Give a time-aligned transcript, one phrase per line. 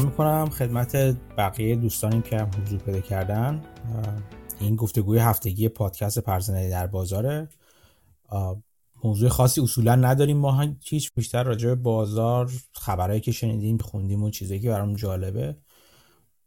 [0.00, 0.96] سلام می‌کنم خدمت
[1.36, 3.64] بقیه دوستانی که حضور پیدا کردن.
[4.60, 7.48] این گفتگوی هفتگی پادکست پرزنری در بازاره.
[9.04, 10.36] موضوع خاصی اصولا نداریم.
[10.36, 15.56] ما هیچ بیشتر راجع به بازار خبرهایی که شنیدیم خوندیم و چیزایی که برام جالبه.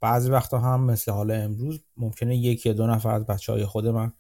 [0.02, 3.88] بعضی وقتا هم مثل حال امروز ممکنه یک یا دو نفر از بچه های خود
[3.88, 4.14] من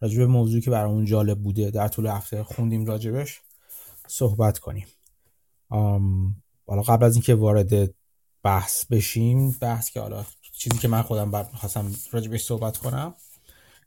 [0.00, 3.40] راجع به موضوعی که برامون جالب بوده در طول هفته خوندیم راجبش
[4.06, 4.86] صحبت کنیم.
[6.66, 7.97] حالا قبل از اینکه وارد
[8.42, 9.50] بحث بشیم.
[9.50, 13.14] بحث که حالا چیزی که من خودم خواستم راجبش صحبت کنم.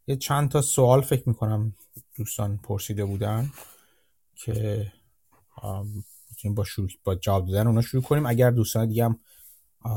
[0.08, 1.76] یه چند تا سوال فکر می‌کنم
[2.16, 3.52] دوستان پرسیده بودن
[4.36, 4.92] که
[6.30, 8.26] می‌تونیم با, شروع با جواب دادن اونا شروع کنیم.
[8.26, 9.20] اگر دوستان دیگه هم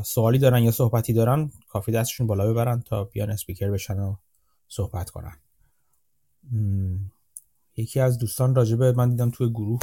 [0.05, 4.15] سوالی دارن یا صحبتی دارن کافی دستشون بالا ببرن تا بیان اسپیکر بشن و
[4.67, 5.37] صحبت کنن.
[7.75, 9.79] یکی از دوستان راجبه من دیدم توی گروه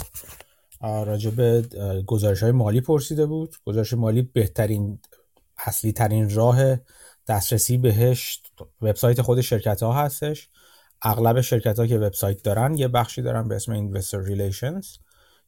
[0.83, 1.63] راجبه
[2.07, 3.57] گزارش های مالی پرسیده بود.
[3.65, 4.99] گزارش مالی بهترین
[5.67, 6.77] اصلی ترین راه
[7.27, 8.43] دسترسی بهش
[8.83, 10.49] وبسایت خود شرکت ها هستش.
[11.03, 14.99] اغلب شرکت ها که وبسایت دارن یه بخشی دارن به اسم Investor Relations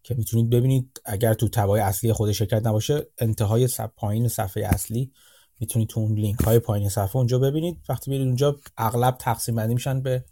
[0.03, 5.13] که می‌تونید ببینید اگر تو تبای اصلی خود شرکت نباشه انتهای پایین صفحه اصلی
[5.61, 7.81] می‌تونید تو اون لینک های پایین صفحه اونجا ببینید.
[7.89, 10.25] وقتی برید اونجا اغلب تقسیم بندی میشن به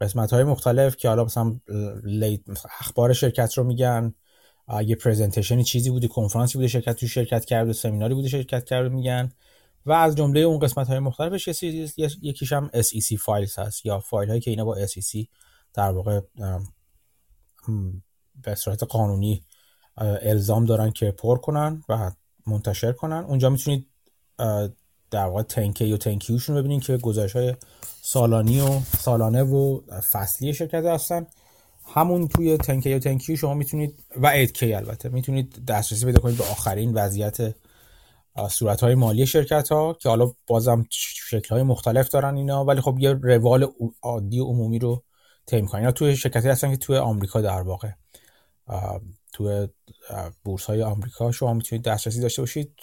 [0.00, 1.60] قسمت های مختلف که حالا مثلا
[2.80, 4.14] اخبار شرکت رو میگن.
[4.86, 9.32] یه پرزنتیشنی چیزی بوده کنفرانسی بوده شرکت تو شرکت کرده سمیناری بوده شرکت کرده میگن.
[9.86, 11.62] و از جمله اون قسمت های مختلفش
[12.22, 15.26] یکیش هم SEC فایلز هست یا فایل هایی که اینا با SEC
[15.74, 16.20] در واقع
[18.42, 19.44] به صورت قانونی
[19.96, 22.10] الزام دارن که پر کنن و
[22.46, 23.24] منتشر کنن.
[23.24, 23.86] اونجا می‌تونید
[25.10, 27.54] در واقع تنکی و تنکیوشون ببینید که گزارش های
[28.02, 31.26] سالانی و سالانه و فصلی شرکت هستن.
[31.94, 36.44] همون توی تنکی و تنکیو شما می‌تونید و 8K البته می‌تونید دسترسی پیدا کنید به
[36.44, 37.54] آخرین وضعیت
[38.50, 42.96] صورت های مالی شرکت ها که حالا بازم شکل های مختلف دارن اینا ولی خب
[42.98, 43.66] یه روال
[44.02, 45.04] عادی و عمومی رو
[45.46, 45.90] تیم کنن.
[45.90, 47.90] توی شرکتی هستن که توی آمریکا در واقع.
[49.32, 49.68] توی
[50.44, 52.74] بورس های آمریکا شما می‌تونید دسترسی داشته باشید.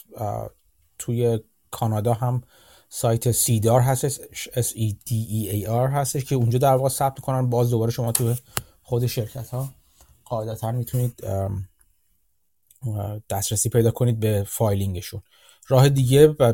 [0.99, 1.39] توی
[1.71, 2.41] کانادا هم
[2.89, 4.07] سایت SEDAR هست
[4.59, 7.91] S E D E A R هستش که اونجا در واقع ثبت کنن باز دوباره
[7.91, 8.35] شما توی
[8.81, 9.69] خود شرکت ها
[10.25, 11.23] قاعدتا می‌تونید
[13.29, 15.21] دسترسی پیدا کنید به filing شون.
[15.67, 16.53] راه دیگه و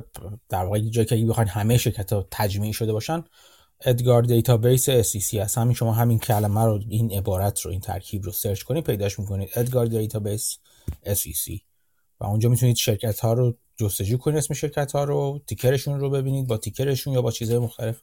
[0.50, 3.23] در واقع جایی که بخواین همه شرکت ها تجمیع شده باشن
[3.81, 5.57] EDGAR database SEC هست.
[5.57, 9.50] همین شما همین کلمه رو این عبارت رو این ترکیب رو search کنید پیداش می‌کنید
[9.56, 10.58] EDGAR database
[11.06, 11.59] SEC
[12.19, 16.09] و اونجا می‌تونید شرکت ها رو جستجو کنید اسم شرکت ها رو ticker شون رو
[16.09, 18.01] ببینید با ticker شون یا با چیزهای مختلف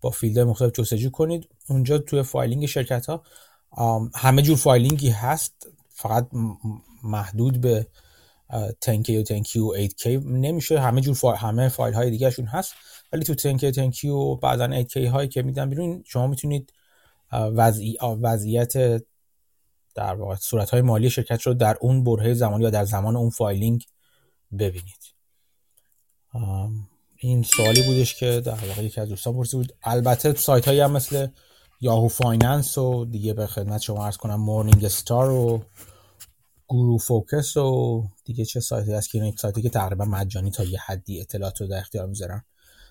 [0.00, 1.48] با field مختلف جستجو کنید.
[1.68, 3.22] اونجا توی filing شرکت ها
[4.14, 6.28] همه جور filing ی هست فقط
[7.02, 7.86] محدود به
[8.84, 10.80] 10K و 10Q و 8K نمیشه.
[10.80, 12.74] همه جور فایل همه فایل های دیگه شون هست
[13.12, 16.72] ولی تو 10K 10Q و بعدا 8K هایی که میدن بیرون شما می‌تونید
[17.32, 19.02] وضعی وضعیت
[19.94, 23.30] در واقع صورت های مالی شرکت رو در اون برهه زمانی یا در زمان اون
[23.30, 23.84] filing
[24.58, 25.11] ببینید.
[27.16, 29.72] این سوالی بودش که در واقع یکی از دوستان پرسید بود.
[29.82, 31.26] البته سایت هایی هم مثل
[31.80, 35.62] Yahoo Finance و دیگه به خدمت شما عرض کنم Morningstar و
[36.68, 41.20] GuruFocus و دیگه چه سایتی هست که این سایتی که تقریبا مجانی تا یه حدی
[41.20, 42.44] اطلاعات رو در اختیار می‌ذارن.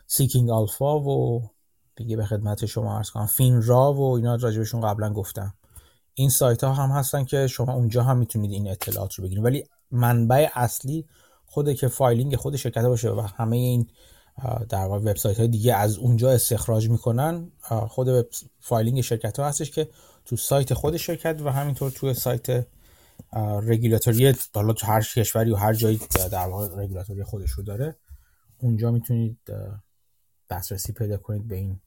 [0.07, 1.49] Seeking Alpha و
[1.95, 5.53] دیگه به خدمت شما عرض کنم FINRA و اینا راجبشون قبلا گفتم.
[6.13, 9.43] این سایت ها هم هستن که شما اونجا هم می‌تونید این اطلاعات رو بگیرید.
[9.43, 11.05] ولی منبع اصلی
[11.51, 13.87] خوده که filing خود شرکت باشه و همه این
[14.69, 17.51] در واقع وبسایت های دیگه از اونجا استخراج می‌کنن
[17.87, 18.27] خود
[18.59, 19.89] filing شرکت ها هستش که
[20.25, 22.67] تو سایت خود شرکت و همینطور تو سایت
[23.63, 25.99] رگولاتوری حالا تو هر کشوری و هر جایی
[26.31, 27.95] در واقع رگولاتوری خودش رو داره
[28.57, 29.37] اونجا می‌تونید
[30.49, 31.79] دسترسی پیدا کنید به این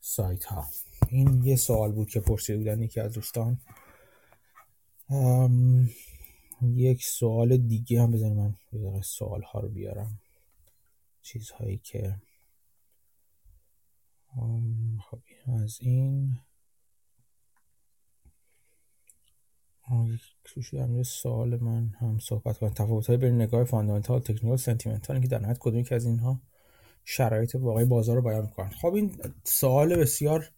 [0.00, 0.64] سایت ها
[1.08, 3.58] این یه سوال بود که پرسیده بودن یکی از دوستان.
[6.62, 10.18] یک سوال دیگه هم بزنیم من سوال ها رو بیارم.
[11.22, 12.16] چیزهایی که
[15.00, 16.38] خب از این.
[20.44, 22.70] توش در سوال من هم صحبت کنم.
[22.70, 26.40] تفاوت های بین نگاه fundamental technical sentimental که در نهایت کدوم یک از اینها
[27.04, 28.68] شرایط واقعی بازار رو بیان می‌کنن.
[28.68, 30.50] خب این سوال بسیار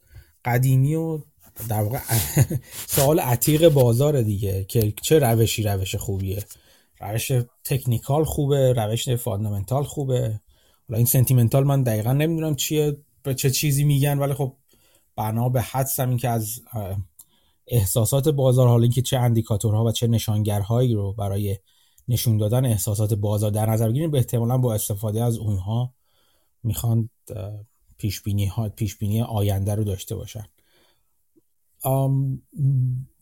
[0.45, 1.23] قدیمی و
[1.69, 1.99] در واقع
[2.97, 6.45] سوال عتیق بازار دیگه که چه روشی روش خوبیه؟
[7.01, 7.33] روش
[7.64, 10.41] technical خوبه روش fundamental خوبه.
[10.89, 14.56] حالا این sentimental من دقیقا نمی‌دونم چیه به چه چیزی میگن ولی خب
[15.17, 16.61] بنا به حدسم این که از
[17.67, 21.59] احساسات بازار حالا اینکه چه indicator ها و چه نشانگرهایی رو برای
[22.09, 25.95] نشون دادن احساسات بازار در نظر بگیریم به احتمالا با استفاده از اونها
[26.62, 27.11] می‌خوان
[27.99, 30.45] پیش بینی ها پیش بینی آینده رو داشته باشن.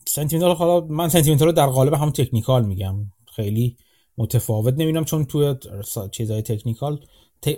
[0.07, 2.97] sentimental حالا من sentimental رو در قالب هم technical میگم.
[3.35, 3.77] خیلی
[4.19, 5.55] متفاوت نمی‌دونم چون توی
[6.13, 7.07] چیزهای technical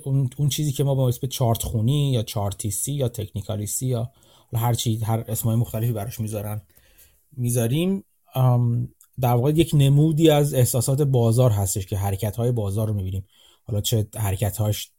[0.05, 4.11] اون چیزی که ما با اسم چارت خونی یا chartist ی یا technicalist ی یا
[4.55, 6.63] هر چیز هر اسمای مختلفی براش می‌ذارن
[7.33, 8.05] می‌ذاریم.
[9.21, 13.27] در واقع یک نمودی از احساسات بازار هستش که حرکت های بازار رو می‌بینیم.
[13.65, 14.91] حالا چه حرکت هاش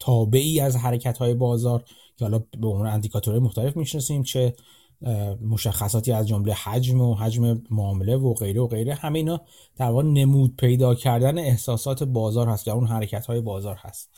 [0.00, 1.84] تابعی از حرکت های بازار
[2.20, 4.54] که حالا به عنوان اندیکاتورهای مختلف می‌شناسیم چه
[5.40, 9.40] مشخصاتی از جمله حجم و حجم معامله و غیره و غیره همه اینا
[9.76, 14.10] در واقع نمود پیدا کردن احساسات بازار هست یا اون حرکت های بازار هست.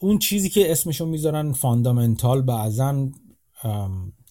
[0.00, 3.08] اون چیزی که اسمشون می‌ذارن fundamental بعضا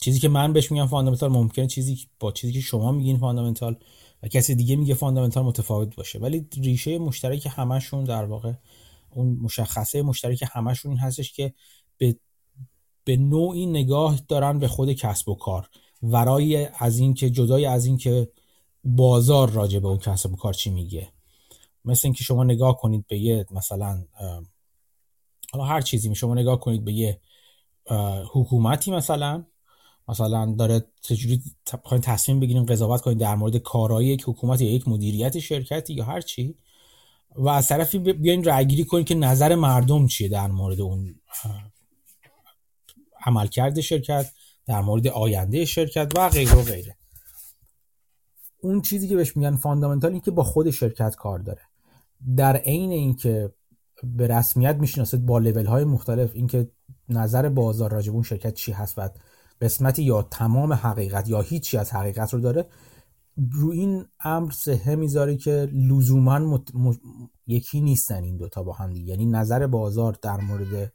[0.02, 3.76] چیزی که من بهش میگم fundamental ممکنه چیزی با چیزی که شما میگین fundamental
[4.24, 6.20] و کسی دیگه میگه fundamental متفاوت باشه.
[6.20, 8.54] ولی ریشه مشترک همشون در واقع
[9.12, 11.54] اون مشخصه مشترک همشون این هستش که
[11.98, 12.16] به
[13.04, 15.70] به نوعی نگاه دارن به خود کسب و کار.
[16.04, 18.32] ورای از این که جدای از این که
[18.84, 21.12] بازار راجع به اون کسب و کار چی میگه.
[21.86, 24.04] مثل اینکه شما نگاه کنید به یه مثلا
[25.52, 27.22] حالا هر چیزی شما نگاه کنید به یه
[28.32, 29.46] حکومتی مثلا
[30.08, 31.44] مثلا داره چجوری
[32.04, 36.22] تصمیم بگیرین قضاوت کنید در مورد کارایی یک حکومت یا یک مدیریت شرکتی یا هر
[36.22, 36.56] چی
[37.36, 41.16] و از طرفی بیاین رأیگیری کنید که نظر مردم چیه در مورد اون
[43.26, 44.32] عملکرد شرکت
[44.66, 46.98] در مورد آینده شرکت و غیره و غیره.
[48.62, 51.62] اون چیزی که بهش میگن فاندامنتال این که با خود شرکت کار داره.
[52.38, 53.54] در عین اینکه
[54.04, 56.72] به رسمیت می‌شناسید با لول های مختلف اینکه
[57.10, 59.10] نظر بازار راجب اون شرکت چی هست و
[59.62, 62.66] قسمتی یا تمام حقیقت یا هیچی از حقیقت رو داره
[63.38, 66.60] رو این امر سهه می‌ذاره که لزوما
[67.48, 69.10] یکی نیستن این دوتا با هم دیگه.
[69.10, 70.94] یعنی نظر بازار در مورد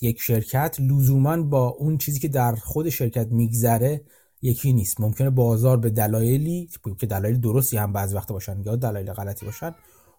[0.00, 4.04] یک شرکت لزوما با اون چیزی که در خود شرکت میگذره
[4.42, 5.00] یکی نیست.
[5.00, 9.74] ممکنه بازار به دلایلی که دلایل درستی هم بعضی وقت باشن یا دلایل غلطی باشن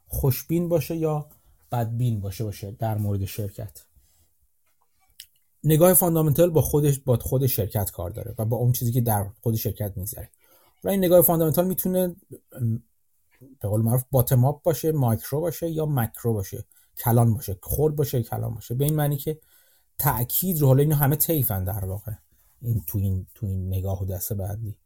[0.08, 1.30] خوشبین باشه یا
[1.72, 3.91] بدبین باشه باشه در مورد شرکت.
[5.64, 9.26] نگاه fundamental با خودش با خود شرکت کار داره و با اون چیزی که در
[9.42, 10.30] خود شرکت میگذره.
[10.84, 12.16] و این نگاه fundamental می‌تونه
[13.60, 16.66] به قول معروف bottom up باشه مایکرو باشه یا مکرو باشه.
[16.98, 18.76] کلان باشه خرد باشه کلان باشه.
[18.76, 19.40] به این معنی که
[19.98, 22.12] تاکید رو حالا اینو همه تیفن در واقع.
[22.62, 24.78] این تو این تو این نگاه و دسته بعدی.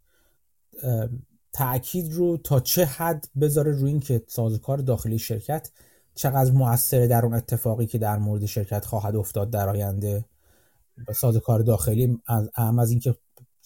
[1.53, 5.71] تاکید رو تا چه حد بذاره روی این که سازوکار داخلی شرکت
[6.15, 10.25] چقدر موثره در اون اتفاقی که در مورد شرکت خواهد افتاد در آینده؟
[11.15, 13.15] سازوکار داخلی از اهم از اینکه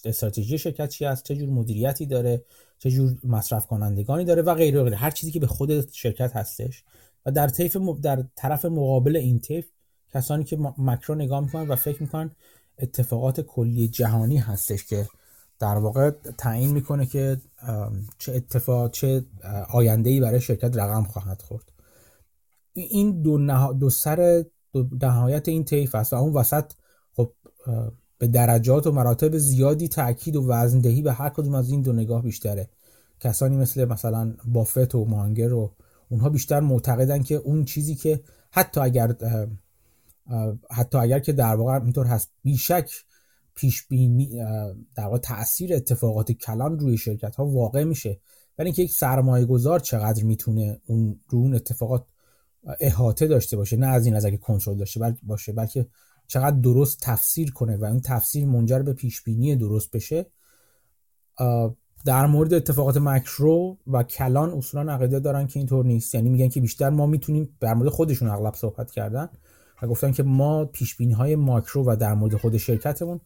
[0.06, 2.44] استراتژی شرکت چی است چه جور مدیریتی داره
[2.80, 4.96] چه جور مصرف کنندگانی داره و غیره غیره.
[4.96, 6.84] هر چیزی که به خود شرکت هستش
[7.26, 9.68] و در طیف در طرف مقابل این طیف
[10.14, 12.32] کسانی که مکرو نگاه می‌کنن و فکر می‌کنن
[12.80, 15.08] اتفاقات کلی جهانی هستش که
[15.60, 17.38] در واقع تعیین می‌کنه که
[18.18, 19.26] چه اتفاق چه
[19.74, 21.72] آینده ای برای شرکت رقم خواهد خورد.
[22.74, 23.74] این دو, نه...
[23.74, 26.72] دو سر دو نهایت این طیف است و اون وسط
[28.18, 32.24] به درجات و مراتب زیادی تاکید و وزندهی به هر کدوم از این دو نگاه
[32.24, 32.70] بیشتره.
[33.20, 35.76] کسانی مثل مثلا بافت و مانگر و
[36.10, 39.16] اونها بیشتر معتقدن که اون چیزی که حتی اگر
[40.72, 42.92] حتی اگر که در واقع اینطور هست بیشک
[43.56, 44.44] پیش بینی
[44.96, 48.20] در واقع تاثیر اتفاقات کلان روی شرکت ها واقع میشه.
[48.58, 52.06] ولی اینکه یک سرمایه گذار چقدر می‌تونه اون رو اون اتفاقات
[52.80, 55.88] احاطه داشته باشه نه از این نظر که کنترل داشته باشه بلکه
[56.30, 60.26] چقدر درست تفسیر کنه و این تفسیر منجر به پیش بینی درست بشه
[62.06, 66.16] در مورد اتفاقات مکرو و کلان اصولا عقیده دارن که اینطور نیست.
[66.16, 69.30] یعنی میگن که بیشتر ما می‌تونیم در مورد خودشون اغلب صحبت کردن
[69.82, 73.20] و گفتن که ما پیش های ماکرو و در مورد خود شرکتمون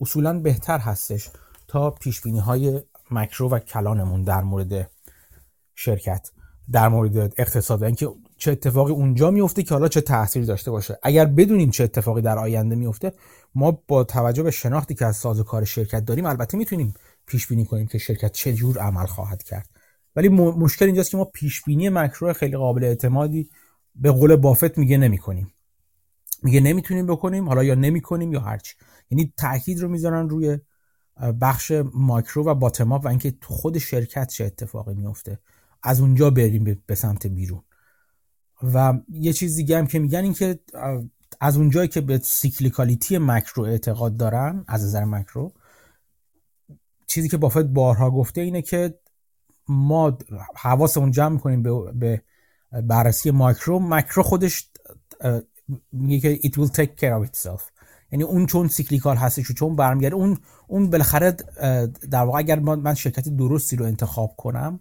[0.00, 1.30] اصولا بهتر هستش
[1.68, 4.90] تا پیش های مکرو و کلانمون در مورد
[5.74, 6.30] شرکت
[6.72, 7.84] در مورد اقتصاد.
[7.84, 10.98] اینکه چه اتفاقی اونجا میفته که حالا چه تاثیر داشته باشه.
[11.02, 13.12] اگر بدونیم چه اتفاقی در آینده میفته
[13.54, 16.94] ما با توجه به شناختی که از سازوکار شرکت داریم البته می‌تونیم
[17.26, 19.68] پیش بینی کنیم که شرکت چه جور عمل خواهد کرد.
[20.16, 23.50] ولی مشکل اینجاست که ما پیش بینی مکرو خیلی قابل اعتمادی
[23.94, 25.52] به قول بافت میگه نمی‌کنیم.
[26.42, 28.74] میگه نمی‌تونیم بکنیم حالا یا نمی‌کنیم یا هرچی.
[29.10, 30.58] یعنی تاکید رو می‌ذارن روی
[31.40, 35.38] بخش مایکرو و باتم و اینکه تو خود شرکت چه اتفاقی میفته
[35.82, 37.62] از اونجا بریم به سمت بیرون.
[38.62, 40.60] و یه چیز دیگه هم که میگن این که
[41.40, 45.52] از اونجایی که به cyclicality macro اعتقاد دارن از نظر مکرو
[47.06, 48.98] چیزی که بافت بارها گفته اینه که
[49.68, 50.18] ما
[50.56, 51.62] حواسمون جمع می‌کنیم
[51.98, 52.22] به
[52.82, 54.70] بررسی macro macro خودش
[55.92, 57.62] میگه که it will take care of itself.
[58.12, 61.32] یعنی اون چون cyclical هستش و چون برمیگرده اون اون بالاخره
[62.10, 64.80] در واقع اگر من شرکت درستی رو انتخاب کنم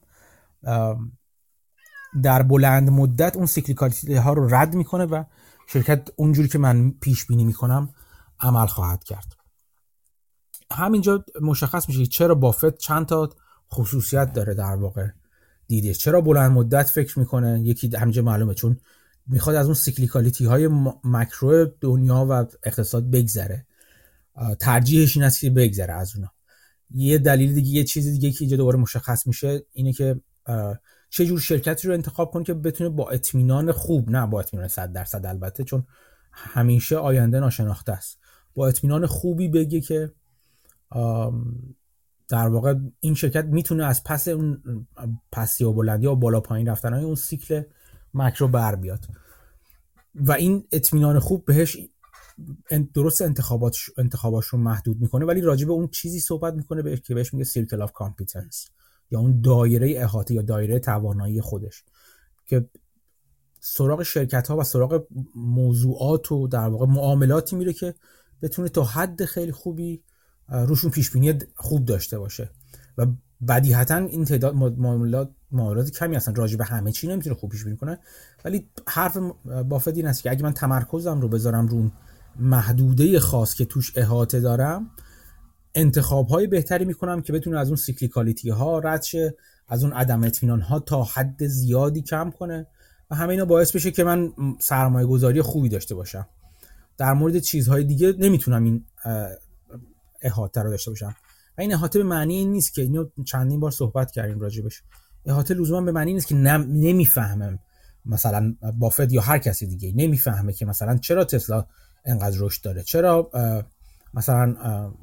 [2.23, 5.23] در بلند مدت اون cyclicality ها رو رد می‌کنه و
[5.67, 7.93] شرکت اونجوری که من پیش بینی می‌کنم
[8.39, 9.33] عمل خواهد کرد.
[10.71, 13.29] همینجا مشخص میشه چرا بافت چند تا
[13.73, 15.07] خصوصیت داره در واقع
[15.67, 15.93] دیده.
[15.93, 18.79] چرا بلند مدت فکر می‌کنه؟ یکی همینجا معلومه چون
[19.27, 20.69] می‌خواد از اون cyclicality های
[21.03, 23.65] مکرو دنیا و اقتصاد بگذره.
[24.59, 26.31] ترجیحش این است که بگذره از اونا.
[26.89, 30.21] یه دلیل دیگه یه چیز دیگه که اینجا دوباره مشخص میشه اینه که
[31.09, 34.93] چه جور شرکتی رو انتخاب کنه که بتونه با اطمینان خوب نه با اطمینان 100
[34.93, 35.85] درصد البته چون
[36.31, 38.19] همیشه آینده ناشناخته است.
[38.55, 40.11] با اطمینان خوبی بگه که
[42.29, 44.61] در واقع این شرکت می‌تونه از پس اون
[45.31, 47.61] پسی و بلندی و بالا پایین رفتن های اون سیکل
[48.13, 49.05] مکرو بر بیاد.
[50.15, 51.77] و این اطمینان خوب بهش
[52.93, 57.33] درست انتخاباتش انتخاباش رو محدود می‌کنه ولی راجع به اون چیزی صحبت می‌کنه که بهش
[57.33, 58.67] میگه circle of competence
[59.11, 61.83] یا اون دایره احاطه یا دایره توانایی خودش
[62.45, 62.69] که
[63.59, 67.95] سراغ شرکت ها و سراغ موضوعات و در واقع معاملاتی میره که
[68.41, 70.03] بتونه تا حد خیلی خوبی
[70.49, 72.49] روشون پیش بینی خوب داشته باشه.
[72.97, 73.07] و
[73.47, 76.35] بدیهتا این تعداد معاملات معاملات کمی هستن.
[76.35, 77.99] راجع به همه چی نمی‌تونه خوب پیش بینی کنه.
[78.45, 79.17] ولی حرف
[79.69, 81.91] بافت این است که اگه من تمرکزم رو بذارم رو
[82.39, 84.91] محدوده خاص که توش احاطه دارم
[85.77, 89.35] انتخاب های بهتری می‌کنم که بتونه از اون سیکلیکالیتی ها رد شه
[89.67, 92.67] از اون عدم اطمینان ها تا حد زیادی کم کنه
[93.11, 96.27] و همه اینا باعث بشه که من سرمایه گذاری خوبی داشته باشم.
[96.97, 98.85] در مورد چیزهای دیگه نمی‌تونم این
[100.21, 101.15] احاطه رو داشته باشم.
[101.57, 104.83] و این احاطه به معنی این نیست که اینو چندین بار صحبت کردیم راجبش.
[105.25, 107.59] احاطه لزوما به معنی نیست که نمی‌فهمم
[108.05, 111.65] مثلا بافت یا هر کسی دیگه نمی‌فهمه که مثلا چرا تسلا
[112.05, 113.31] انقدر رشد داره چرا
[114.13, 114.53] مثلا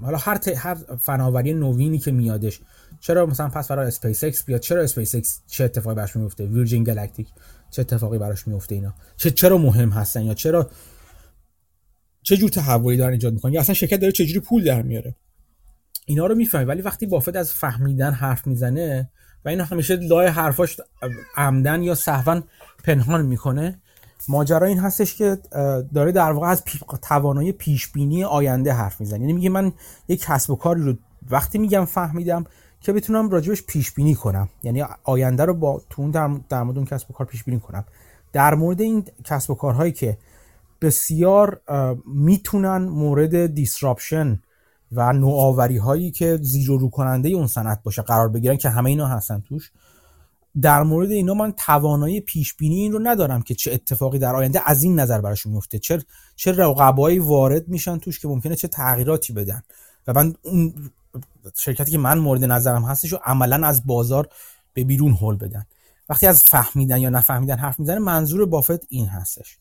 [0.02, 2.60] حالا هر هر فناوری نوینی که میادش
[3.00, 6.84] چرا مثلا پس برای اسپیس اکس بیاد؟ چرا اسپیس اکس چه اتفاقی براش میفته؟ Virgin
[6.84, 7.28] Galactic
[7.70, 10.70] چه اتفاقی براش میفته اینا؟ چه چرا مهم هستن یا چرا
[12.22, 15.16] چه جور تحولی دارن ایجاد می‌کنن؟ یا اصلا شرکت داره چه جوری پول در میاره؟
[16.06, 19.10] اینا رو می‌فهمی ولی وقتی بافت از فهمیدن حرف می‌زنه
[19.44, 20.80] و اینا همیشه لای حرفاش
[21.36, 22.42] عمدن یا سهوا
[22.84, 23.82] پنهان می‌کنه
[24.28, 25.38] ماجرا این هستش که
[25.94, 26.62] داره در واقع از
[27.02, 29.20] توانایی پیش بینی آینده حرف می‌زنه.
[29.20, 29.72] یعنی میگه من
[30.08, 30.94] یک کسب و کاری رو
[31.30, 32.44] وقتی میگم فهمیدم
[32.80, 34.48] که بتونم راجبش پیش بینی کنم.
[34.62, 37.84] یعنی آینده رو با تو در, در مورد اون کسب و کار پیش بینی کنم.
[38.32, 40.18] در مورد این کسب و کارهایی که
[40.80, 41.60] بسیار
[42.06, 44.40] می‌تونن مورد دیسراپشن
[44.92, 48.90] و نوآوری هایی که زیر و رو کننده اون صنعت باشه قرار بگیرن که همه
[48.90, 49.72] اینا هستن توش.
[50.60, 54.60] در مورد اینا من توانایی پیش بینی این رو ندارم که چه اتفاقی در آینده
[54.66, 55.78] از این نظر براشون میفته.
[55.78, 56.02] چه
[56.36, 59.62] چه رقبایی وارد میشن توش که ممکنه چه تغییراتی بدن.
[60.06, 60.74] و من اون
[61.56, 64.28] شرکتی که من مورد نظرم هستش رو عملا از بازار
[64.74, 65.66] به بیرون هول بدن.
[66.08, 69.58] وقتی از فهمیدن یا نفهمیدن حرف می‌زنه منظور بافت این هستش.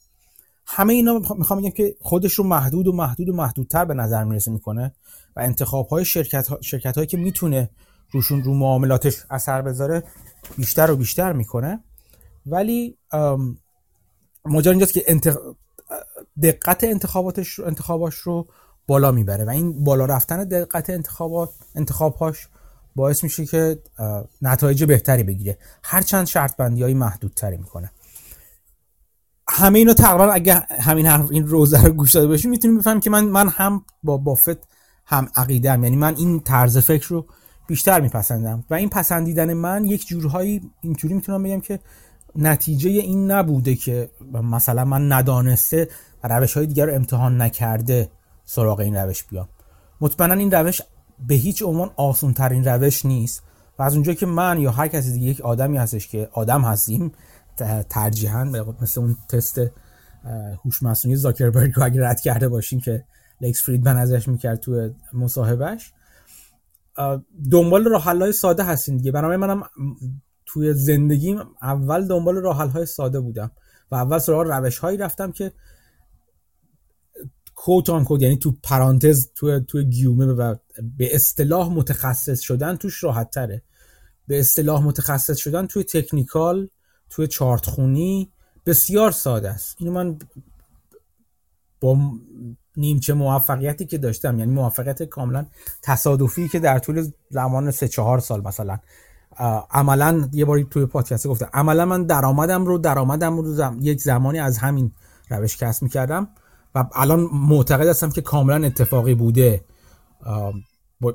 [0.65, 4.51] همه اینا می‌خوام بگم که خودش رو محدود و محدود و محدودتر به نظر می‌رسه
[4.51, 4.93] می‌کنه
[5.35, 7.69] و انتخاب های شرکت, ها، شرکت هایی که می‌تونه
[8.13, 10.03] روشون رو معاملاتش اثر بذاره
[10.57, 11.83] بیشتر و بیشتر می‌کنه.
[12.45, 12.97] ولی
[14.45, 15.21] ماجرا اینجاست که
[16.43, 18.47] دقت انتخاباتش انتخاباش رو
[18.87, 22.47] بالا می‌بره و این بالا رفتن دقت انتخابات انتخابهاش
[22.95, 23.79] باعث میشه که
[24.41, 25.57] نتایج بهتری بگیره.
[25.83, 27.91] هرچند شرط بندی های محدودتری می‌کنه.
[29.49, 33.09] همه اینا تقریبا اگه همین حرف این روزه رو گوش داده باشیم می‌تونیم بفهمیم که
[33.09, 34.67] من من هم با بافت
[35.05, 37.25] هم عقیدم یعنی من این طرز فکر رو
[37.67, 38.63] بیشتر میپسندم.
[38.69, 41.79] و این پسندیدن من یک جورهایی اینجوری می‌تونم بگم که
[42.35, 45.87] نتیجه این نبوده که مثلا من ندانسته
[46.23, 48.09] و روش های دیگر رو امتحان نکرده
[48.45, 49.49] سراغ این روش بیام.
[50.01, 50.81] مطمئنا این روش
[51.27, 53.43] به هیچ عنوان آسون ترین روش نیست
[53.79, 57.11] و از اونجا که من یا هر کسی دیگه یک آدمی هستش که آدم هستیم
[57.89, 58.43] ترجیحاً
[58.81, 59.61] مثل اون تست
[60.65, 63.03] هوش مصنوعی زاکربرگ رو اگه رد کرده باشیم که
[63.41, 65.93] لکس فریدمن ازش می‌کرد تو مصاحبهش
[67.51, 69.11] دنبال راه های ساده هستین دیگه.
[69.11, 69.63] برای منم
[70.45, 73.51] توی زندگیم اول دنبال راه های ساده بودم
[73.91, 75.51] و اول سراغ روش هایی رفتم که
[77.55, 80.55] کوت آن کود یعنی تو پرانتز تو تو گیومه و
[80.97, 83.63] به اصطلاح متخصص شدن توش راحت تره.
[84.27, 86.69] به اصطلاح متخصص شدن توی تکنیکال
[87.09, 88.31] توی چارت خونی
[88.65, 89.75] بسیار ساده است.
[89.79, 90.19] اینو من
[91.81, 91.97] با
[92.77, 94.39] نیمچه موفقیتی که داشتم.
[94.39, 95.45] یعنی موفقیت کاملا
[95.81, 98.77] تصادفی که در طول زمان سه چهار سال مثلا
[99.71, 104.57] عملا یه باری توی پادکست گفتم عملا من درآمدم رو درآمدم رو یک زمانی از
[104.57, 104.91] همین
[105.29, 106.27] روش کسب می‌کردم
[106.75, 109.65] و الان معتقد هستم که کاملا اتفاقی بوده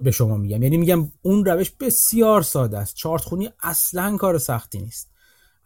[0.03, 0.63] به شما میگم.
[0.63, 2.95] یعنی میگم اون روش بسیار ساده است.
[2.95, 5.09] چارت خونی اصلا کار سختی نیست.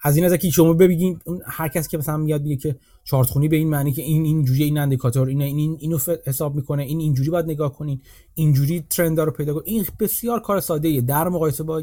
[0.02, 3.48] از این نظر که شما ببینید هر کسی که مثلا میاد میگه که چارت خونی
[3.48, 7.30] به این معنی که این اینجوری این اندیکاتور این این اینو حساب می‌کنه این اینجوری
[7.30, 8.00] باید نگاه کنین
[8.34, 11.82] اینجوری trend رو پیدا کن این بسیار کار ساده ایه در مقایسه با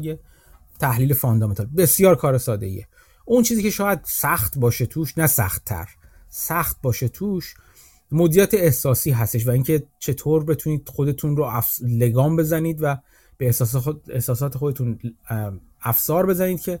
[0.78, 2.88] تحلیل fundamental بسیار کار ساده ایه
[3.24, 5.88] اون چیزی که شاید سخت باشه توش نه سخت تر
[6.28, 7.54] سخت باشه توش
[8.12, 12.96] مدیریت احساسی هستش و اینکه چطور بتونید خودتون رو لگام بزنید و
[13.38, 14.02] به احساسات, خود...
[14.08, 14.98] احساسات خودتون
[15.80, 16.80] افسار بزنید که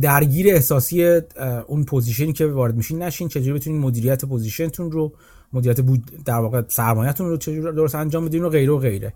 [0.00, 1.20] درگیر احساسی
[1.66, 3.28] اون position ی که وارد میشین نشین.
[3.28, 5.12] چجوری بتونید مدیریت position تون رو
[5.52, 9.12] مدیریت بود در واقع سرمایه‌تون رو چجوری درست انجام بدین و غیره و غیره.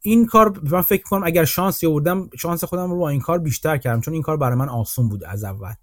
[0.00, 3.76] این کار من فکر کنم اگر شانس آوردم شانس خودم رو با این کار بیشتر
[3.76, 5.74] کردم چون این کار برای من آسون بود از اول.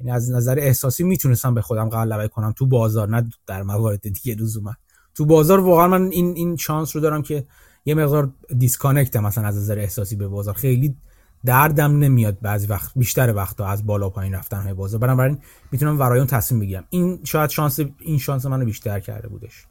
[0.00, 4.34] یعنی از نظر احساسی می‌تونستم به خودم غلبه کنم تو بازار نه در موارد دیگه
[4.34, 4.74] لزوما.
[5.14, 7.46] تو بازار واقعا من این این شانس رو دارم که
[7.84, 10.54] یه مقدار disconnect مثلا از نظر احساسی به بازار.
[10.54, 10.96] خیلی
[11.44, 15.00] دردم نمیاد بعضی وقت بیشتر وقتا از بالا پایین رفتن های بازار.
[15.00, 15.38] بنابراین
[15.72, 16.84] می‌تونم ورای اون تصمیم بگیرم.
[16.90, 19.66] این شاید شانس این شانس منو بیشتر کرده بودش.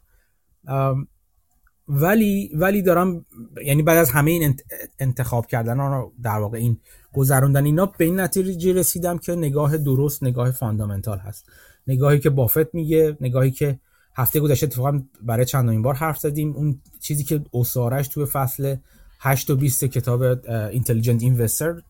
[1.87, 3.25] ولی ولی دارم
[3.65, 4.55] یعنی بعد از همه این
[4.99, 6.77] انتخاب کردن در واقع این
[7.13, 11.49] گذروندن اینا به این نتیجه رسیدم که نگاه درست نگاه fundamental هست.
[11.87, 13.79] نگاهی که بافت میگه نگاهی که
[14.15, 16.53] هفته گذشته اتفاقا برای چندمین بار حرف زدیم.
[16.55, 18.75] اون چیزی که اسارش توی فصل
[19.19, 21.81] 8 و 20 کتاب اینتلیجنت اینوستر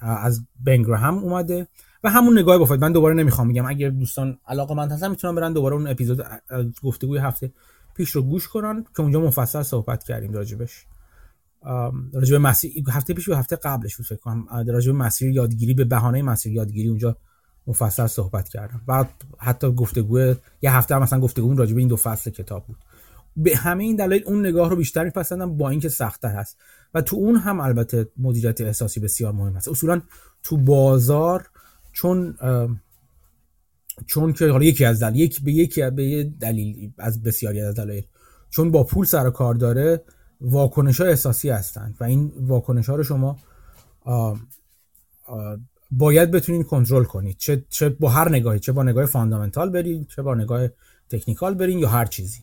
[0.00, 1.68] از بنگرهم اومده
[2.04, 5.52] و همون نگاه بافت من دوباره نمی‌خوام میگم اگر دوستان علاقه من هستن می‌تونن برن
[5.52, 6.22] دوباره اون اپیزود
[6.82, 7.52] گفتگوی هفته
[7.94, 10.86] پیش رو گوش کنن که اونجا مفصل صحبت کردیم راجبش.
[12.12, 14.46] راجب مسیر هفته پیش و هفته قبلش بود فکر کنم.
[14.66, 17.16] راجب مسیر یادگیری به بهانه مسیر یادگیری اونجا
[17.66, 18.80] مفصل صحبت کردم.
[18.86, 22.76] بعد حتی گفتگو یه هفته هم مثلا گفتگو راجب این دو فصل کتاب بود.
[23.38, 26.56] به همه این دلایل اون نگاه رو بیشتر میپسندم با اینکه سختتر هست.
[26.94, 29.68] و تو اون هم البته مدیریت احساسی بسیار مهم هست.
[29.68, 30.00] اصولا
[30.42, 31.50] تو بازار
[31.92, 32.38] چون
[34.06, 38.04] چون که حالا یکی از دلیل یک به یکی به دلیل از بسیاری از دلایل.
[38.50, 40.02] چون با پول سر کار داره
[40.40, 43.38] واکنش ها احساسی هستند و این واکنش ها رو شما
[45.90, 47.36] باید بتونید کنترل کنید.
[47.36, 50.68] چه, چه با هر نگاهی چه با نگاه fundamental برید چه با نگاه
[51.10, 52.40] technical برین یا هر چیزی.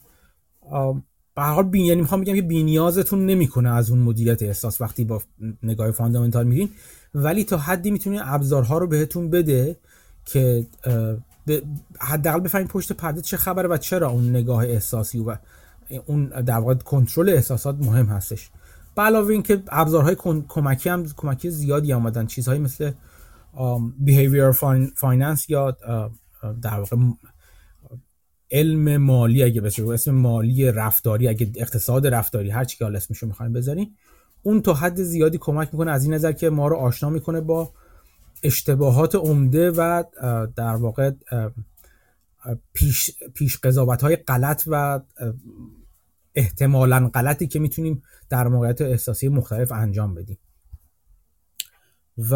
[1.35, 5.21] به هر حال یعنی می‌خوام بگم که بینیازتون نمی‌کنه از اون مدیریت احساس وقتی با
[5.63, 6.69] نگاه fundamental میرین.
[7.15, 9.77] ولی تا حدی می‌تونه ابزارها رو بهتون بده
[10.25, 10.65] که
[11.99, 15.35] حداقل بفهمید پشت پرده چه خبره و چرا اون نگاه احساسی و
[16.05, 18.49] اون در واقع کنترل احساسات مهم هستش.
[18.95, 20.15] به علاوه اینکه ابزارهای
[20.47, 22.91] کمکی هم کمکی زیادی آمدن چیزهایی مثل
[24.05, 24.55] behavior
[25.01, 25.77] finance یا
[26.61, 26.97] در واقع
[28.51, 33.27] علم مالی اگه بشه اسم مالی رفتاری اگه اقتصاد رفتاری هر چی که حالا اسمشو
[33.27, 33.95] می‌خوایم بذاریم
[34.43, 35.91] اون تا حد زیادی کمک می‌کنه.
[35.91, 37.73] از این نظر که ما رو آشنا می‌کنه با
[38.43, 40.03] اشتباهات عمده و
[40.55, 41.11] در واقع
[42.73, 44.99] پیش, پیش قضاوت های غلط و
[46.35, 50.37] احتمالا غلطی که می‌تونیم در موقعیت احساسی مختلف انجام بدیم.
[52.17, 52.35] و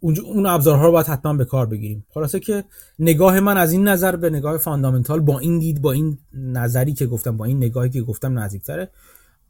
[0.00, 2.06] اون ابزارها رو باید حتما به کار بگیریم.
[2.14, 2.64] خلاصه که
[2.98, 7.06] نگاه من از این نظر به نگاه فاندامنتال با این دید با این نظری که
[7.06, 8.90] گفتم با این نگاهی که گفتم نزدیکتره.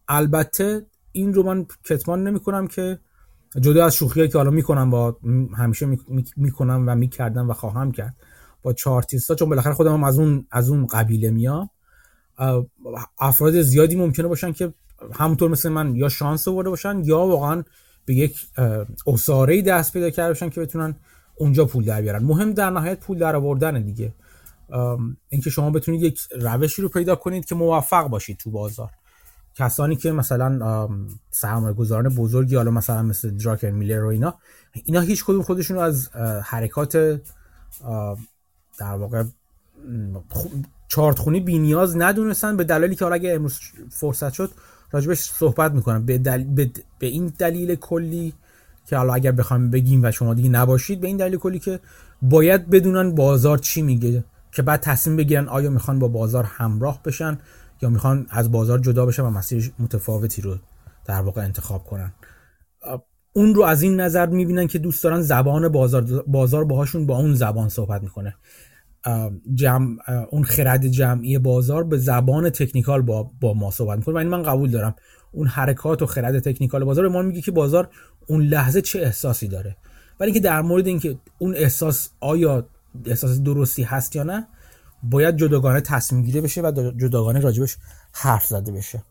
[0.09, 2.99] البته این رو من کتمان نمی کنم که
[3.61, 5.17] جدا از شوخی که حالا می‌کنم با
[5.57, 5.87] همیشه
[6.37, 8.17] می‌کنم و می‌کردم و خواهم کرد
[8.63, 11.71] با چارتیستا چون بالاخره خودم هم از اون از اون قبیله میام.
[13.19, 14.75] افراد زیادی ممکنه باشن که
[15.13, 17.63] همونطور مثل من یا شانس آورده باشن یا واقعا
[18.07, 18.47] به یک
[19.07, 20.97] اساره دست پیدا کرده باشن که بتونن
[21.35, 22.23] اونجا پول در بیارن.
[22.23, 24.15] مهم در نهایت پول در آوردن دیگه.
[25.29, 28.91] اینکه شما بتونید یک روشی رو پیدا کنید که موفق باشید تو بازار.
[29.55, 30.89] کسانی که مثلا
[31.31, 34.35] سرمایه گذاران بزرگی حالا مثلا مثل دراکر میلر و اینا
[34.85, 36.09] اینا هیچ کدوم خودشون رو از
[36.45, 36.97] حرکات
[38.79, 39.25] در واقع
[40.89, 43.59] چارت خونی بی نیاز ندونستن به دلیلی که حالا اگه امروز
[43.91, 44.51] فرصت شد
[44.95, 46.07] راجبش صحبت می‌کنم.
[46.07, 46.71] به, به...
[46.99, 48.35] به این دلیل کلی
[48.87, 51.81] که حالا اگر بخوام بگیم و شما دیگه نباشید به این دلیل کلی که
[52.23, 54.25] باید بدونن بازار چی میگه.
[54.53, 57.39] که بعد تصمیم بگیرن آیا می‌خوان با بازار همراه بشن
[57.83, 60.57] یا می‌خوان از بازار جدا بشن و مسیر متفاوتی رو
[61.05, 62.13] در واقع انتخاب کنن.
[63.33, 67.35] اون رو از این نظر می‌بینن که دوست دارن زبان بازار بازار باهاشون با اون
[67.35, 68.35] زبان صحبت می‌کنه.
[69.55, 69.97] جمع
[70.31, 74.15] اون خرد جمعی بازار به زبان تکنیکال با, با ما صحبت می‌کنه.
[74.15, 74.95] و این من قبول دارم.
[75.33, 77.91] اون حرکات و خرد تکنیکال بازار به ما میگه که بازار
[78.27, 79.77] اون لحظه چه احساسی داره.
[80.21, 82.69] ولی اینکه در مورد اینکه اون احساس آیا
[83.07, 84.49] احساس درستی هست یا نه
[85.03, 87.77] باید جداگانه تصمیم گیری بشه و جداگانه راجبش
[88.13, 89.05] حرف زده بشه.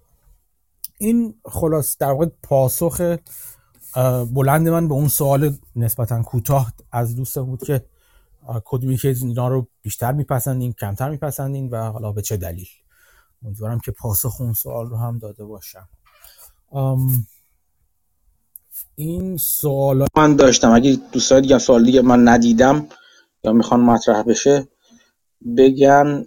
[0.97, 3.17] این خلاص در واقع پاسخ
[4.33, 7.85] بلند من به اون سوال نسبتا کوتاه از دوستم بود که
[8.65, 12.67] کدومی که اینا رو بیشتر میپسندین کمتر میپسندین و حالا به چه دلیل؟
[13.45, 15.89] امیدوارم که پاسخ اون سوال رو هم داده باشم.
[18.95, 20.71] این سوال من داشتم.
[20.71, 22.87] اگه دوستان دیگه سوال دیگه من ندیدم
[23.43, 24.67] یا می‌خوان مطرح بشه
[25.57, 26.25] بگن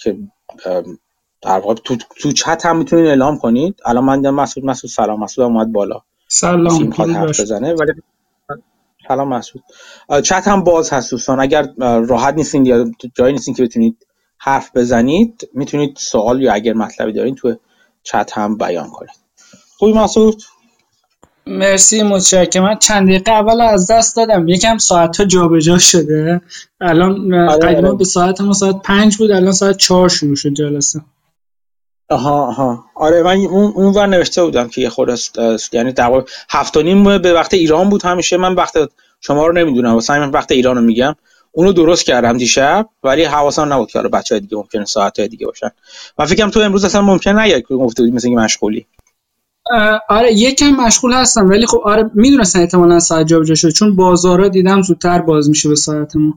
[0.00, 0.18] که
[1.42, 3.80] در واقع تو, تو چت هم می‌تونید اعلام کنید.
[3.84, 6.00] الان من دیدم مسعود مسعود سلام مسعود اومد بالا.
[6.28, 6.90] سلام
[7.28, 7.74] بزنه.
[7.74, 7.92] ولی
[9.08, 9.64] سلام مسعود.
[10.22, 11.40] چت هم باز هست دوستان.
[11.40, 14.06] اگر راحت نیستین یا جایی نیستین که بتونید
[14.38, 17.56] حرف بزنید می‌تونید سوال یا اگر مطلبی دارین تو
[18.02, 19.10] چت هم بیان کنید.
[19.78, 20.42] خوبی مسعود؟
[21.46, 22.62] مرسی متشکرم.
[22.62, 24.48] من چند دقیقه اول از دست دادم.
[24.48, 26.40] یکم ساعت ها جابجا شده.
[26.80, 27.98] الان آره قدیما آره.
[27.98, 31.00] به ساعت ما ساعت پنج بود الان ساعت چهار شروع شد جلسه.
[32.08, 32.84] آها آها.
[32.94, 35.16] آره من اون اون ور نوشته بودم که یه خورده
[35.72, 38.36] یعنی در هفت و نیم به وقت ایران بود همیشه.
[38.36, 38.74] من وقت
[39.20, 39.94] شما رو نمی‌دونم.
[39.94, 41.14] واسه من وقت ایران رو میگم.
[41.52, 45.70] اونو درست کردم دیشب ولی حواسم نبود که بچه دیگه ممکنه ساعت دیگه باشن.
[46.18, 48.86] من فکرم تو امروز اصلا ممکن نیاد که گفته بودی مثل مشغولی.
[50.08, 53.72] آره یکم مشغول هستم ولی خب آره می‌دونستم احتمالا ساعت جابجا شده.
[53.72, 56.34] چون بازارا دیدم زودتر باز میشه به ساعت ما.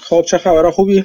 [0.00, 1.04] خب چه خبر خوبی؟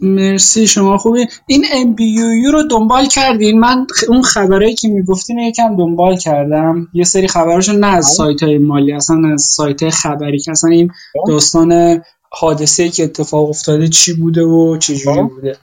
[0.00, 1.26] مرسی شما خوبی.
[1.46, 6.88] این MBUU رو دنبال کردین؟ من اون خبرایی که می‌گفتین یکم دنبال کردم.
[6.92, 8.14] یه سری خبراشو نه از بله.
[8.14, 10.90] سایت های مالی اصلا از سایت های خبری که اصلا این.
[11.28, 15.28] داستان حادثه که اتفاق افتاده چی بوده و چجوری خب.
[15.28, 15.56] بوده؟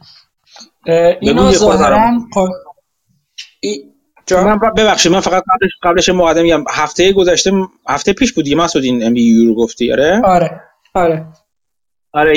[1.21, 1.99] اینا ظاهرا
[4.31, 6.63] من ببخشید من فقط قبلش قبلش مقدم میگم.
[6.69, 7.51] هفته گذشته
[7.87, 10.61] هفته پیش بودی مسعود این ام بی رو گفتی آره؟ آره
[10.95, 11.27] آره.
[12.13, 12.33] آره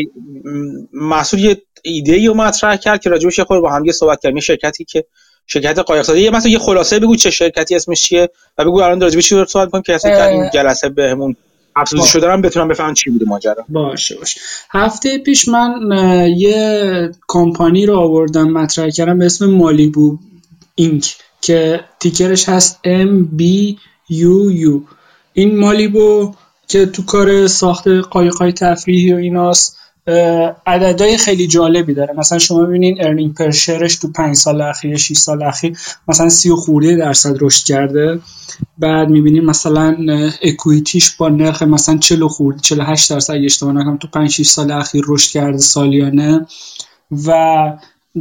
[0.92, 4.40] مسعود یه ایده رو مطرح کرد که راجبش خود با هم یه صحبت کردیم.
[4.40, 5.04] شرکتی که
[5.46, 9.28] شرکت قایق‌سازی یه مثلا یه خلاصه بگو چه شرکتی اسمش چیه و بگو الان راجبش
[9.28, 11.36] چی صحبت کنیم که اصلا این جلسه بهمون
[11.76, 12.30] افزوده شده.
[12.30, 13.64] هم بتونم بفهمم چی بوده ماجرا.
[13.68, 14.40] باشه باشه.
[14.70, 15.80] هفته پیش من
[16.36, 20.18] یه کمپانی رو آوردم مطرح کردم به اسم مالیبو
[20.74, 24.80] اینک که تیکرش هست MBUU
[25.32, 26.34] این مالیبو
[26.68, 29.76] که تو کار ساخت قایقای تفریحی و ایناست
[30.66, 32.14] عددهای خیلی جالبی داره.
[32.14, 36.96] مثلا شما ببینین ارنینگ پرشرش تو 5 سال اخیر 6 سال اخیر مثلا 30 خورده
[36.96, 38.20] درصد رشد کرده.
[38.78, 39.96] بعد می‌بینیم مثلا
[40.42, 44.70] اکویتیش با نرخ مثلا 40 خورده 48 درصد اگه اشتباه نکنم تو 5 6 سال
[44.70, 46.46] اخیر رشد کرده سالیانه.
[47.26, 47.32] و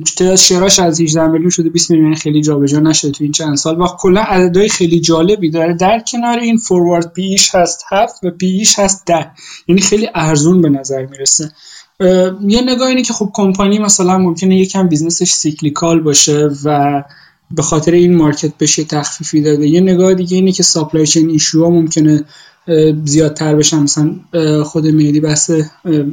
[0.04, 3.56] تعداد share اش از 18 میلیون شده 20 میلیون خیلی جابجا نشده تو این چند
[3.56, 3.82] سال.
[3.82, 8.32] و کلا عددهای خیلی جالبی داره در کنار این forward P/E ش هست 7 و
[8.32, 9.32] P/E ش هست 10
[9.68, 11.52] یعنی خیلی ارزون به نظر می‌رسه.
[12.48, 17.04] یه نگاه اینه که خب کمپانی مثلا ممکنه یکم business ش cyclical باشه و
[17.52, 19.68] به خاطر این market بهش تخفیفی داده.
[19.68, 22.24] یه نگاه دیگه اینه که supply chain issue ممکنه
[23.06, 23.80] زیادتر بشن.
[23.80, 24.16] مثلا
[24.64, 25.52] خود میدی بحث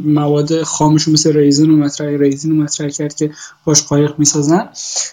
[0.05, 3.31] مواد خامش مثل ریزن و مطرح ریزن و مطرح کرد که
[3.65, 4.69] باش قایق می‌سازن.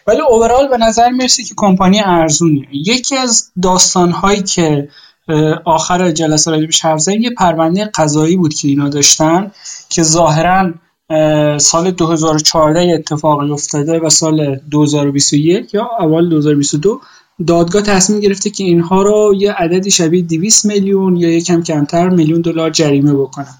[0.08, 4.90] ولی اوورال به نظر می‌رسه که کمپانی ارزونیه یکی از داستان هایی که
[5.66, 9.52] آخر جلسه راجبش حرف یه پرونده قضایی بود که اینا داشتن
[9.90, 10.74] که ظاهرا
[11.58, 17.02] سال 2014 اتفاقی افتاده و سال 2021 یا اول 2022
[17.48, 22.42] دادگاه تصمیم گرفته که اینها رو یه عددی شبیه 200 میلیون یا یکم کمتر میلیون
[22.42, 23.58] دلار جریمه بکنن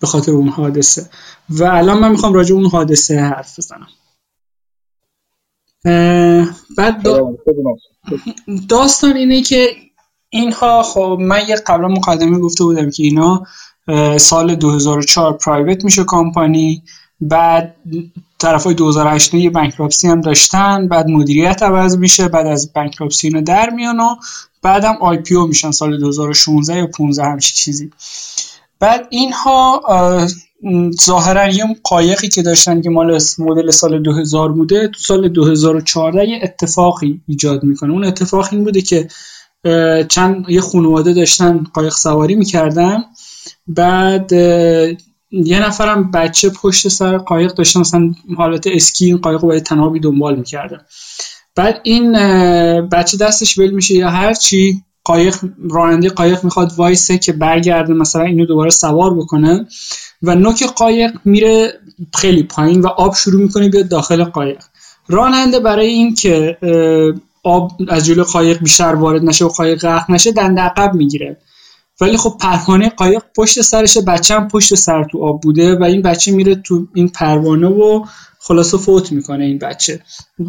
[0.00, 1.10] به خاطر اون حادثه.
[1.48, 3.88] و الان من می‌خوام راجع اون حادثه حرف بزنم.
[6.76, 7.06] بعد
[8.68, 9.76] داستان اینه که
[10.28, 13.46] اینها خب من یه قبلا مقدمه گفته بودم که اینا
[14.18, 16.82] سال 2004 پرایوت میشه کمپانی
[17.20, 17.76] بعد
[18.40, 23.40] طرف های 2008 یه بانکراپسی هم داشتن بعد مدیریت عوض میشه بعد از بانکراپسی اینو
[23.40, 24.14] در میان و
[24.62, 27.90] بعدم آی پی او میشن سال 2016 یا 15 همچی چیزی.
[28.80, 29.82] بعد اینها
[31.00, 36.40] ظاهرا یه قایقی که داشتن که مال مدل سال 2000 بوده تو سال 2014 یه
[36.42, 37.92] اتفاقی ایجاد می‌کنه.
[37.92, 39.08] اون اتفاق این بوده که
[40.08, 43.04] چند یه خانواده داشتن قایق سواری می‌کردن
[43.66, 44.32] بعد
[45.30, 49.64] یه نفرم بچه پشت سر قایق داشته مثلا حالت اسکی این قایق رو باید
[50.02, 50.80] دنبال می‌کرده
[51.56, 52.12] بعد این
[52.88, 55.36] بچه دستش ول میشه یا هر چی قایق
[55.70, 59.66] راننده قایق می‌خواد وایسه که برگرده مثلا اینو دوباره سوار بکنه
[60.22, 61.72] و نوک قایق میره
[62.14, 64.62] خیلی پایین و آب شروع می‌کنه بیاد داخل قایق.
[65.08, 66.56] راننده برای اینکه
[67.42, 71.36] آب از جلو قایق بیشتر وارد نشه و قایق غرق نشه دند عقب می‌گیره.
[72.00, 76.02] ولی خب پروانه قایق پشت سرش بچه هم پشت سر تو آب بوده و این
[76.02, 78.04] بچه میره تو این پروانه و
[78.38, 80.00] خلاصه فوت می‌کنه این بچه.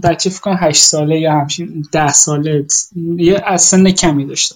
[0.03, 2.65] بچه فکر کنم 8 ساله یا همچین 10 ساله
[3.17, 4.55] یه از سن کمی داشته.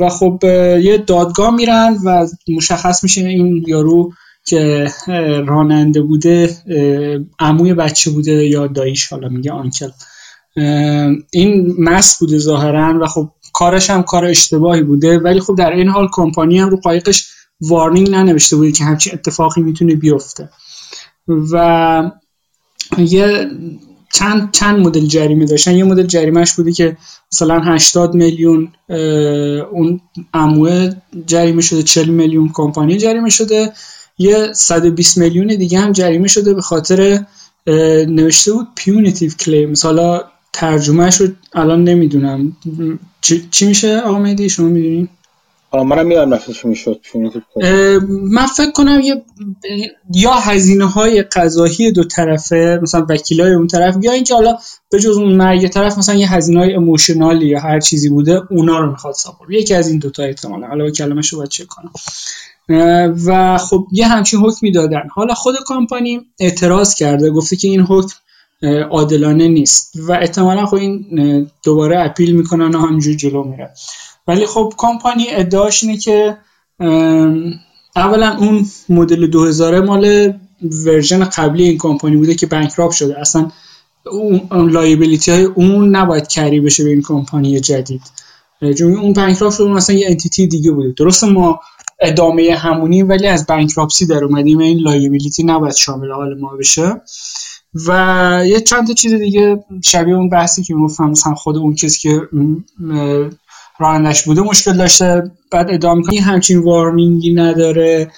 [0.00, 0.38] و خب
[0.82, 4.12] یه دادگاه میرن و مشخص میشه این یارو
[4.44, 4.88] که
[5.46, 6.56] راننده بوده
[7.40, 9.90] عموی بچه بوده یا داییش حالا میگه آنکل.
[11.30, 15.88] این مس بوده ظاهرا و خب کارش هم کار اشتباهی بوده ولی خب در این
[15.88, 17.28] حال کمپانی هم رو قایقش
[17.60, 20.48] وارنینگ ننوشته بوده که همچین اتفاقی می‌تونه بیفته.
[21.52, 22.10] و
[22.98, 23.50] یه
[24.12, 25.76] چند چند مدل جریمه داشتن.
[25.76, 26.96] یه مدل جریمهش بوده که
[27.32, 28.72] مثلا 80 میلیون
[29.70, 30.00] اون
[30.34, 30.90] اموه
[31.26, 33.72] جریمه شده 40 میلیون کمپانی جریمه شده.
[34.18, 37.24] یه 120 میلیون دیگه هم جریمه شده به خاطر
[38.06, 42.56] نوشته بود پیونیتیو کلیمز حالا ترجمهش رو الان نمی‌دونم.
[43.50, 45.08] چی, میشه آقا مهدی؟ شما می‌دونین
[45.72, 47.00] منم می‌دونم نفسش می‌شد.
[48.08, 49.22] من فکر کنم یه
[50.14, 54.58] یا هزینه های قضایی دو طرفه مثلا وکیل های اون طرف یا اینکه حالا
[54.90, 58.78] به جز اون مرگ طرف مثلا یه هزینه های اموشنالی یا هر چیزی بوده اونا
[58.78, 60.66] رو می‌خواد ساپورت یکی از این دوتا احتمالا.
[60.66, 61.92] حالا کلمه رو باید چک کنم.
[63.26, 65.02] و خب یه همچین حکمی دادن.
[65.12, 68.14] حالا خود کامپانی اعتراض کرده گفته که این حکم
[68.90, 69.92] عادلانه نیست.
[69.96, 73.70] و احتمالا خب این دوباره اپیل می‌کنن و همینجور جلو میره.
[74.28, 76.36] ولی خب کمپانی ادعاش اینه که
[77.96, 80.32] اولا اون مدل 2000 مال
[80.86, 83.20] version قبلی این کمپانی بوده که bankrupt شده.
[83.20, 83.50] اصلا
[84.50, 88.02] اون liability های اون نباید carry بشه به این کمپانی جدید.
[88.78, 90.94] چون اون bankrupt شده اصلا یه entity دیگه بوده.
[90.96, 91.60] درست ما
[92.00, 94.58] ادامه همونیم ولی از bankruptcy در اومدیم.
[94.58, 97.00] این liability نباید شامل حال ما بشه.
[97.86, 101.98] و یه چند تا چیز دیگه شبیه اون بحثی که می‌گفتم مثلا خود اون کسی
[102.00, 102.20] که
[103.78, 108.10] رانندش بوده مشکل داشته بعد ادامه کنی همچین وارنینگی نداره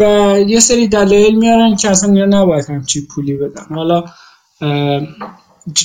[0.00, 0.04] و
[0.46, 3.64] یه سری دلایل میارن که اصلا اینا نباید همچین پولی بدن.
[3.70, 4.04] حالا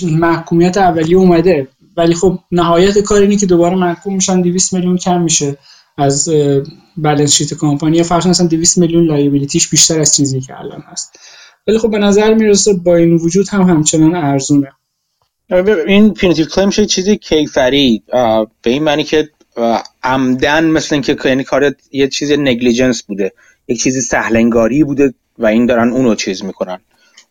[0.01, 5.21] محکومیت اولیه اومده ولی خب نهایت کار اینه که دوباره محکوم میشن 200 میلیون کم
[5.21, 5.57] میشه
[5.97, 6.29] از
[6.97, 8.03] بالانس شیت کمپانی.
[8.03, 11.19] فرض مثلا 200 میلیون لایبیلیتیش بیشتر از چیزی که الان هست.
[11.67, 14.71] ولی خب به نظر می‌رسه با این وجود هم همچنان ارزونه.
[15.87, 18.03] این پینیتیو کلیم شده چیزی کیفری
[18.61, 19.29] به این معنی که
[20.03, 23.33] عمدن مثل اینکه یعنی کار یه چیز نگلیجنس بوده
[23.67, 26.79] یک چیزی سهلنگاری بوده و این دارن اونو چیز می‌کنن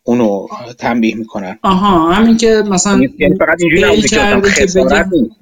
[0.03, 0.47] اونو
[0.79, 1.59] تنبیه می‌کنن.
[1.62, 3.59] آها همین که مثلا یعنی, فقط
[4.44, 5.37] خسارت نیست.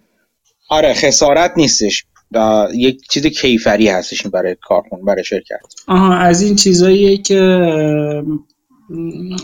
[0.68, 2.05] آره خسارت نیستش.
[2.74, 5.61] یک چیز کیفری هستش برای کارخون برای شرکت.
[5.87, 7.38] آها از این چیزاییه که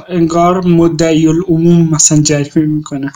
[0.09, 3.13] انگار مدعی العموم مثلا جریمه می‌کنه.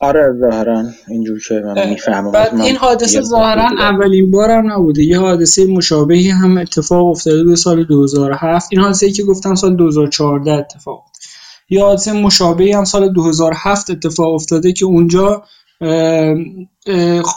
[0.00, 2.32] آره ظاهرا اینجور که من می‌فهمم.
[2.32, 5.04] بعد این حادثه ظاهرا اولین بار هم نبوده.
[5.04, 10.52] یه حادثه مشابهی هم اتفاق افتاده به سال 2007 این حادثه که گفتم سال 2014
[10.52, 11.04] اتفاق
[11.70, 15.42] یه حادثه مشابهی هم سال 2007 اتفاق افتاده که اونجا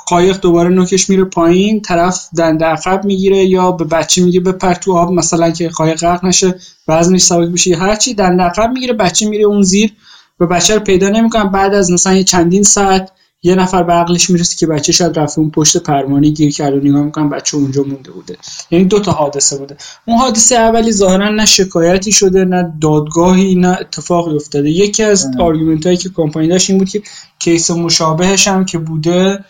[0.08, 4.98] قایق دوباره نوکش میره پایین طرف دنده عقب می‌گیره یا به بچه میگه بپر تو
[4.98, 6.56] آب مثلا که قایق غرق نشه
[6.88, 9.92] وزنش سبک بشه هرچی دنده عقب می‌گیره بچه میره اون زیر
[10.40, 13.12] و بچه رو پیدا نمی‌کنن بعد از مثلا چندین ساعت
[13.44, 16.84] یه نفر به عقلش می‌رسه که بچه شاید رفته اون پشت پروانه گیر کرده و
[16.84, 18.38] نگاه می‌کنن بچه اونجا مونده بوده.
[18.72, 19.78] یعنی دو تا حادثه بوده.
[20.06, 24.70] اون حادثه اولی ظاهرا نه شکایتی شده نه دادگاهی نه اتفاقی افتاده.
[24.70, 27.02] یکی از argument هایی که کمپانی داشت این بود که
[27.40, 29.46] case مشابهش هم که بوده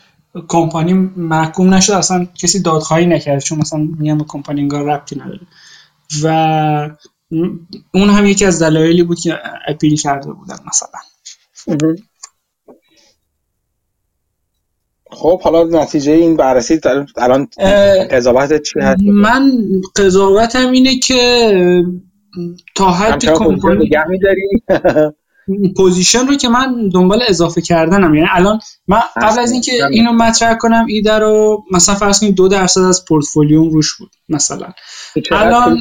[0.47, 5.47] کمپانی محکوم نشد اصلا کسی دادخواهی نکرده چون مثلا میگم به کمپانی انگار ربطی نداره.
[6.23, 6.27] و
[7.93, 11.95] اون هم یکی از دلایلی بود که appeal کرده بودن مثلا.
[15.11, 16.79] خب حالا نتیجه این بررسی
[17.17, 17.47] الان
[18.11, 19.51] قضاوت چی هست؟ من
[19.95, 21.83] قضاوتم اینه که
[22.75, 23.89] تا حدی کمپانی
[25.77, 28.15] position رو که من دنبال اضافه کردنم.
[28.15, 32.47] یعنی الان من قبل از اینکه اینو مطرح کنم ایده رو مثلا فرض کنید دو
[32.47, 34.67] درصد از پورتفولیوم روش بود مثلا.
[35.31, 35.79] الان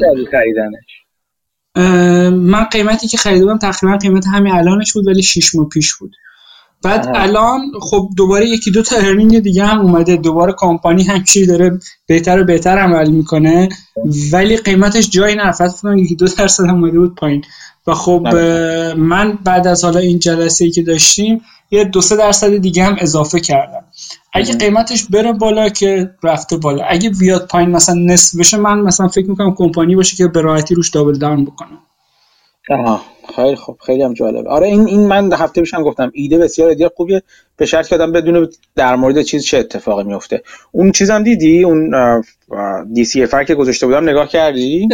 [2.31, 6.11] من قیمتی که خریدم تقریبا قیمت همین الانش بود ولی 6 ماه پیش بود.
[6.83, 10.17] بعد الان خب دوباره یکی دو تا ارنینگ دیگه هم اومده.
[10.17, 13.69] دوباره کمپانی همچی داره بهتر و بهتر عمل می‌کنه.
[14.33, 15.53] ولی قیمتش جایی نه.
[15.53, 17.45] فقط یکی دو درصد اومده بود پایین.
[17.87, 18.95] و خب بله.
[18.95, 21.41] من بعد از حالا این جلسه ای که داشتیم
[21.71, 23.85] یه دو سه درصد دیگه هم اضافه کردم.
[24.33, 26.85] اگه قیمتش بره بالا که رفته بالا.
[26.85, 30.75] اگه بیاد پایین مثلا نصف بشه من مثلا فکر می‌کنم کمپانی باشه که به راحتی
[30.75, 31.79] روش دابل داون بکنم
[32.71, 33.03] آها.
[33.37, 36.91] خیلی خوب خیلی هم جالب آره این این من هفته پیشم گفتم ایده بسیار ایده
[36.97, 37.23] خوبیه.
[37.57, 40.43] به شرط که آدم بدونه در مورد چیز چه اتفاقی میفته.
[40.73, 41.95] اون چیزم دیدی؟ اون
[42.93, 44.89] DCF که گذاشته بودم نگاه کردی؟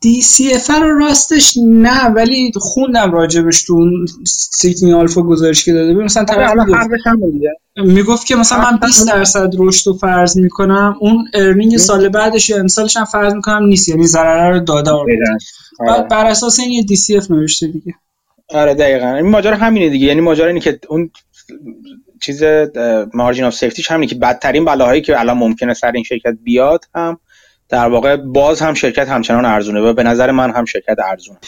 [0.00, 5.94] DC F رو راستش نه ولی خوندم راجبش تو اون Seeking Alpha گزارش که داده
[5.94, 10.36] مثلا آره، طرف حرفش هم دیگه می‌گفت که مثلا من 20 درصد رشد رو فرض
[10.36, 14.90] می‌کنم اون earning سال بعدش یا امسالش هم فرض می‌کنم نیست یعنی ضرر رو داده
[15.86, 17.94] بعد بر اساس این یه DCF نوشته دیگه.
[18.48, 19.14] آره دقیقا.
[19.14, 20.06] این ماجرا همینه دیگه.
[20.06, 21.10] یعنی ماجرا اینه که اون
[22.22, 22.42] چیز
[23.14, 26.84] margin of safety ش همینه که بدترین بلاهایی که الان ممکنه سر این شرکت بیاد
[26.94, 27.18] هم
[27.72, 31.38] در واقع باز هم شرکت همچنان ارزونه و به نظر من هم شرکت ارزونه.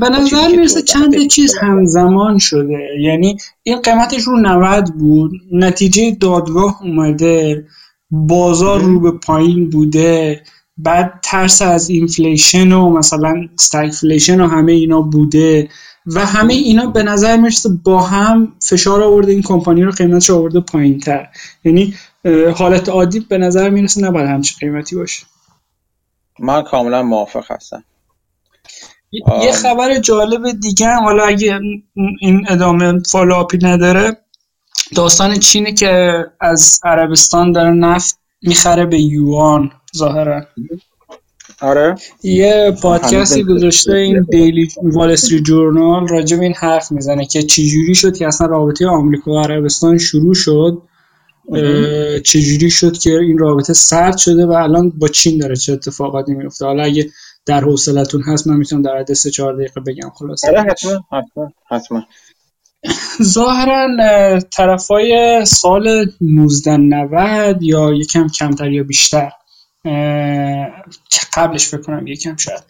[0.00, 2.88] به نظر می‌رسه چند چیز همزمان شده.
[3.00, 7.66] یعنی این قیمتش رو 90 بود نتیجه دادگاه اومده
[8.10, 10.42] بازار رو به پایین بوده
[10.78, 15.68] بعد ترس از inflation و مثلا stagflation و همه اینا بوده
[16.06, 20.60] و همه اینا به نظر می‌رسه با هم فشار آورده این کمپانی رو قیمتش آورده
[20.60, 21.28] پایین تر
[21.64, 21.94] یعنی
[22.54, 25.26] حالت عادی به نظر می‌رسه نباید همچین قیمتی باشه.
[26.38, 27.84] من کاملا موافق هستم.
[29.42, 31.60] یه خبر جالب دیگه هم حالا اگه
[32.20, 34.16] این ادامه follow-up ی نداره
[34.94, 40.46] داستان چینه که از عربستان داره نفت می‌خره به یوان ظاهرا.
[41.60, 41.94] آره.
[42.22, 47.94] یه پادکستی گذاشته این دیلی وال استریت جورنال راجع به این حرف می‌زنه که چجوری
[47.94, 50.82] شد که اصلا رابطه آمریکا و عربستان شروع شد.
[52.24, 56.64] چجوری شد که این رابطه سرد شده و الان با چین داره چه اتفاقاتی میفته؟
[56.66, 57.10] حالا اگه
[57.46, 60.48] در حوصلتون هست من می‌تونم در حد 3 4 دقیقه بگم خلاصه.
[60.48, 62.02] آره حتما حتما حتما.
[63.22, 63.88] ظاهرا
[64.40, 69.30] طرفای سال 1990 یا یکم کمتر یا بیشتر
[71.34, 72.62] قبلش فکر کنم یکم شاید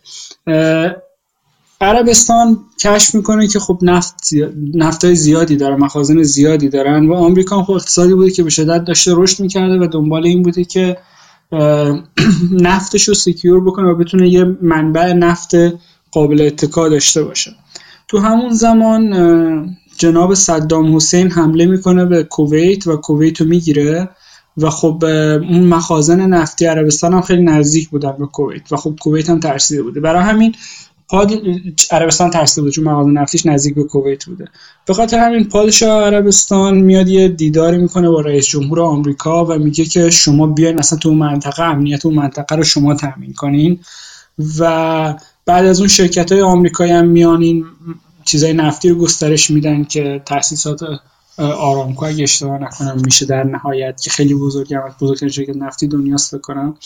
[1.81, 4.29] عربستان کشف می‌کنه که خب نفت.
[4.75, 9.13] نفتای زیادی داره مخازن زیادی دارن و آمریکا خب اقتصادی بوده که به شدت داشته
[9.15, 10.97] رشد می‌کرده و دنبال این بوده که
[12.69, 15.55] نفتش رو سکیور بکنه و بتونه یه منبع نفت
[16.13, 17.55] قابل اتکا داشته باشه
[18.09, 24.09] تو همون زمان جناب صدام حسین حمله می‌کنه به کویت و کویت رو می‌گیره
[24.57, 25.05] و خب
[25.51, 29.83] اون مخازن نفتی عربستان هم خیلی نزدیک بودن به کویت و خب کویت هم ترسیده
[29.83, 30.55] بوده برای همین
[31.09, 31.33] پاد
[31.91, 34.45] عربستان بود چون مغازه نفتیش نزدیک به کویت بوده.
[34.87, 39.85] به خاطر همین پادشاه عربستان میاد یه دیداری می‌کنه با رئیس جمهور آمریکا و میگه
[39.85, 43.81] که شما بیاین مثلا تو منطقه امنیت اون منطقه رو شما تامین کنین
[44.59, 45.15] و
[45.47, 47.65] بعد از اون شرکت های آمریکایی هم میان این
[48.25, 50.81] چیزای نفتی رو گسترش میدن که تاسیسات
[51.39, 56.35] آرامکو اگه اشتباه نکنم میشه در نهایت که خیلی بزرگم از بزرگترین شرکت نفتی دنیاست
[56.35, 56.77] بکنم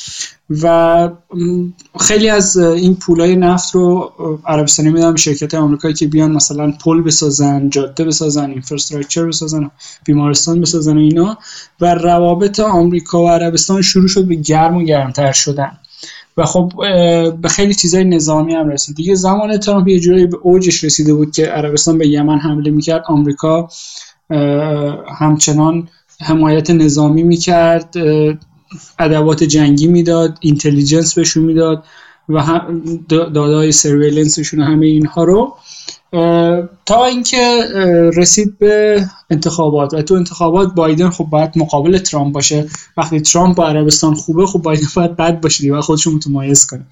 [0.63, 1.09] و
[2.01, 4.13] خیلی از این پولای نفت رو
[4.47, 9.71] عربستانی میدن به شرکت آمریکایی که بیان مثلا پل بسازن جاده بسازن اینفراستراکچر بسازن
[10.05, 11.39] بیمارستان بسازن و اینا.
[11.81, 15.73] و روابط آمریکا و عربستان شروع شد به گرم و گرمتر شدن.
[16.37, 16.73] و خب
[17.43, 18.97] به خیلی چیزای نظامی هم رسید.
[18.97, 23.03] دیگه زمان ترامپ یه جوری به اوجش رسیده بود که عربستان به یمن حمله می‌کرد.
[23.07, 23.69] آمریکا
[25.19, 25.89] همچنان
[26.23, 27.95] حمایت نظامی می‌کرد
[28.99, 31.85] ادوات جنگی می‌داد اینتلیجنس بهشون می‌داد.
[32.31, 32.61] و
[33.09, 35.57] دادای سرویلنسشون همه اینها رو
[36.87, 37.65] تا اینکه
[38.17, 39.95] رسید به انتخابات.
[39.95, 42.67] و تو انتخابات بایدن خب باید مقابل ترامپ باشه.
[42.97, 46.87] وقتی ترامپ با عربستان خوبه خب بایدن باید بد باشه و خودشون متمایز کنه.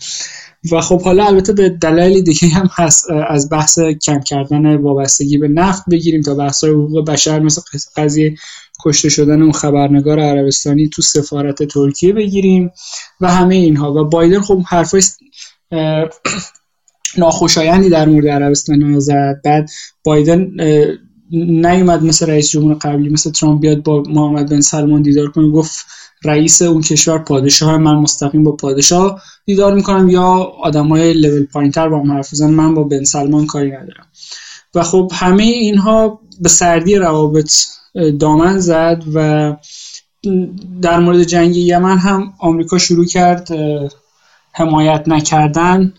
[0.72, 5.48] و خب حالا البته به دلایل دیگه هم هست از بحث کم کردن وابستگی به
[5.48, 7.62] نفت بگیریم تا بحث حقوق بشر مثل
[7.96, 8.36] قضیه
[8.84, 12.70] کشته شدن اون خبرنگار عربستانی تو سفارت ترکیه بگیریم
[13.20, 13.92] و همه اینها.
[13.92, 15.02] و بایدن خب حرفای
[17.18, 19.40] ناخوشایندی در مورد عربستان زد.
[19.44, 19.70] بعد
[20.04, 20.50] بایدن
[21.30, 25.86] نیومد مثل رئیس جمهور قبلی مثل ترامپ بیاد با محمد بن سلمان دیدار کنه گفت
[26.24, 30.08] رئیس اون کشور پادشاه من مستقیم با پادشاه دیدار می‌کنم.
[30.08, 30.26] یا
[30.62, 34.06] آدمای لول پایینتر با هم من با بن سلمان کاری ندارم.
[34.74, 37.52] و خب همه اینها به سردی روابط
[38.20, 39.56] دامن زد و
[40.82, 43.48] در مورد جنگ یمن هم آمریکا شروع کرد
[44.52, 45.92] حمایت نکردن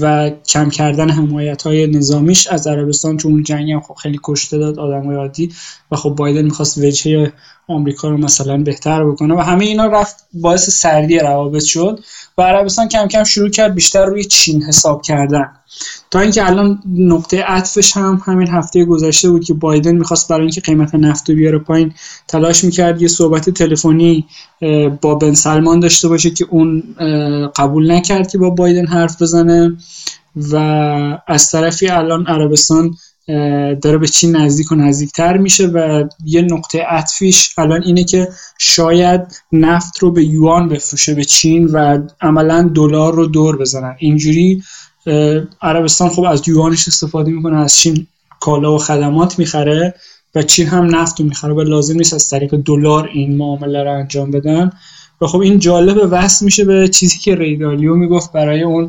[0.00, 4.78] و کم کردن حمایت های نظامیش از عربستان چون جنگ هم خب خیلی کشته داد
[4.78, 5.52] آدم عادی
[5.90, 7.32] و خب بایدن می‌خواست وجهه
[7.68, 12.00] آمریکا رو مثلا بهتر بکنه و همه اینا رفت باعث سردی روابط شد
[12.38, 15.50] و عربستان کم کم شروع کرد بیشتر روی چین حساب کردن.
[16.10, 20.60] تا اینکه الان نقطه عطفش هم همین هفته گذشته بود که بایدن می‌خواست برای اینکه
[20.60, 21.94] قیمت نفت رو بیاره پایین
[22.28, 24.26] تلاش می‌کرد یه صحبت تلفنی
[25.00, 26.82] با بن سلمان داشته باشه که اون
[27.56, 29.76] قبول نکرد که با بایدن حرف بزنه
[30.36, 30.56] و
[31.26, 32.96] از طرفی الان عربستان
[33.82, 39.20] داره به چین نزدیک و نزدیکتر میشه و یه نقطه عطفیش الان اینه که شاید
[39.52, 43.96] نفت رو به یوان بفروشه به چین و عملا دلار رو دور بزنن.
[43.98, 44.62] اینجوری
[45.62, 48.06] عربستان خب از یوانش استفاده می‌کنه از چین
[48.40, 49.94] کالا و خدمات می‌خره
[50.34, 53.92] و چین هم نفت رو می‌خره و لازم نیست از طریق دلار این معامله رو
[53.92, 54.70] انجام بدن.
[55.20, 58.88] و خب این جالب وصل میشه به چیزی که ری دالیو می‌گفت برای اون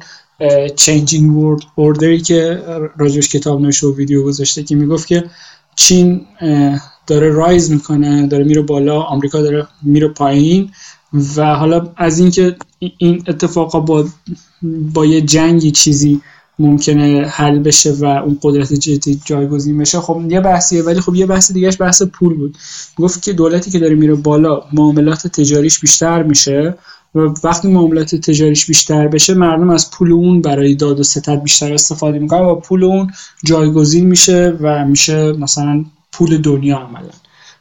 [0.75, 2.63] changing world order ی که
[2.97, 5.23] راجبش کتاب نوشته و ویدیو گذاشته که می‌گفت که
[5.75, 6.25] چین
[7.07, 10.71] داره rise می‌کنه داره میره بالا آمریکا داره میره پایین
[11.35, 12.55] و حالا از اینکه
[12.97, 14.05] این اتفاقا با
[14.93, 16.21] با یه جنگی چیزی
[16.59, 21.25] ممکنه حل بشه و اون قدرت جدید جایگزین بشه خب یه بحثیه ولی خب یه
[21.25, 22.57] بحث دیگهش بحث پول بود.
[22.97, 26.75] گفت که دولتی که داره میره بالا معاملات تجاریش بیشتر میشه
[27.15, 31.73] و وقتی معاملات تجاریش بیشتر بشه مردم از پول اون برای داد و ستد بیشتر
[31.73, 33.11] استفاده می‌کنن و پول اون
[33.43, 37.09] جایگزین میشه و میشه مثلا پول دنیا عملا.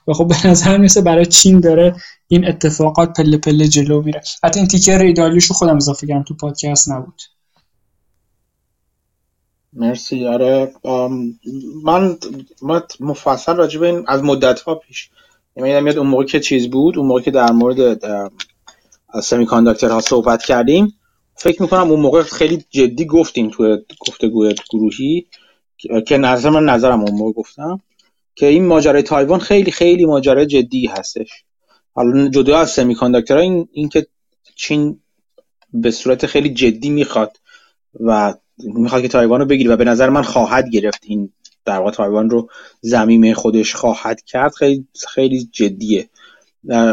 [0.08, 1.96] و خب به نظر میسه برای چین داره
[2.28, 4.22] این اتفاقات پله پله جلو میره.
[4.42, 7.22] حتی این تیکر ایدالیشو خودم اضافه کردم تو پادکست نبود.
[9.72, 10.26] مرسی.
[10.26, 10.72] آره
[11.84, 12.16] من
[13.00, 15.10] مفصل راجع به این از مدت ها پیش.
[15.56, 18.04] یعنی اون موقع که چیز بود اون موقع که در مورد
[19.22, 20.94] سمی ها صحبت کردیم.
[21.36, 25.26] فکر می‌کنم اون موقع خیلی جدی گفتیم تو گفتگوی گروهی
[26.06, 27.80] که نظر من نظرم اون موقع گفتم
[28.34, 31.28] که این ماجرای تایوان خیلی خیلی ماجرای جدی هستش.
[31.92, 32.96] حالا جدا از سمی
[33.30, 34.06] این اینکه
[34.56, 35.00] چین
[35.72, 37.36] به صورت خیلی جدی می‌خواد
[38.00, 41.32] و می‌خواد که تایوان رو بگیره و به نظر من خواهد گرفت این
[41.64, 42.48] در واقع تایوان رو
[42.80, 46.08] زمین خودش خواهد کرد خیلی خیلی جدیه.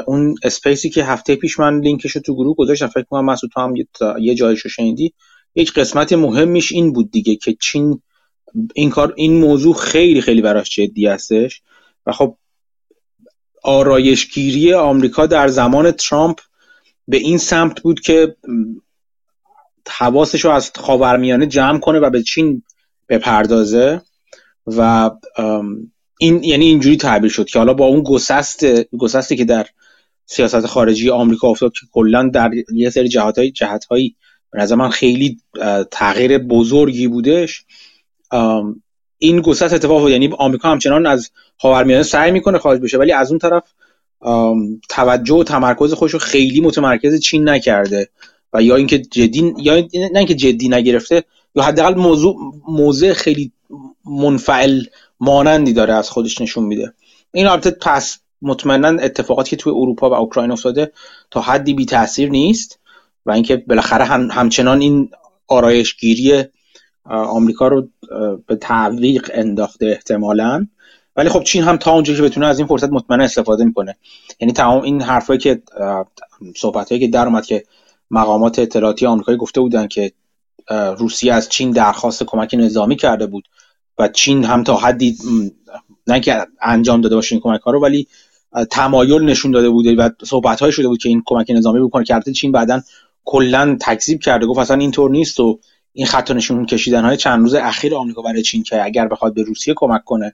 [0.08, 3.52] اون space ی که هفته پیش من لینکش رو تو گروه گذاشتم فکر کنم مسعود
[3.52, 3.74] تو هم
[4.20, 5.14] یه جایشو شنیدی.
[5.56, 8.02] یک قسمت مهمیش این بود دیگه که چین
[8.76, 11.62] این کار این موضوع خیلی خیلی براش جدی هستش.
[12.06, 12.38] و خب
[13.64, 16.40] آرایشگیری آمریکا در زمان ترامپ
[17.08, 18.36] به این سمت بود که
[19.90, 22.64] حواسش رو از خاورمیانه جمع کنه و به چین
[23.10, 24.02] بپردازه.
[24.68, 25.12] و
[26.22, 28.66] این یعنی اینجوری تعبیر شد که حالا با اون گسست
[28.98, 29.66] گسستی که در
[30.26, 34.16] سیاست خارجی آمریکا افتاد که کلا در یه سری جهات جهتهایی
[34.52, 35.38] به من خیلی
[35.92, 37.66] تغییر بزرگی بودش
[39.18, 43.40] این گسست اتفاق یعنی آمریکا همچنان از خاورمیانه سعی می‌کنه خارج بشه ولی از اون
[43.40, 43.64] طرف
[44.90, 48.10] توجه و تمرکز خودش رو خیلی متمرکز چین نکرده
[48.54, 51.24] و یا اینکه جدی یا نه اینکه جدی نگرفته
[51.56, 52.36] یا حداقل موضوع
[52.68, 53.52] موضع خیلی
[54.06, 54.84] منفعل
[55.22, 56.94] مانندی داره از خودش نشون میده.
[57.34, 60.92] این البته پس مطمئنا اتفاقاتی که توی اروپا و اوکراین افتاده
[61.32, 62.80] تا حدی بی تاثیر نیست
[63.26, 65.10] و اینکه بالاخره هم همچنان این
[65.48, 66.44] آرایشگیری
[67.06, 67.88] آمریکا رو
[68.48, 70.68] به تعویق انداخته احتمالا.
[71.16, 73.98] ولی خب چین هم تا اونجایی که بتونه از این فرصت مطمئنا استفاده می‌کنه.
[74.40, 75.62] یعنی تمام این حرفایی که
[76.58, 77.64] صحبتهایی که در اومد که
[78.12, 80.12] مقامات اطلاعاتی آمریکایی گفته بودن که
[80.98, 83.48] روسیه از چین درخواست کمک نظامی کرده بود
[84.02, 85.18] و چین هم تا حدی
[86.08, 88.08] نه که انجام داده باشه این کمک ها رو ولی
[88.72, 92.52] تمایل نشون داده بوده و صحبت شده بود که این کمک نظامی بکنه کرده چین
[92.52, 92.82] بعدا
[93.26, 94.46] کلا تکذیب کرده.
[94.46, 95.60] گفت اصلا اینطور نیست و
[95.94, 99.44] این خط نشون کشیدن های چند روز اخیر آمریکا برای چین که اگر بخواد به
[99.44, 100.34] روسیه کمک کنه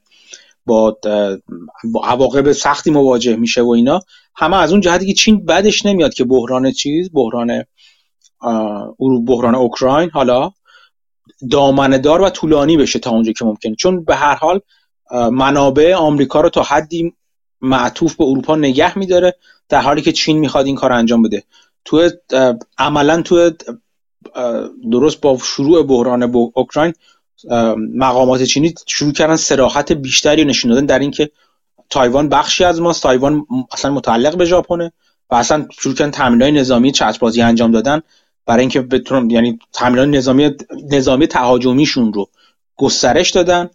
[0.66, 0.98] با
[1.84, 4.00] با عواقب سختی مواجه میشه و اینا
[4.36, 7.64] همه از اون جهتی که چین بعدش نمیاد که بحران چیز بحران
[9.28, 10.52] بحران اوکراین حالا
[11.52, 13.76] دامنهدار و طولانی بشه تا اونجا که ممکنه.
[13.76, 14.62] چون به هر حال
[15.12, 17.14] منابع آمریکا رو تا حدی
[17.62, 19.36] معطوف به اروپا نگه میداره
[19.70, 21.44] در حالی که چین می‌خواد این کار انجام بده.
[21.86, 22.10] تو
[22.78, 23.52] عملا تو
[24.92, 26.24] درست با شروع بحران
[26.54, 26.94] اوکراین
[27.96, 31.30] مقامات چینی شروع کردن سراحت بیشتری نشون دادن در اینکه
[31.90, 33.04] تایوان بخشی از ماست.
[33.04, 34.92] تایوان اصلا متعلق به ژاپنه
[35.30, 38.02] و اصلا شروع کردن تامینات نظامی چسبازی انجام دادن.
[38.48, 40.52] برای اینکه بتونن یعنی تامینات نظامی
[40.92, 42.30] نظامی تهاجمیشون رو
[42.76, 43.70] گسترش دادن.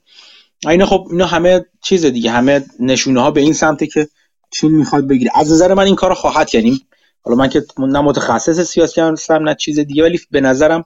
[0.68, 2.30] اینا خب اینا همه چیز دیگه.
[2.30, 4.08] همه نشونه ها به این سمته که
[4.50, 5.30] چین می‌خواد بگیره.
[5.34, 6.80] از نظر من این کار خواهد یعنی
[7.22, 10.84] حالا من که نه متخصص سیاست هستم نه چیز دیگه ولی به نظرم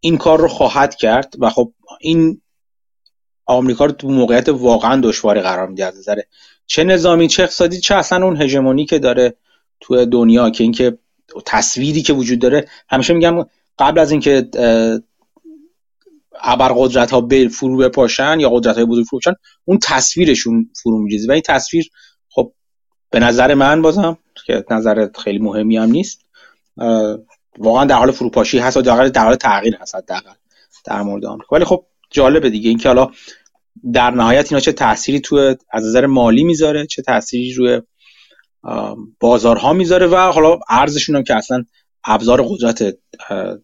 [0.00, 2.40] این کار رو خواهد کرد و خب این
[3.46, 6.20] آمریکا رو تو موقعیت واقعا دشواری قرار میده از نظر
[6.66, 9.36] چه نظامی چه اقتصادی چه اصلا اون هژمونی که داره
[9.80, 10.98] تو دنیا که اینکه
[11.46, 13.46] تصویری که وجود داره همیشه میگم
[13.78, 14.48] قبل از اینکه
[16.42, 19.34] ابرقدرت ها به فرو بپاشن یا قدرت های بزرگ فرو بپاشن
[19.64, 21.28] اون تصویرشون فرو میریزه.
[21.28, 21.90] و این تصویر
[22.28, 22.52] خب
[23.10, 26.20] به نظر من بازم که نظر خیلی مهمی هم نیست
[27.58, 30.32] واقعا در حال فروپاشی هست و در حال, در حال تغییر هست حداقل
[30.84, 31.56] در مورد آمریکا.
[31.56, 33.10] ولی خب جالبه دیگه اینکه حالا
[33.92, 37.82] در نهایت اینا چه تأثیری تو از نظر مالی می‌ذاره چه تأثیری روی
[39.20, 41.64] بازارها می‌ذاره و حالا ارزشون هم که اصلا
[42.04, 42.96] ابزار قدرت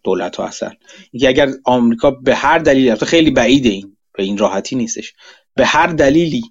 [0.05, 0.73] دولت ها هستن.
[1.11, 5.13] اینکه اگر آمریکا به هر دلیلی خیلی بعیده این به این راحتی نیستش.
[5.55, 6.43] به هر دلیلی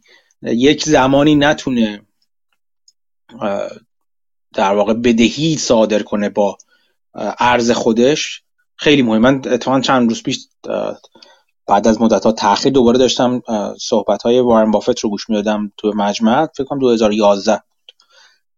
[0.41, 2.01] یک زمانی نتونه
[4.53, 6.57] در واقع بدهی صادر کنه با
[7.39, 8.43] ارز خودش
[8.75, 9.31] خیلی مهمه.
[9.31, 10.47] من اتفاقا چند روز پیش
[11.67, 13.41] بعد از مدت ها تاخیر دوباره داشتم
[13.81, 16.47] صحبت های وارن بافت رو گوش می‌دادم تو مجمع.
[16.55, 17.61] فکر کنم 2011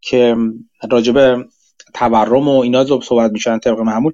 [0.04, 0.36] که
[0.90, 1.46] راجب
[1.94, 4.14] تورم و اینا صحبت میشن طبق معمول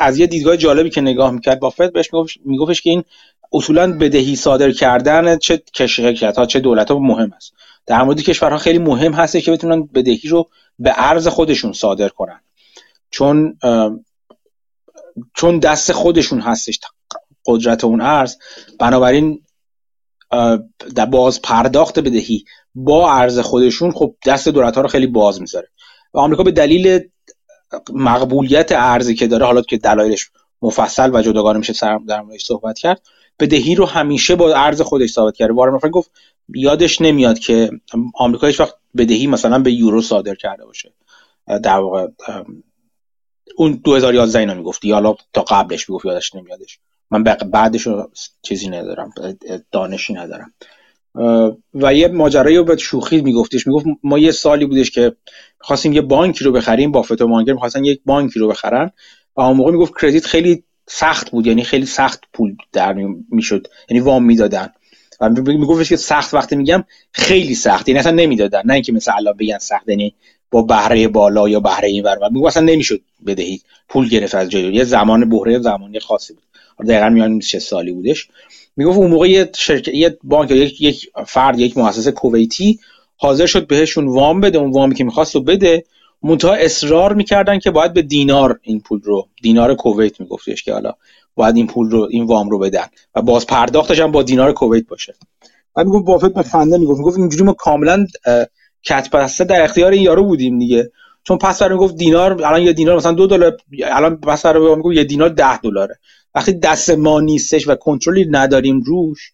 [0.00, 2.10] از یه دیدگاه جالبی که نگاه می‌کرد بافت بهش
[2.44, 3.04] میگفتش که این
[3.52, 5.38] اصولا بدهی صادر کردن
[5.72, 7.52] چه شرکت ها چه دولت ها مهم است.
[7.86, 10.48] در مورد کشورها خیلی مهم هست که بتونن بدهی رو
[10.78, 12.40] به ارز خودشون صادر کنن.
[13.10, 13.58] چون
[15.34, 16.80] چون دست خودشون هستش
[17.46, 18.36] قدرت اون ارز
[18.80, 19.42] بنابراین
[21.10, 22.44] باز پرداخت بدهی.
[22.74, 25.68] با ارز خودشون خب دست دولت ها رو خیلی باز می‌ذاره.
[26.14, 27.00] و آمریکا به دلیل
[27.92, 30.30] مقبولیت ارزی که داره حالا که دلایلش
[30.62, 33.02] مفصل و جداگانه میشه سر در موردش صحبت کرد
[33.40, 35.52] بدهی رو همیشه با ارز خودش ثابت کرده.
[35.52, 36.10] وارن گفت
[36.54, 37.70] یادش نمیاد که
[38.14, 40.92] آمریکا هیچ وقت بدهی مثلا به یورو صادر کرده باشه.
[41.62, 42.06] در واقع
[43.56, 46.78] اون 2011 اینا می‌گفت یا تا قبلش می‌گفت یادش نمیادش
[47.10, 47.88] من بعدش
[48.42, 49.10] چیزی ندارم
[49.72, 50.54] دانشی ندارم.
[51.74, 55.16] و یه ماجرایی رو به شوخی میگفتش می‌گفت ما یه سالی بودش که
[55.58, 58.90] خواستیم یه بانکی رو بخریم بافت و مانگر می‌خواستن یک بانکی رو بخرن.
[59.36, 62.92] و اون موقع می‌گفت کردیت خیلی سخت بود یعنی خیلی سخت پول در
[63.30, 64.72] می‌شد یعنی وام می‌دادن.
[65.20, 68.62] و میگفتش که سخت وقتی میگم خیلی سخت یعنی اصلا نمی‌دادن.
[68.64, 70.14] نه اینکه مثلا الان بگن سخت یعنی
[70.50, 74.74] با بهره بالا یا بهره این ور می‌گفت اصلا نمی‌شد بدهید پول گرفت از جای.
[74.74, 76.44] یه زمان بحره زمانی خاصی بود.
[76.88, 78.28] دقیقا میان چه سالی بودش.
[78.76, 82.78] می‌گفت اون موقع یه شرکت یه بانک یک یک فرد یک مؤسسه کویتی
[83.16, 85.84] حاضر شد بهشون وام بده اون وامی که می‌خواست رو بده.
[86.22, 90.92] منتها اصرار می‌کردن که باید به دینار این پول رو دینار کویت میگفتش که حالا
[91.34, 94.86] باید این پول رو این وام رو بدن و باز پرداختش هم با دینار کویت
[94.86, 95.14] باشه.
[95.74, 96.98] بعد می‌گفت بافت به خنده می‌گفت.
[96.98, 98.06] می‌گفت اینجوری ما کاملا
[98.82, 100.90] کت بسته در اختیار این یارو بودیم دیگه.
[101.24, 104.96] چون پس برای می‌گفت دینار الان یه دینار مثلا دو دلار الان پس برای می‌گفت
[104.96, 105.98] یه دینار ده دلاره.
[106.34, 109.32] وقتی دست ما نیستش و کنترلی نداریم روش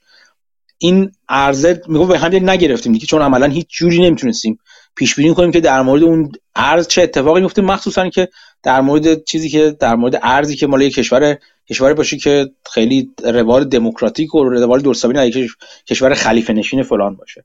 [0.78, 4.58] این ارزه می‌گفت به هم نگرفتیم دیگه چون عملا هیچ جوری نمی‌تونستیم
[4.94, 8.28] پیش بینی کنیم که در مورد اون ارز چه اتفاقی میفته مخصوصا که
[8.62, 11.38] در مورد چیزی که در مورد ارزی که مال کشور
[11.70, 15.48] کشور باشه که خیلی روال دموکراتیک و روال درستابی نه
[15.86, 17.44] کشور خلیفه نشین فلان باشه.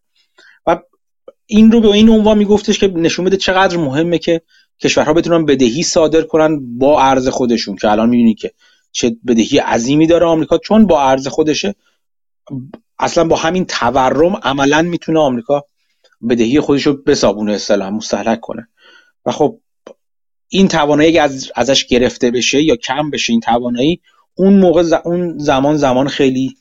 [0.68, 0.78] و
[1.46, 4.42] این رو به این عنوان میگفتش که نشون بده چقدر مهمه که
[4.80, 8.52] کشورها بتونن بدهی صادر کنن با ارز خودشون که الان می‌بینید که
[8.92, 11.76] چه بدهی عظیمی داره آمریکا چون با ارز خودشه.
[13.00, 15.66] اصلا با همین تورم عملا می‌تونه آمریکا
[16.30, 18.68] بدهی خودش رو بسابونه اصطلاحا مستحلک کنه.
[19.26, 19.60] و خب
[20.48, 24.02] این توانایی از ازش گرفته بشه یا کم بشه این توانایی
[24.36, 26.58] اون موقع اون زمان زمان خیلی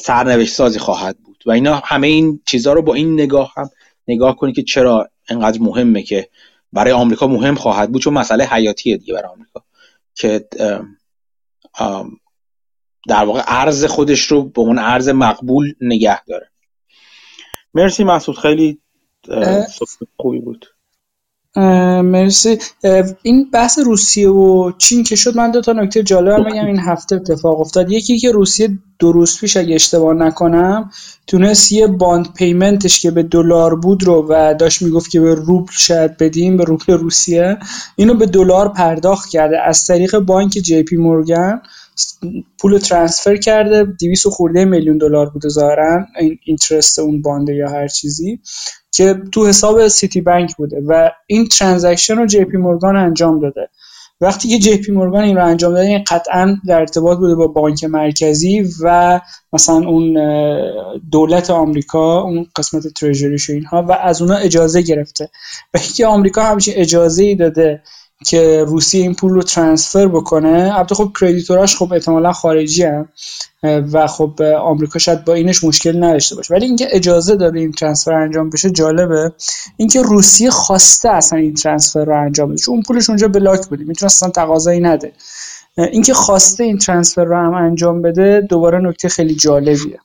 [0.00, 1.29] سرنوشت سازی خواهد بود.
[1.46, 3.70] و اینا همه این چیزها رو با این نگاه هم
[4.08, 6.28] نگاه کنید که چرا انقدر مهمه که
[6.72, 9.64] برای آمریکا مهم خواهد بود چون مسئله حیاتیه دیگه برای آمریکا.
[10.14, 10.48] که
[13.08, 16.50] در واقع ارز خودش رو به اون ارز مقبول نگه داره.
[17.74, 18.80] مرسی محسود خیلی
[20.16, 20.66] خوبی بود.
[21.56, 22.58] مرسی.
[23.22, 27.16] این بحث روسیه و چین که شد من دو تا نکته جالب بگم این هفته
[27.16, 27.90] اتفاق افتاد.
[27.92, 30.90] یکی که روسیه دو روز پیش اگه اشتباه نکنم
[31.26, 35.34] تونست یه bond payment ش که به دلار بود رو و داشت می‌گفت که به
[35.34, 37.58] روبل شاید بدیم به روبل روسیه
[37.96, 39.60] اینو به دلار پرداخت کرده.
[39.60, 41.62] از طریق بانک جی پی مورگان
[42.58, 43.84] پول transfer کرده.
[43.84, 48.40] 200 خورده میلیون دلار بوده ظاهرا این interest اون bond ه یا هر چیزی.
[48.92, 53.68] که تو حساب سیتی بانک بوده و این transaction رو جی پی مورگان انجام داده.
[54.20, 57.46] وقتی که جی پی مورگان این رو انجام داده این قطعا در ارتباط بوده با
[57.46, 59.20] بانک مرکزی و
[59.52, 60.18] مثلا اون
[61.10, 65.30] دولت آمریکا اون قسمت treasury ش و اینها و از اونا اجازه گرفته.
[65.74, 67.82] و اینکه آمریکا همیشه اجازه ای داده
[68.26, 70.72] که روسیه این پول رو transfer بکنه.
[70.76, 73.08] البته خب creditor اش خب احتمالا خارجی هم
[73.62, 76.54] و خب آمریکا شاید با اینش مشکل نداشته باشه.
[76.54, 79.32] ولی اینکه اجازه داره این transfer انجام بشه جالبه.
[79.76, 82.58] اینکه روسیه خواسته اصلا این ترانسفر رو انجام بده.
[82.58, 83.84] چون پولش اونجا بلاک بوده.
[83.84, 85.12] می‌تونه اصلا تقاضایی نده.
[85.76, 89.98] اینکه خواسته این ترانسفر رو هم انجام بده دوباره نکته خیلی جالبیه.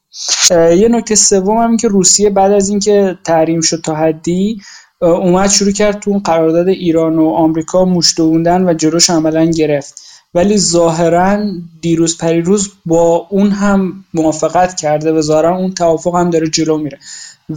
[0.51, 4.61] یه نکته سوم هم که روسیه بعد از اینکه تحریم شد تا حدی
[5.01, 10.01] اومد شروع کرد تو اون قرارداد ایران و آمریکا موش و جلوش عملا گرفت.
[10.33, 11.45] ولی ظاهرا
[11.81, 16.99] دیروز پریروز با اون هم موافقت کرده و ظاهرا اون توافق هم داره جلو میره.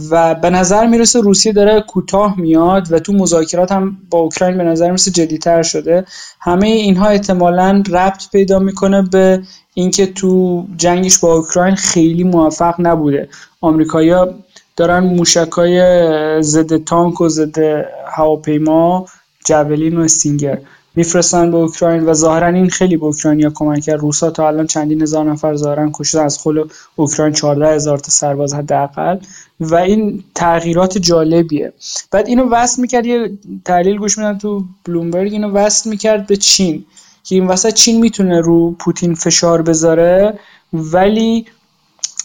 [0.09, 4.63] و به نظر می‌رسه روسیه داره کوتاه میاد و تو مذاکرات هم با اوکراین به
[4.63, 6.05] نظر می‌رسه جدیتر شده.
[6.39, 9.41] همه اینها احتمالا ربط پیدا می‌کنه به
[9.73, 13.29] اینکه تو جنگش با اوکراین خیلی موفق نبوده.
[13.61, 14.33] آمریکایی‌ها
[14.79, 15.81] دارن موشکای
[16.41, 17.57] ضد تانک و ضد
[18.07, 19.05] هواپیما
[19.45, 20.57] جولین و استینگر
[20.95, 23.99] میفرستن به اوکراین و ظاهرا این خیلی به اوکراینیا کمک کرد.
[23.99, 26.63] روسا تا الان چندین هزار نفر ظاهرا کشته از خل
[26.95, 29.17] اوکراین 14 هزار تا سرباز حداقل
[29.59, 31.73] و این تغییرات جالبیه.
[32.11, 33.31] بعد اینو وصل می‌کرد یه
[33.65, 36.85] تحلیل گوش میدم تو بلومبرگ اینو وصل می‌کرد به چین
[37.23, 40.39] که این وسط چین می‌تونه رو پوتین فشار بذاره
[40.73, 41.45] ولی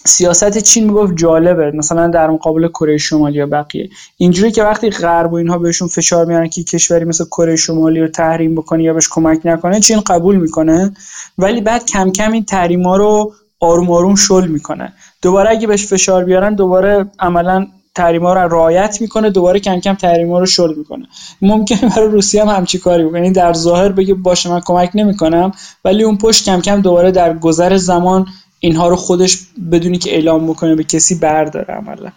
[0.06, 3.90] سیاست چین می‌گفت جالبه مثلا در مقابل کره شمالی یا بقیه.
[4.16, 8.08] اینجوری که وقتی غرب و اینها بهشون فشار میارن که کشوری مثل کره شمالی رو
[8.08, 10.92] تحریم بکنه یا بهش کمک نکنه چین قبول می‌کنه
[11.38, 14.92] ولی بعد کم کم این تحریما رو آروم آروم شل می‌کنه.
[15.22, 20.38] دوباره اگه بهش فشار بیارن دوباره عملا تحریما رو رعایت می‌کنه دوباره کم کم تحریما
[20.38, 21.06] رو شل می‌کنه.
[21.42, 23.18] ممکنه برای روسیه هم همچی کاری بکنه.
[23.18, 25.52] یعنی در ظاهر بگه باشه من کمک نمی‌کنم.
[25.84, 28.26] ولی اون پشت کم کم دوباره در گذر زمان
[28.64, 29.38] اینها رو خودش
[29.72, 32.12] بدونی که اعلام بکنه به کسی برداره عملا.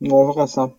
[0.00, 0.72] موافق هستم.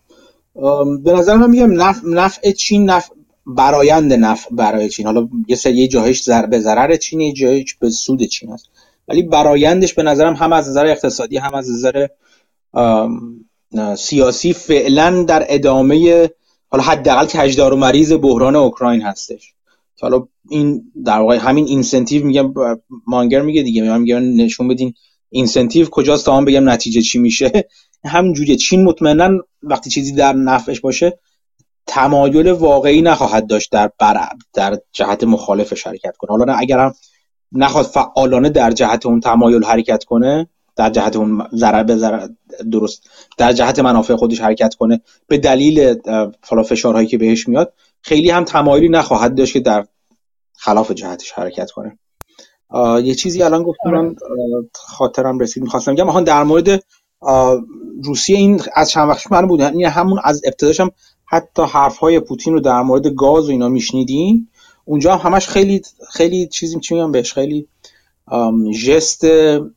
[1.04, 3.14] به نظر من میگم نفع, نفع چین نفع
[3.46, 5.06] برایند نفع برای چین.
[5.06, 8.70] حالا یه سری جاهاش ضر به ضرر چین یه جایش به سود چین هست.
[9.08, 12.08] ولی برایندش به نظرم هم از نظر اقتصادی هم از نظر
[13.96, 16.30] سیاسی فعلا در ادامه
[16.70, 19.54] حالا حداقل کجدار و مریض بحران اوکراین هستش.
[20.02, 22.54] حالا این در واقع همین incentive میگم
[23.08, 24.94] مانگر میگه دیگه میگم میگم نشون بدین
[25.30, 27.68] incentive کجاست تا من بگم نتیجه چی میشه.
[28.06, 28.56] همینجوریه.
[28.56, 29.30] چین مطمئنا
[29.64, 31.20] وقتی چیزی در نفعش باشه
[31.88, 36.30] تمایل واقعی نخواهد داشت در بر در جهت مخالف حرکت کنه.
[36.38, 36.94] حالا اگر هم
[37.52, 42.30] نخواد فعالانه در جهت اون تمایل حرکت کنه در جهت اون ضرر به
[42.72, 45.96] درست در جهت منافع خودش حرکت کنه به دلیل
[46.66, 49.86] فشارهایی که بهش میاد خیلی هم تمایلی نخواهد داشت که در
[50.64, 52.00] خلاف جهتش حرکت کنه.
[53.04, 54.16] یه چیزی الان گفتم من
[54.74, 56.84] خاطرم رسید می‌خواستم بگم در مورد
[58.04, 60.92] روسیه این از چند وقت من بود این همون از ابتداشم
[61.26, 64.50] حتی حرف های پوتین رو در مورد گاز و اینا میشنیدیم
[64.86, 67.68] اونجا هم همش خیلی خیلی چیزی چی میگم بهش خیلی
[68.74, 69.26] ژست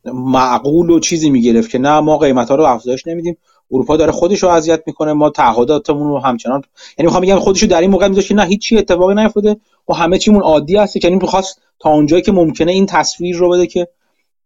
[0.05, 3.37] معقول و چیزی می‌گرفت که نه ما قیمت ها رو افزایش نمیدیم.
[3.71, 6.63] اروپا داره خودش رو اذیت می‌کنه ما تعهداتمون رو همچنان
[6.99, 9.57] یعنی می‌خوام بگم خودش رو در این موقع که نه هیچی اتفاقی نیفتاده.
[9.89, 13.67] و همه چیمون عادی هست یعنی می‌خواست تا اونجایی که ممکنه این تصویر رو بده
[13.67, 13.89] که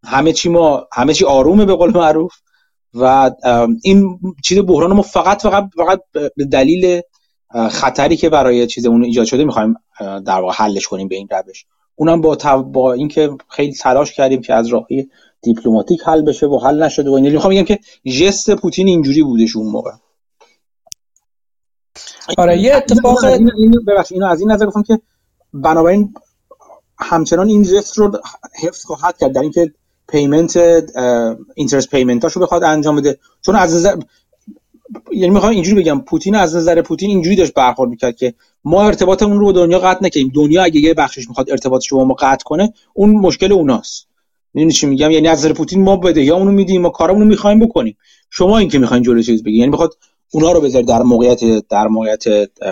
[0.04, 2.32] همه چی ما همه چی آرومه به قول معروف.
[2.94, 3.30] و
[3.82, 7.00] این چیز بحران ما فقط فقط فقط به دلیل
[7.70, 11.64] خطری که برای چیز اون ایجاد شده می‌خوایم در واقع حلش کنیم به این روش.
[11.94, 15.08] اونم با با اینکه خیلی تلاش کردیم که از راهی
[15.54, 19.56] دیپلماتیک حل بشه و حل نشده و این می‌خوام بگم که ژست پوتین اینجوری بودش
[19.56, 19.90] اون موقع.
[22.38, 23.50] آره یه اتفاق اینو,
[24.10, 25.00] اینو از این نظر گفتم که
[25.54, 26.14] بنابراین
[26.98, 28.20] همچنان این ژست رو
[28.62, 29.72] حفظ خواهد کرد در اینکه
[30.08, 30.56] پیمنت
[31.54, 33.18] اینترست پیمنتاشو بخواد انجام بده.
[33.40, 33.96] چون از نظر
[35.12, 38.34] یعنی می‌خوام اینجوری بگم پوتین از نظر پوتین اینجوری داشت برخورد می‌کرد که
[38.64, 42.04] ما ارتباطمون رو با دنیا قطع نکنیم دنیا اگه یه بخشش می‌خواد ارتباطش رو با
[42.04, 44.08] ما قطع کنه اون مشکل اوناست.
[44.54, 47.58] می‌دونی چی میگم؟ یعنی از پوتین ما بده یا اونو میدیم ما کارمون رو می‌خوایم
[47.58, 47.96] بکنیم.
[48.30, 49.94] شما این که می‌خواین جلوی چیز بگی یعنی می‌خواد
[50.32, 52.24] اونا رو بذار در موقعیت در موقعیت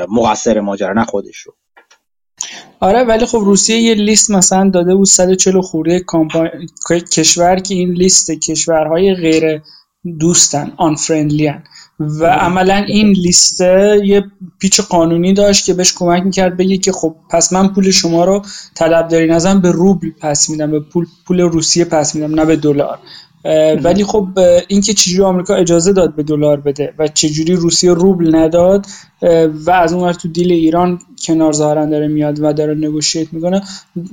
[0.08, 1.54] مقصر ماجرا نه خودش رو.
[2.80, 6.66] آره ولی خب روسیه یه لیست مثلا داده بود 140 خورده کمپانی
[7.12, 9.62] کشور که این لیست کشورهای غیر
[10.20, 11.52] دوستن آن فرندلی
[12.00, 14.24] و عملا این لیست یه
[14.58, 18.42] پیچ قانونی داشت که بهش کمک می‌کرد بگه که خب پس من پول شما رو
[18.74, 22.98] طلبداری نظرم به روبل پس میدم به پول پول روسیه پس میدم نه به دلار.
[23.82, 24.28] ولی خب
[24.68, 28.86] اینکه چجوری آمریکا اجازه داد به دلار بده و چجوری روسیه روبل نداد
[29.66, 33.62] و از اون تو دیل ایران کنار ظاهرا داره میاد و داره نگوشیت می‌کنه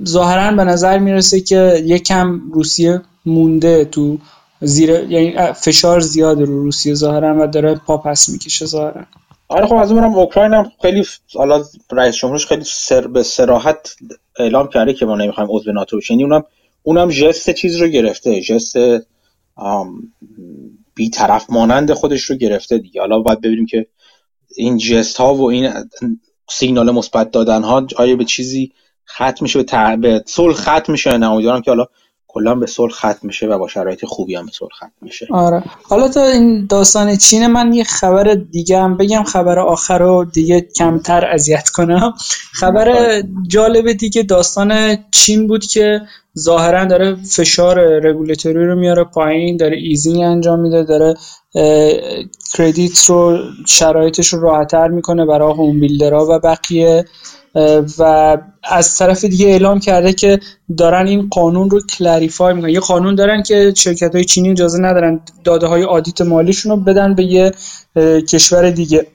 [0.08, 4.18] ظاهرا به نظر می‌رسه که یکم روسیه مونده تو
[4.64, 9.06] زیر یعنی فشار زیاد رو روسیه ظاهرا و داره پا پس می‌کشه ظاهرا.
[9.48, 11.06] آره خب از اونم اوکراین هم خیلی
[11.36, 13.96] حالا رئیس جمهورش خیلی سر به سراحت
[14.40, 16.20] اعلام کرده که ما نمی‌خوایم عضو ناتو بشیم.
[16.20, 16.46] یعنی اونم
[16.84, 18.76] اونم جست چیز رو گرفته جست
[20.96, 23.02] بی طرف مانند خودش رو گرفته دیگه.
[23.02, 23.88] حالا باید ببینیم که
[24.56, 25.70] این جست ها و این
[26.50, 28.72] سیگنال مثبت دادن ها آیا به چیزی
[29.10, 29.64] ختم میشه
[29.96, 31.32] به, صلح ختم میشه نه.
[31.32, 31.86] امیدوارم که حالا
[32.34, 35.28] کلا به صلح ختم میشه و با شرایط خوبی هم به صلح ختم میشه.
[35.32, 35.64] آره.
[35.84, 39.24] حالا تا این داستان چین من یه خبر دیگه هم بگم.
[39.24, 42.14] خبر آخر رو دیگه کمتر اذیت کنم.
[42.54, 46.02] خبر جالب دیگه داستان چین بود که
[46.40, 51.16] ظاهرا داره فشار رگولاتوری رو میاره پایین داره easing انجام میده داره
[52.58, 57.06] credit رو شرایطش رو راحتتر می‌کنه برای home builder ها و بقیه.
[58.00, 60.40] و از طرف دیگه اعلام کرده که
[60.78, 62.70] دارن این قانون رو clarify می‌کنن.
[62.70, 67.16] یه قانون دارن که شرکت های چینی اجازه ندارن داده های audit مالیشون رو بدن
[67.16, 67.52] به یه
[68.30, 69.08] کشور دیگه.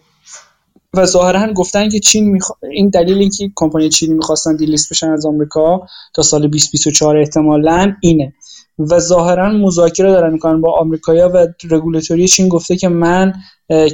[0.94, 2.56] و ظاهرا گفتن که چین میخوا...
[2.72, 5.80] این دلیل اینکه کمپانی چینی می‌خواستن delist بشن از آمریکا
[6.14, 8.32] تا سال 2024 احتمالا اینه.
[8.78, 13.32] و ظاهرا مذاکره دارن می‌کنن با آمریکایا و رگولاتوری چین گفته که من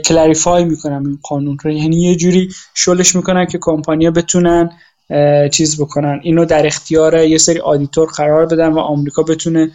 [0.05, 1.71] clarify می‌کنم این قانون رو.
[1.71, 4.71] یعنی یه جوری شلش می‌کنن که کمپانیا بتونن
[5.53, 6.21] چیز بکنن.
[6.23, 9.71] اینو در اختیار یه سری auditor قرار بدن و آمریکا بتونه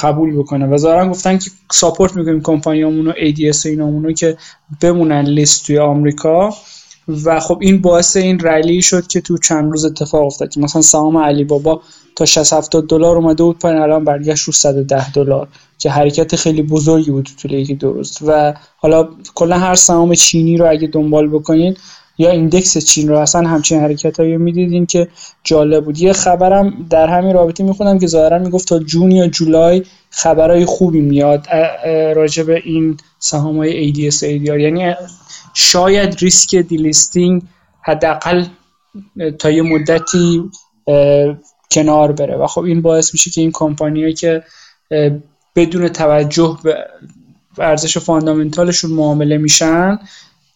[0.00, 0.66] قبول بکنه.
[0.66, 4.36] و ظاهرا گفتن که support می‌کنیم کمپانیامون و ADS و اینامونو که
[4.80, 6.54] بمونن لیست توی آمریکا.
[7.24, 10.82] و خب این باعث این رلی شد که تو چند روز اتفاق افتاد که مثلا
[10.82, 11.82] سهام علی بابا
[12.18, 15.48] تا 60 70 دلار اومده بود پایین الان برگشت رو 110 دلار
[15.78, 20.70] که حرکت خیلی بزرگی بود تو یکی روز و حالا کلا هر سهام چینی رو
[20.70, 21.78] اگه دنبال بکنید
[22.18, 25.08] یا ایندکس چین رو اصلا همچین حرکت هایی می‌دیدین که
[25.44, 25.98] جالب بود.
[25.98, 31.00] یه خبرم در همین رابطه می‌خونم که ظاهرا می‌گفت تا جون یا جولای خبرهای خوبی
[31.00, 31.46] میاد
[32.16, 34.94] راجع به این سهام های ADS ADR یعنی
[35.54, 37.42] شاید ریسک delisting
[37.82, 38.44] حداقل
[39.38, 40.42] تا یه مدتی
[41.70, 42.36] کنار بره.
[42.36, 44.44] و خب این باعث میشه که این کمپانیایی که
[45.56, 46.76] بدون توجه به
[47.58, 49.98] ارزش fundamental شون معامله میشن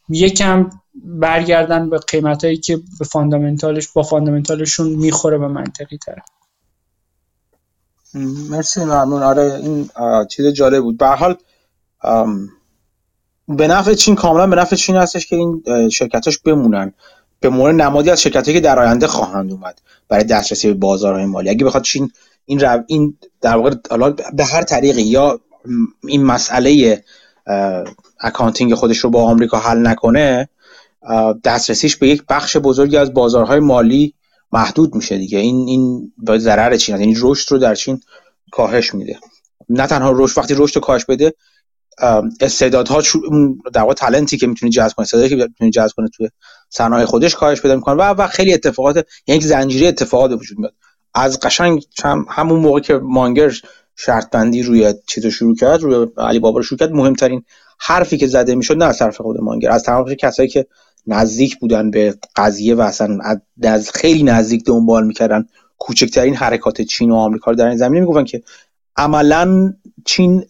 [0.08, 0.70] یکم
[1.04, 6.18] برگردن به قیمتایی که به fundamental ش با fundamental شون می‌خوره به منطقی تر.
[8.50, 9.22] مرسی ممنون.
[9.22, 9.90] آره این
[10.30, 10.98] چیز جالب بود.
[10.98, 11.36] به هر حال
[13.48, 16.92] به نفع چین کاملا به نفع چین هستش که این شرکتاش بمونن.
[17.43, 21.51] به مورد نمادی از شرکتایی که در آینده خواهند اومد برای دسترسی به بازارهای مالی.
[21.51, 22.11] اگه بخواد چین
[22.45, 22.84] این رو...
[22.86, 23.74] این در واقع
[24.32, 25.40] به هر طریقی یا
[26.09, 27.03] این مسئله
[28.20, 30.49] accounting خودش رو با آمریکا حل نکنه
[31.45, 34.14] دسترسیش به یک بخش بزرگی از بازارهای مالی
[34.53, 35.38] محدود میشه دیگه.
[35.38, 38.01] این این با ضرر چین یعنی رشد رو در چین
[38.53, 39.18] کاهش میده.
[39.68, 41.34] نه تنها رشد وقتی رشد رو کاهش بده
[42.40, 43.03] استعدادها
[43.72, 46.28] در واقع تالنتی که می‌تونی جذب کنه استعدادی که می‌تونی جذب کنه توی
[46.74, 50.74] صنایع خودش کاهش پیدا می‌کنه و و خیلی اتفاقات یعنی یک زنجیره اتفاقات وجود میاد.
[51.14, 51.84] از قشنگ
[52.28, 53.52] همون موقع که مانگر
[53.96, 57.44] شرط بندی روی چیزو شروع کرد روی علی بابا رو شروع کرد مهمترین
[57.78, 60.66] حرفی که زده می‌شد نه از طرف خود مانگر از تمام کسایی که
[61.06, 63.18] نزدیک بودن به قضیه و اصلا
[63.62, 65.46] از خیلی نزدیک دنبال می‌کردن
[65.78, 68.42] کوچکترین حرکات چین و آمریکا رو در این زمینه می‌گفتن که
[68.96, 69.72] عملا
[70.04, 70.44] چین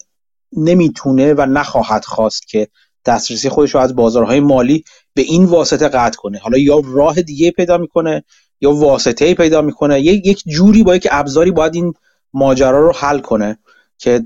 [0.57, 2.67] نمی‌تونه و نخواهد خواست که
[3.05, 4.83] دسترسی خودش رو از بازارهای مالی
[5.13, 6.37] به این واسطه قطع کنه.
[6.37, 8.23] حالا یا راه دیگه پیدا می‌کنه
[8.61, 10.01] یا واسطه پیدا می‌کنه.
[10.01, 11.93] یک جوری با یک ابزاری باید این
[12.33, 13.57] ماجرا رو حل کنه
[13.97, 14.25] که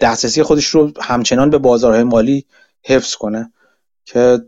[0.00, 2.44] دسترسی خودش رو همچنان به بازارهای مالی
[2.82, 3.52] حفظ کنه
[4.04, 4.40] که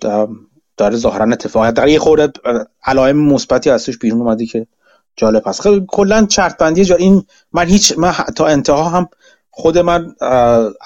[0.77, 2.33] داره ظاهرا اتفاق در یه خورده
[2.85, 4.67] علائم مثبتی ازش بیرون اومدی که
[5.17, 9.09] جالب خیلی کلا چرت بندی جا این من هیچ من تا انتها هم
[9.59, 10.15] خود من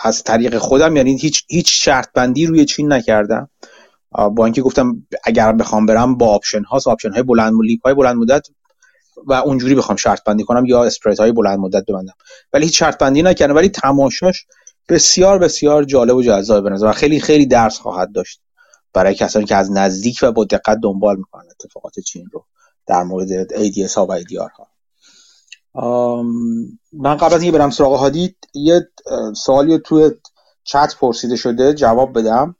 [0.03, 3.51] از طریق خودم یعنی هیچ هیچ شرط بندی روی چین نکردم.
[4.11, 8.17] با اینکه گفتم اگر بخوام برم با آپشن ها آپشن های بلند لیپ های بلند
[8.17, 8.47] مدت
[9.27, 12.13] و اونجوری بخوام شرط بندی کنم یا اسپریت های بلند مدت ببندم.
[12.53, 13.55] ولی هیچ شرط بندی نکردم.
[13.57, 14.47] ولی تماشاش
[14.89, 18.41] بسیار بسیار جالب و جذاب بنظر و خیلی خیلی درس خواهد داشت
[18.93, 22.45] برای کسانی که از نزدیک و با دقت دنبال می‌کنن اتفاقات چین رو
[22.87, 24.70] در مورد ADS ها و ADR ها.
[26.93, 28.89] من قبل از اینکه برم سراغ هادی یه
[29.37, 30.11] سوالی توی
[30.65, 32.57] چت پرسیده شده جواب بدم.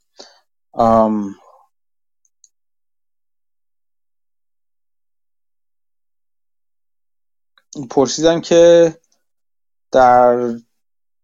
[7.89, 8.93] پرسیدم که
[9.91, 10.53] در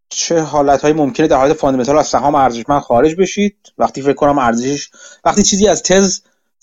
[0.10, 4.38] چه حالت های ممکنه در حالت fundamental از سهام ارزشمند خارج بشید؟ وقتی فکر کنم
[4.38, 4.90] ارزشش
[5.26, 6.22] وقتی چیزی از تز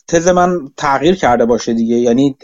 [0.09, 2.37] تز من تغییر کرده باشه دیگه یعنی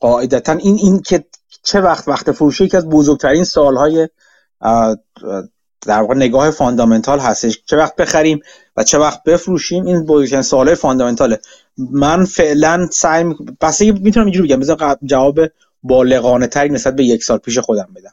[0.00, 1.24] قاعدتا این این که
[1.68, 4.08] چه وقت وقت فروشی یکی از بزرگترین سوالای
[5.86, 7.62] در واقع نگاه fundamental هستش.
[7.66, 8.40] چه وقت بخریم
[8.76, 11.40] و چه وقت بفروشیم این بزرگترین سوالای fundamental ه.
[11.76, 13.24] من فعلا سعی
[13.60, 14.60] بس می‌تونم اینجوری بگم.
[14.60, 15.40] بذار جواب
[15.82, 18.12] بالغانه تری نسبت به یک سال پیش خودم بدم.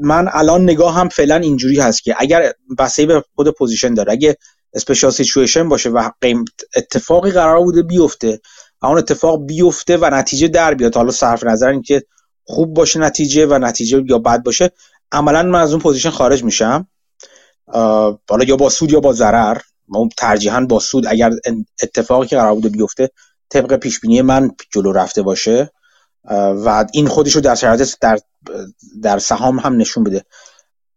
[0.00, 4.36] من الان نگاه هم فعلا اینجوری هست که اگر بسته به خود position داره اگه
[4.74, 8.40] special situation باشه و قیمت اتفاقی قرار بوده بیفته
[8.82, 12.02] و اون اتفاق بیفته و نتیجه در بیاد حالا صرف نظر اینکه
[12.44, 14.70] خوب باشه نتیجه و نتیجه یا بد باشه
[15.12, 16.88] عملا من از اون position خارج میشم.
[18.28, 21.30] حالا یا با سود یا با ضرر ما ترجیحاً با سود اگر
[21.82, 23.10] اتفاقی که قرار بوده بیفته
[23.50, 25.70] طبق پیش بینی من جلو رفته باشه.
[26.64, 27.54] و این خودش رو در
[28.00, 28.18] در
[29.02, 30.24] در سهام هم نشون بده.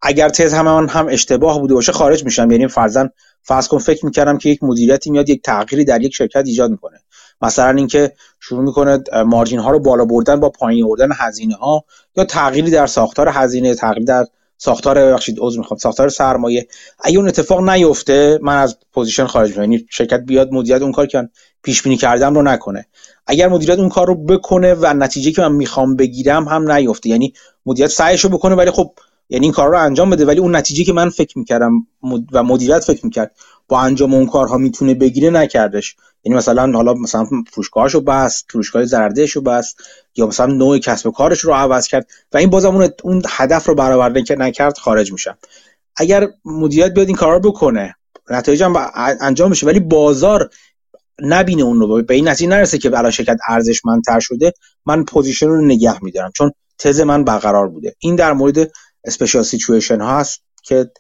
[0.02, 2.52] اگر تز هم من هم اشتباه بوده باشه خارج میشم.
[2.52, 3.10] یعنی فرضاً
[3.42, 7.03] فرض کن فکر می‌کردم که یک مدیریتی میاد یک تغییری در یک شرکت ایجاد می‌کنه.
[7.44, 11.84] مثلا اینکه شروع می‌کنه مارجین ها رو بالا بردن با پایین آوردن هزینه ها
[12.16, 14.26] یا تغییری در ساختار هزینه تغییری در
[14.58, 16.68] ساختار بخشید عذر می‌خوام ساختار سرمایه.
[17.00, 21.06] اگه اون اتفاق نیفته من از position خارج میشم یعنی شرکت بیاد مدیریت اون کار
[21.06, 21.30] که
[21.64, 22.86] پیش بینی کردم رو نکنه.
[23.28, 27.34] اگر مدیریت اون کار رو بکنه و نتیجه که من می‌خوام بگیرم هم نیفته یعنی
[27.66, 28.94] مدیریت سعیش رو بکنه ولی خب
[29.30, 31.88] یعنی این کار رو انجام بده ولی اون نتیجه که من فکر می‌کردم
[32.32, 33.36] و مدیریت فکر می‌کرد
[33.68, 35.96] با انجام اون کارها می‌تونه بگیره نکردش.
[36.24, 39.76] یعنی مثلا حالا مثلا فروشگاهشو بس فروشگاه زردهشو بس
[40.16, 43.68] یا مثلا نوع کسب و کارش رو عوض کرد و این بازم اون, اون هدف
[43.68, 45.38] رو برآورده که نکرد خارج میشم
[45.96, 47.96] اگر مدیریت بیاد این کار رو بکنه
[48.30, 48.92] نتایج هم
[49.22, 50.50] انجام بشه ولی بازار
[51.20, 52.04] نبینه اون رو.
[52.04, 54.54] به این نتیجه نرسه که الان شرکت ارزشمندتر شده
[54.86, 56.32] من position رو نگه میدارم.
[56.32, 57.96] چون تز من برقرار بوده.
[58.00, 58.72] این در مورد
[59.04, 60.92] special situation ها هست که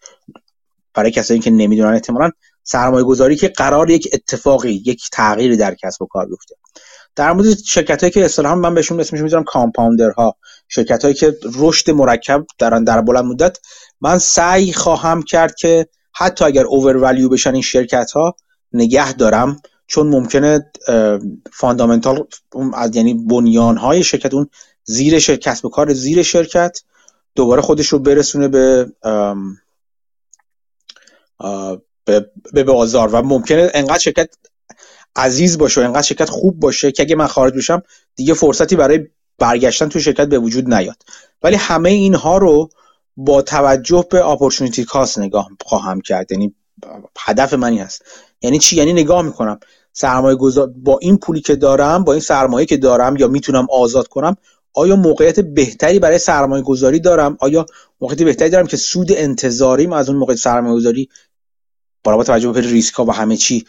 [0.93, 2.31] برای کسایی که نمی‌دونن احتمالاً
[2.63, 6.55] سرمایه گذاری که قرار یک اتفاقی یک تغییری در کسب و کار بیفته.
[7.15, 10.35] در مورد شرکت هایی که اصطلاحا من بهشون اسمش می‌ذارم کامپاوندر ها
[10.67, 13.57] شرکت هایی که رشد مرکب دارن در بلند مدت
[14.01, 16.97] من سعی خواهم کرد که حتی اگر اوور
[17.27, 18.35] بشن این شرکت ها
[18.73, 19.61] نگه دارم.
[19.87, 20.71] چون ممکنه
[21.53, 22.27] فاندامنتال
[22.73, 24.49] از یعنی بنیان های شرکت اون
[24.83, 26.81] زیر شرکت کسب و کار زیر شرکت
[27.35, 28.91] دوباره خودش رو برسونه به
[32.53, 34.29] به بازار و ممکنه انقدر شرکت
[35.15, 37.83] عزیز باشه و انقدر شرکت خوب باشه که اگه من خارج بشم
[38.15, 39.07] دیگه فرصتی برای
[39.39, 40.97] برگشتن تو شرکت به وجود نیاد.
[41.43, 42.69] ولی همه اینها رو
[43.17, 46.31] با توجه به اپورتونتی کاست نگاه خواهم کرد.
[46.31, 46.55] یعنی
[47.19, 48.05] هدف منی هست.
[48.41, 49.59] یعنی چی؟ یعنی نگاه می‌کنم.
[49.93, 54.07] سرمایه گذار با این پولی که دارم با این سرمایه که دارم یا می‌تونم آزاد
[54.07, 54.37] کنم
[54.73, 57.65] آیا موقعیت بهتری برای سرمایه گذاری دارم؟ آیا
[58.01, 61.09] موقعیت بهتری دارم که سود انتظاریم از اون موقع سرمایه گذاری
[62.03, 63.65] با توجه به ریسک ها و همه چی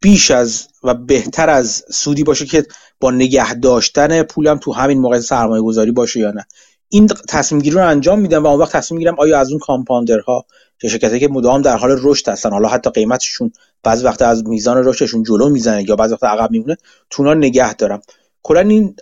[0.00, 2.66] بیش از و بهتر از سودی باشه که
[3.00, 6.46] با نگه داشتن پولم تو همین موقع سرمایه گذاری باشه یا نه.
[6.88, 10.44] این تصمیم گیری رو انجام میدم و اون وقت تصمیم می‌گیرم آیا از اون کامپاندرها
[10.78, 14.84] که شرکتی که مدام در حال رشد هستن حالا حتی قیمتشون بعضی وقت از میزان
[14.84, 16.76] رشدشون جلو می‌زنه یا بعضی وقت عقب میمونه
[17.10, 18.00] تو نگه دارم.
[18.42, 18.96] کلا این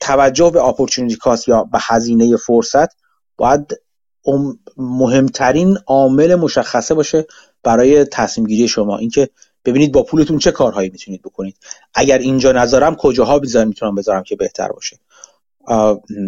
[0.00, 2.88] توجه به اپورتونتی کاست یا به هزینه فرصت
[3.36, 3.80] باید
[4.76, 7.26] مهمترین عامل مشخصه باشه
[7.66, 8.98] برای تصمیم گیری شما.
[8.98, 9.28] اینکه
[9.64, 11.56] ببینید با پولتون چه کارهایی می‌تونید بکنید.
[11.94, 14.98] اگر اینجا نذارم کجاها بذارم می‌تونم بذارم که بهتر باشه؟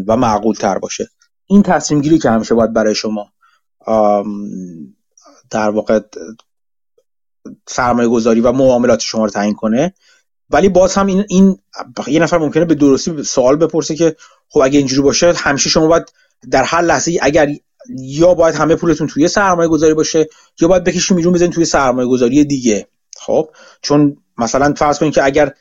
[0.06, 1.08] و معقول تر باشه.
[1.46, 3.32] این تصمیم گیری که همیشه باید برای شما
[5.50, 6.00] در واقع
[7.68, 9.94] سرمایه گذاری و معاملات شما رو تعیین کنه.
[10.50, 11.58] ولی باز هم این, این
[12.06, 14.16] یه نفر ممکنه به درستی سوال بپرسه که
[14.48, 16.12] خب اگه اینجوری باشه همیشه شما باید
[16.50, 17.48] در هر لحظه اگر
[17.88, 20.28] یا باید همه پولتون توی سرمایه گذاری باشه
[20.60, 22.86] یا باید بکشین بیرون بزنین توی سرمایه گذاری دیگه.
[23.16, 23.50] خب؟
[23.82, 25.52] چون مثلا فرض کنید که اگر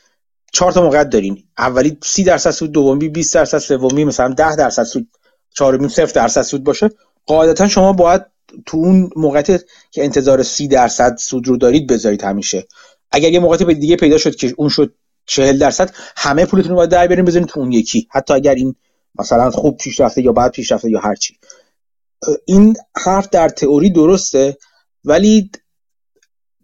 [0.52, 4.82] چهار تا موقعیت دارین اولی 30 درصد سود دومی 20 درصد سومی مثلا 10 درصد
[4.82, 5.08] سود
[5.54, 6.90] چهارمی 0 درصد سود باشه.
[7.26, 8.22] قاعدتا شما باید
[8.66, 12.66] تو اون موقعیت که انتظار 30 درصد سود رو دارید بذارید همیشه.
[13.10, 14.94] اگر یه موقعیت دیگه پیدا شد که اون شد
[15.26, 18.08] 40 درصد همه پولتون رو باید در برین بزنید تو اون یکی.
[18.10, 18.74] حتی اگر این
[19.18, 21.38] مثلا خوب پیشرفته یا بعد پیشرفته یا هر چی.
[22.44, 24.56] این حرف در تئوری درسته
[25.04, 25.50] ولی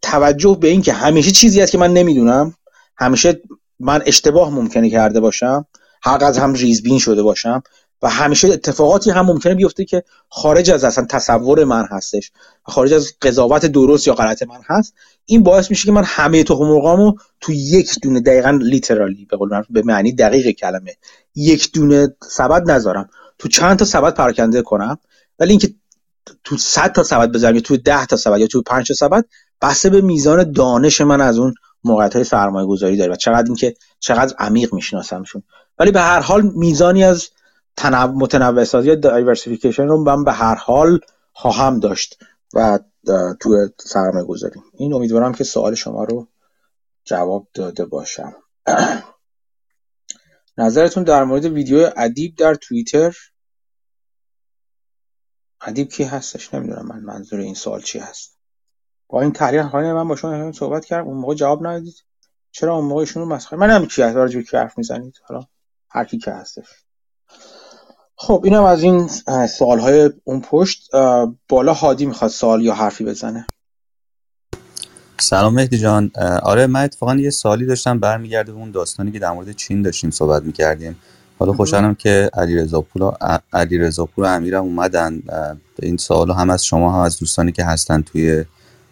[0.03, 2.55] توجه به این که همیشه چیزی هست که من نمی‌دونم
[2.97, 3.43] همیشه
[3.81, 5.67] من اشتباه ممکنه کرده باشم
[6.03, 7.63] حق از هم ریزبین شده باشم
[8.03, 12.33] و همیشه اتفاقاتی هم ممکنه بیفته که خارج از اصلا تصور من هستش
[12.63, 14.95] خارج از قضاوت درست یا غلط من هست
[15.25, 19.63] این باعث میشه که من همه تخم مرغامو تو یک دونه دقیقا لیترالی به قول
[19.71, 20.97] به معنی دقیق کلمه
[21.35, 23.09] یک دونه سبد نذارم.
[23.39, 24.99] تو چند تا سبد پراکنده کنم
[25.39, 25.75] ولی اینکه
[26.45, 29.25] تو 100 تا سبد بذارم یا تو 10 تا سبد یا تو 5 تا سبد
[29.61, 31.55] بسته به میزان دانش من از اون
[31.85, 35.43] موقعیت های سرمایه گذاری داره و چقدر اینکه چقدر عمیق میشناسمشون.
[35.79, 37.29] ولی به هر حال میزانی از
[37.77, 41.01] تنوع متنوع سازی یا دایورسیفیکیشن رو من به هر حال
[41.33, 42.19] خواهم داشت
[42.55, 42.79] و
[43.41, 46.29] تو سرمایه گذاری این امیدوارم که سوال شما رو
[47.05, 48.35] جواب داده باشم.
[50.59, 53.17] نظرتون در مورد ویدیو ادیب در توییتر؟
[55.67, 58.37] ادیب کی هستش نمی‌دونم من منظور این سوال چی هست.
[59.09, 62.05] با این تحلیل من با شما صحبت کردم اون موقع جواب ندادید.
[62.51, 65.47] چرا اون موقع رو مسخره من هم کی راجع کی حرف می‌زنید؟ حالا
[65.91, 66.67] هر کی که هستش.
[68.17, 69.09] خب اینم از این
[69.47, 70.91] سوال های اون پشت
[71.49, 73.47] بالا هادی می‌خواد سوال یا حرفی بزنه.
[75.21, 76.11] سلام مهدی جان.
[76.43, 80.11] آره من اتفاقا یه سوالی داشتم برمیگرده به اون داستانی که در مورد چین داشتیم
[80.11, 80.99] صحبت می‌کردیم.
[81.39, 83.17] حالا خوشحالم که علی رضا پور
[83.53, 85.23] علی رضا پور امیرم اومدن
[85.83, 88.45] این سوال هم از شما هم از دوستانی که هستن توی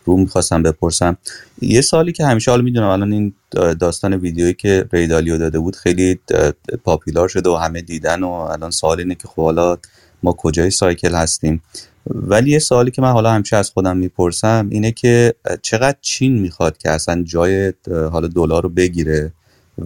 [0.05, 1.17] رو می‌خواستم بپرسم.
[1.61, 3.33] یه سالی که همیشه حالا می‌دونم الان این
[3.81, 6.21] داستان ویدیویی که ریدالیو داده بود خیلی
[6.85, 9.79] پاپیلار شده و همه دیدن و الان سوال اینه که خب حالا
[10.23, 11.63] ما کجای سایکل هستیم؟
[12.07, 16.79] ولی یه سوالی که من حالا همیشه از خودم می‌پرسم اینه که چقدر چین می‌خواد
[16.79, 17.73] که اصلا جای
[18.13, 19.33] حالا دلار رو بگیره؟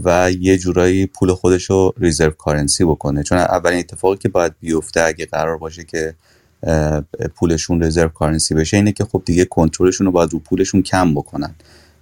[0.05, 3.23] و یه جورایی پول خودش رو ریزرو کارنسی بکنه.
[3.23, 6.15] چون اولین اتفاقی که باید بیفته اگه قرار باشه که
[7.35, 11.55] پولشون رزرو کارنسی بشه اینه که خب دیگه کنترلشون رو باید رو پولشون کم بکنن.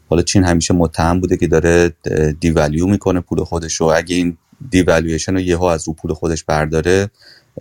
[0.09, 1.93] حالا چین همیشه متهم بوده که داره
[2.41, 4.39] دیولیو می‌کنه پول خودش رو اگه این
[4.71, 7.11] دیولیویشن رو یهو از رو پول خودش برداره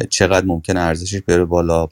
[0.10, 1.88] چقدر ممکنه ارزشش بره بالا؟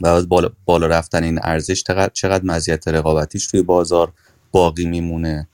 [0.00, 4.12] و از بالا, بالا رفتن این ارزش چقدر مزیت رقابتیش توی بازار
[4.52, 5.48] باقی میمونه؟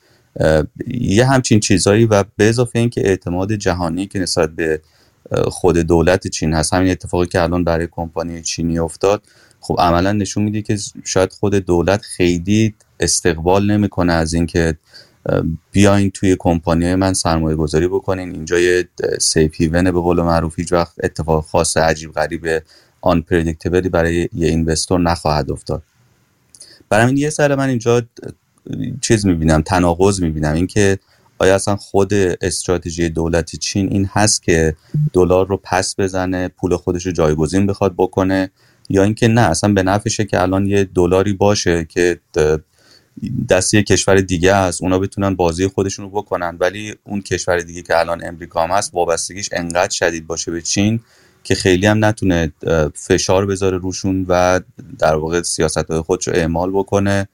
[0.87, 4.81] یه همچین چیزهایی و به اضافه اینکه اعتماد جهانی که نسبت به
[5.49, 9.23] خود دولت چین هست همین اتفاقی که الان برای کمپانی چینی افتاد
[9.61, 14.79] خب عملا نشون میده که شاید خود دولت خیلی استقبال نمی‌کنه از اینکه
[15.73, 18.33] بیاین توی کمپانی من سرمایه گذاری بکنین.
[18.33, 18.89] اینجا یه
[19.21, 19.61] سیف
[19.91, 22.63] به قول معروف هیچ وقت اتفاق خاص عجیب غریب
[23.01, 23.25] آن
[23.89, 25.83] برای یه اینوستور نخواهد افتاد.
[26.89, 28.03] برای این یه سر من اینجا
[29.01, 30.55] چیز می‌بینم تناقض می‌بینم.
[30.55, 30.99] اینکه
[31.39, 34.77] آیا اصلا خود استراتژی دولت چین این هست که
[35.13, 38.51] دلار رو پس بزنه پول خودش رو جایگزین بخواد بکنه
[38.89, 42.21] یا اینکه نه اصلا به نفعشه که الان یه دلاری باشه که
[43.49, 46.57] دست یه کشور دیگه است اونا بتونن بازی خودشون رو بکنن.
[46.61, 51.01] ولی اون کشور دیگه که الان امریکا هم هست وابستگیش انقدر شدید باشه به چین
[51.45, 52.53] که خیلی هم نتونه
[52.95, 54.61] فشار بذاره روشون و
[54.99, 57.29] در واقع سیاست خودش رو اعمال بکنه.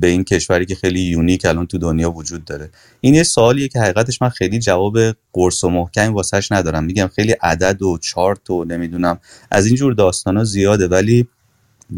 [0.00, 2.70] به این کشوری که خیلی یونیک الان تو دنیا وجود داره.
[3.00, 4.98] این یه سوالیه که حقیقتش من خیلی جواب
[5.32, 6.84] قرص و محکم واسش ندارم.
[6.84, 9.18] میگم خیلی عدد و چارت و نمی‌دونم.
[9.50, 11.28] از اینجور داستانا زیاده ولی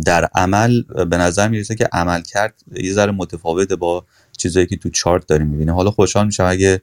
[0.05, 4.05] در عمل به نظر می‌رسه که عمل کرد یه ذره متفاوته با
[4.39, 6.83] چیزایی که تو چارت داریم می‌بینه حالا خوشحال میشم اگه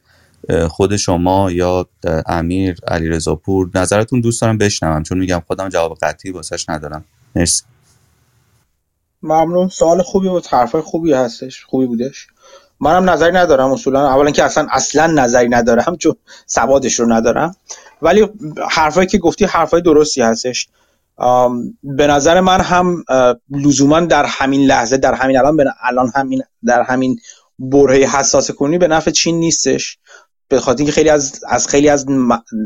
[0.69, 1.87] خود شما یا
[2.25, 7.05] امیر علی پور نظرتون دوست دارم بشنوم چون میگم خودم جواب قطعی واسش ندارم.
[7.35, 7.63] مرسی.
[9.23, 9.67] ممنون.
[9.67, 10.47] سوال خوبی بود.
[10.47, 11.63] حرفای خوبی هستش.
[11.63, 12.27] خوبی بودش.
[12.79, 14.07] منم نظری ندارم اصولا.
[14.07, 16.15] اولا که اصلا اصلا نظری ندارم چون
[16.45, 17.55] سوادش رو ندارم.
[18.01, 18.29] ولی
[18.69, 20.67] حرفایی که گفتی حرفای درستی هستش.
[21.83, 23.03] به نظر من هم
[23.49, 27.19] لزوما در همین لحظه در همین الان الان همین در همین
[27.59, 29.97] برهه حساس کنی به نفع چین نیستش.
[30.47, 32.05] به خاطر اینکه خیلی از از خیلی از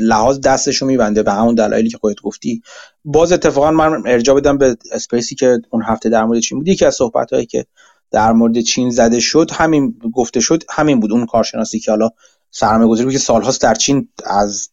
[0.02, 1.24] لحاظ دستشو میبنده.
[1.24, 2.62] به همون دلایلی که خودت گفتی.
[3.10, 6.68] باز اتفاقا من ارجاع بدم به space ی که اون هفته در مورد چین بود.
[6.68, 7.66] یکی از صحبت هایی که
[8.12, 11.12] در مورد چین زده شد همین گفته شد همین بود.
[11.12, 12.10] اون کارشناسی که حالا
[12.52, 14.70] سرمایه گذاری که سالهاست در چین از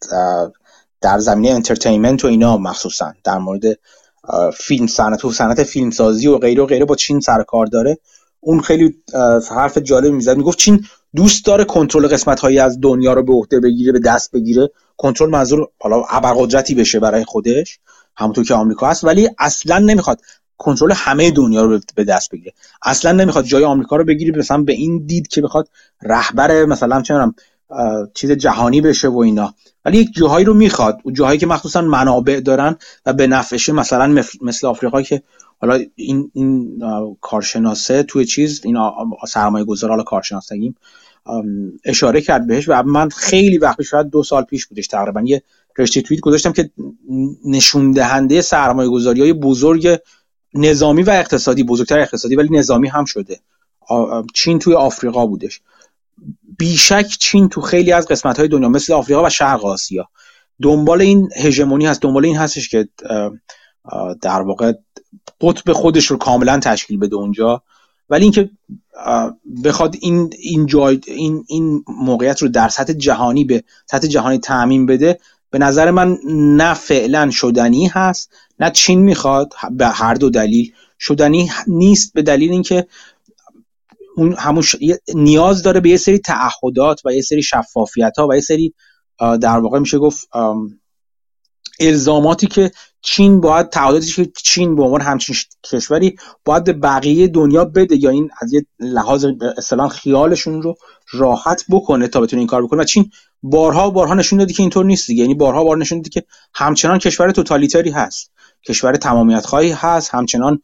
[1.01, 3.63] در زمینه entertainment و اینا مخصوصا در مورد
[4.53, 7.97] فیلم صنعت و صنعت فیلم سازی و غیره و غیره با چین سر کار داره.
[8.39, 8.95] اون خیلی
[9.49, 10.37] حرف جالب می‌زد.
[10.37, 14.31] می‌گفت چین دوست داره کنترل قسمت هایی از دنیا رو به عهده بگیره به دست
[14.31, 14.69] بگیره.
[14.97, 17.79] کنترل منظور حالا ابرقدرتی بشه برای خودش.
[18.17, 20.21] همونطور که آمریکا هست ولی اصلا نمی‌خواد
[20.57, 22.53] کنترل همه دنیا رو به دست بگیره.
[22.83, 25.69] اصلا نمی‌خواد جای آمریکا رو بگیره مثلا به این دید که بخواد
[26.01, 27.13] رهبر مثلا چه
[28.13, 29.53] چیز جهانی بشه و اینا.
[29.85, 34.23] ولی یک جاهایی رو می‌خواد اون جاهایی که مخصوصا منابع دارن و به نفعشه مثلا
[34.41, 35.23] مثل آفریقا که
[35.61, 36.81] حالا این این
[37.21, 38.77] کارشناسه توی چیز این
[39.27, 40.75] سرمایه گذار حالا کارشناسگیم
[41.85, 45.43] اشاره کرد بهش و من خیلی وقت شاید دو سال پیش بودش تقریبا یه
[45.77, 46.69] رشته توییت گذاشتم که
[47.45, 49.99] نشون دهنده سرمایه گذاری های بزرگ
[50.53, 53.39] نظامی و اقتصادی بزرگتر اقتصادی ولی نظامی هم شده.
[54.33, 55.61] چین توی آفریقا بودش.
[56.57, 60.09] بیشک چین تو خیلی از قسمت های دنیا مثل آفریقا و شرق آسیا.
[60.61, 62.89] دنبال این هژمونی هست دنبال این هستش که
[64.21, 64.73] در واقع
[65.41, 67.63] قطب خودش رو کاملا تشکیل بده اونجا.
[68.09, 68.49] ولی اینکه
[69.63, 74.85] بخواد این این جای این این موقعیت رو در سطح جهانی به سطح جهانی تعمین
[74.85, 75.19] بده
[75.49, 80.73] به نظر من نه فعلا شدنی هست نه چین می‌خواد به هر دو دلیل.
[80.99, 82.87] شدنی نیست به دلیل اینکه
[84.17, 84.63] اون همون
[85.15, 88.73] نیاز داره به یه سری تعهدات و یه سری شفافیت ها و یه سری
[89.19, 90.27] در واقع میشه گفت
[91.79, 92.71] الزاماتی که
[93.07, 95.35] چین باید تعهداتی که چین به عنوان همچین
[95.71, 99.25] کشوری باید به بقیه دنیا بده یا این از یه لحاظ
[99.57, 100.75] اصطلاح خیالشون رو
[101.11, 102.81] راحت بکنه تا بتونه این کار بکنه.
[102.81, 103.11] و چین
[103.43, 105.21] بارها بارها نشون دادی که اینطور نیست دیگه.
[105.21, 108.31] یعنی بارها بار نشون دادی که همچنان کشور توتالیتری هست.
[108.67, 110.13] کشور تمامیت خواهی هست.
[110.13, 110.59] همچنان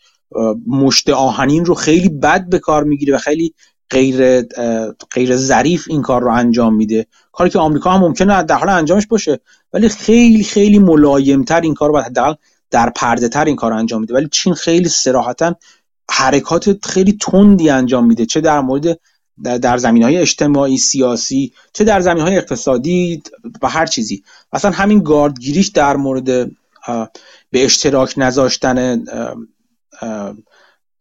[0.68, 3.54] مشت آهنین رو خیلی بد به کار می‌گیره و خیلی
[3.92, 4.42] غیر
[5.12, 7.06] غیر ظریف این کار رو انجام میده.
[7.32, 9.40] کاری که آمریکا هم ممکنه در حال انجامش باشه
[9.74, 12.34] ولی خیلی خیلی ملایمتر این کار رو حداقل
[12.72, 14.14] در پرده تر این کار رو انجام میده.
[14.14, 15.56] ولی چین خیلی سراحتا
[16.12, 18.26] حرکات خیلی تندی انجام میده.
[18.26, 19.00] چه در مورد
[19.44, 23.24] در زمین های اجتماعی سیاسی چه در زمین های اقتصادی
[23.62, 24.24] و هر چیزی.
[24.54, 26.52] اصلا همین گاردگیریش در مورد
[27.52, 29.04] به اشتراک نذاشتن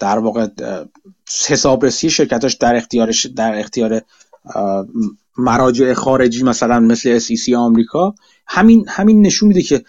[0.01, 0.47] در واقع
[1.49, 4.03] حسابرسی شرکتاش در اختیارش در اختیار
[5.39, 8.15] مراجع خارجی مثلا مثل SEC آمریکا
[8.47, 9.85] همین همین نشون میده که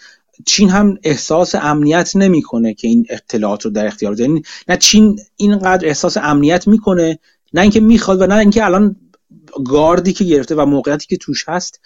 [0.46, 5.88] چین هم احساس امنیت نمی‌کنه که این اطلاعات رو در اختیار یعنی نه چین اینقدر
[5.88, 7.18] احساس امنیت می‌کنه
[7.54, 8.96] نه اینکه می‌خواد و نه اینکه الان
[9.64, 11.80] گاردی که گرفته و موقعیتی که توش هست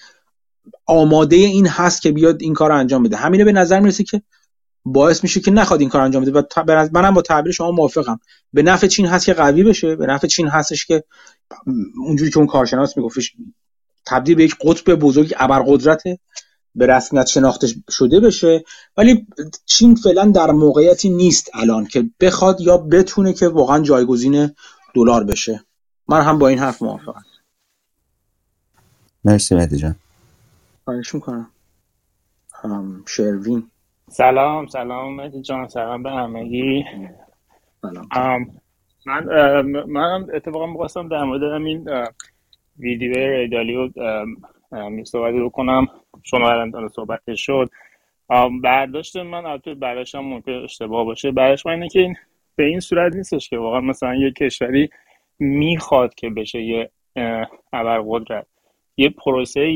[0.86, 3.16] آماده این هست که بیاد این کار رو انجام بده.
[3.16, 4.22] همینه به نظر می‌رسه که
[4.88, 6.42] باعث میشه که نخواد این کار انجام بده.
[6.56, 8.20] و منم با تعبیر شما موافقم.
[8.52, 11.04] به نفع چین هست که قوی بشه به نفع چین هستش که
[11.96, 13.32] اونجوری که اون کارشناس میگفتش
[14.06, 16.02] تبدیل به یک قطب بزرگ ابرقدرت
[16.74, 18.64] به رسمیت شناخته شده بشه.
[18.96, 19.26] ولی
[19.66, 24.50] چین فعلا در موقعیتی نیست الان که بخواد یا بتونه که واقعا جایگزین
[24.94, 25.64] دلار بشه.
[26.08, 27.24] من هم با این حرف موافقم.
[29.24, 29.96] مرسی مهدی جان.
[30.84, 31.50] خواهش می‌کنم.
[33.06, 33.70] شروین.
[34.16, 36.84] سلام سلام مهدی جان سلام به همگی.
[39.06, 41.88] من من اتفاقا می‌خواستم در مورد همین
[42.78, 43.88] ویدیو ریدالیو
[45.04, 45.86] صحبت بکنم.
[46.22, 47.70] شما الان صحبت شد.
[48.62, 51.30] برداشت من البته برداشتم ممکن اشتباه باشه.
[51.30, 52.16] برداشت من اینه که این
[52.56, 54.90] به این صورت نیستش که واقعا مثلا یه کشوری
[55.38, 56.90] می‌خواد که بشه یه
[57.72, 58.46] ابرقدرت.
[58.96, 59.70] یه پروسه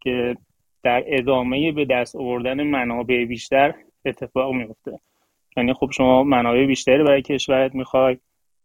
[0.00, 0.36] که
[0.84, 3.74] در ادامه به دست آوردن منابع بیشتر
[4.04, 5.00] اتفاق میفته
[5.56, 8.18] یعنی خب شما منابع بیشتری برای کشورت می‌خوای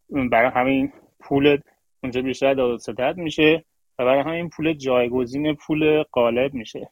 [0.09, 1.57] برای همین پول
[2.03, 3.63] اونجا بیشتر داد ستد میشه
[3.99, 6.89] و برای همین پول جایگزین پول غالب میشه.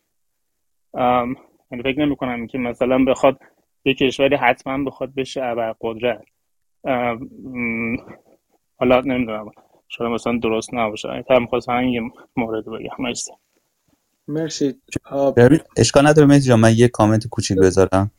[1.71, 3.39] یعنی فکر نمی کنم که مثلا بخواد
[3.85, 6.25] یه کشوری حتما بخواد بشه ابرقدرت.
[8.79, 9.51] حالا نمی‌دونم.
[9.87, 11.23] شاید مثلا درست نباشه.
[11.27, 12.01] تا می‌خواستم یه
[12.37, 12.95] مورد بگم.
[12.99, 13.31] مرسی.
[14.27, 14.75] مرسی.
[15.77, 18.11] اشکال نداره مهدی جان من یه کامنت کوچیک بذارم.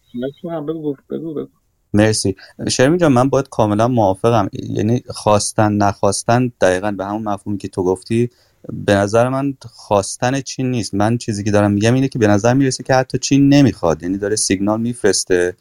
[0.68, 1.48] بگو بگو بگو.
[1.94, 2.36] مرسی.
[2.68, 4.48] شرمی جان من باید کاملا موافقم.
[4.52, 8.30] یعنی خواستن نخواستن دقیقا به همون مفهومی که تو گفتی
[8.72, 10.94] به نظر من خواستن چین نیست.
[10.94, 14.02] من چیزی که دارم میگم اینه که به نظر می‌رسه که حتی چین نمی‌خواد.
[14.02, 15.56] یعنی داره سیگنال میفرسته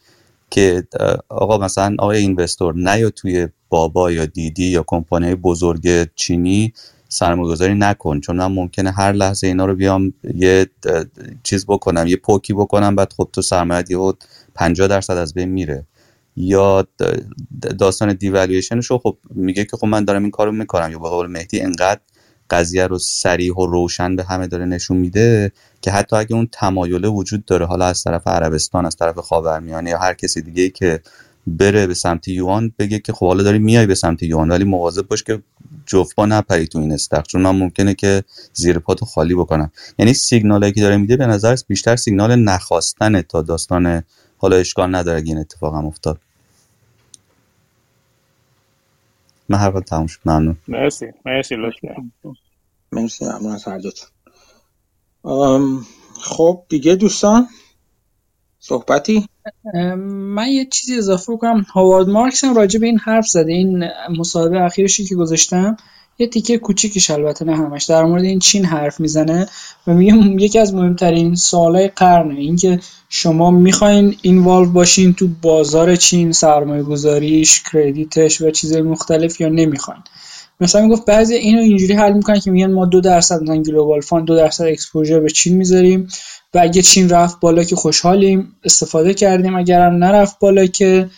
[0.49, 0.87] که
[1.29, 6.73] آقا مثلا آقای اینوستور نه توی بابا یا دیدی یا کمپانی بزرگ چینی
[7.09, 10.67] سرمایه‌گذاری نکن چون من ممکنه هر لحظه اینا رو بیام یه
[11.43, 14.13] چیز بکنم یه پوکی بکنم بعد خب تو سرمایه یهو
[14.55, 15.85] 50 درصد از بین میره.
[16.35, 16.87] یا
[17.79, 20.91] داستان دیوالویشنش رو خب میگه که خب من دارم این کارو می‌کنم.
[20.91, 21.99] یا به قول مهدی انقدر
[22.49, 25.51] قضیه رو سریح و روشن به همه داره نشون میده
[25.81, 29.97] که حتی اگه اون تمایله وجود داره حالا از طرف عربستان از طرف خاورمیانه یا
[29.97, 31.01] هر کسی دیگه که
[31.47, 35.07] بره به سمت یوان بگه که خب حالا داری میای به سمت یوان ولی مواظب
[35.07, 35.41] باش که
[35.87, 38.23] جفت پا نپری تو این استخر چون من ممکنه که
[38.53, 39.71] زیر پاتو خالی بکنم.
[39.99, 44.03] یعنی سیگنالی که داره میده به نظر بیشتر سیگنال نخواستن تا داستان
[44.37, 46.19] حالا اشکال نداره این اتفاق هم افتاد.
[49.49, 50.19] من هر تموم شد.
[50.25, 50.57] ممنون.
[50.67, 51.05] مرسی.
[51.25, 51.95] مرسی لطفا.
[52.91, 53.25] مرسی.
[53.25, 53.79] ممنون از هر
[56.21, 57.47] خب دیگه دوستان؟
[58.67, 59.25] صحبتی؟
[60.07, 63.51] من یه چیزی اضافه کنم هاوارد مارکس هم راجع به این حرف زده.
[63.51, 63.83] این
[64.19, 65.77] مصاحبه اخیرشی که گذاشتم.
[66.19, 67.85] یه تیکه کوچیکش البته نه همش.
[67.85, 69.47] در مورد این چین حرف می‌زنه
[69.87, 72.39] و میگه یکی از مهمترین سوالای قرنه.
[72.39, 72.79] اینکه
[73.09, 80.01] شما می‌خواین involve باشین تو بازار چین سرمایه گذاریش کردیتش و چیزهای مختلف یا نمی‌خواین.
[80.59, 84.25] مثلا می‌گفت بعضی اینو اینجوری حل می‌کنن که میگن ما دو درصد مثلا global fund
[84.25, 86.07] دو درصد exposure به چین می‌ذاریم.
[86.53, 88.55] و اگه چین رفت بالا که خوشحالیم.
[88.63, 89.55] استفاده کردیم.
[89.55, 91.09] اگرم نرفت بالا که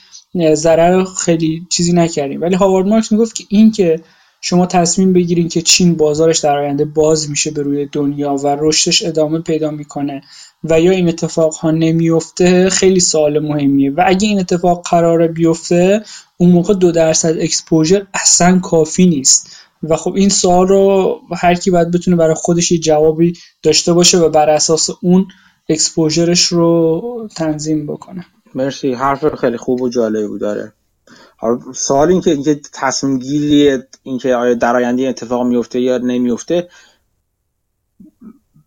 [0.53, 2.41] ضرر خیلی چیزی نکردیم.
[2.41, 3.99] ولی هاوارد مارکس می‌گفت که این که
[4.41, 9.03] شما تصمیم بگیرین که چین بازارش در آینده باز میشه به روی دنیا و رشدش
[9.05, 10.21] ادامه پیدا می‌کنه
[10.63, 13.91] و یا این اتفاق ها نمیفته خیلی سوال مهمیه.
[13.91, 16.03] و اگه این اتفاق قراره بیفته
[16.37, 19.47] اون موقع دو درصد اکسپوژر اصلا کافی نیست.
[19.83, 23.33] و خب این سوال رو هر کی باید بتونه برای خودش یه جوابی
[23.63, 25.27] داشته باشه و بر اساس اون
[25.69, 28.25] اکسپوژرش رو تنظیم بکنه.
[28.55, 28.93] مرسی.
[28.93, 30.41] حرف خیلی خوب و جالبی بود.
[30.41, 30.73] داره
[31.75, 36.69] سوال این که اینکه تصمیم گیری اینکه آیا در آینده اتفاق میفته یا نمیفته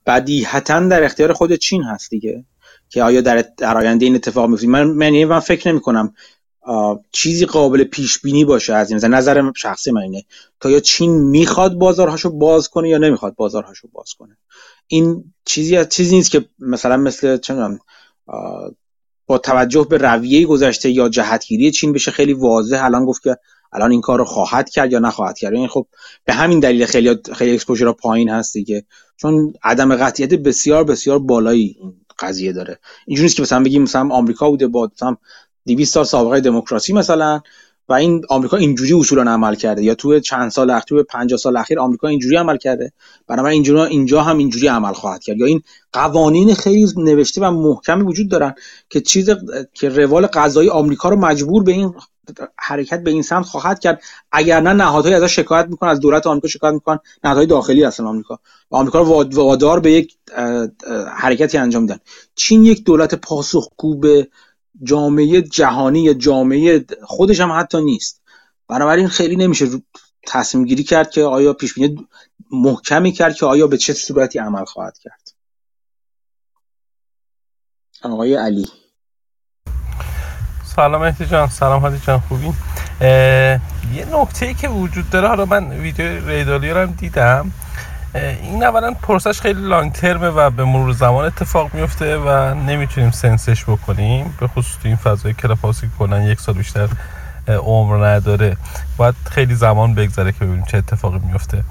[0.07, 2.45] بدیهتا در اختیار خود چین هست دیگه.
[2.89, 6.15] که آیا در, در آینده این اتفاق میفته؟ من من, من فکر نمی کنم
[7.13, 10.25] چیزی قابل پیش بینی باشه از این مثلا نظر شخصی من اینه
[10.63, 14.37] که یا چین می‌خواد بازارهاشو باز کنه یا نمی‌خواد بازارهاشو باز کنه؟
[14.87, 17.55] این چیزی چیزی نیست که مثلا مثل چه
[19.27, 23.37] با توجه به رویه گذشته یا جهتگیری چین بشه خیلی واضح الان گفت که
[23.73, 25.53] الان این کار رو خواهد کرد یا نخواهد کرد.
[25.53, 25.87] این یعنی خب
[26.25, 28.85] به همین دلیل خیلی خیلی اکسپوژر پایین هست دیگه
[29.17, 31.77] چون عدم قطعیت بسیار بسیار بالایی
[32.19, 32.79] قضیه داره.
[33.07, 35.17] اینجوری نیست که مثلا بگیم مثلا آمریکا بوده با مثلا
[35.67, 37.41] 200 سال سابقه دموکراسی مثلا
[37.89, 39.83] و این آمریکا اینجوری اصولا عمل کرده.
[39.83, 42.93] یا تو چند سال اخیر تو 50 سال اخیر آمریکا اینجوری عمل کرده.
[43.27, 45.37] بنابراین اینجوری اینجا هم اینجوری عمل خواهد کرد.
[45.37, 45.63] یا این
[45.93, 48.55] قوانین خیلی نوشته و محکمی وجود دارن
[48.91, 49.31] که چیز
[49.75, 51.95] که روال قضایی آمریکا رو مجبور به این
[52.57, 54.03] حرکت به این سمت خواهد کرد.
[54.33, 55.91] اگر نه نهادهای ازش شکایت می‌کنن.
[55.91, 56.99] از دولت آمریکا شکایت می‌کنن.
[57.25, 58.39] نهادهای داخلی هستن آمریکا.
[58.71, 60.17] و آمریکا رو وادار به یک
[61.09, 61.99] حرکتی انجام میدن.
[62.35, 64.29] چین یک دولت پاسخگو به
[64.83, 68.23] جامعه جهانی یا جامعه خودش هم حتی نیست.
[68.69, 69.67] بنابراین خیلی نمیشه
[70.27, 72.09] تصمیم گیری کرد که آیا پیش بینی
[72.51, 75.29] محکمی کرد که آیا به چه صورتی عمل خواهد کرد.
[78.03, 78.69] آقای علی.
[80.77, 81.49] سلام مهدی جان.
[81.49, 82.21] سلام هادی جان.
[82.21, 82.53] خوبی
[83.95, 87.53] یه نکته که وجود داره حالا من ویدیو ریدالی رو هم دیدم.
[88.15, 93.65] این اولا پرسش خیلی لانگ ترمه و به مرور زمان اتفاق میفته و نمی‌تونیم سنسش
[93.65, 96.89] بکنیم به خصوص تو این فضای کلاپاسی کنن یک سال بیشتر
[97.49, 98.57] عمر نداره.
[98.97, 101.65] باید خیلی زمان بگذره که ببینیم چه اتفاقی میفته.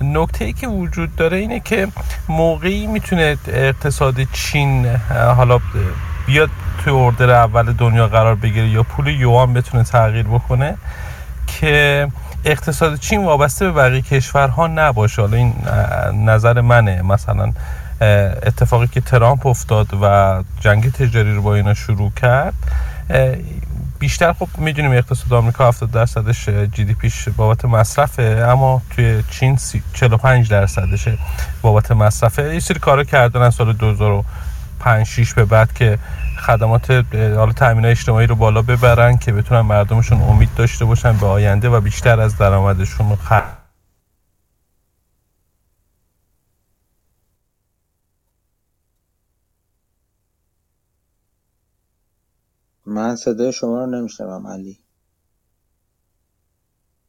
[0.00, 1.88] نکته ای که وجود داره اینه که
[2.28, 4.86] موقعی می‌تونه اقتصاد چین
[5.36, 5.60] حالا
[6.26, 6.50] بیاد
[6.84, 10.74] توی اردر اول دنیا قرار بگیره یا پول یوان بتونه تغییر بکنه
[11.46, 12.08] که
[12.44, 15.22] اقتصاد چین وابسته به بقیه کشورها نباشه.
[15.22, 15.54] حالا این
[16.24, 17.02] نظر منه.
[17.02, 17.52] مثلا
[18.42, 22.54] اتفاقی که ترامپ افتاد و جنگ تجاری رو با اینا شروع کرد
[23.98, 29.58] بیشتر خب می‌دونیم اقتصاد آمریکا 70 درصدش جی دی پیش بابت مصرفه اما توی چین
[29.94, 31.18] 45 درصدشه
[31.62, 32.54] بابت مصرفه.
[32.54, 33.72] یه سری کارا کردن از سال
[34.88, 35.98] 2005 6 به بعد که
[36.46, 41.68] خدمات حالا تامین اجتماعی رو بالا ببرن که بتونن مردمشون امید داشته باشن به آینده
[41.68, 43.32] و بیشتر از درآمدشون خ...
[52.86, 54.78] من صدای شما رو نمیشنوم علی.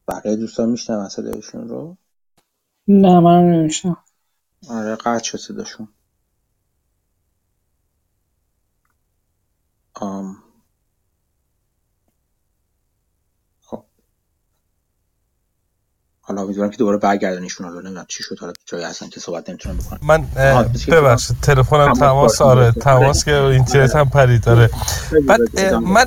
[0.07, 1.97] بقیه دوستان میشنون صدایشون رو؟
[2.87, 3.97] نه من نمیشنم
[4.69, 5.87] آره قطع شد صداشون.
[13.61, 13.83] خب.
[16.21, 18.39] حالا امیدوارم که دوباره برگردنیشون حالا نمی‌دونم چی شد.
[18.39, 19.99] حالا جایی هستن که صحبت نمی‌تونم بکنم.
[20.01, 20.27] من
[20.87, 24.69] ببخشید تلفنم تماس آره تماس که اینترنت هم پرید داره
[25.27, 26.05] بعد من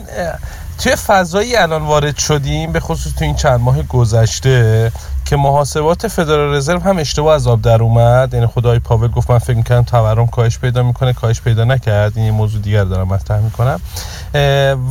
[0.79, 4.93] توی فضایی الان وارد شدیم به خصوص تو این چند ماه گذشته
[5.25, 8.35] که محاسبات فدرال رزرو هم اشتباه از آب در اومد.
[8.35, 12.13] یعنی خدای پاول گفت من فکر می‌کنم تورم کاهش پیدا می‌کنه کاهش پیدا نکرد.
[12.17, 13.81] این موضوع دیگر دارم مطرح می‌کنم.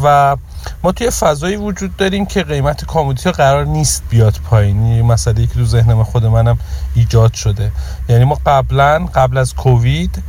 [0.03, 0.37] و
[0.83, 4.83] ما توی فضایی وجود داریم که قیمت کامودیتی قرار نیست بیاد پایین.
[4.83, 6.57] این مسئله که تو ذهن خود منم
[6.95, 7.71] ایجاد شده.
[8.09, 10.23] یعنی ما قبلا قبل از کووید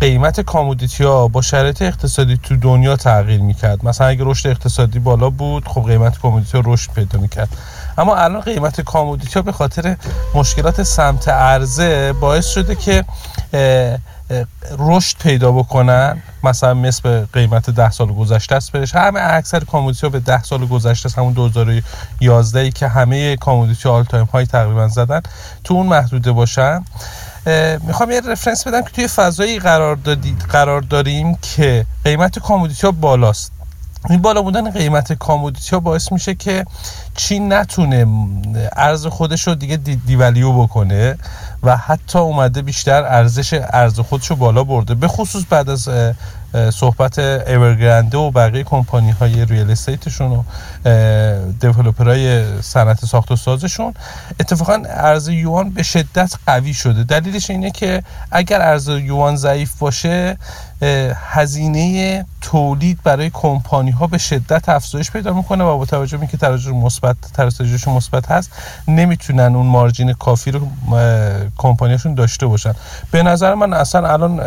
[0.00, 3.84] قیمت commodity ها با شرایط اقتصادی تو دنیا تغییر می‌کرد.
[3.84, 7.48] مثلا اگه رشد اقتصادی بالا بود خب قیمت commodity ها رشد پیدا می‌کرد.
[7.98, 9.96] اما الان قیمت commodity ها به خاطر
[10.34, 13.04] مشکلات سمت عرضه باعث شده که
[14.78, 18.94] رشد پیدا بکنن مثلا مثل قیمت ده سال گذشته است بهش.
[18.94, 23.88] همه اکثر commodity ها به ده سال گذشته است همون 2011 ای که همه commodity
[23.88, 25.20] all time high تقریبا زدن.
[25.64, 26.84] تو اون محدوده باشن.
[27.86, 29.98] می‌خوام یه reference بدم که توی فضایی قرار,
[30.48, 33.52] قرار داریم که قیمت commodity ها بالاست.
[34.10, 36.64] این بالا بودن قیمت commodity ها باعث میشه که
[37.16, 38.06] چین نتونه
[38.76, 41.18] ارز خودش رو دیگه devalue بکنه.
[41.62, 44.94] و حتی اومده بیشتر ارزش ارز خودش رو بالا برده.
[44.94, 45.88] به خصوص بعد از
[46.70, 50.42] صحبت اورگرند و بقیه کمپانی های real estate شون و
[51.98, 53.94] های صنعت ساخت و سازشون
[54.40, 57.04] اتفاقا ارز یوان به شدت قوی شده.
[57.04, 60.36] دلیلش اینه که اگر ارز یوان ضعیف باشه
[61.14, 66.36] هزینه تولید برای کمپانی ها به شدت افزایش پیدا می‌کنه و با توجه به اینکه
[66.36, 68.50] تراجع مثبت تراجعش مثبت هست
[68.88, 70.68] نمی‌تونن اون مارجین کافی رو
[71.56, 72.74] کمپانیشون داشته باشن.
[73.10, 74.40] به نظر من اصلا الان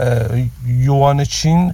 [0.66, 1.74] یوان چین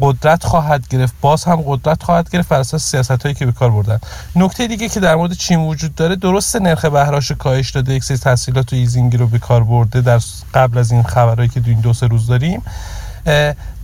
[0.00, 3.70] قدرت خواهد گرفت باز هم قدرت خواهد گرفت بر اساس سیاست هایی که به کار
[3.70, 3.98] بردن.
[4.36, 8.18] نکته دیگه که در مورد چین وجود داره درست نرخ بهره‌اش کاهش داده یک سری
[8.18, 10.20] تسهیلات و easing رو به کار برده در
[10.54, 12.62] قبل از این خبرهایی که دو این دو سه روز داریم.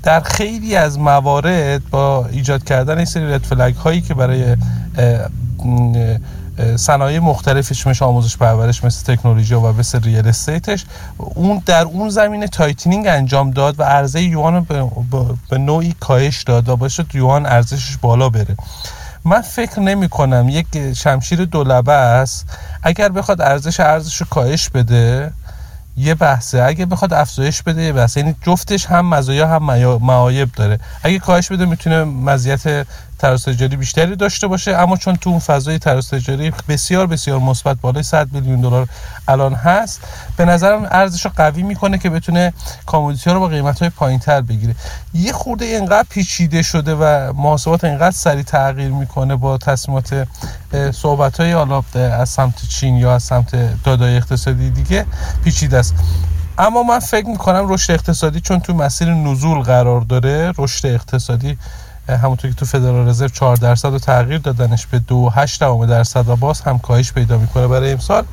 [0.02, 4.56] در خیلی از موارد با ایجاد کردن این سری red flag هایی که برای
[6.76, 10.84] صنایع مختلفش مثل آموزش پرورش مثل تکنولوژی و مثل real estate ش
[11.18, 14.66] اون در اون زمینه tightening انجام داد و عرضه یوان
[15.50, 18.56] به, نوعی کاهش داد و باعث شد یوان ارزشش بالا بره.
[19.24, 22.46] من فکر نمی کنم یک شمشیر دولبه است.
[22.82, 25.32] اگر بخواد ارزش ارزش رو کاهش بده
[25.96, 26.62] یه بحثه.
[26.62, 28.20] اگه بخواد افزایش بده یه بحثه.
[28.20, 29.62] یعنی جفتش هم مزایا هم
[30.02, 30.78] معایب داره.
[31.02, 32.86] اگه کاهش بده می‌تونه مزیت
[33.22, 38.32] تجاری بیشتری داشته باشه اما چون تو اون فضای تجاری بسیار بسیار مثبت بالای 100
[38.32, 38.88] میلیون دلار
[39.28, 40.00] الان هست
[40.36, 42.52] به نظرم ارزش رو قوی می‌کنه که بتونه
[42.86, 44.74] کامودیتی ها رو با قیمت های پایین تر بگیره.
[45.14, 50.28] یه خورده اینقدر پیچیده شده و محاسبات اینقدر سریع تغییر می‌کنه با تصمیمات
[50.92, 51.52] صحبت های
[51.96, 55.06] از سمت چین یا از سمت دادای اقتصادی دیگه
[55.44, 55.94] پیچیده است.
[56.58, 61.58] اما من فکر می‌کنم رشد اقتصادی چون تو مسیر نزول قرار داره رشد اقتصادی
[62.08, 66.60] همونطور که تو فدرال رزرو 4 درصد رو تغییر دادنش به 2.8 درصد و باز
[66.60, 68.24] هم کاهش پیدا می‌کنه برای امسال.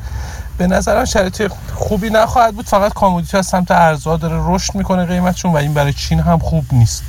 [0.58, 5.54] به نظرم شرایط خوبی نخواهد بود فقط کامودیتی از سمت ارزها داره رشد می‌کنه قیمتشون
[5.54, 7.04] و این برای چین هم خوب نیست.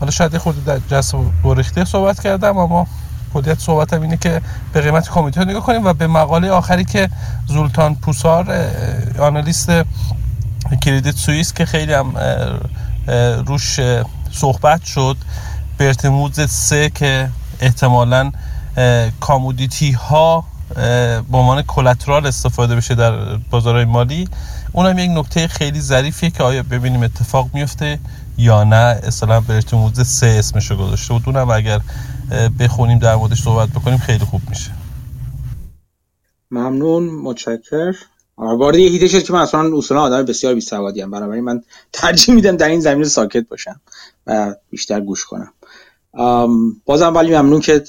[0.00, 2.86] حالا شاید خود در جسم گریخته صحبت کردم اما
[3.34, 4.42] کلیت صحبتم اینه که
[4.72, 7.08] به قیمت commodity نگاه کنیم و به مقاله آخری که
[7.46, 8.70] زولتان پوسار
[9.18, 9.70] analyst
[10.80, 12.14] کریدیت سوئیس که خیلی هم
[13.46, 13.80] روش
[14.32, 15.16] صحبت شد.
[15.82, 17.30] Bretton Woods سه که
[17.60, 18.32] احتمالا
[19.20, 20.44] commodity ها
[21.32, 24.28] به عنوان collateral استفاده بشه در بازارهای مالی
[24.72, 27.98] اونم یک نکته خیلی ظریفیه که آیا ببینیم اتفاق میفته
[28.38, 29.00] یا نه.
[29.02, 31.22] اصلا برتموز سه اسمشو گذاشته بود.
[31.26, 31.80] اونم اگر
[32.58, 34.70] بخونیم در موردش صحبت بکنیم خیلی خوب میشه.
[36.50, 37.04] ممنون.
[37.04, 37.94] متشکر
[38.36, 41.10] وارد یه هیته شد که من اصلا اصولا آدم بسیار بی‌سوادی ام.
[41.10, 43.80] بنابراین من ترجیح میدم در این زمینه ساکت باشم
[44.26, 45.52] و بیشتر گوش کنم.
[46.84, 47.84] بازم ولی ممنون که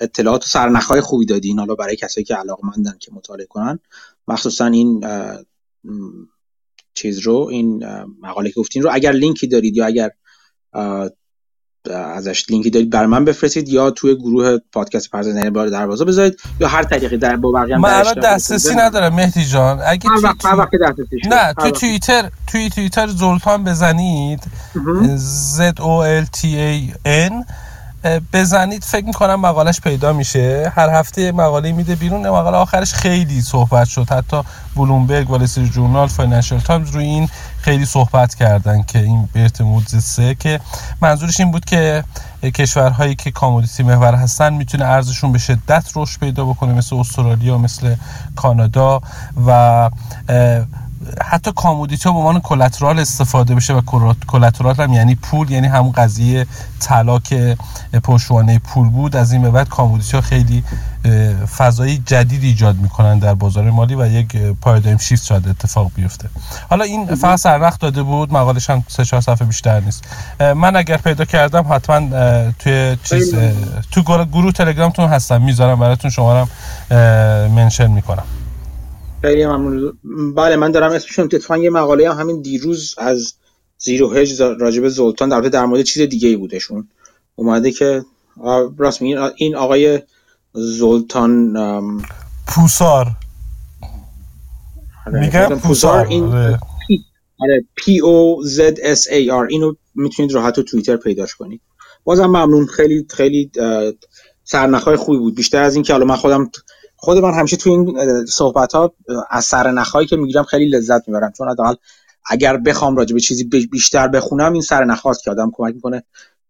[0.00, 3.78] اطلاعات و سرنخهای خوبی دادین حالا برای کسایی که علاقمندن که مطالعه کنن.
[4.28, 5.04] مخصوصا این
[6.94, 7.84] چیز رو این
[8.22, 8.90] مقاله که گفتین رو.
[8.92, 10.10] اگر لینکی دارید یا اگر
[11.94, 16.68] ازش لینکی دارید بر من بفرستید یا توی گروه پادکست پرزنده بار دروازه بذارید یا
[16.68, 19.80] هر طریقی در با بقیه من الان دسترسی ندارم مهدی جان.
[19.86, 20.46] اگه تو...
[20.48, 24.40] وقت دسترسی نه تو توییتر توی توییتر زولتان بزنید.
[25.56, 27.44] Z O L T A N
[28.32, 30.72] بزنید فکر می‌کنم مقالش پیدا میشه.
[30.76, 32.28] هر هفته مقاله میده بیرون.
[32.28, 34.10] مقاله آخرش خیلی صحبت شد.
[34.10, 34.42] حتی
[34.76, 37.28] بلومبرگ و جورنال فاینانشال تایمز روی این
[37.60, 40.60] خیلی صحبت کردن که این Bretton Woods سه که
[41.00, 42.04] منظورش این بود که
[42.42, 47.94] کشورهایی که commodity محور هستن می‌تونه ارزشون به شدت رشد پیدا بکنه مثل استرالیا مثل
[48.36, 49.00] کانادا
[49.46, 49.90] و
[51.24, 53.80] حتی commodity ها به عنوان collateral استفاده بشه و
[54.26, 56.46] collateral هم یعنی پول یعنی همون قضیه
[56.80, 57.56] طلا که
[58.02, 59.16] پشتوانه پول بود.
[59.16, 60.64] از این به بعد commodity ها خیلی
[61.56, 66.28] فضای جدید ایجاد می‌کنن در بازار مالی و یک پارادایم شیفت شاید اتفاق بیفته.
[66.70, 70.04] حالا این فقط سرنخ داده بود مقالش هم سه چهار صفحه بیشتر نیست.
[70.40, 72.00] من اگر پیدا کردم حتما
[72.58, 73.34] توی چیز
[73.90, 75.42] تو گروه تلگرامتون هستم.
[75.42, 76.48] می‌ذارم براتون شما هم
[77.48, 78.24] منشن می‌کنم.
[79.26, 79.98] خیلی ممنون.
[80.34, 83.34] بله من دارم اسمشون اتفاقا یه مقاله هم همین دیروز از
[83.78, 86.88] زیرو هج راجب زولتان در در مورد چیز دیگه ای بودشون.
[87.34, 88.04] اومده که
[88.78, 89.02] راست
[89.36, 90.02] این آقای
[90.52, 91.54] زولتان
[92.46, 93.06] پوسار.
[95.06, 97.64] آره، میگم پوسار این آره.
[97.76, 101.60] P O Z S A R اینو می‌تونید راحت تو توییتر پیداش کنید.
[102.04, 102.66] بازم ممنون.
[102.66, 103.50] خیلی خیلی
[104.44, 105.34] سرنخهای خوبی بود.
[105.34, 106.50] بیشتر از این که حالا من خودم
[106.96, 108.94] خود من همیشه تو این صحبت ها
[109.30, 111.32] از سر نخهایی که می‌گیرم خیلی لذت می‌برم.
[111.38, 111.74] چون حداقل
[112.30, 116.02] اگر بخوام راجع به چیزی بیشتر بخونم این سر نخ‌هاست که آدم کمک می‌کنه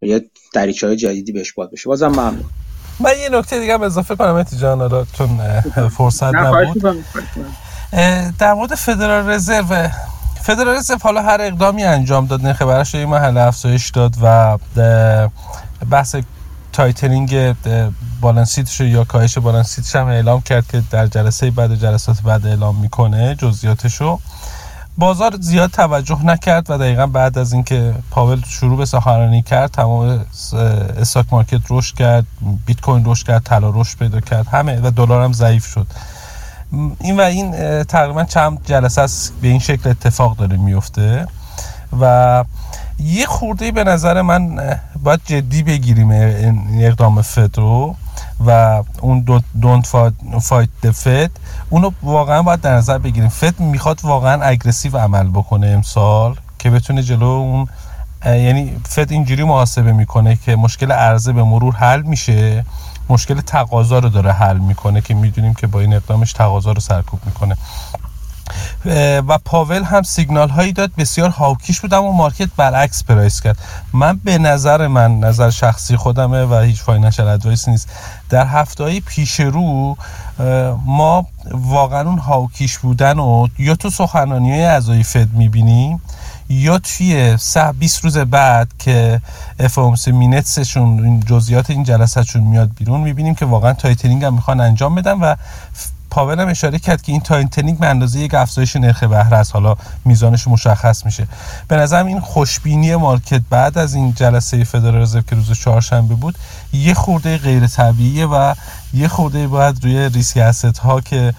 [0.03, 1.89] یه دریچه های جدیدی بهش باز بشه.
[1.89, 2.45] بازم ممنون.
[3.01, 5.29] من یه نکته دیگه هم اضافه کنم جان چون
[5.89, 6.83] فرصت نبود.
[8.39, 9.89] در مورد فدرال رزرو
[10.43, 14.59] فدرال رزرو حالا هر اقدامی انجام داد نرخ بهره‌اش یه مرحله افزایش داد و
[15.91, 16.17] بحث
[16.77, 17.55] tightening
[18.21, 21.75] balance sheet ش یا کاهش balance sheet ش هم اعلام کرد که در جلسه بعد
[21.75, 24.19] جلسات بعد اعلام می‌کنه جزئیاتشو.
[24.99, 30.25] بازار زیاد توجه نکرد و دقیقا بعد از اینکه پاول شروع به سخنرانی کرد تمام
[30.99, 32.27] استاک مارکت رشد کرد
[32.67, 35.87] بیت کوین رشد کرد طلا رشد پیدا کرد همه و دلار هم ضعیف شد.
[37.01, 41.27] این و این تقریبا چند جلسه است به این شکل اتفاق داره میفته
[42.01, 42.45] و
[42.99, 44.61] یه خورده به نظر من
[45.03, 46.11] باید جدی بگیریم
[46.81, 47.95] اقدام فد رو
[48.47, 49.87] و اون دونت
[50.43, 51.31] فایت فد
[51.71, 53.29] اونو واقعا باید در نظر بگیریم.
[53.29, 57.69] فد می‌خواد واقعا اگرسیو عمل بکنه امسال که بتونه جلو اون
[58.25, 62.65] یعنی فد اینجوری محاسبه می‌کنه که مشکل عرضه به مرور حل میشه.
[63.09, 67.21] مشکل تقاضا رو داره حل می‌کنه که می‌دونیم که با این اقدامش تقاضا رو سرکوب
[67.27, 67.57] می‌کنه.
[69.29, 70.91] و پاول هم سیگنال هایی داد.
[70.99, 73.59] بسیار hawkish بود اما market برعکس price کرد.
[73.93, 77.89] من به نظر من نظر شخصی خودمه و هیچ financial advice نیست.
[78.31, 79.97] در هفته های پیش رو
[80.85, 86.01] ما واقعا اون hawkish بودن و یا تو سخنانی های اعضای فد می‌بینیم
[86.49, 89.21] یا توی سه 20 روز بعد که
[89.61, 94.95] FOMC minutes شون جزئیات این جلسهشون میاد بیرون می‌بینیم که واقعا tightening هم می‌خوان انجام
[94.95, 95.35] بدن و
[96.17, 99.53] پاول هم اشاره کرد که این tightening به اندازه یک افزایش نرخ بهره است.
[99.53, 101.27] حالا میزانش مشخص میشه.
[101.69, 106.39] به نظرم این خوشبینی market بعد از این جلسه فدرال رزرو که روز چهارشنبه بود
[106.73, 108.55] یه خورده غیر طبیعیه و
[108.95, 111.35] یه خورده باید روی risk asset ها که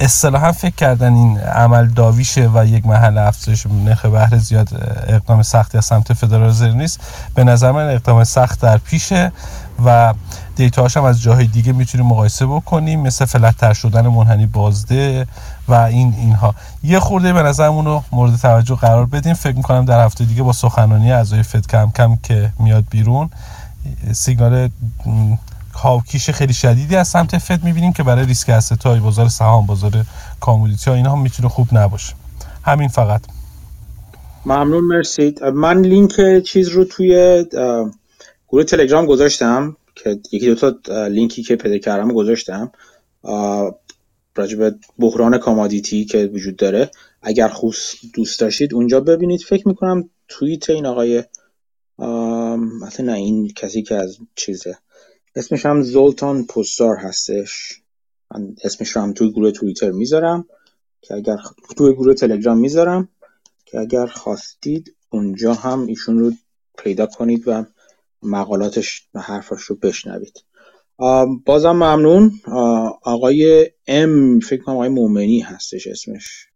[0.00, 4.68] اصطلاحا فکر کردن این عمل داویشه و یک محل افزایش نرخ بهره زیاد
[5.08, 7.00] اقدام سختی از سمت فدرال رزرو نیست.
[7.34, 9.32] به نظر من اقدام سخت در پیشه
[9.84, 10.14] و
[10.56, 15.26] دیتاهاش هم از جاهای دیگه می‌تونیم مقایسه بکنیم مثل فلت شدن منحنی بازده
[15.68, 16.54] و این اینها.
[16.82, 19.34] یه خورده به نظرمون رو مورد توجه قرار بدیم.
[19.34, 23.30] فکر می‌کنم در هفته دیگه با سخنانی اعضای فد کم کم که میاد بیرون
[24.12, 24.68] سیگنال
[25.72, 28.50] hawkish خیلی شدیدی از سمت فد می‌بینیم که برای ریسک
[28.84, 30.04] های بازار سهام بازار
[30.40, 32.14] commodity ها اینا هم می‌تونه خوب نباشه.
[32.62, 33.20] همین فقط.
[34.46, 35.34] ممنون مرسی.
[35.54, 37.44] من لینک چیز رو توی
[38.48, 39.76] گروه تلگرام گذاشتم.
[39.94, 42.72] که یکی دو تا لینکی که پیدا کردم گذاشتم
[44.36, 46.90] راجب بحران commodity که وجود داره.
[47.22, 49.40] اگر خوص دوست داشتید اونجا ببینید.
[49.40, 51.24] فکر می‌کنم توییت این آقای
[52.80, 54.78] مثلا نه این کسی که از چیزه.
[55.36, 57.80] اسمش هم زولتان پوستار هستش.
[58.30, 60.48] من اسمش رو هم توی گروه توییتر می‌ذارم
[61.02, 61.36] که اگر
[61.76, 63.08] توی گروه تلگرام می‌ذارم
[63.66, 66.32] که اگر خواستید اونجا هم ایشون رو
[66.78, 67.64] پیدا کنید و
[68.24, 70.44] مقالاتش و حرفاش رو بشنوید
[71.46, 72.32] بازم ممنون.
[73.02, 76.46] آقای ام فکر کنم آقای مومنی هستش اسمش.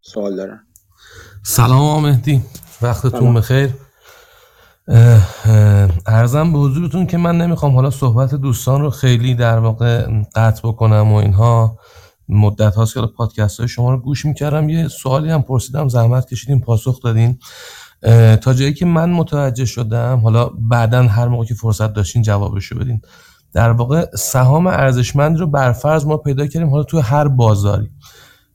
[0.00, 0.66] سوال دارن
[1.42, 2.42] سلام مهدی.
[2.82, 3.70] وقتتون بخیر.
[6.06, 11.12] ارزم به حضورتون که من نمی‌خوام حالا صحبت دوستان رو خیلی در واقع قطع بکنم
[11.12, 11.78] و اینها.
[12.28, 14.68] مدت هاست که پادکست های شما رو گوش می‌کردم.
[14.68, 15.88] یه سوالی هم پرسیدم.
[15.88, 16.60] زحمت کشیدیم.
[16.60, 17.38] پاسخ دادین.
[18.36, 23.00] تا جایی که من متوجه شدم حالا بعدا هر موقع که فرصت داشتین جوابشو بدین.
[23.52, 27.90] در واقع سهام ارزشمند رو برفرض ما پیدا کردیم حالا توی هر بازاری.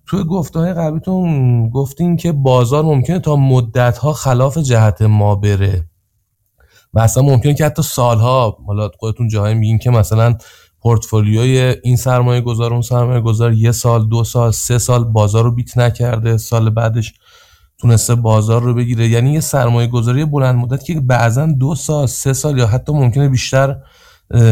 [0.06, 5.86] توی گفته های قبلیتون گفتین که بازار ممکنه تا مدت ها خلاف جهت ما بره.
[6.94, 10.36] و اصلا ممکنه که حتی سالها حالا خودتون جاهای میگین که مثلا
[10.82, 15.52] پورتفولیوی این سرمایه گذار اون سرمایه گذار یه سال دو سال سه سال بازار رو
[15.52, 17.14] بیت نکرده سال بعدش
[17.80, 19.08] تونسته بازار رو بگیره.
[19.08, 23.30] یعنی یه سرمایه گذاری بلند مدت که بعضا دو سال سه سال یا حتی ممکنه
[23.30, 23.76] بیشتر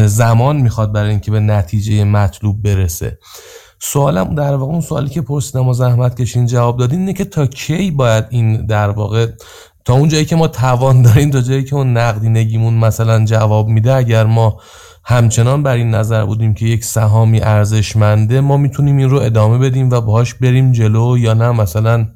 [0.06, 3.18] زمان می‌خواد برای اینکه به نتیجه مطلوب برسه.
[3.80, 7.46] سوالم در واقع اون سوالی که پرسیدم و زحمت کشین جواب دادین اینه که تا
[7.46, 9.26] کی باید این در واقع
[9.84, 13.94] تا اون جایی که ما توان داریم تا جایی که اون نقدینگیمون مثلا جواب میده
[13.94, 14.60] اگر ما
[15.04, 19.90] همچنان بر این نظر بودیم که یک سهامی ارزشمنده ما می‌تونیم این رو ادامه بدیم
[19.90, 22.06] و باهاش بریم جلو یا نه؟ مثلا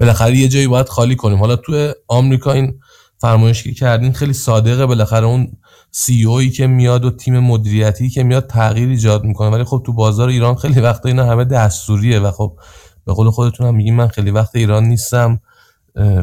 [0.00, 1.38] بالاخره یه جایی باید خالی کنیم.
[1.38, 2.74] حالا تو آمریکا این
[3.18, 4.86] فرمایش که کردین خیلی صادقه.
[4.86, 5.52] بالاخره اون
[5.90, 9.48] CEO ای که میاد و تیم مدیریتی که میاد تغییر ایجاد می‌کنه.
[9.48, 12.58] ولی خب تو بازار ایران خیلی وقتا اینا همه دستوریه و خب
[13.06, 15.40] به قول خودتون هم میگیم من خیلی وقت ایران نیستم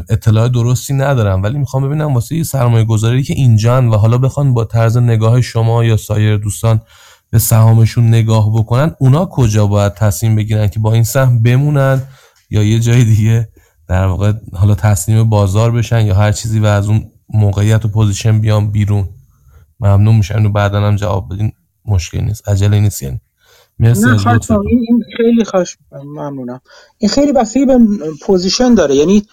[0.09, 1.43] اطلاع درستی ندارم.
[1.43, 5.83] ولی می‌خوام ببینم واسه سرمایه گذاری که اینجان و حالا بخوان با طرز نگاه شما
[5.83, 6.81] یا سایر دوستان
[7.31, 12.01] به سهامشون نگاه بکنن اونا کجا باید تصمیم بگیرن که با این سهم بمونن
[12.49, 13.49] یا یه جای دیگه
[13.91, 18.41] در واقع حالا تسلیم بازار بشن یا هر چیزی و از اون موقعیت و position
[18.41, 19.09] بیان بیرون.
[19.79, 21.51] ممنون میشن و بعدا هم جواب بدین.
[21.85, 22.49] مشکل نیست.
[22.49, 23.21] عجله نیست یعنی.
[23.79, 24.27] مرسی نه
[24.69, 26.61] این خیلی خوش ممنونم.
[26.97, 27.79] این خیلی بستگی به
[28.21, 28.95] پوزیشن داره.
[28.95, 29.23] یعنی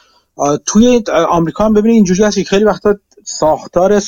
[0.66, 2.94] توی آمریکا هم ببینید اینجوری هست که خیلی وقتا
[3.24, 4.02] ساختار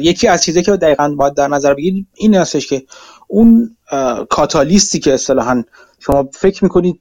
[0.00, 2.82] یکی از چیزایی که دقیقا باید در نظر بگیرید این هستش که
[3.28, 3.76] اون
[4.30, 5.62] کاتالیستی که اصطلاحا
[5.98, 7.00] شما فکر می‌کنید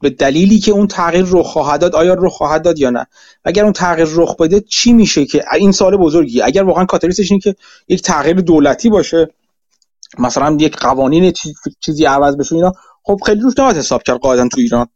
[0.00, 3.06] به دلیلی که اون تغییر رخ خواهد داد آیا رخ خواهد داد یا نه؟
[3.44, 7.40] اگر اون تغییر رخ بده چی میشه که؟ این سال بزرگی اگر واقعا کاتالیستش اینه
[7.40, 7.56] که
[7.88, 9.28] یک تغییر دولتی باشه
[10.18, 11.32] مثلا یک قوانین
[11.80, 12.72] چیزی عوض بشه اینا
[13.02, 14.86] خب خیلی روش نباید حساب کرد قاعدن تو ایران.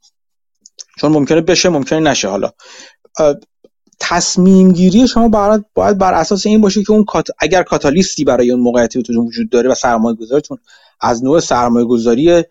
[0.99, 2.29] چون ممکنه بشه ممکنه نشه.
[2.29, 2.51] حالا
[4.01, 7.05] تصمیم گیری شما باید, باید بر اساس این باشه که اون
[7.39, 10.59] اگر کاتالیستی برای اون موقعیتی وجود داره و سرمایه گذارتون
[11.01, 12.45] از نوع سرمایه گذاری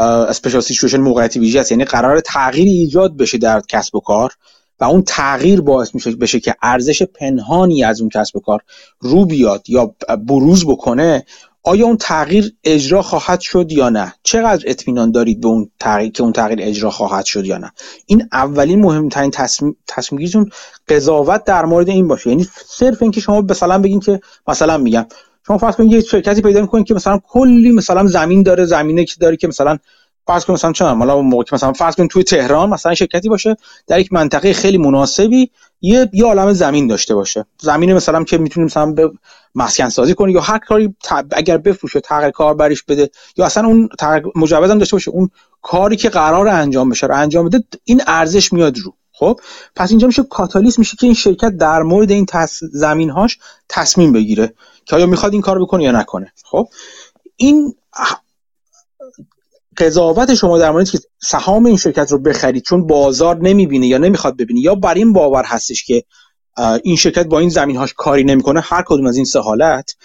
[0.00, 1.70] اسپیشال سیچویشن موقعیتی ویژه است.
[1.70, 4.32] یعنی قرار تغییری ایجاد بشه در کسب و کار
[4.80, 8.60] و اون تغییر باعث میشه بشه که ارزش پنهانی از اون کسب و کار
[9.00, 9.94] رو بیاد یا
[10.26, 11.24] بروز بکنه
[11.62, 16.22] آیا اون تغییر اجرا خواهد شد یا نه؟ چقدر اطمینان دارید به اون تغییر که
[16.22, 17.72] اون تغییر اجرا خواهد شد یا نه؟
[18.06, 20.50] این اولین مهمترین تصمیم تصمیمگیریتون
[20.88, 22.30] قضاوت در مورد این باشه.
[22.30, 25.06] یعنی صرف اینکه شما مثلا بگین که مثلا میگم
[25.46, 29.14] شما فرض کنید یه شرکتی پیدا می‌کنید که مثلا کلی مثلا زمین داره زمینه که
[29.20, 29.78] داره که مثلا
[30.26, 33.56] فرض کنید مثلا چه حالا موقع که مثلا فرض کنید توی تهران مثلا شرکتی باشه
[33.86, 35.50] در یک منطقه خیلی مناسبی
[35.80, 37.44] یه یه عالم زمین داشته باشه.
[37.60, 39.10] زمین مثلا که می‌تونیم مثلا به
[39.54, 40.94] مسکن سازی کنه یا هر کاری
[41.32, 43.88] اگر بفروشه تغییر کار برش بده یا اصلا اون
[44.36, 45.30] مجوز هم داشته باشه اون
[45.62, 48.94] کاری که قرار انجام بشه رو انجام بده این ارزش میاد رو.
[49.12, 49.40] خب؟
[49.76, 52.64] پس اینجا میشه کاتالیست میشه که این شرکت در مورد این تص...
[52.72, 53.38] زمین هاش
[53.68, 54.54] تصمیم بگیره.
[54.84, 56.32] که آیا می‌خواد این کار بکنه یا نکنه.
[56.44, 56.68] خب؟
[57.36, 57.74] این
[59.76, 64.36] قضاوت شما در مورد که سهام این شرکت رو بخرید چون بازار نمی‌بینه یا نمی‌خواد
[64.36, 66.04] ببینه یا بر این باور هستش که
[66.82, 69.96] این شرکت با این زمین هاش کاری نمی‌کنه هر کدوم از این سه حالت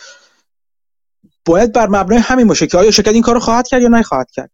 [1.46, 4.52] باید بر مبنای همین باشه که آیا شرکت این کار خواهد کرد یا نخواهد کرد.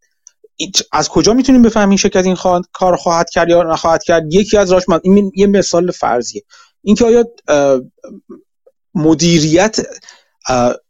[0.91, 4.71] از کجا می‌تونیم بفهمیم شرکت این خواهد، کار خواهد کرد یا نخواهد کرد؟ یکی از
[4.71, 6.43] راش این یه مثال فرضیه.
[6.81, 7.25] اینکه آیا
[8.95, 9.77] مدیریت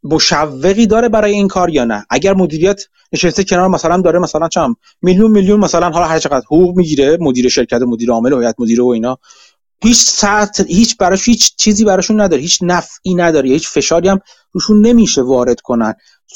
[0.03, 2.83] مشوقی داره برای این کار یا نه؟ اگر مدیریت
[3.13, 7.49] نشسته کنار مثلا داره مثلا چم میلیون میلیون مثلا حالا هر چقدر حقوق می‌گیره مدیر
[7.49, 9.17] شرکت مدیر عامل هیئت مدیره و اینا
[9.83, 14.19] هیچ ساعت هیچ براش هیچ چیزی براشون نداره هیچ نفعی نداره هیچ فشاری هم
[14.51, 15.93] روشون نمیشه وارد کنن.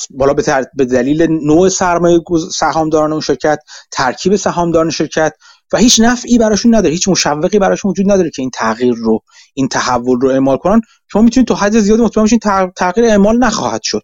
[0.10, 2.22] بالا به, به دلیل نوع سرمایه
[2.52, 3.60] سهامداران اون شرکت
[3.92, 5.34] ترکیب سهامداران شرکت
[5.74, 9.20] و هیچ نفعی براشون نداره هیچ مشوقی براشون وجود نداره که این تغییر رو
[9.54, 10.82] این تحول رو اعمال کنن.
[11.12, 12.40] شما می‌تونید تا حد زیادی مطمئن باشین
[12.76, 14.04] تغییر اعمال نخواهد شد.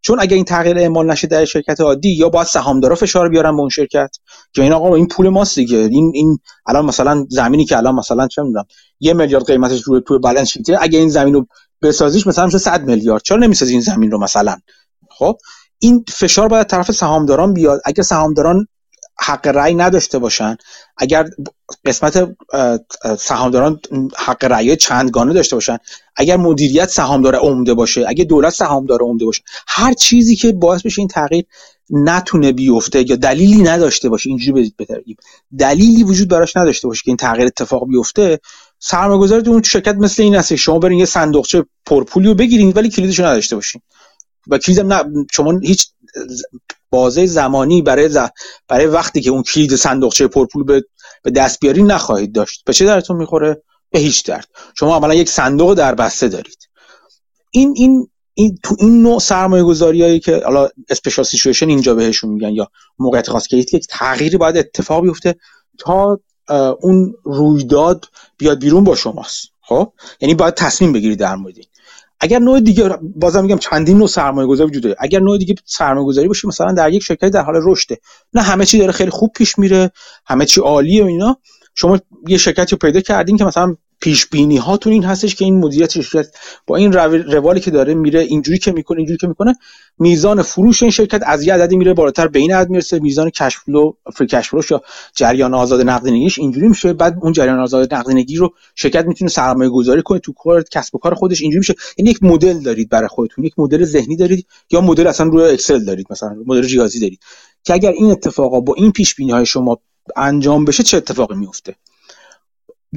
[0.00, 3.60] چون اگه این تغییر اعمال نشه در شرکت عادی یا باید سهامدارا فشار بیارن به
[3.60, 4.10] اون شرکت
[4.52, 5.78] که این آقا این پول ماست دیگه.
[5.78, 8.64] این این الان مثلا زمینی که الان مثلا چه می‌دونم
[9.00, 11.46] یه میلیارد قیمتش روی توی بالانس شیته اگه این زمین رو
[11.82, 13.22] بسازیش مثلا میشه 100 میلیارد.
[13.22, 14.56] چرا نمی‌سازی این زمین رو مثلا؟
[15.10, 15.36] خب
[15.78, 17.80] این فشار باید طرف سهامداران بیاد.
[17.84, 18.66] اگه سهامداران
[19.20, 20.56] حق رأی نداشته باشن.
[20.96, 21.28] اگر
[21.84, 22.36] قسمت
[23.18, 23.80] سهامداران
[24.16, 25.78] حق رأی چندگانه داشته باشن
[26.16, 30.98] اگر مدیریت سهامدار عمده باشه اگر دولت سهامدار عمده باشه هر چیزی که باعث بشه
[30.98, 31.44] این تغییر
[31.90, 35.16] نتونه بیفته یا دلیلی نداشته باشه اینجوری بگیم
[35.58, 38.40] دلیلی وجود براش نداشته باشه که این تغییر اتفاق بیفته.
[38.78, 43.24] سرمایه‌گذار اون شرکت مثل این هست شما برین یه صندوقچه پرپولی رو بگیرین ولی کلیدشو
[43.24, 43.80] نداشته باشین.
[44.46, 45.88] و کلیدم نه شما هیچ
[46.90, 48.28] بازه زمانی برای
[48.68, 50.84] برای وقتی که اون کلید صندوقچه پرپول به
[51.22, 52.64] به دست بیاری نخواهید داشت.
[52.64, 54.48] به چه درتون می‌خوره؟ به هیچ درد.
[54.78, 56.68] شما اولا یک صندوق در بسته دارید.
[57.50, 62.30] این این این تو این نوع سرمایه گذاری هایی که حالا اسپیشال سیچویشن اینجا بهشون
[62.30, 62.68] میگن یا
[62.98, 65.34] موقعیت خاص که یک تغییری باید اتفاق بیفته
[65.78, 66.20] تا
[66.80, 68.04] اون رویداد
[68.38, 69.48] بیاد بیرون با شماست.
[69.60, 71.54] خب؟ یعنی باید تصمیم بگیرید در مورد
[72.20, 74.96] اگر نوع دیگه بازم میگم چندین نوع سرمایه گذاری وجود داره.
[74.98, 77.98] اگر نوع دیگه سرمایه گذاری باشه مثلا در یک شرکت در حال رشده.
[78.34, 79.90] نه همه چی داره خیلی خوب پیش میره
[80.26, 81.36] همه چی عالیه و اینا.
[81.74, 85.58] شما یه شرکتی رو پیدا کردین که مثلا پیش بینی هاتون این هستش که این
[85.58, 86.28] مدیریت شرکت
[86.66, 86.92] با این
[87.32, 89.54] روالی که داره میره اینجوری که می‌کنه اینجوری که می‌کنه
[89.98, 93.56] میزان فروش این شرکت از یه عددی میره بالاتر به این عدد می‌رسه میزان cash
[93.56, 94.82] flow free cash flow ش یا
[95.14, 96.92] جریان آزاد نقدینگیش اینجوری میشه.
[96.92, 100.98] بعد اون جریان آزاد نقدینگی رو شرکت می‌تونه سرمایه گذاری کنه تو کار کسب و
[100.98, 101.74] کار خودش اینجوری میشه.
[101.96, 105.84] این یک مدل دارید برای خودتون یک مدل ذهنی دارید یا مدل اصلا روی اکسل
[105.84, 107.20] دارید مثلا مدل ریاضی دارید.
[107.64, 109.78] که اگر این اتفاقا با این پیش بینی های شما
[110.16, 111.74] انجام بشه چه اتفاقی میفته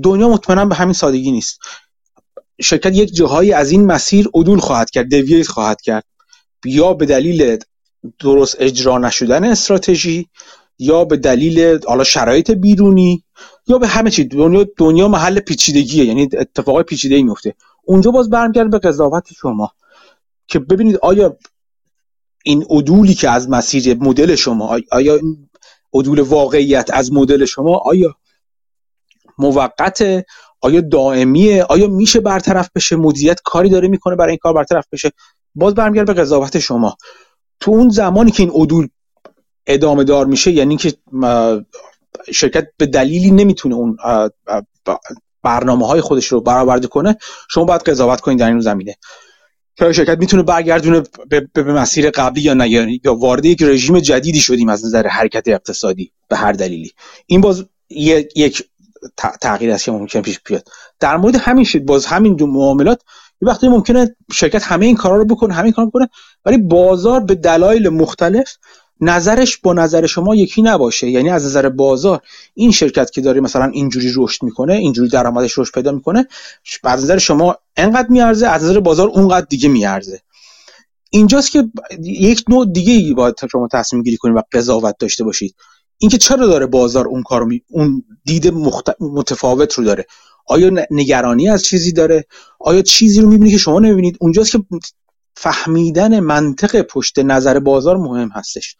[0.04, 1.60] دنیا مطمئنا به همین سادگی نیست.
[2.62, 6.04] شرکت یک جاهایی از این مسیر عدول خواهد کرد دوییت خواهد کرد.
[6.66, 7.58] یا به دلیل
[8.20, 10.30] درست اجرا نشدن استراتژی
[10.80, 13.24] یا به دلیل حالا شرایط بیرونی
[13.68, 14.24] یا به همه چی.
[14.24, 17.56] دنیا دنیا محل پیچیدگیه یعنی اتفاقای پیچیده ای میفته.
[17.84, 19.72] اونجا باز برمیگرده به قضاوت شما
[20.48, 21.38] که ببینید آیا
[22.44, 25.50] این عدولی که از مسیر مدل شما آیا این
[25.94, 28.16] عدول واقعیت از مدل شما آیا
[29.42, 30.26] موقت
[30.62, 35.12] آیا دائمیه؟ آیا میشه برطرف بشه؟ مدیریت کاری داره می‌کنه برای این کار برطرف بشه؟
[35.56, 36.98] باز برمیگرده به قضاوت شما.
[37.60, 38.88] تو اون زمانی که این عدول
[39.68, 40.94] ادامه دار میشه یعنی که
[42.34, 43.98] شرکت به دلیلی نمی‌تونه اون
[45.44, 47.18] برنامه های خودش رو برآورده کنه
[47.50, 48.96] شما باید قضاوت کنید در این زمینه.
[49.76, 51.04] که شرکت می‌تونه برگردونه
[51.54, 52.70] به مسیر قبلی یا نه؟
[53.06, 56.92] یا وارد یک رژیم جدیدی شدیم از نظر حرکت اقتصادی به هر دلیلی.
[57.26, 58.64] این باز یک
[59.42, 60.68] تغییر است که ممکن پیش بیاد.
[61.00, 63.02] در مورد همین شد باز همین دو معاملات
[63.42, 66.10] یه وقتی ممکنه شرکت همه این کارا رو بکنه همین کارا بکنه
[66.46, 68.58] ولی بازار به دلایل مختلف
[69.02, 71.10] نظرش با نظر شما یکی نباشه.
[71.10, 72.22] یعنی از نظر بازار
[72.54, 76.28] این شرکت که داره مثلا اینجوری رشد می‌کنه اینجوری درآمدش رشد پیدا می‌کنه
[76.84, 80.22] از نظر شما انقدر میارزه از نظر بازار اونقدر دیگه میارزه.
[81.10, 81.64] اینجاست که
[82.04, 85.56] یک نوع دیگه ای باید شما تصمیم گیری کنید و قضاوت داشته باشید.
[86.02, 87.62] اینکه چرا داره بازار اون کارو می...
[87.70, 88.54] اون دید
[89.00, 90.06] متفاوت رو داره؟
[90.48, 92.26] آیا نگرانی از چیزی داره؟
[92.60, 94.64] آیا چیزی رو می‌بینی که شما نمی‌بینید؟ اونجاست که
[95.36, 98.76] فهمیدن منطق پشت نظر بازار مهم هستش.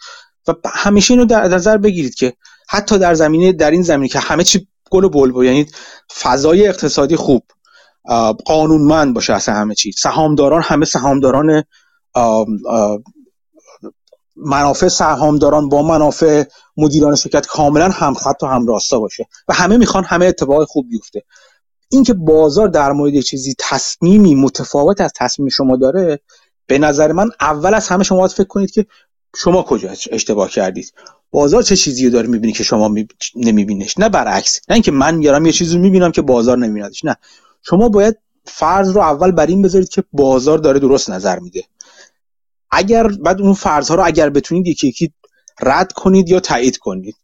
[0.48, 2.34] و همیشه اینو در نظر بگیرید که
[2.70, 5.66] حتی در زمینه در این زمینه که همه چی گل و بلبل یعنی
[6.22, 7.44] فضای اقتصادی خوب
[8.46, 9.92] قانونمند باشه اصلا همه چی.
[9.92, 11.64] سهامداران همه سهامداران
[14.36, 16.44] منافع سهامداران با منافع
[16.78, 21.24] مدیران شرکت کاملا همخط و همراستا باشه و همه می‌خوان همه اتفاق خوب بیفته.
[21.90, 26.20] اینکه بازار در مورد چیزی تصمیمی متفاوت از تصمیم شما داره
[26.68, 28.86] به نظر من اول از همه شما باید فکر کنید که
[29.36, 30.94] شما کجا اشتباه کردید.
[31.32, 32.96] بازار چه چیزی رو داره می‌بینی که شما
[33.36, 34.60] نمیبینیش نه برعکس.
[34.70, 37.06] نه اینکه من میارم یه چیزی رو می‌بینم که بازار نمیبیندش.
[37.06, 37.16] نه.
[37.64, 41.64] شما باید فرض رو اول بر این بذارید که بازار داره درست نظر میده.
[42.72, 45.14] اگر بعد اون فرض رو اگر بتونید یکی یکی
[45.62, 47.16] رد کنید یا تایید کنید.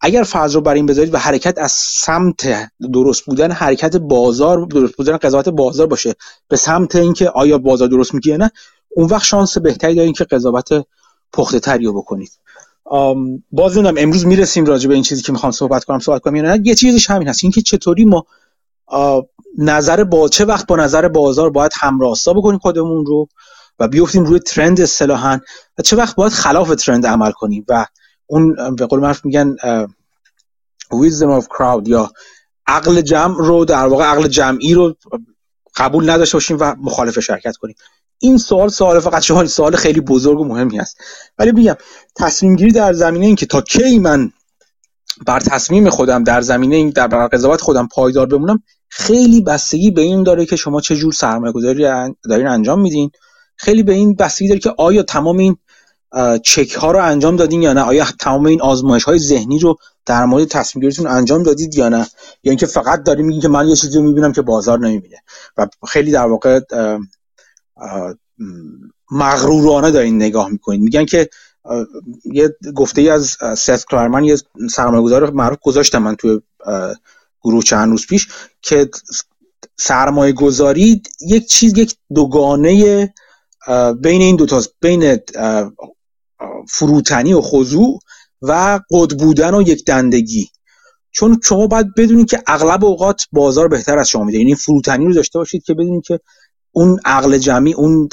[0.00, 4.96] اگر فرض رو بر این بذارید و حرکت از سمت درست بودن حرکت بازار درست
[4.96, 6.14] بودن قضاوت بازار باشه
[6.48, 8.50] به سمت اینکه آیا بازار درست میگه نه
[8.90, 10.68] اون وقت شانس بهتری دارین که قضاوت
[11.32, 12.30] پخته تری رو بکنید.
[13.52, 16.56] باز نمی‌دونم امروز می‌رسیم راجع به این چیزی که می‌خوام صحبت کنم صحبت کنم یا
[16.56, 18.26] یه چیزش همین هست اینکه چطوری ما
[19.58, 23.28] نظر با چه وقت با نظر بازار باید همراستا بکنیم خودمون رو؟
[23.78, 25.40] و بیفتیم روی ترند اصطلاحا
[25.78, 27.86] و چه وقت باید خلاف ترند عمل کنیم و
[28.26, 29.56] اون به قول معروف میگن
[30.94, 32.12] wisdom of crowd یا
[32.66, 34.96] عقل جمع رو در واقع عقل جمعی رو
[35.76, 37.74] قبول نداشته باشیم و مخالف شرکت کنیم.
[38.18, 40.98] این سوال سوال فقط شما سوال خیلی بزرگ و مهمی هست
[41.38, 41.76] ولی بگم
[42.16, 44.32] تصمیم گیری در زمینه این که تا کی من
[45.26, 50.22] بر تصمیم خودم در زمینه این در قضاوت خودم پایدار بمونم خیلی بستگی به این
[50.22, 51.84] داره که شما چه جور سرمایه گذاری
[52.24, 53.10] دارین انجام میدین.
[53.56, 55.56] خیلی به این بستگی داره که آیا تمام این
[56.44, 59.76] چک ها رو انجام دادین یا نه؟ آیا تمام این آزمایش های ذهنی رو
[60.06, 62.06] در مورد تصمیم گیریتون انجام دادید یا نه؟
[62.42, 65.16] یا اینکه فقط داریم میگین که من یه چیزی رو می‌بینم که بازار نمی‌بینه
[65.56, 66.60] و خیلی در واقع
[69.10, 70.80] مغرورانه دارین نگاه می‌کنین.
[70.80, 71.28] میگن که
[72.24, 74.36] یه گفته ای از ست کلارمن یه
[74.70, 76.40] سرمایه‌گذار معروف گذاشتم من توی
[77.42, 78.28] گروه چند روز پیش
[78.62, 78.90] که
[79.76, 83.14] سرمایه گذاری یک چیز یک دوگانه
[84.00, 85.18] بین این دو بین
[86.68, 87.98] فروتنی و خضوع
[88.42, 90.50] و قد بودن و یک دندگی.
[91.10, 94.38] چون شما باید بدونید که اغلب اوقات بازار بهتر از شما میده.
[94.38, 96.20] یعنی فروتنی رو داشته باشید که بدونید که
[96.72, 98.08] اون عقل جمعی اون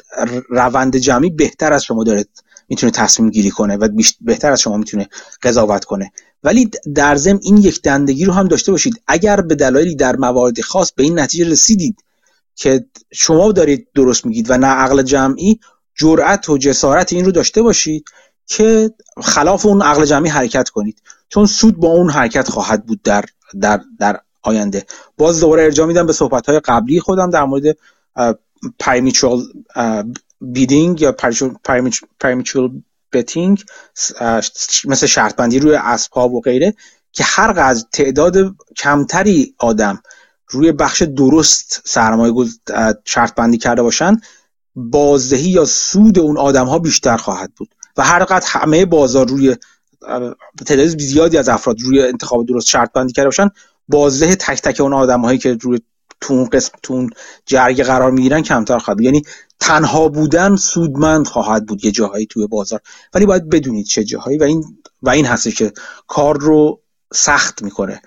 [0.49, 2.25] روند جمعی بهتر از شما داره
[2.69, 3.89] می‌تونه تصمیم گیری کنه و
[4.21, 5.09] بهتر از شما می‌تونه
[5.43, 6.11] قضاوت کنه.
[6.43, 9.01] ولی در ضمن این یک دندگی رو هم داشته باشید.
[9.07, 11.95] اگر به دلایلی در موارد خاص به این نتیجه رسیدید
[12.55, 15.59] که شما دارید درست میگید و نه عقل جمعی
[15.95, 18.05] جرأت و جسارت این رو داشته باشید
[18.45, 18.91] که
[19.23, 21.01] خلاف اون عقل جمعی حرکت کنید.
[21.29, 23.25] چون سود با اون حرکت خواهد بود در
[23.61, 24.85] در در آینده.
[25.17, 27.77] باز دوباره ارجاع میدم به صحبت های قبلی خودم در مورد
[28.79, 29.43] پریمیچوال
[30.41, 31.11] بیدینگ یا
[32.19, 32.81] پریمیچوال
[33.13, 33.63] بتینگ
[34.85, 36.73] مثل شرط بندی روی اسباب و غیره
[37.11, 38.35] که هر قدر تعداد
[38.77, 40.01] کمتری آدم
[40.53, 42.33] روی بخش درست سرمایه
[43.05, 44.17] شرط بندی کرده باشن
[44.75, 47.75] بازدهی یا سود اون آدم ها بیشتر خواهد بود.
[47.97, 49.55] و هر قدر همه بازار روی
[50.65, 53.49] تعداد زیادی از افراد روی انتخاب درست شرط بندی کرده باشن
[53.87, 55.79] بازده تک تک اون آدم هایی که روی
[56.21, 57.09] تو اون قسم تو اون
[57.45, 59.21] جرگ قرار می‌گیرن کمتر خواهد یعنی
[59.59, 62.79] تنها بودن سودمند خواهد بود یه جاهایی توی بازار.
[63.13, 64.63] ولی باید بدونید چه جاهایی و این
[65.01, 65.73] و این هستش که
[66.07, 66.81] کار رو
[67.13, 68.01] سخت می‌کنه.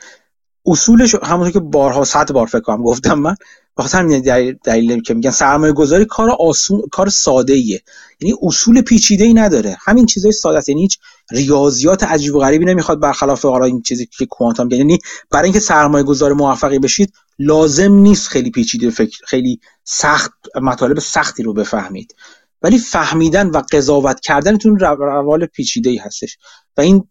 [0.66, 3.34] اصولش همونطور که بارها صد بار فکر کنم گفتم من
[3.76, 4.20] بخاطر همین
[4.64, 7.82] دلیل که میگن سرمایه گذاری کار آسون کار ساده ایه
[8.20, 9.76] یعنی اصول پیچیده ای نداره.
[9.80, 10.68] همین چیزای ساده است.
[10.68, 10.98] یعنی هیچ
[11.30, 14.98] ریاضیات عجیب و غریبی نمی‌خواد برخلاف حالا این چیزی که کوانتوم یعنی
[15.30, 20.32] برای اینکه سرمایه گذار موفقی بشید لازم نیست خیلی پیچیده فکر خیلی سخت
[20.62, 22.14] مطالب سختی رو بفهمید.
[22.62, 26.38] ولی فهمیدن و قضاوت کردنتون روال پیچیده ای هستش.
[26.76, 27.08] و این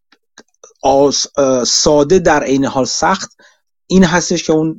[1.66, 3.42] ساده در عین حال سخت.
[3.88, 4.78] این هستش که اون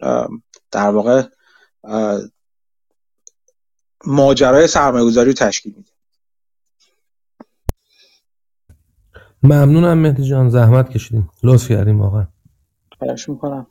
[0.71, 1.23] در واقع
[4.07, 5.91] ماجرای سرمایه گذاری رو تشکیل میده.
[9.43, 10.49] ممنونم مهدی جان.
[10.51, 11.31] زحمت کشیدیم.
[11.43, 12.27] لطف کردیم واقعا.
[12.99, 13.67] خواهش می‌کنم.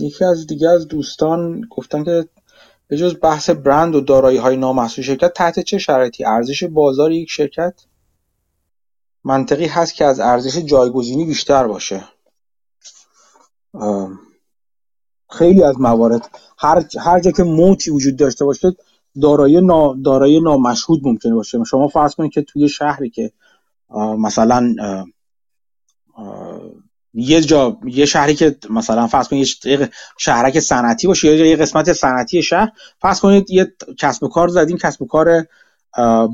[0.00, 2.28] یکی از دیگه از دوستان گفتن که
[2.88, 7.30] به جز بحث برند و دارایی های نامحصول شرکت تحت چه شرایطی؟ ارزش بازار یک
[7.30, 7.84] شرکت؟
[9.24, 12.04] منطقی هست که از ارزش جایگزینی بیشتر باشه.
[15.30, 18.76] خیلی از موارد هر هر جا که موتی وجود داشته باشه
[19.22, 21.64] دارایی نا دارایی نامشهود ممکنه باشه.
[21.64, 23.32] شما فرض کنید که توی شهری که
[24.18, 24.74] مثلا
[27.20, 31.92] یه جا یه شهری که مثلا فرض کنید یه شهرک صنعتی باشه یا یه قسمت
[31.92, 35.46] صنعتی شهر فرض کنید یه کسب و کار زدین کسب و کار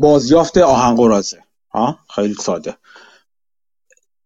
[0.00, 1.38] بازیافت آهن قرازه
[1.70, 2.76] ها؟ خیلی ساده.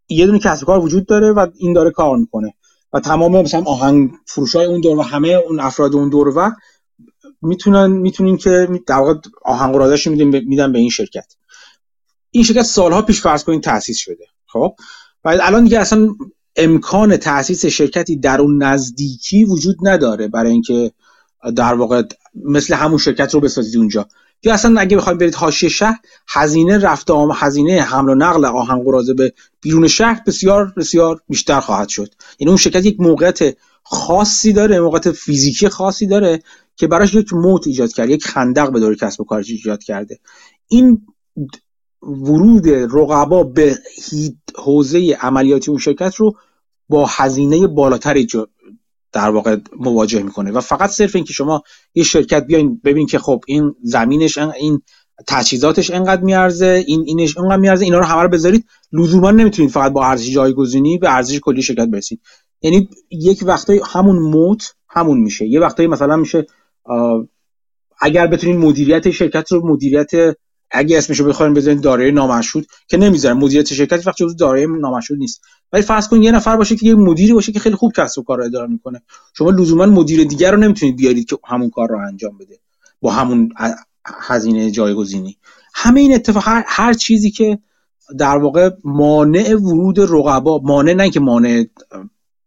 [0.08, 2.54] یه دونه کسب و کار وجود داره و این داره کار می‌کنه.
[2.92, 6.50] و تمام مثلا آهنگ فروشای اون دور و همه اون افراد اون دور و
[7.42, 9.14] می‌تونن می‌تونین که در واقع
[9.44, 11.34] آهن قرازش میدن به این شرکت.
[12.30, 14.26] این شرکت سالها پیش فرض کنید تاسیس شده.
[14.46, 14.74] خب؟
[15.24, 16.08] و الان دیگه اصلا
[16.56, 20.92] امکان تاسیس شرکتی در اون نزدیکی وجود نداره برای اینکه
[21.56, 22.02] در واقع
[22.44, 24.08] مثل همون شرکت رو بسازید اونجا.
[24.42, 25.98] یا اصلا اگه بخواید برید حاشیه شهر
[26.28, 31.60] هزینه رفت آم هزینه حمل و نقل آهن قرازه به بیرون شهر بسیار بسیار بیشتر
[31.60, 32.14] خواهد شد.
[32.38, 36.42] یعنی اون شرکت یک موقعیت خاصی داره موقعیت فیزیکی خاصی داره
[36.76, 40.18] که براش یک موت ایجاد کرده یک خندق به دور کسب و کارش ایجاد کرده.
[40.68, 41.06] این
[42.02, 43.78] ورود رقبا به
[44.56, 46.36] حوزه عملیاتی اون شرکت رو
[46.88, 48.26] با هزینه بالاتری
[49.12, 50.52] در واقع مواجه می‌کنه.
[50.52, 51.62] و فقط صرف اینکه شما
[51.94, 54.82] یه شرکت بیاین ببین که خب این زمینش این
[55.26, 58.64] تجهیزاتش انقدر میارزه این اینش انقدر میارزه اینا رو همه رو بذارید.
[58.92, 62.20] لزوما نمی‌تونید فقط با ارزش جایگزینی به ارزش کلی شرکت برسید.
[62.62, 65.46] یعنی یک وقتای همون موت همون میشه.
[65.46, 66.46] یه وقتایی مثلا میشه
[68.00, 70.10] اگر بتونید مدیریت شرکت رو مدیریت
[70.70, 75.40] اگه اسمشو بخوایم بزنید دارایی نامشهود که نمی‌ذارن مدیریت شرکت وقتی جزو دارایی نامشهود نیست.
[75.72, 78.22] ولی فرض کن یه نفر باشه که یه مدیری باشه که خیلی خوب کسب و
[78.22, 79.02] کار رو اداره می‌کنه.
[79.38, 82.58] شما لزوما مدیر دیگر رو نمی‌تونید بیارید که همون کار رو انجام بده.
[83.00, 83.52] با همون
[84.06, 85.38] هزینه جایگزینی.
[85.74, 87.58] همه این اتفاق هر, هر چیزی که
[88.18, 91.64] در واقع مانع ورود رقبا مانع نه که مانع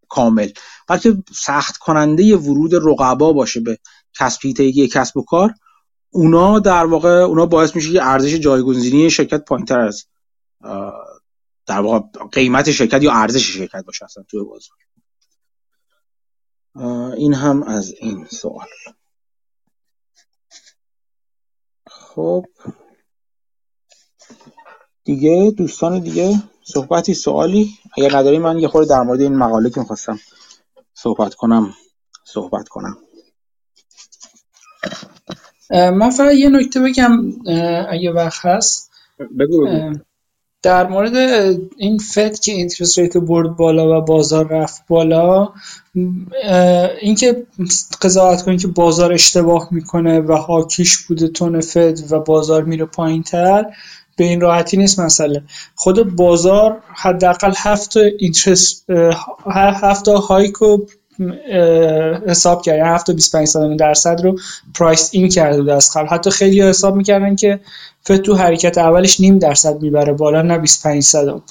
[0.09, 0.49] کامل
[0.87, 3.77] بلکه سخت کننده ورود رقبا باشه به
[4.19, 5.53] کسب یک کسب و کار
[6.11, 10.05] اونا در واقع اونا باعث میشه که ارزش جایگزینی شرکت پایینتر از
[11.65, 11.99] در واقع
[12.31, 14.77] قیمت شرکت یا ارزش شرکت باشه اصلا توی بازار.
[17.17, 18.67] این هم از این سوال.
[21.87, 22.45] خب.
[25.03, 29.79] دیگه دوستان دیگه صحبتی سوالی؟ اگر نداری من یه خورده در مورد این مقاله که
[29.79, 30.19] می‌خواستم
[30.93, 31.73] صحبت کنم
[32.25, 32.97] صحبت کنم.
[35.71, 37.31] من فقط یه نکته بگم
[37.89, 38.91] اگه وقت هست.
[39.39, 39.67] بگو,
[40.63, 41.15] در مورد
[41.77, 45.49] این فد که اینترست ریت برد بالا و بازار رفت بالا
[47.01, 47.45] اینکه
[48.01, 53.23] قضاوت کنید که بازار اشتباه می‌کنه و حاکیش بوده تون فد و بازار میره پایین
[53.23, 53.65] تر
[54.17, 55.43] به این راحتی نیست مسئله.
[55.75, 58.85] خود بازار حداقل هفت اینترست
[59.81, 60.77] هفت hike و
[62.27, 64.39] حساب کرد یعنی 7 تا 25 درصد رو
[64.75, 66.07] price in کرده بود از قبل.
[66.07, 67.59] حتی خیلی حساب می‌کردن که
[68.03, 71.41] فد تو حرکت اولش نیم درصد می‌بره بالا نه 25 صدم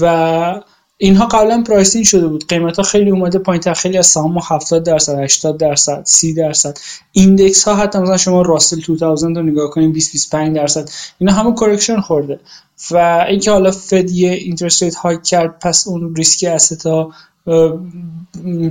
[0.00, 0.60] و
[1.02, 2.48] اینها قبلا pricing شده بود.
[2.48, 6.78] قیمت ها خیلی اومده پایین خیلی از سهام 70 درصد 80 درصد 30 درصد.
[7.12, 10.88] index ها حتی مثلا شما راسل 2000 رو نگاه کنیم 20 25 درصد.
[11.18, 12.40] اینا همه correction خورده.
[12.90, 17.10] و اینکه حالا فد یه interest rate hike کرد پس اون risky asset ا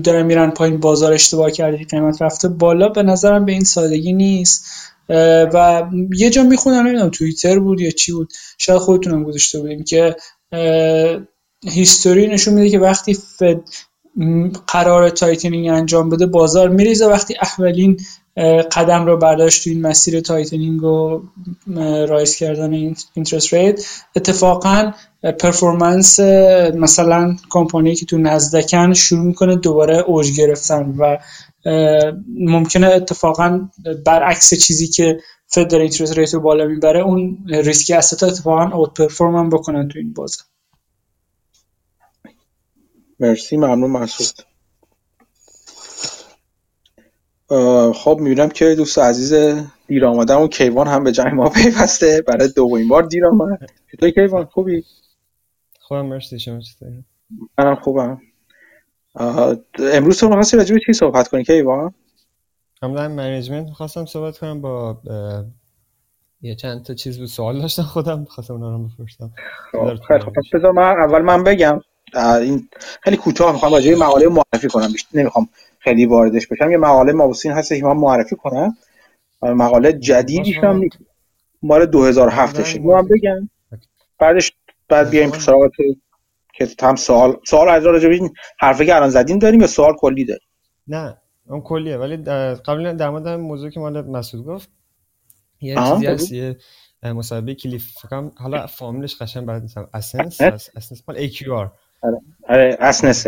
[0.03, 4.65] دارن میرن پایین بازار اشتباه کردی قیمت رفته بالا به نظرم به این سادگی نیست.
[5.53, 5.83] و
[6.15, 10.15] یه جا می‌خونم نمی‌دونم توییتر بود یا چی بود شاید خودتونم گذاشته بودیم که
[11.65, 13.61] history نشون میده که وقتی فد
[14.67, 17.97] قرار tightening انجام بده بازار میریزه وقتی اولین
[18.71, 21.21] قدم رو برداشت تو این مسیر tightening و
[22.07, 22.73] raise کردن
[23.13, 23.85] interest rate.
[24.15, 24.91] اتفاقا
[25.39, 26.19] performance
[26.75, 31.17] مثلا کمپانی که تو نزدک ان شروع می‌کنه دوباره اوج گرفتن و
[32.37, 33.69] ممکنه اتفاقا
[34.05, 38.77] برعکس چیزی که فد داره interest rate رو بالا می‌بره اون risky asset ا اتفاقا
[38.77, 40.45] outperform بکنن تو این بازار
[43.19, 44.50] مرسی ممنون مسعود
[47.93, 49.33] خب می‌بینم که دوست عزیز
[49.87, 52.23] دیر آمدم و کیوان هم به جای ما پیوسته.
[52.27, 53.69] برای دومین بار دیر آمد.
[53.91, 54.83] چطوری کیوان؟ خوبی؟
[55.79, 57.03] خوبم مرسی شما چطوری؟
[57.57, 58.21] منم خوبم.
[59.79, 61.93] امروز تو می‌خواستی راجع به چی صحبت کنی کیوان؟
[62.83, 64.97] هم در منیجمنت می‌خواستم صحبت کنم با
[66.41, 69.31] یه چند تا چیز بود سوال داشتم خودم خواستم اونا رو بپرسم.
[69.71, 71.81] خب، خب بذار من اول من بگم.
[72.41, 72.69] این
[73.01, 74.91] خیلی کوتاه می‌خوام راجع مقاله معرفی کنم.
[74.91, 75.49] بیشتر نمی‌خوام.
[75.83, 78.77] خیلی واردش بشم یه مقاله مابوسین هست که من معرفی کنم.
[79.41, 80.97] مقاله جدیدیش هم نیست
[81.63, 83.49] مال 2007 شه من بگم.
[84.19, 84.53] بعدش
[84.89, 85.71] بعد بیایم سراغ
[86.53, 89.93] که هم سوال سوال از راجع به این حرفی که الان زدیم داریم یا سوال
[89.95, 90.47] کلی داریم؟
[90.87, 91.17] نه
[91.47, 91.97] اون کلیه.
[91.97, 92.17] ولی
[92.53, 94.69] قبل در مورد موضوع که مال مسعود گفت
[95.61, 96.57] یه چیزی هست یه
[97.03, 99.89] مصاحبه کلیف فکرم حالا فامیلش قشنگ بعد نیستم.
[99.93, 100.41] اسنس
[100.75, 101.49] اسنس مال AQR
[102.01, 102.21] آره.
[102.49, 103.27] آره اسنس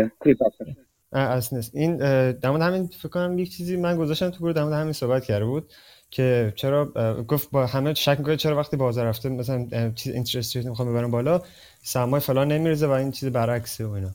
[1.14, 1.96] کلیپ اسنس این
[2.32, 5.24] در مورد همین فکر کنم یک چیزی من گذاشتم تو گروه در مورد همین صحبت
[5.24, 5.72] کرده بود
[6.10, 6.92] که چرا
[7.28, 11.10] گفت با همه شک می‌کنه چرا وقتی بازار رفته مثلا چیز اینترست ریت می‌خوام ببرم
[11.10, 11.42] بالا
[11.82, 14.14] سرمایه فلان نمیرزه و این چیز برعکسه و اینا.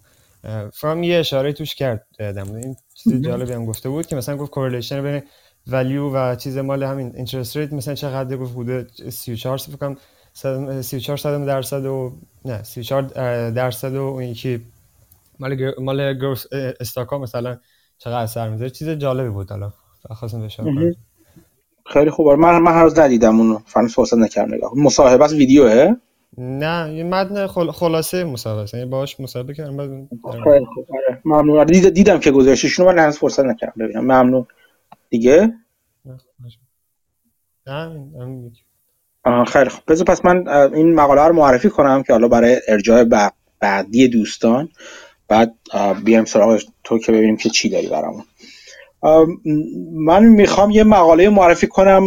[0.74, 4.52] فرام یه اشاره توش کرد دم این چیز جالبی هم گفته بود که مثلا گفت
[4.52, 5.22] کورلیشن بین
[5.68, 9.98] ولیو و چیز مال همین اینترست ریت مثلا چقدر گفت حدود 34 فکر کنم
[10.82, 14.62] 34 درصد و نه 34 درصد و اون یکی
[15.40, 16.46] مال مال گروس
[16.80, 17.58] استاکا مثلا
[17.98, 19.72] چقدر اثر می‌ذاره؟ چیز جالبی بود حالا.
[20.10, 20.96] خواستم بشم
[21.86, 23.60] خیلی خوبه من من هر روز ندیدم اونو.
[23.66, 25.96] فن فرصت نکردم نگاه مصاحبه از ویدیوه؟
[26.38, 27.72] نه یه متن خل...
[27.72, 28.74] خلاصه مصاحبه است.
[28.74, 29.90] یعنی باهاش مصاحبه کردم بعد
[30.24, 30.62] آره.
[31.26, 31.66] ممنون.
[31.66, 31.90] دید...
[31.90, 34.04] دیدم که گذاشتیشون من هنوز فرصت نکردم ببینم.
[34.04, 34.48] ممنون.
[35.10, 35.54] دیگه؟
[39.26, 43.04] نه خیلی بذار پس من این مقاله رو معرفی کنم که حالا برای ارجاع
[43.60, 44.70] بعدی دوستان.
[45.30, 45.56] بعد
[46.04, 48.24] بیایم سراغ تو که ببینیم که چی داری برامون.
[49.94, 52.04] من می‌خوام یه مقاله معرفی کنم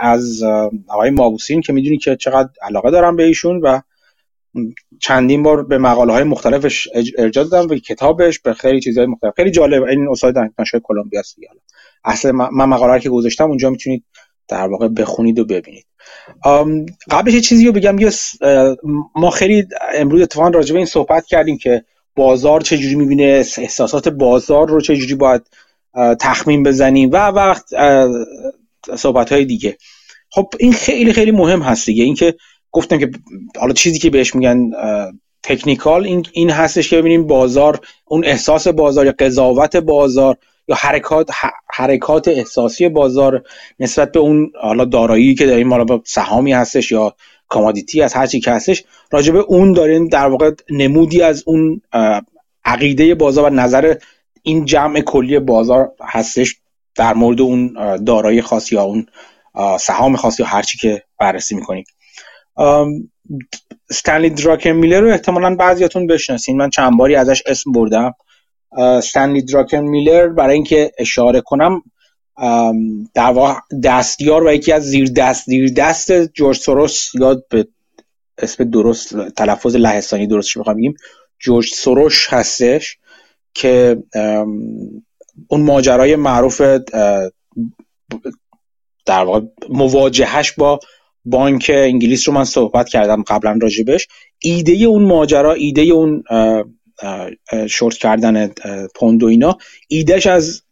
[0.00, 0.42] از
[0.88, 3.80] آقای مابوسین که می‌دونی که چقدر علاقه دارم به ایشون و
[5.00, 6.88] چندین بار به مقاله های مختلفش
[7.18, 9.34] ارجاع دادم به کتابش به خیلی چیزهای مختلف.
[9.36, 9.82] خیلی جالب.
[9.82, 11.36] این استاد دانشگاه کلمبیا است
[12.04, 14.04] اصلا من مقاله که گذاشتم اونجا می‌تونید
[14.48, 15.86] در واقع بخونید و ببینید.
[17.10, 17.98] قبلش یه چیزی رو بگم.
[17.98, 18.10] یه
[19.14, 21.84] ما خیلی امروز اتفاقا راجع به این صحبت کردیم که
[22.18, 25.42] بازار چجوری می‌بینه احساسات بازار رو چجوری باید
[26.20, 27.64] تخمین بزنیم و وقت
[28.96, 29.76] صحبت های دیگه.
[30.30, 32.04] خب این خیلی خیلی مهم هست دیگه.
[32.04, 32.34] اینکه
[32.72, 33.10] گفتم که
[33.58, 34.70] حالا چیزی که بهش میگن
[35.42, 40.36] تکنیکال این این هستش که ببینیم بازار اون احساس بازار یا قضاوت بازار
[40.68, 41.30] یا حرکات
[41.74, 43.42] حرکات احساسی بازار
[43.80, 47.14] نسبت به اون حالا دارایی که داریم حالا سهامی هستش یا
[47.48, 51.82] commodity از هر چی که هستش راجع به اون داریم در واقع نمودی از اون
[52.64, 53.94] عقیده بازار و نظر
[54.42, 56.56] این جمع کلی بازار هستش
[56.94, 59.06] در مورد اون دارایی خاص یا اون
[59.80, 61.84] سهام خاص یا هر چی که بررسی می‌کنیم
[63.90, 66.56] استنلی دراکن میلر رو احتمالا بعضیاتون بشناسین.
[66.56, 68.14] من چند باری ازش اسم بردم.
[68.78, 71.82] استنلی دراکن میلر برای اینکه اشاره کنم
[73.14, 77.68] در واقع دستیار و یکی از زیر دست زیر دست جورج سوروس یاد به
[78.38, 80.94] اسم درست تلفظ لهستانی درستش می‌خوام بگیم
[81.38, 82.98] جورج سوروش هستش
[83.54, 84.02] که
[85.48, 86.60] اون ماجرای معروف
[89.06, 90.80] در واقع مواجهش با
[91.24, 94.08] بانک انگلیس رو من صحبت کردم قبلا راجبش
[94.38, 96.22] ایده اون ماجرا ایده اون
[97.68, 98.48] شورت کردن
[98.94, 99.58] پوند و اینا
[99.88, 100.62] ایدهش از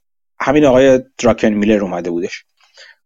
[0.40, 2.44] همین آقای دراکن میلر اومده بودش.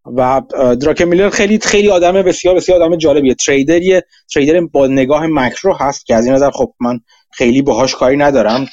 [0.05, 0.43] و
[0.81, 3.35] دراکن میلر خیلی خیلی آدم بسیار بسیار آدم جالبیه.
[3.35, 4.03] تریدریه
[4.35, 7.01] تریدر با نگاه مکرو هست که از این نظر خب من
[7.33, 8.65] خیلی باهاش کاری ندارم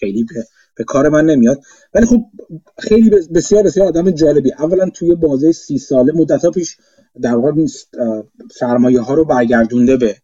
[0.00, 0.44] خیلی به
[0.76, 1.60] به کار من نمیاد.
[1.94, 2.20] ولی خب
[2.78, 6.76] خیلی بسیار بسیار آدم جالبی اولا توی بازه سی ساله مدت پیش
[7.22, 7.66] در واقع
[8.52, 10.16] سرمایه ها رو برگردونده به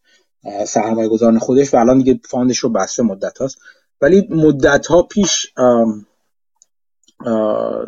[0.66, 3.58] سرمایه گذاران خودش و الان دیگه fund ش رو بسته مدت هاست
[4.00, 5.52] ولی مدت ها پیش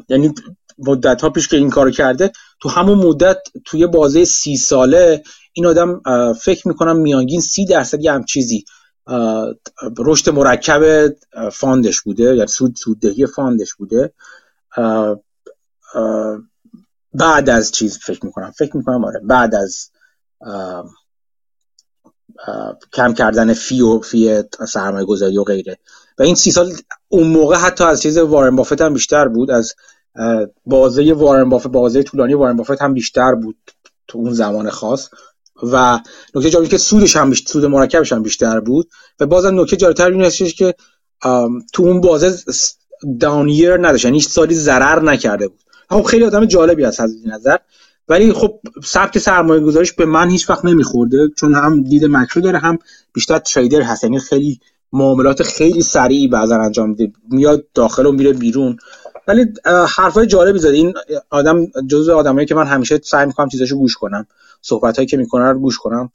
[0.08, 0.34] یعنی
[0.78, 5.22] مدت ها پیش که این کارو کرده تو همون مدت توی بازه سی ساله
[5.52, 6.02] این آدم
[6.32, 8.64] فکر می‌کنم میانگین سی درصد یه هم چیزی.
[9.98, 11.12] رشد مرکب
[11.52, 14.12] fund ش بوده یعنی سود سوددهی fund ش بوده.
[17.14, 19.90] بعد از چیز فکر می‌کنم فکر می‌کنم آره بعد از
[22.92, 25.78] کم کردن فی و فی سرمایه گذاری و غیره.
[26.18, 26.72] و این سی سال
[27.08, 29.74] اون موقع حتی از چیز وارن بافت هم بیشتر بود از
[30.66, 33.56] بازه وارن بافت بازه طولانی وارن بافت هم بیشتر بود
[34.08, 35.08] تو اون زمان خاص.
[35.62, 36.00] و
[36.34, 38.88] نکته جالبی که سودش هم بیشتر سود مرکبش هم بیشتر بود.
[39.20, 40.74] و بازم نکته جالبتر این هستش که
[41.72, 42.36] تو اون بازه
[43.20, 45.60] دانیر نداشت یعنی سالی ضرر نکرده بود.
[45.90, 47.56] خب خیلی آدم جالبی هست از این نظر.
[48.08, 52.58] ولی خب سبک سرمایه گذاریش به من هیچ وقت نمیخورده چون هم دید مکرو داره
[52.58, 52.78] هم
[53.12, 54.04] بیشتر تریدر هست.
[54.04, 54.60] یعنی خیلی
[54.92, 57.12] معاملات خیلی سریعی بعضا انجام میده.
[57.30, 58.76] میاد داخل و میره بیرون.
[59.28, 59.46] ولی
[59.96, 60.94] حرفای جالبی زده این
[61.30, 64.26] آدم جزو آدمایی که من همیشه سعی می‌کنم چیزاشو گوش کنم.
[64.62, 66.10] صحبت هایی که می‌کنن رو گوش کنم.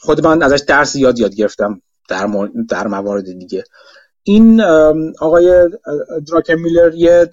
[0.00, 2.28] خود من ازش درس زیاد یاد گرفتم در,
[2.68, 3.64] در موارد دیگه.
[4.22, 4.60] این
[5.20, 5.68] آقای
[6.28, 7.30] دراکن میلر یه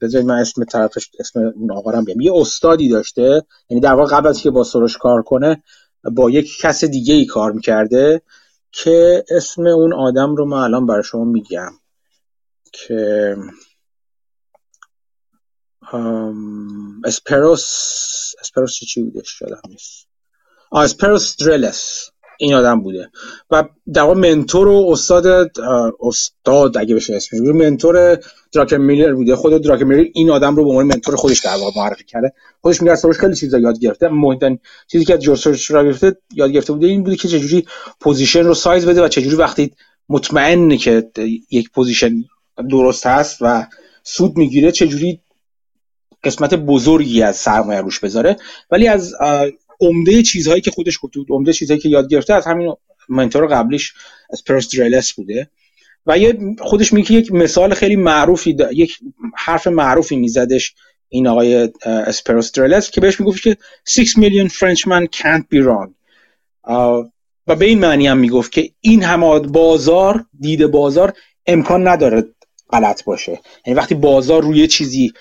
[0.00, 3.42] بذارید من اسم طرفش اسم اون آقا رو یه استادی داشته.
[3.70, 5.62] یعنی در واقع قبل از که با سروش کار کنه
[6.12, 8.22] با یک کس دیگه ای کار می‌کرده.
[8.82, 11.72] که اسم اون آدم رو من الان برای شما میگم
[12.72, 13.36] که
[17.04, 17.66] اسپروس
[18.40, 20.08] اسپروس چی بودش؟ یادم نیست.
[20.72, 22.10] اسپروس درلس.
[22.38, 23.10] این آدم بوده.
[23.50, 25.50] و در واقع mentor و استاد
[26.00, 28.18] استاد اگه بشه اسمش mentor
[28.52, 29.36] دراکن میلر بوده.
[29.36, 32.32] خود دراکن میلر این آدم رو به عنوان mentor خودش در واقع معرفی کرده.
[32.60, 34.08] خودش میگه سرش خیلی چیزا یاد گرفته.
[34.08, 34.58] مهمترین
[34.88, 37.66] چیزی که از جورج را گرفته یاد گرفته بوده این بوده که چجوری
[38.00, 39.72] position رو سایز بده و چجوری وقتی
[40.08, 41.10] مطمئنه که
[41.50, 42.24] یک position
[42.70, 43.66] درست هست و
[44.02, 45.20] سود می‌گیره چجوری
[46.24, 48.36] قسمت بزرگی از سرمایه روش بذاره.
[48.70, 49.14] ولی از
[49.80, 52.74] عمده چیزهایی که خودش گفته بود عمده چیزهایی که یاد گرفته از همین
[53.08, 53.94] منتور قبلیش
[54.30, 55.50] اسپرسترلس بوده.
[56.06, 58.98] و یه خودش میگه یک مثال خیلی معروفی یک
[59.36, 60.74] حرف معروفی میزدش
[61.08, 65.90] این آقای اسپرسترلس که بهش می‌گفت که 6 میلیون فرنچمن can't be wrong.
[67.46, 71.12] و به این معنی هم می‌گفت که این همه بازار دید بازار
[71.46, 72.24] امکان نداره
[72.70, 73.40] غلط باشه.
[73.66, 75.12] یعنی وقتی بازار روی چیزی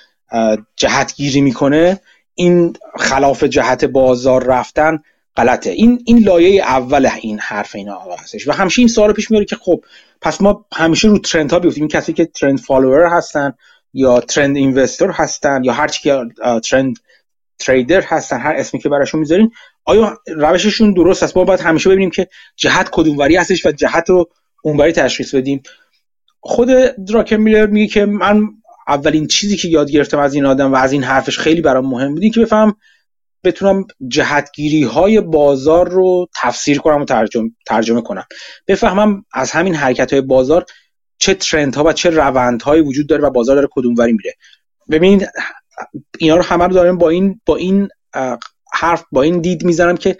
[0.75, 2.01] جهتگیری می‌کنه
[2.35, 4.99] این خلاف جهت بازار رفتن
[5.37, 5.69] غلطه.
[5.69, 8.47] این این لایه اول این حرف این آقا هستش.
[8.47, 9.83] و همیشه این سوال پیش میاره که خب
[10.21, 11.83] پس ما همیشه رو ترند ها بیفتیم.
[11.83, 13.53] این کسی که ترند فالوور هستن
[13.93, 16.23] یا ترند اینوستر هستن یا هر که
[16.69, 16.95] ترند
[17.59, 19.51] تریدر هستن هر اسمی که براشون می‌ذارین
[19.85, 24.29] آیا روششون درست است؟ ما باید همیشه ببینیم که جهت کدوموری هستش و جهت رو
[24.63, 25.63] اونوری تشخیص بدیم.
[26.39, 26.67] خود
[27.07, 28.47] دراکن میلر میگه که من
[28.87, 32.15] اولین چیزی که یاد گرفتم از این آدم و از این حرفش خیلی برام مهم
[32.15, 32.75] بود که بفهم
[33.43, 38.25] بتونم جهتگیری های بازار رو تفسیر کنم و ترجمه, ترجمه کنم.
[38.67, 40.65] بفهمم از همین حرکت های بازار
[41.17, 44.33] چه ترند ها و چه روند های وجود داره و بازار داره کدوم وری میره.
[44.89, 45.29] ببینید
[46.19, 47.87] اینا رو همه رو دارم با این با این
[48.73, 50.17] حرف با این دید می‌زنم که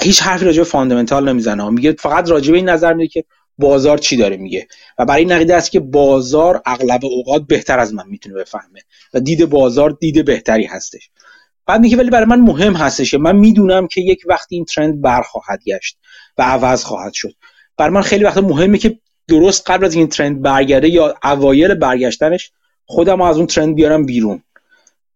[0.00, 1.70] هیچ حرفی راجع به فاندامنتال نمی‌زنه.
[1.70, 3.24] میگه فقط راجع به این نظر میده که
[3.58, 4.66] بازار چی داره میگه؟
[4.98, 8.80] و برای این عقیده است که بازار اغلب اوقات بهتر از من می‌تونه بفهمه
[9.14, 11.10] و دید بازار دید بهتری هستش.
[11.66, 15.64] بعد میگه ولی برای من مهم هستش من می‌دونم که یک وقتی این ترند برخواهد
[15.66, 15.98] گشت
[16.38, 17.34] و عوض خواهد شد.
[17.76, 18.98] برای من خیلی وقت مهمه که
[19.28, 22.52] درست قبل از این ترند برگرده یا اوایل برگشتنش
[22.84, 24.42] خودم از اون trend بیارم بیرون.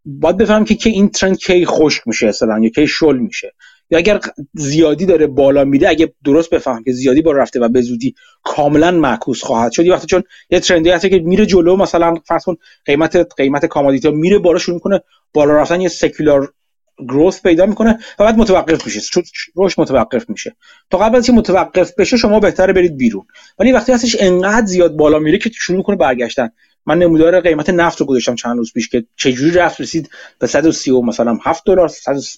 [0.04, 3.52] باید بفهمم که که این trend کی خشک میشه اصلا یا کی شل میشه.
[3.90, 4.20] یا اگر
[4.54, 8.90] زیادی داره بالا میره اگه درست بفهمم که زیادی بالا رفته و به زودی کاملا
[8.90, 12.44] معکوس خواهد شد یه وقتی چون یه trend ی هست که میره جلو مثلا فرض
[12.44, 15.00] کن قیمت قیمت commodity میره بالا شروع می‌کنه
[15.32, 16.52] بالا رفتن یه secular
[16.98, 19.22] growth پیدا می‌کنه و بعد متوقف میشه چون
[19.54, 20.56] رشدش متوقف میشه.
[20.90, 23.26] تا قبل از اینکه متوقف بشه شما بهتره برید بیرون.
[23.58, 26.50] ولی وقتی هستش انقدر زیاد بالا میره که شروع می‌کنه برگشتن.
[26.86, 30.90] من نمودار قیمت نفت رو گذاشتم چند روز پیش که چجوری رفت رسید به 130
[30.90, 31.90] و مثلا 7 دلار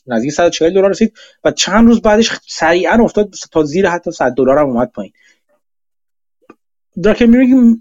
[0.06, 1.12] نزدیک 140 دلار رسید
[1.44, 5.12] و چند روز بعدش سریعا افتاد تا زیر حتی 100 دلار هم اومد پایین.
[7.02, 7.26] دراکن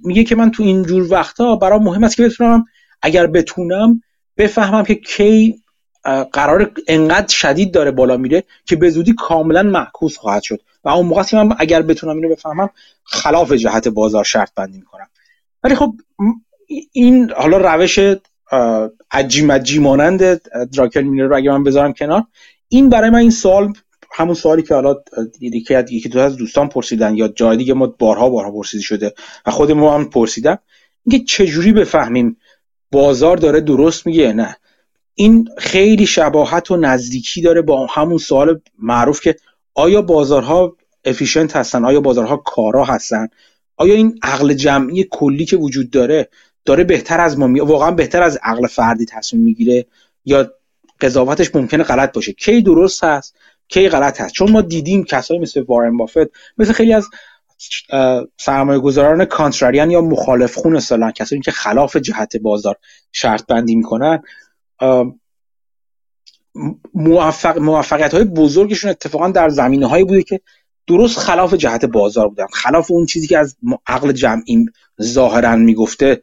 [0.03, 2.65] میگه که من تو این جور وقتا برام مهم است که بتونم
[3.01, 4.01] اگر بتونم
[4.37, 5.63] بفهمم که کی
[6.31, 10.61] قرار انقدر شدید داره بالا میره که به زودی کاملا معکوس خواهد شد.
[10.83, 12.69] و اون موقع من اگر بتونم اینو بفهمم
[13.03, 15.07] خلاف جهت بازار شرط بندی می‌کنم.
[15.63, 15.95] ولی خب
[16.91, 17.99] این حالا روش
[19.11, 20.41] عجی مجی مانند
[20.71, 22.23] دراکن مینر رو اگه من بذارم کنار
[22.67, 23.73] این برای من این سوال
[24.11, 24.95] همون سوالی که حالا
[25.41, 29.13] یکی یکی دو از دوستان پرسیدن یا جای دیگه ما بارها بارها پرسیده شده
[29.45, 30.59] و خود ما هم پرسیدم
[31.05, 32.37] اینکه چجوری بفهمیم
[32.91, 34.57] بازار داره درست میگه؟ نه.
[35.15, 39.35] این خیلی شباهت و نزدیکی داره با همون سوال معروف که
[39.75, 43.27] آیا بازارها افیشنت هستن؟ آیا بازارها کارا هستن؟
[43.77, 46.29] آیا این عقل جمعی کلی که وجود داره
[46.65, 47.59] داره بهتر از ما می...
[47.59, 49.85] واقعا بهتر از عقل فردی تصمیم می‌گیره
[50.25, 50.51] یا
[51.01, 52.33] قضاوتش ممکنه غلط باشه.
[52.33, 53.35] کی درست هست
[53.67, 54.33] کی غلط هست.
[54.33, 57.07] چون ما دیدیم کسایی مثل وارن بافت مثل خیلی از
[58.37, 62.75] سرمایه گذاران کانتراریان یا مخالف خون اصلا کسایی که خلاف جهت بازار
[63.11, 64.23] شرط بندی می‌کنن
[66.93, 70.39] موفق موفقیت های بزرگشون اتفاقا در زمینه هایی بوده که
[70.87, 72.45] درست خلاف جهت بازار بودن.
[72.53, 73.55] خلاف اون چیزی که از
[73.87, 74.65] عقل جمعی
[75.01, 76.21] ظاهرا می‌گفته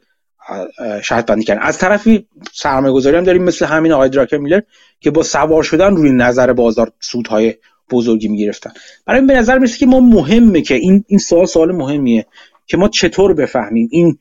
[1.03, 1.61] شرط بندی کردن.
[1.61, 4.61] از طرفی سرمایه گذاری هم داریم مثل همین آقای دراکر میلر
[4.99, 7.55] که با سوار شدن روی نظر بازار سودهای
[7.91, 8.71] بزرگی می‌گرفتن.
[9.05, 12.25] برای این به نظر می‌رسه که ما مهمه که این این سوال سوال مهمیه
[12.65, 14.17] که ما چطور بفهمیم این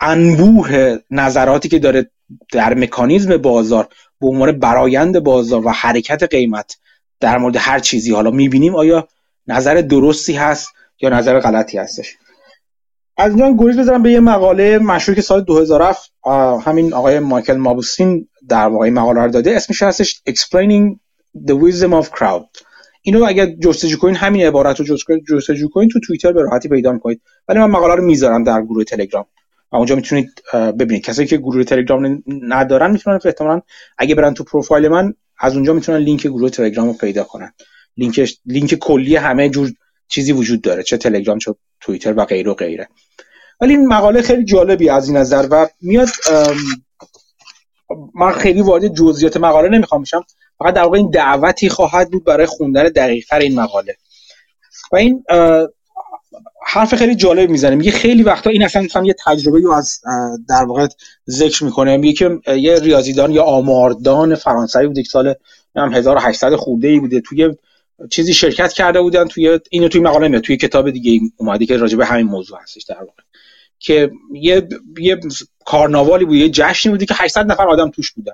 [0.00, 2.10] انبوه نظراتی که داره
[2.52, 3.88] در مکانیزم بازار
[4.20, 6.76] به عنوان برایند بازار و حرکت قیمت
[7.20, 9.08] در مورد هر چیزی حالا می‌بینیم آیا
[9.46, 10.68] نظر درستی هست
[11.00, 12.16] یا نظر غلطی هستش.
[13.18, 16.12] از اینجا گریز بذارم به یه مقاله مشهور که سال 2007
[16.64, 19.56] همین آقای مایکل مابوسین در واقع مقاله رو داده.
[19.56, 20.96] اسمش هستش Explaining
[21.46, 22.62] the Wisdom of Crowd.
[23.02, 24.86] اینو اگر جستجو کنین همین عبارت رو
[25.28, 27.20] جستجو کنین تو توییتر به راحتی پیدا می‌کنید.
[27.48, 29.26] ولی من مقاله رو می‌ذارم در گروه تلگرام.
[29.72, 31.04] و اونجا می‌تونید ببینید.
[31.04, 33.60] کسایی که گروه تلگرام ندارن می‌تونن احتمالاً
[33.98, 37.52] اگه برن تو پروفایل من از اونجا می‌تونن لینک گروه تلگرام رو پیدا کنن.
[37.96, 39.72] لینک لینک کلی همه جور
[40.08, 42.88] چیزی وجود داره چه تلگرام چه توییتر و غیره و غیره.
[43.60, 46.08] ولی این مقاله خیلی جالبی از این نظر و میاد
[48.14, 50.24] من خیلی وارد جزئیات مقاله نمی‌خوام بشم.
[50.58, 53.96] فقط در واقع این دعوتی خواهد بود برای خوندن دقیقتر این مقاله.
[54.92, 55.24] و این
[56.66, 57.76] حرف خیلی جالب می‌زنه.
[57.76, 60.00] میگه خیلی وقتا این اصلا مثلا یه تجربه رو از
[60.48, 60.86] در واقع
[61.30, 61.96] ذکر می‌کنه.
[61.96, 65.34] میگه که یه ریاضیدان یا آماردان فرانسوی بوده که سال
[65.76, 67.20] 1800 خورده ای بوده.
[67.20, 67.54] توی
[68.10, 71.96] چیزی شرکت کرده بودن توی اینو توی مقاله میاد توی کتاب دیگه اومده که راجع
[71.96, 73.22] به همین موضوع هستش در واقع.
[73.78, 75.20] که یه یه
[75.64, 78.32] کارناوالی بود یه جشنی بودی که 800 نفر آدم توش بودن.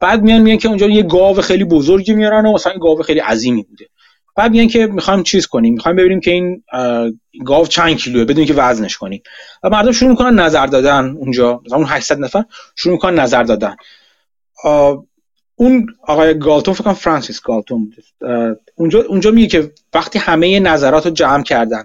[0.00, 3.62] بعد میان میان که اونجا یه گاو خیلی بزرگی میارن و مثلا گاو خیلی عظیمی
[3.62, 3.86] بوده.
[4.36, 6.64] بعد میگن که می‌خوایم چیز کنیم می‌خوایم ببینیم که این
[7.44, 9.22] گاو چند کیلوه بدون که وزنش کنیم.
[9.62, 12.44] و مردم شروع می‌کنن نظر دادن اونجا مثلا اون 800 نفر
[12.76, 13.76] شروع می‌کنن نظر دادن.
[15.56, 17.92] اون آقای گالتون فکر کنم فرانسیس گالتون
[18.74, 21.84] اونجا اونجا میگه که وقتی همه نظرات رو جمع کردن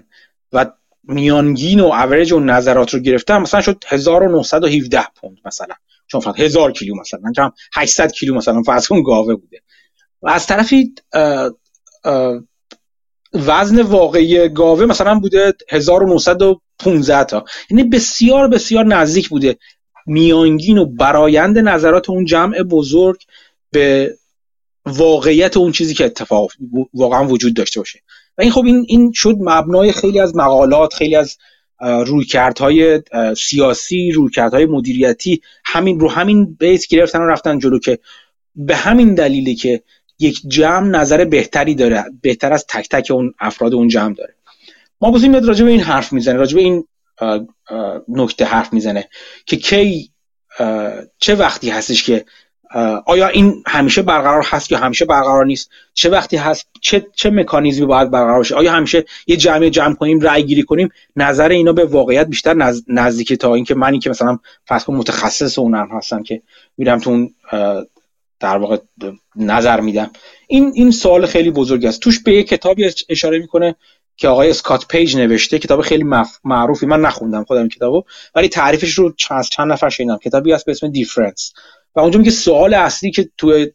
[0.52, 0.66] و
[1.04, 5.74] میانگین و اوریج اون نظرات رو گرفتن مثلا شد 1917 پوند مثلا.
[6.06, 9.62] چون فقط 1000 کیلو مثلا من 800 کیلو مثلا فرض کن گاوه بوده.
[10.22, 10.94] و از طرفی
[13.34, 17.44] وزن واقعی گاوه مثلا بوده 1915 تا.
[17.70, 19.58] یعنی بسیار بسیار نزدیک بوده.
[20.06, 23.22] میانگین و برایند نظرات اون جمع بزرگ
[23.70, 24.16] به
[24.86, 26.52] واقعیت اون چیزی که اتفاق
[26.94, 28.00] واقعا وجود داشته باشه.
[28.38, 31.38] و این خب این این شد مبنای خیلی از مقالات خیلی از
[31.80, 33.02] رویکردهای
[33.36, 37.98] سیاسی رویکردهای مدیریتی همین رو همین بیس گرفتن و رفتن جلو که
[38.54, 39.82] به همین دلیله که
[40.18, 44.34] یک جمع نظر بهتری داره بهتر از تک تک اون افراد اون جمع داره.
[45.00, 46.84] ما بزنیم راجع به این حرف می‌زنه راجع به این
[48.08, 49.08] نکته حرف می‌زنه
[49.46, 50.10] که کی
[51.18, 52.24] چه وقتی هستش که
[53.06, 57.86] آیا این همیشه برقرار هست یا همیشه برقرار نیست؟ چه وقتی هست؟ چه چه مکانیزمی
[57.86, 61.84] باید برقرار باشه؟ آیا همیشه یه جمع جمع کنیم رأی گیری کنیم نظر اینا به
[61.84, 62.82] واقعیت بیشتر نز...
[62.88, 66.42] نزدیک تا اینکه منی که مثلا فرض متخصص اونم هستم که
[66.76, 67.34] میرم تو اون
[68.40, 68.76] در واقع
[69.36, 70.10] نظر میدم.
[70.48, 72.00] این این سوال خیلی بزرگی است.
[72.00, 73.76] توش به یه کتابی اشاره می‌کنه
[74.16, 76.04] که آقای اسکات پیج نوشته کتاب خیلی
[76.44, 76.86] معروفی.
[76.86, 78.04] من نخوندم خودم کتابو
[78.34, 80.16] ولی تعریفش رو چند چند نفر شنیدم.
[80.16, 81.52] کتابی هست به اسم Difference
[81.94, 83.66] و اونجا میگه سوال اصلی که تو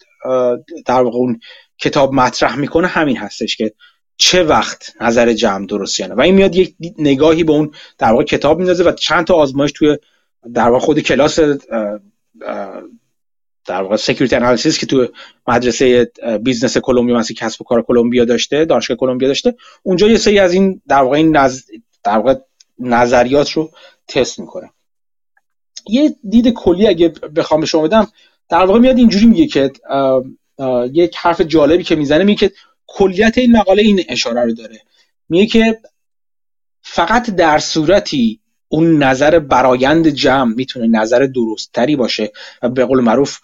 [0.85, 1.39] در واقع اون
[1.77, 3.73] کتاب مطرح می‌کنه همین هستش که
[4.17, 6.13] چه وقت نظر جمع درست یعنی.
[6.13, 9.71] و این میاد یک نگاهی به اون در واقع کتاب میندازه و چند تا آزمایش
[9.71, 9.97] توی
[10.53, 11.39] در واقع خود کلاس
[13.65, 15.07] در واقع security analysis که تو
[15.47, 16.11] مدرسه
[16.41, 20.53] business کلمبیا مثل کسب و کار کلمبیا داشته دانشگاه کلمبیا داشته اونجا یه سری از
[20.53, 21.61] این در واقع این نظ...
[22.03, 22.35] در واقع
[22.79, 23.71] نظریات رو
[24.07, 24.69] تست می‌کنه.
[25.89, 28.07] یه دید کلی اگه بخوام شما بدم
[28.49, 29.71] در واقع میاد اینجوری میگه که
[30.93, 32.55] یک حرف جالبی که می‌زنه میگه که
[32.87, 34.81] کلیت این مقاله این اشاره رو داره.
[35.29, 35.79] میگه که
[36.81, 42.31] فقط در صورتی اون نظر برایند جمع می‌تونه نظر درستتری باشه
[42.61, 43.39] و به قول معروف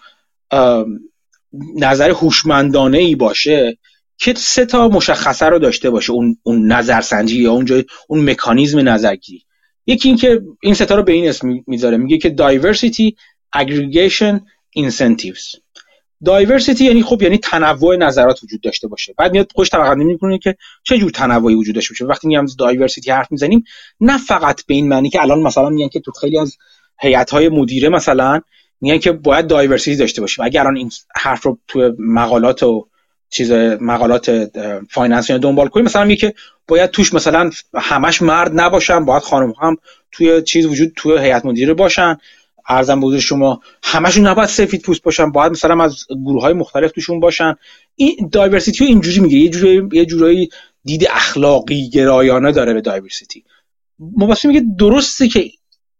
[1.76, 3.78] نظر هوشمندانه ای باشه
[4.18, 9.44] که سه تا مشخصه رو داشته باشه اون اون نظرسنجی یا اون اون مکانیزم نظرگیری.
[9.86, 11.96] یکی اینکه این ستا رو به این اسم می‌ذاره.
[11.96, 13.12] میگه که diversity
[13.56, 14.40] aggregation
[14.78, 15.58] incentives.
[16.28, 19.14] Diversity یعنی خب یعنی تنوع نظرات وجود داشته باشه.
[19.18, 22.04] بعد میاد خوش طبقه می‌کنه که چه جور تنوعی وجود داشته باشه.
[22.04, 23.64] وقتی میگم diversity حرف می‌زنیم
[24.00, 26.56] نه فقط به این معنی که الان مثلا میگن که تو خیلی از
[27.00, 28.40] هیئت های مدیره مثلا
[28.80, 30.44] میگن که باید diversity داشته باشیم.
[30.44, 32.88] اگر الان این حرف رو تو مقالات و
[33.34, 34.50] چیز مقالات
[34.90, 36.34] finance دنبال کنیم مثلا میگه که
[36.68, 39.76] باید توش مثلا همش مرد نباشن باید خانم هم
[40.12, 42.16] توی چیز وجود توی هیئت مدیره باشن.
[42.68, 47.20] عرضم به شما همشون نباید سفید پوست باشن باید مثلا از گروه های مختلف توشون
[47.20, 47.54] باشن.
[47.96, 50.48] این diversity رو اینجوری میگه یه جورایی یه جورایی
[50.84, 53.44] دید اخلاقی گرایانه داره به diversity
[53.98, 55.50] موبوسین میگه درسته که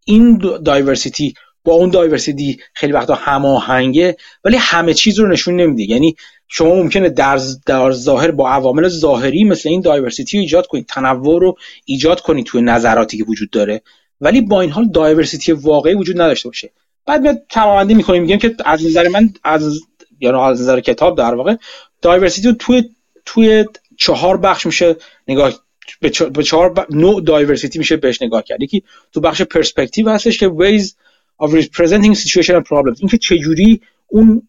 [0.05, 1.35] این diversity
[1.65, 5.91] با اون diversity خیلی وقتا هماهنگه ولی همه چیز رو نشون نمیده.
[5.93, 6.16] یعنی
[6.49, 11.41] شما ممکنه در, در ظاهر با عوامل ظاهری مثل این diversity رو ایجاد کنید تنوع
[11.41, 13.82] رو ایجاد کنید توی نظراتی که وجود داره.
[14.20, 16.70] ولی با این حال diversity واقعی وجود نداشته باشه.
[17.07, 19.81] بعد میاد تقسیم بندی می‌کنیم میگیم که از نظر من از
[20.20, 21.55] یا از نظر کتاب در واقع
[22.02, 22.91] diversity رو توی
[23.27, 23.65] توی
[23.97, 24.97] چهار بخش میشه
[25.28, 25.53] نگاه
[26.32, 28.62] به چهار نوع diversity میشه بهش نگاه کرد.
[28.62, 28.82] یکی
[29.12, 31.03] تو بخش پرسپکتیو هستش که ways
[31.43, 33.01] of representing situation and problems.
[33.01, 34.48] اینکه چجوری اون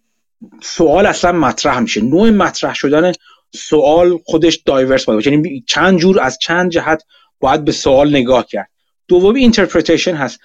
[0.62, 2.02] سوال اصلا مطرح میشه.
[2.02, 3.12] نوع مطرح شدن
[3.56, 5.32] سوال خودش diverse باشه.
[5.32, 7.03] یعنی چند جور از چند جهت
[7.40, 8.70] باید به سوال نگاه کرد.
[9.07, 10.40] دومی interpretation هست.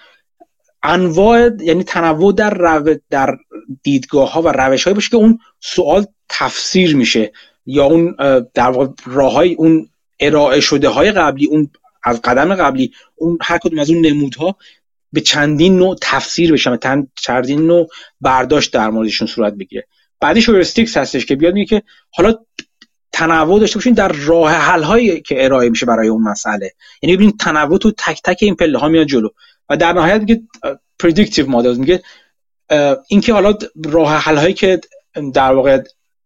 [0.83, 2.95] انواع یعنی تنوع در رو...
[3.09, 3.37] در
[3.83, 7.31] دیدگاه ها و روش های باشه که اون سوال تفسیر میشه.
[7.65, 8.15] یا اون
[8.53, 9.89] در راه های اون
[10.19, 11.69] ارائه شده های قبلی اون
[12.03, 14.57] از قدم قبلی اون هر کدوم از اون نمودها
[15.13, 17.87] به چندین نوع تفسیر بشه و چندین نوع
[18.21, 19.87] برداشت در موردشون صورت بگیره.
[20.19, 22.35] بعدش هورستیکس هستش که بیاد میگه که حالا
[23.11, 26.71] تنوع داشته باشین در راه حل هایی که ارائه میشه برای اون مسئله.
[27.01, 29.29] یعنی ببینید تنوع تو تک تک این پله ها میاد جلو.
[29.69, 30.41] و در نهایت میگه
[30.99, 32.01] پردیکتیو مدل میگه
[33.07, 33.53] اینکه حالا
[33.85, 34.81] راه حل هایی که
[35.33, 35.83] در واقع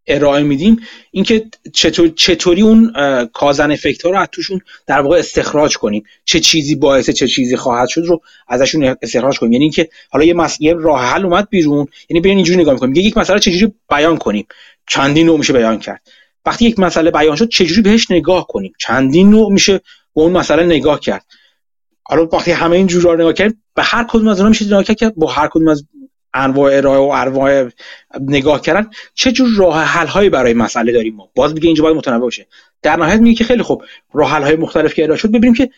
[0.07, 0.79] ارائه میدیم
[1.11, 2.93] اینکه چطور چطوری اون
[3.33, 6.03] کازن افکت ها رو از توشون در واقع استخراج کنیم.
[6.25, 9.51] چه چیزی باعث چه چیزی خواهد شد رو ازشون استخراج کنیم.
[9.51, 12.95] یعنی اینکه حالا یه مسئله راه حل اومد بیرون یعنی برین اینجوری نگاه می‌کنیم.
[12.95, 14.47] یک مسئله چجوری بیان کنیم.
[14.87, 16.01] چندین نوع میشه بیان کرد.
[16.45, 19.77] وقتی یک مسئله بیان شد چجوری بهش نگاه کنیم؟ چندین نوع میشه
[20.15, 21.25] به اون مسئله نگاه کرد.
[22.03, 25.15] حالا وقتی همه این جورا نگاه کردیم به هر کدوم از اونها میشه نگاه کرد
[25.15, 25.85] با هر کدوم از
[26.35, 27.69] انواع ارائه و انواع
[28.21, 31.95] نگاه کردن چه جور راه حل هایی برای مسئله داریم ما؟ باز میگه اینجا باید
[31.95, 32.47] متنوع باشه.
[32.81, 33.83] در نهایت میگه که خیلی خوب
[34.13, 35.69] راه حل های مختلف که ارائه شد ببینیم که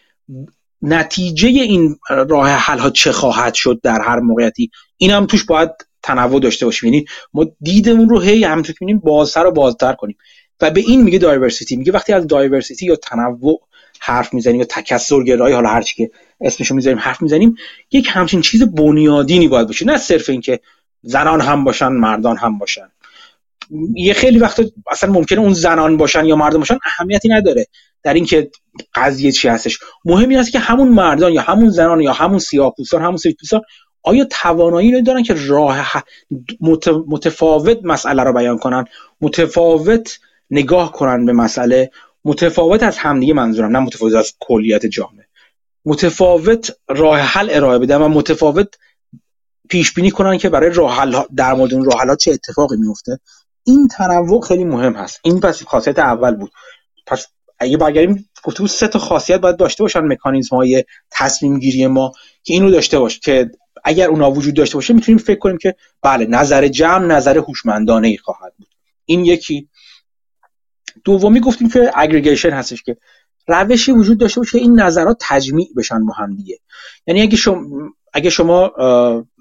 [0.82, 4.72] نتیجه این راه حل ها چه خواهد شد در هر موقعیتی.
[4.98, 5.70] این هم توش باید
[6.04, 6.94] تنوع داشته باشیم.
[6.94, 10.18] یعنی ما دیدمون رو هی همونطور که می‌بینیم بازتر و بازتر کنیم.
[10.62, 13.62] و به این میگه دایورسیتی میگه وقتی از دایورسیتی یا تنوع
[14.00, 16.12] حرف می‌زنیم یا تکثر گرایی حالا هر که
[16.42, 17.56] اسمشو می‌ذاریم حرف می‌زنیم
[17.92, 19.86] یک همچین چیز بنیادینی باید باشه.
[19.86, 20.60] نه صرف اینکه
[21.02, 22.92] زنان هم باشن مردان هم باشن.
[23.96, 24.62] یه خیلی وقت
[24.92, 27.66] اصلا ممکنه اون زنان باشن یا مردان باشن اهمیتی نداره
[28.04, 28.52] در اینکه
[28.96, 29.80] قضیه چی هستش.
[30.06, 33.62] مهم این است که همون مردان یا همون زنان یا همون سیاه‌پوستان همون سفیدپوستان
[34.04, 36.04] آیا توانایی رو دارن که راه
[37.08, 38.86] متفاوت مسئله رو بیان کنن؟
[39.22, 40.20] متفاوت
[40.50, 41.92] نگاه کنن به مسئله
[42.26, 45.17] متفاوت از همدیگه منظورم نه متفاوت از کلیت جامعه.
[45.88, 48.68] متفاوت راه حل ارائه بدن و متفاوت
[49.70, 53.20] پیش بینی کنن که برای راه حل در مورد اون راه حل چه اتفاقی میفته.
[53.64, 55.20] این تنوع خیلی مهم هست.
[55.24, 56.52] این پس خاصیت اول بود.
[57.06, 57.28] پس
[57.60, 62.12] اگه برگردیم گفتم سه تا خاصیت باید داشته باشن مکانیزم های تصمیم گیری ما
[62.44, 63.52] که اینو داشته باشه که
[63.84, 68.18] اگر اونا وجود داشته باشه می‌تونیم فکر کنیم که بله نظر جمع نظر هوشمندانه ای
[68.18, 68.68] خواهد بود.
[69.06, 69.70] این یکی.
[71.04, 72.98] دومی گفتیم که اگریگیشن هستش که
[73.48, 76.60] روشی وجود داشته باشه که این نظرات تجمیع بشن با هم دیگه.
[77.08, 77.66] یعنی اگه شما
[78.14, 78.72] اگه شما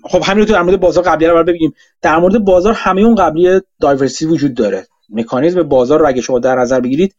[0.05, 3.61] خب همین رو در مورد بازار قبلی رو ببینیم در مورد بازار همه اون قبلی
[3.81, 4.87] دایورسی وجود داره.
[5.09, 7.15] مکانیزم بازار رو اگه شما در نظر بگیرید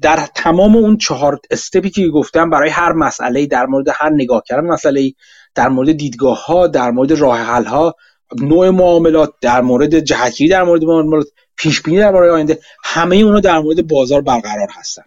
[0.00, 4.66] در تمام اون چهار استپی که گفتم برای هر مسئله در مورد هر نگاه کردن
[4.66, 5.12] مسئله
[5.54, 7.94] در مورد دیدگاه ها در مورد راه حل ها
[8.40, 11.26] نوع معاملات در مورد جهتگیری در مورد معاملات
[11.56, 15.02] پیش بینی در مورد آینده همه اونا در مورد بازار برقرار هستن.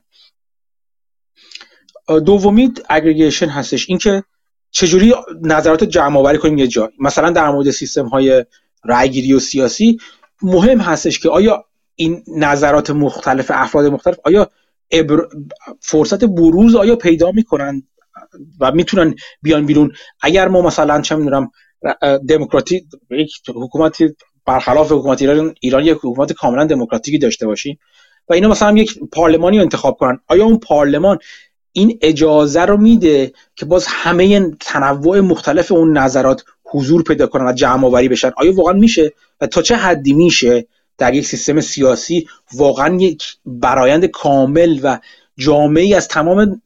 [2.07, 3.89] دومی اگریگیشن هستش.
[3.89, 4.23] اینکه
[4.71, 8.45] چجوری نظرات جمع آوری کنیم یه جا مثلا در مورد سیستم های
[8.85, 9.97] رأیگیری و سیاسی
[10.41, 11.65] مهم هستش که آیا
[11.95, 14.49] این نظرات مختلف افراد مختلف آیا
[15.81, 17.83] فرصت بروز آیا پیدا می‌کنن
[18.59, 21.51] و می‌تونن بیان بیرون؟ اگر ما مثلا چه می‌دونم
[22.29, 24.15] دموکراتی یک حکومتی
[24.45, 27.79] برخلاف حکومت ایران ایران یک حکومت کاملا دموکراتیکی داشته باشیم
[28.29, 30.19] و اینا مثلا یک پارلمانی رو انتخاب کنن.
[30.27, 31.17] آیا اون پارلمان
[31.77, 37.53] این اجازه رو میده که باز همه تنوع مختلف اون نظرات حضور پیدا کنن و
[37.53, 38.31] جمع آوری بشن.
[38.37, 40.67] آیا واقعا میشه؟ و تا چه حدی میشه
[40.97, 44.99] در یک سیستم سیاسی واقعا یک برایند کامل و
[45.37, 46.61] جامعی از تمام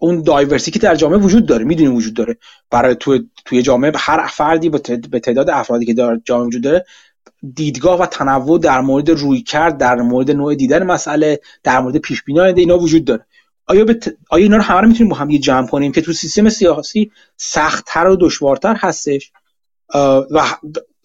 [0.00, 2.36] اون دایورسی که در جامعه وجود داره می‌دونیم وجود داره.
[2.70, 4.68] برای توی توی جامعه هر فردی
[5.10, 6.84] به تعداد افرادی که در جامعه وجود داره
[7.54, 12.22] دیدگاه و تنوع در مورد روی کرد در مورد نوع دیدن مسئله در مورد پیش
[12.22, 13.26] بینی اینا وجود داره.
[13.66, 13.86] آیا,
[14.30, 18.06] آیا اینا رو همه رو می‌تونیم با هم جمع کنیم که تو سیستم سیاسی سختتر
[18.06, 19.32] و دشوارتر هستش؟
[20.30, 20.44] و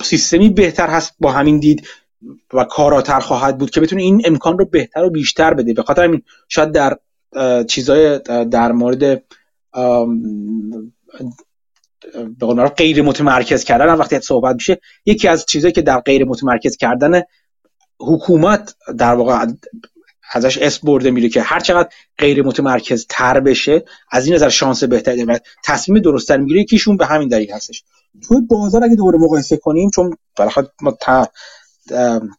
[0.02, 1.88] سیستمی بهتر هست با همین دید
[2.54, 5.74] و کاراتر خواهد بود که بتونه این امکان رو بهتر و بیشتر بده.
[5.74, 6.98] به خاطر همین شاید در
[7.64, 8.20] چیزای
[8.52, 9.24] در مورد
[12.40, 17.22] به غیر متمرکز کردن وقتی صحبت میشه یکی از چیزایی که در غیر متمرکز کردن
[18.00, 19.46] حکومت در واقع
[20.34, 24.84] ازش اس برده میره که هر چقدر غیر متمرکز تر بشه از این نظر شانس
[24.84, 26.62] بهتری و تصمیم درستتر می‌گیره.
[26.62, 27.84] یکیشون به همین دلیل هستش.
[28.28, 30.98] توی بازار اگه دوباره مقایسه کنیم چون بالاخره ما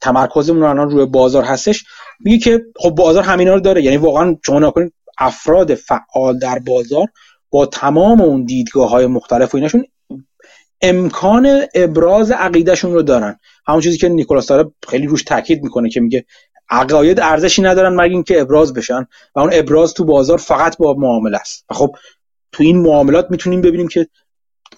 [0.01, 1.85] تمرکزمون الان روی بازار هستش
[2.21, 3.83] میگه که خب بازار همینا رو داره.
[3.83, 7.07] یعنی واقعا شما نکنید افراد فعال در بازار
[7.51, 9.85] با تمام اون دیدگاه های مختلف و ایناشون
[10.83, 13.39] امکان ابراز عقیدهشون رو دارن.
[13.67, 16.25] همون چیزی که نیکولاس داره خیلی روش تاکید می‌کنه که میگه
[16.71, 21.37] عقاید ارزشی ندارن مگر اینکه ابراز بشن و اون ابراز تو بازار فقط با معامله
[21.37, 21.65] است.
[21.71, 21.97] و خب
[22.53, 24.07] تو این معاملات می‌تونیم ببینیم که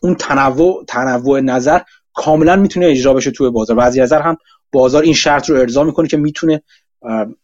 [0.00, 1.80] اون تنوع تنوع نظر
[2.14, 3.76] کاملا می‌تونه اجرا بشه توی بازار.
[3.76, 4.36] و باز هم
[4.72, 6.62] بازار این شرط رو ارضا می‌کنه که می‌تونه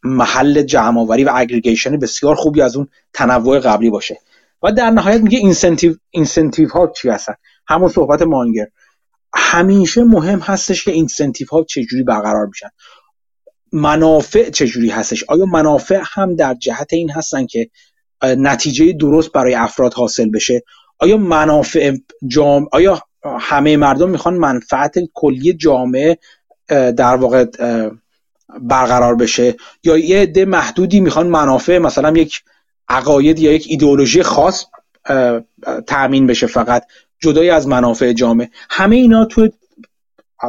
[0.02, 4.18] محل جمع و aggregation بسیار خوبی از اون تنوع قبلی باشه.
[4.62, 7.34] و در نهایت میگه incentive incentive ها چی هستن؟
[7.66, 8.66] همون صحبت مانگر.
[9.34, 12.68] همیشه مهم هستش که incentive ها چجوری برقرار میشن.
[13.72, 17.70] منافع چجوری هستش؟ آیا منافع هم در جهت این هستن که
[18.22, 20.62] نتیجه درست برای افراد حاصل بشه؟
[20.98, 21.96] آیا منافع
[22.26, 23.02] جام آیا
[23.40, 26.18] همه مردم می‌خوان منفعت کلی جامعه
[26.68, 27.46] در واقع
[28.60, 29.54] برقرار بشه؟
[29.84, 32.42] یا یه عده محدودی می‌خوان منافع مثلا یک
[32.88, 34.66] عقاید یا یک ایدئولوژی خاص
[35.86, 36.84] تأمین بشه فقط
[37.20, 39.48] جدای از منافع جامعه؟ همه اینا تو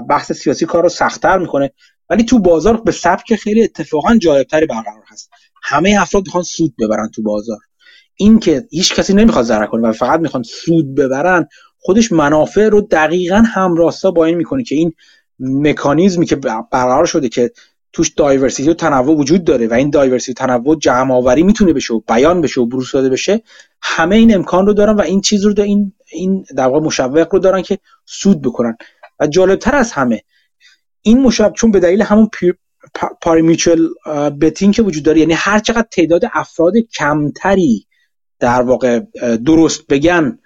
[0.09, 1.71] بحث سیاسی کار رو سختتر می‌کنه.
[2.09, 5.29] ولی تو بازار به سبک خیلی اتفاقا جالبتری برقرار هست.
[5.63, 7.57] همه افراد می‌خوان سود ببرن تو بازار.
[8.15, 11.47] این که هیچ کسی نمی‌خواد ضرر کنه و فقط می‌خوان سود ببرن
[11.79, 14.93] خودش منافع رو دقیقا همراستا با این می‌کنه که این
[15.39, 17.51] مکانیزمی که برقرار شده که
[17.93, 21.93] توش دایورسیتی و تنوع وجود داره و این دایورسیتی و تنوع جمع آوری می‌تونه بشه
[21.93, 23.41] و بیان بشه و بروز داده بشه
[23.81, 27.27] همه این امکان رو دارن و این چیز رو دارن این این در واقع مشوق
[27.31, 28.77] رو دارن که سود بکنن.
[29.19, 30.21] و جالبتر از همه
[31.01, 32.29] این مشابه چون به دلیل همون
[33.21, 33.87] پاریمیچل
[34.41, 37.85] بتینگ که وجود داره یعنی هر چقدر تعداد افراد کمتری
[38.39, 38.99] در واقع
[39.45, 40.39] درست بگن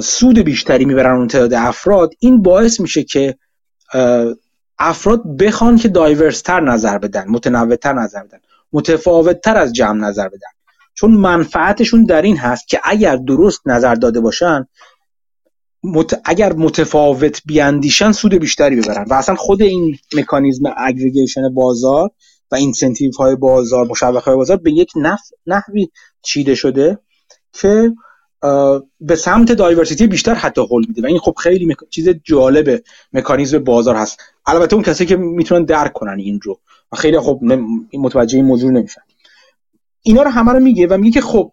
[0.00, 3.38] سود بیشتری می‌برن اون تعداد افراد این باعث میشه که
[4.78, 8.38] افراد بخوان که دایورستر نظر بدن متنوعتر نظر بدن
[8.72, 10.48] متفاوتتر از جمع نظر بدن.
[10.94, 14.66] چون منفعتشون در این هست که اگر درست نظر داده باشن
[15.82, 16.20] مت...
[16.24, 19.04] اگر متفاوت بیاندیشن سود بیشتری ببرن.
[19.10, 22.10] و اصلا خود این مکانیزم aggregation بازار
[22.50, 25.20] و incentive های بازار مشوق های بازار به یک نف...
[25.46, 25.88] نحوی
[26.22, 26.98] چیده شده
[27.52, 27.92] که
[29.00, 31.02] به سمت diversity بیشتر حتی هول میده.
[31.02, 31.76] و این خب خیلی مک...
[31.90, 32.82] چیز جالب
[33.12, 34.20] مکانیزم بازار هست.
[34.46, 36.60] البته اون کسی که می‌تونن درک کنن این رو.
[36.92, 37.40] و خیلی خب
[37.94, 39.00] متوجه این موضوع نمیشن.
[40.02, 41.52] اینا رو همه رو میگه و میگه که خب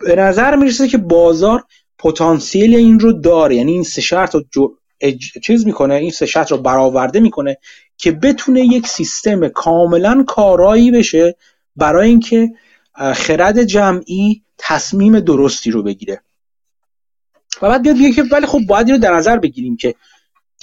[0.00, 1.64] به نظر می‌رسه که بازار
[2.02, 3.56] پتانسیل این رو داره.
[3.56, 4.68] یعنی این سه شرط رو جو...
[5.00, 5.24] اج...
[5.42, 7.56] چیز می‌کنه این سه شرط رو برآورده می‌کنه
[7.96, 11.36] که بتونه یک سیستم کاملا کارایی بشه
[11.76, 12.50] برای اینکه
[13.14, 16.22] خرد جمعی تصمیم درستی رو بگیره.
[17.62, 19.94] و بعد بیاد که ولی خب باید این رو در نظر بگیریم که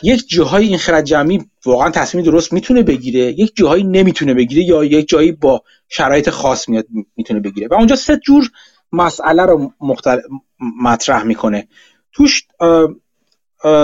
[0.03, 4.83] یک جاهای این خرد جمعی واقعا تصمیم درست می‌تونه بگیره یک جاهایی نمی‌تونه بگیره یا
[4.83, 6.85] یک جایی با شرایط خاص میاد
[7.15, 7.67] می‌تونه بگیره.
[7.67, 8.49] و اونجا سه جور
[8.91, 10.17] مسئله رو مختل...
[10.59, 11.67] مطرح می‌کنه.
[12.11, 12.43] توش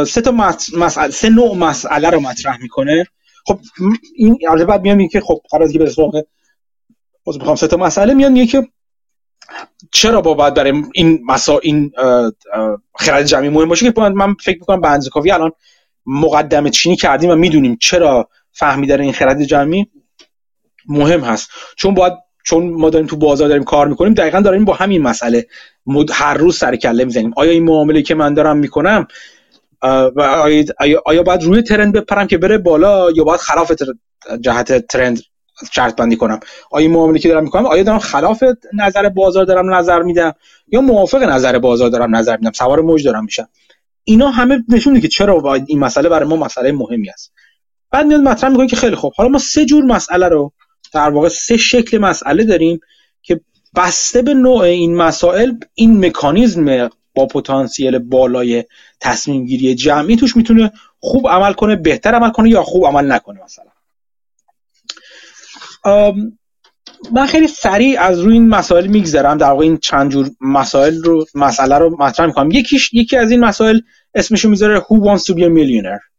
[0.08, 0.32] سه تا
[0.78, 3.06] مسئله سه نوع مسئله رو مطرح می‌کنه.
[3.46, 3.60] خب
[4.16, 6.24] این البته بعد میام که خب قرار که به سراغ
[7.26, 8.68] می‌خوام سه تا مسئله میان میگه که
[9.92, 11.92] چرا با باید برای این مسا این
[12.96, 15.52] خرد جمعی مهم باشه که من فکر می‌کنم به الان
[16.06, 19.88] مقدمه چینی کردیم و می‌دونیم چرا فهمیدن این خرد جمعی
[20.86, 21.50] مهم هست.
[21.78, 22.14] چون باید
[22.44, 25.48] چون ما داریم تو بازار داریم کار می‌کنیم دقیقا داریم با همین مسئله
[26.12, 27.34] هر روز سر کله می‌زنیم.
[27.38, 29.08] آیا این معامله که من دارم می‌کنم
[30.16, 30.22] و
[30.80, 33.72] آیا, آیا باید روی ترند بپرم که بره بالا یا باید خلاف
[34.42, 35.22] جهت ترند
[35.72, 36.40] شرط بندی کنم؟
[36.72, 38.44] آیا معامله که دارم می‌کنم آیا دارم خلاف
[38.74, 40.34] نظر بازار دارم نظر میدم
[40.68, 43.48] یا موافق نظر بازار دارم نظر میدم؟ سوار موج دارم میشم.
[44.04, 47.34] اینا همه نشون که چرا باید این مسئله برای ما مسئله مهمی است.
[47.92, 49.14] بعد میاد مطرح می‌کنه که خیلی خوب.
[49.16, 50.54] حالا ما سه جور مسئله رو
[50.94, 52.80] در واقع سه شکل مسئله داریم
[53.22, 53.42] که
[53.76, 58.64] بسته به نوع این مسائل این مکانیزم با پتانسیل بالای
[59.00, 63.40] تصمیم گیری جمعی توش می‌تونه خوب عمل کنه بهتر عمل کنه یا خوب عمل نکنه
[63.44, 63.66] مثلا.
[67.12, 69.38] من خیلی سریع از روی این مسائل میگذرم.
[69.38, 72.52] در واقع این چند جور مسائل رو مسئله رو مطرح می‌کنم.
[72.52, 73.80] یکیش یکی از این مسائل
[74.16, 76.13] اسمشو می‌ذاره Who wants to be a millionaire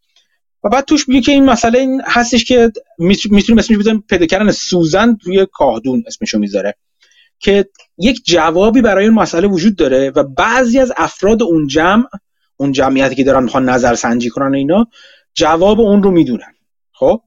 [0.65, 4.51] و بعد توش میگه که این مسئله این هستش که می‌تونیم اسمش بزنیم پیدا کردن.
[4.51, 6.75] سوزن روی کاهدون اسمشو می‌ذاره.
[7.39, 7.69] که
[7.99, 12.05] یک جوابی برای این مسئله وجود داره و بعضی از افراد اون جمع
[12.57, 14.87] اون جمعیتی که دارن می‌خوان نظر سنجی کنن اینا
[15.35, 16.55] جواب اون رو می‌دونن.
[16.93, 17.21] خب؟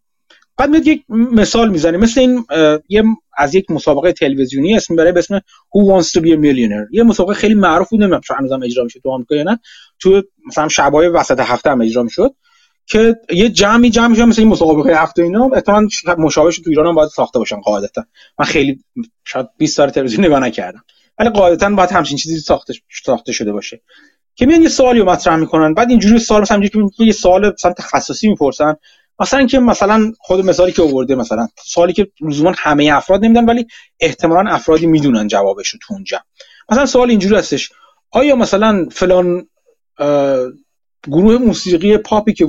[0.58, 1.98] بعد میاد یک مثال می‌زنه.
[1.98, 2.46] مثل این
[2.90, 3.04] یه
[3.38, 6.88] از یک مسابقه تلویزیونی اسم برای به اسم Who Wants to be a Millionaire.
[6.92, 9.60] یه مسابقه خیلی معروف بود نمی‌دونم شاید هنوزم اجرا میشه تو آمریکا یا نه.
[10.00, 12.36] تو مثلا شبای وسط هفته هم اجرا می‌شد.
[12.90, 15.88] که یه جمعی جمع میشه مثل این مسابقه هفته اینا احتمالاً
[16.18, 18.04] مشابهش تو ایران هم باید ساخته باشن قاعدتا.
[18.40, 18.80] من خیلی
[19.26, 20.84] شاید 20 سال تلویزیون نگاه نکردم.
[21.20, 22.74] ولی قاعدتا باید همچین چیزی ساخته
[23.06, 23.82] ساخته شده باشه.
[24.36, 28.30] که میان یه سوالی مطرح می‌کنن بعد اینجوری سوال مثلا که یه سوال مثلا تخصصی
[28.30, 28.76] می‌پرسن.
[29.20, 33.68] مثلا که مثلا خود مثالی که آورده مثلا سوالی که لزوما همه افراد نمیدن ولی
[34.00, 36.20] احتمالا افرادی می‌دونن جوابش رو تو اونجا.
[36.70, 37.72] مثلا سوال اینجوری هستش.
[38.12, 39.48] آیا مثلا فلان
[41.08, 42.48] گروه موسیقی پاپی که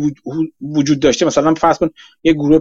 [0.61, 1.91] وجود داشته مثلا فرض کن
[2.23, 2.61] یه گروه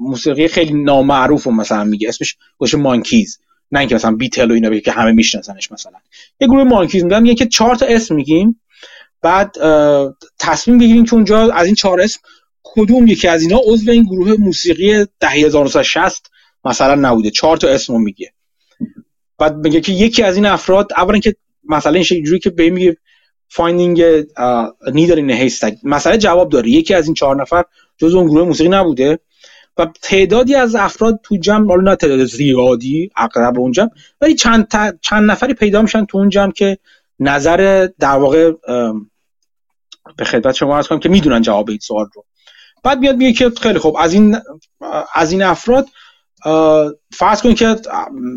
[0.00, 3.38] موسیقی خیلی نامعروف مثلا میگه اسمش گوشه مانکیز.
[3.72, 5.98] نه اینکه مثلا بیتل و اینا که همه میشناسنش مثلا.
[6.40, 8.60] یه گروه مانکیز میگم که چهار تا اسم میگیم.
[9.22, 9.56] بعد
[10.38, 12.20] تصمیم بگیریم که اونجا از این چهار اسم
[12.62, 16.30] کدوم یکی از اینا عضو این گروه موسیقی دهه 1960
[16.64, 17.30] مثلا نبوده.
[17.30, 18.32] چهار تا اسمو میگه.
[19.38, 22.96] بعد میگه که یکی از این افراد اولا که مثلا این جوری که به میگه
[23.52, 24.02] finding
[24.92, 26.70] needle in a haystack مسئله جواب داره.
[26.70, 27.64] یکی از این چهار نفر
[27.98, 29.18] جز اون گروه موسیقی نبوده
[29.78, 33.90] و تعدادی از افراد تو جمع حالا نه تعداد زیادی اغلب اون جمع
[34.20, 34.68] ولی چند,
[35.00, 36.78] چند نفری پیدا میشن تو اون جمع که
[37.18, 38.52] نظر در واقع
[40.16, 42.24] به خدمت شما عرض کنم که می‌دونن جواب این سوال رو.
[42.82, 44.36] بعد میاد میگه که خیلی خوب از این
[45.14, 45.86] از این افراد
[47.12, 47.76] فرض کنید که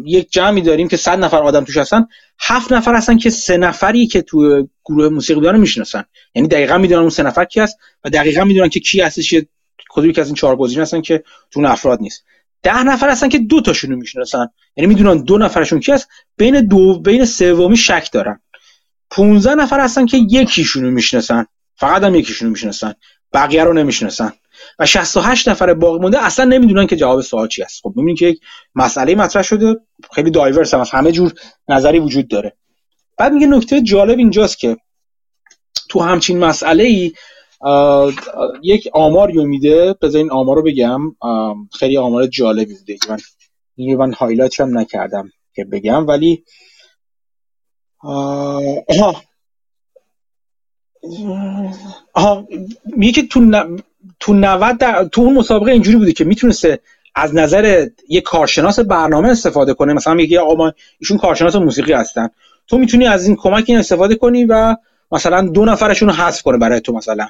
[0.05, 2.07] یک جمعی داریم که صد نفر آدم توش هستن
[2.39, 6.03] هفت نفر هستن که سه نفری که تو گروه موسیقی دارن می‌شناسن.
[6.35, 9.35] یعنی دقیقا می‌دونن اون سه نفر کی هست و دقیقا می‌دونن که کی هستش
[9.89, 12.23] کدومی که از این چهار گزینه هستن که تو اون افراد نیست.
[12.63, 14.47] ده نفر هستن که دو تاشون رو می‌شناسن.
[14.75, 16.07] یعنی می‌دونن دو نفرشون کی هست
[16.38, 18.39] بین دو بین سومی شک دارن.
[19.09, 21.45] 15 نفر هستن که یکیشون رو می‌شناسن.
[21.75, 22.93] فقط هم یکیشون رو می‌شناسن.
[23.34, 24.34] بقیه رو نمی‌شناسن.
[24.80, 27.82] و 68 نفر باقی مونده اصلا نمی‌دونن که جواب سوال چی است.
[27.84, 28.40] خب می‌بینید که یک
[28.76, 29.76] مسئله مطرح شده
[30.12, 31.34] خیلی diverse هم همه جور
[31.68, 32.54] نظری وجود داره.
[33.18, 34.78] بعد میگه نکته جالب اینجاست که
[35.90, 37.12] تو همچین مسئله ای
[38.62, 39.95] یک آمار رو میده.
[40.02, 41.00] بذار این آمار رو بگم
[41.80, 43.18] خیلی آمار جالبی بوده من
[43.76, 46.44] این من highlight هم نکردم که بگم ولی
[48.04, 49.22] آها.
[52.14, 52.48] آها.
[52.86, 53.40] میگه که تو
[54.24, 55.04] تو 90 در...
[55.04, 56.80] تو اون مسابقه اینجوری بوده که می‌تونسته
[57.16, 59.94] از نظر یه کارشناس برنامه استفاده کنه.
[59.94, 62.30] مثلا میگه آقا ما ایشون کارشناس موسیقی هستن.
[62.68, 64.76] تو می‌تونی از این کمک این استفاده کنی و
[65.12, 67.28] مثلا دو نفرشون رو حذف کنه برای تو مثلا.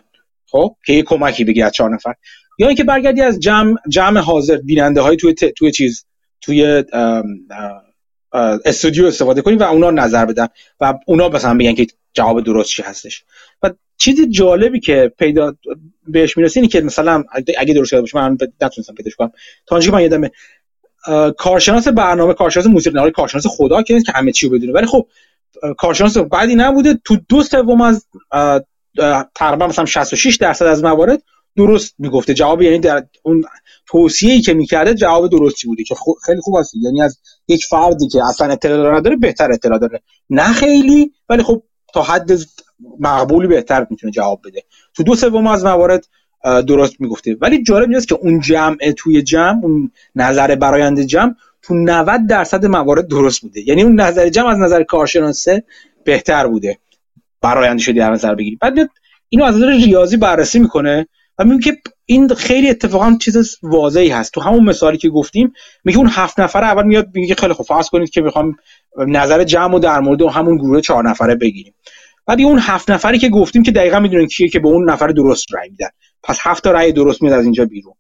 [0.48, 2.14] خب؟ که یه کمکی بگی از چهار نفر.
[2.60, 6.06] یا اینکه برگردی از جمع جمع حاضر بیننده های توی توی چیز
[6.42, 6.84] توی
[8.66, 10.48] استودیو استفاده کنی و اونا نظر بدن
[10.80, 13.24] و اونا مثلا بگن که جواب درست چی هستش.
[13.64, 13.72] و
[14.04, 15.56] چیزی جالبی که پیدا
[16.08, 17.24] بهش می‌رسه اینه که مثلا
[17.58, 19.32] اگه درست باشه من نتونستم پیداش کنم.
[19.66, 20.32] تا من یادمه
[21.38, 24.74] کارشناس برنامه کارشناس موسیقی نه کارشناس خدا که همه چی رو بدونه.
[24.74, 25.08] ولی خب
[25.78, 27.00] کارشناس بعدی نبوده.
[27.06, 28.06] تو دو سوم از
[29.36, 31.24] تقریبا مثلا 66 درصد از موارد
[31.58, 32.34] درست می‌گفته.
[32.34, 33.44] جواب یعنی در اون
[33.88, 38.24] توصیه‌ای که می‌کرده جواب درستی بوده که خیلی خوب است یعنی از یک فردی که
[38.26, 40.02] اصلا اطلاع نداره بهتر اطلاع داره.
[40.30, 41.64] نه خیلی ولی خب
[41.94, 42.32] تا حد
[43.00, 44.64] مقبولی بهتر می‌تونه جواب بده.
[44.94, 46.08] تو دو سوم از موارد
[46.44, 51.74] درست می‌گفته ولی جالب اینجاست که اون جمع توی جمع اون نظر برایند جمع تو
[51.74, 53.68] 90 درصد موارد درست بوده.
[53.68, 55.64] یعنی اون نظر جمع از نظر کارشناسه
[56.04, 56.78] بهتر بوده.
[57.42, 58.56] براینده شدی در نظر بگیری.
[58.62, 58.74] بعد
[59.30, 61.08] اینو از نظر ریاضی بررسی می‌کنه
[61.40, 64.34] و میگه که این خیلی اتفاقا چیز واضحی هست.
[64.34, 65.54] تو همون مثالی که گفتیم
[65.84, 68.56] میگه اون هفت نفر اول میاد میگه خیلی خوب فرض کنید که می‌خوام
[69.08, 71.74] نظر جمع و در مورد همون گروه چهار نفره بگیریم.
[72.26, 75.48] بعد اون هفت نفری که گفتیم که دقیقا می‌دونن کیه که به اون نفر درست
[75.54, 75.90] رأی میدن.
[76.24, 77.94] پس هفت تا رأی درست میاد از اینجا بیرون.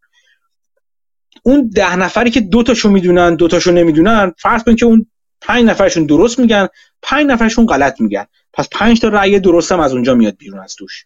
[1.43, 5.05] اون ده نفری که دو تاشو می‌دونن دو تاشو نمی‌دونن فرض کن که اون
[5.41, 6.67] پنج نفرشون درست میگن
[7.01, 8.25] پنج نفرشون غلط میگن.
[8.53, 11.05] پس پنج تا رأی درست هم از اونجا میاد بیرون از توش.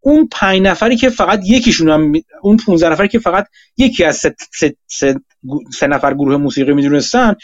[0.00, 2.12] اون پنج نفری که فقط یکیشون هم
[2.42, 5.20] اون 15 نفری که فقط یکی از سه, سه, سه,
[5.78, 7.34] سه نفر گروه موسیقی می‌دونستن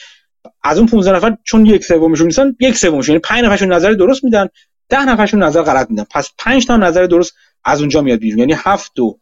[0.63, 4.25] از اون 15 نفر چون یک سومشون نیستن یک سومشون یعنی 5 نفرشون نظر درست
[4.25, 4.49] میدن.
[4.91, 6.05] 10 نفرشون نظر غلط میدن.
[6.11, 7.35] پس 5 تا نظر درست
[7.65, 8.39] از اونجا میاد بیرون.
[8.39, 9.19] یعنی 7 و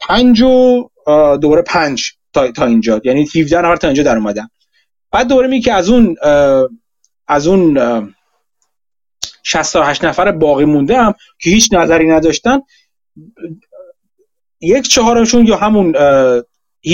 [0.00, 0.88] 5 و
[1.40, 3.00] دوباره 5 تا تا اینجا.
[3.04, 4.48] یعنی 17 نفر تا اینجا در اومدن.
[5.12, 6.16] بعد دوباره میگه از اون
[7.28, 7.78] از اون
[9.42, 12.60] 68 نفر باقی مونده هم که هیچ نظری نداشتن
[14.60, 15.96] یک چهارمشون یا همون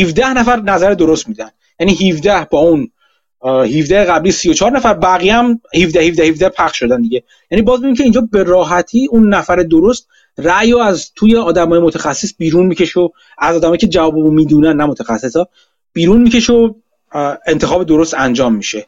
[0.01, 1.51] 17 نفر نظر درست میدن.
[1.81, 2.91] یعنی 17 با اون
[3.45, 7.23] 17 قبلی 34 نفر بقیه هم 17 17 17 پخش شدن دیگه.
[7.51, 10.09] یعنی باز می‌بینیم که اینجا به راحتی اون نفر درست
[10.39, 13.09] رأی رو از توی آدمای متخصص بیرون می‌کشه و
[13.39, 15.49] از آدمایی که جوابو می‌دونن نه متخصصا
[15.93, 16.73] بیرون می‌کشه و
[17.47, 18.87] انتخاب درست انجام میشه.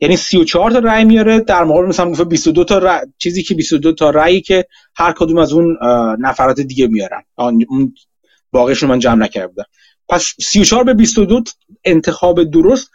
[0.00, 4.10] یعنی 34 تا رأی میاره در مقابل مثلا 22 تا رأی چیزی که 22 تا
[4.10, 4.66] رأیی که
[4.96, 5.78] هر کدوم از اون
[6.20, 7.22] نفرات دیگه میارن.
[7.36, 7.94] اون
[8.52, 9.64] باقیشون من جمع نکرده بودم.
[10.08, 11.42] پس 34 به 22
[11.84, 12.90] انتخاب درست.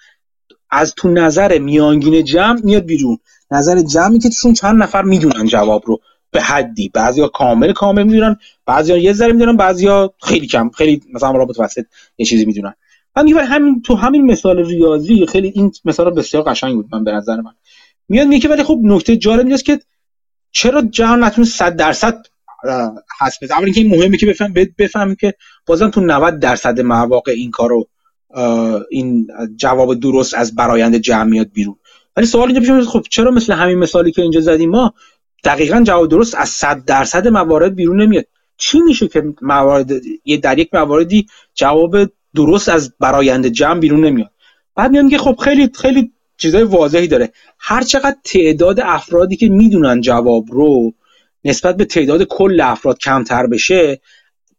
[0.71, 3.17] از تو نظر میانگین جمع میاد بیرون.
[3.51, 5.99] نظر جمعی که توشون چند نفر می‌دونن جواب رو
[6.31, 6.89] به حدی.
[6.89, 8.35] بعضیا کامل کامل می‌دونن
[8.65, 11.85] بعضیا یه ذره می‌دونن بعضیا خیلی کم خیلی مثلا رابط متوسط
[12.17, 12.73] یه چیزی می‌دونن.
[13.15, 17.11] من میگم همین تو همین مثال ریاضی خیلی این مثال بسیار قشنگ بود من به
[17.11, 17.51] نظر من.
[18.09, 19.79] میاد میگه ولی خب نکته جالب اینجاست که
[20.51, 22.25] چرا جمع نتونه 100 درصد
[23.19, 25.33] حذف بزنه؟ اینکه این مهمه که بفهم بفهمیم که
[25.65, 27.87] بازم تو 90 درصد مواقع این کارو
[28.89, 31.75] این جواب درست از برایند جمع میاد بیرون.
[32.17, 34.93] ولی سوال اینجا پیش خب چرا مثل همین مثالی که اینجا زدیم ما
[35.43, 38.25] دقیقا جواب درست از 100 درصد موارد بیرون نمیاد؟
[38.57, 39.91] چی میشه که موارد
[40.25, 41.95] یه در یک مواردی جواب
[42.35, 44.31] درست از برایند جمع بیرون نمیاد؟
[44.75, 47.31] بعد میگم که خب خیلی خیلی چیزای واضحی داره.
[47.59, 50.93] هر چقدر تعداد افرادی که می‌دونن جواب رو
[51.45, 54.01] نسبت به تعداد کل افراد کمتر بشه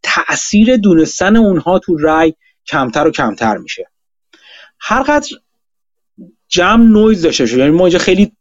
[0.03, 2.35] تاثیر دونستن اونها تو رای
[2.67, 3.91] کمتر و کمتر میشه.
[4.81, 5.29] هر قدر
[6.49, 7.59] جمع نویز داشته باشه.
[7.59, 8.33] یعنی ما اینجا خیلی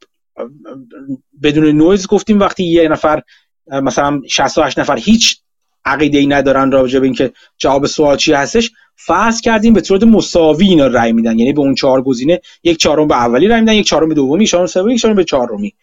[1.44, 3.22] بدون نویز گفتیم وقتی یه نفر
[3.68, 5.41] مثلا 68 نفر هیچ
[5.86, 10.68] عقیده ای ندارن راجع به اینکه جواب سوال چی هستش فرض کردیم به صورت مساوی
[10.68, 11.40] اینا رای میدن.
[11.40, 14.44] یعنی به اون چهار گزینه یک چهارم به اولی رای میدن یک چهارم به دومی
[14.44, 15.74] یک چهارم سومی یک چهارم به چهارمی.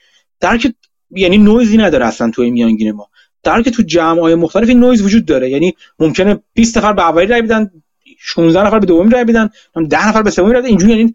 [0.41, 0.75] در که
[1.11, 3.09] یعنی نویزی نداره اصلا تو میانگین ما.
[3.43, 5.51] در که تو جمع های مختلف این نویز وجود داره.
[5.51, 7.71] یعنی ممکنه 20 نفر به اولی رای بدن
[8.19, 9.51] 16 نفر به دومی رای بدن.
[9.91, 10.69] 10 نفر به سومی رای بدن.
[10.69, 11.15] اینجوری یعنی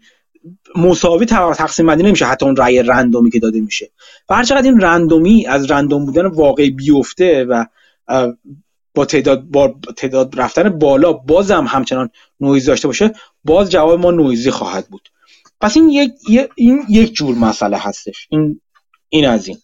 [0.76, 2.26] مساوی تقسیم بندی نمیشه.
[2.26, 3.90] حتی اون رای random ی که داده میشه.
[4.28, 7.64] و هر چقدر این random ی از random بودن واقعی بیفته و
[8.94, 12.10] با تعداد با تعداد رفتن بالا بازم همچنان
[12.40, 13.12] نویز داشته باشه
[13.44, 15.08] باز جواب ما نویزی خواهد بود.
[15.60, 16.12] پس این یک
[16.54, 18.26] این یک جور مسئله هستش.
[18.30, 18.60] این
[19.08, 19.58] این از این.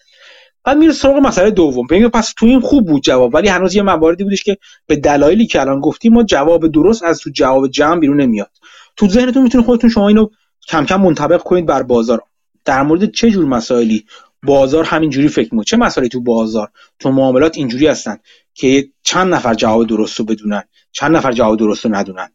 [0.68, 1.86] بعد میره سراغ مسئله دوم.
[1.86, 5.46] ببین پس تو این خوب بود جواب ولی هنوز یه مواردی بودش که به دلایلی
[5.46, 8.50] که الان گفتیم ما جواب درست از تو جواب جمع بیرون نمیاد.
[8.96, 10.26] تو ذهنتون می‌تونه خودتون شما اینو
[10.68, 12.22] کم کم منطبق کنید بر بازار.
[12.64, 14.04] در مورد چه جور مسائلی؟
[14.42, 15.64] بازار همینجوری فکر می‌کنه.
[15.64, 16.68] چه مسائلی تو بازار؟
[16.98, 18.18] تو معاملات اینجوری هستن
[18.54, 20.62] که چند نفر جواب درست رو بدونن
[20.92, 22.28] چند نفر جواب درست رو ندونن.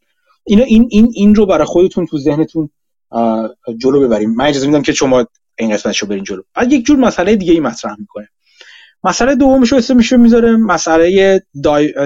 [0.43, 2.69] اینا این این این رو برای خودتون تو ذهنتون
[3.77, 4.35] جلو ببریم.
[4.35, 5.25] من اجازه میدم که شما
[5.57, 6.41] این قسمتش رو برین جلو.
[6.55, 8.29] بعد یک جور مسئله دیگه ای مطرح می‌کنه
[9.03, 11.39] مسئله دومش رو اسمش می‌ذاره مسئله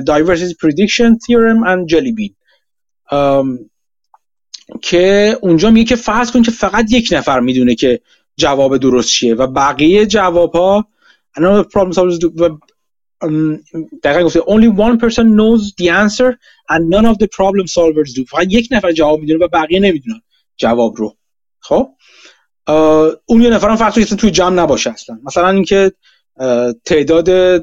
[0.08, 2.34] diversity prediction theorem and jelly bean.
[4.82, 8.02] که اونجا میگه که فرض کن که فقط یک نفر می‌دونه که
[8.38, 10.88] جواب درست چیه و بقیه جواب ها
[14.04, 16.32] دقیقا گفته only one person knows the answer
[16.70, 18.26] and none of the problem solvers do.
[18.30, 20.22] فقط یک نفر جواب می‌دونه و بقیه نمی‌دونن
[20.58, 21.18] جواب رو.
[21.60, 21.90] خب؟
[23.26, 25.20] اون یه نفر هم فرق توی جمع نباشه اصلا.
[25.24, 25.92] مثلا اینکه
[26.86, 27.58] تعداد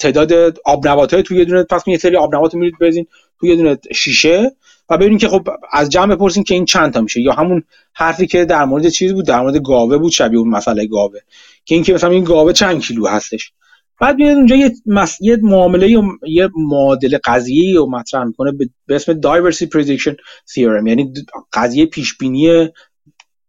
[0.00, 3.06] تعداد آب نبات های توی یه دونه پس یه سری آب نبات میرید بزین
[3.40, 4.52] توی یه دونه شیشه
[4.90, 7.20] و ببینید که خب از جمع بپرسین که این چند تا میشه.
[7.20, 7.62] یا همون
[7.94, 11.18] حرفی که در مورد چیز بود در مورد گاوه بود شبیه اون مسئله گاوه.
[11.64, 13.52] که اینکه مثلا این گاوه چند کیلو هستش.
[14.00, 15.18] بعد میاد اونجا یه, مس...
[15.20, 15.90] یه معامله
[16.26, 18.52] یه معادله قضیه رو مطرح می‌کنه
[18.86, 20.14] به اسم diversity prediction
[20.52, 20.86] theorem.
[20.86, 21.12] یعنی
[21.52, 22.68] قضیه پیش بینی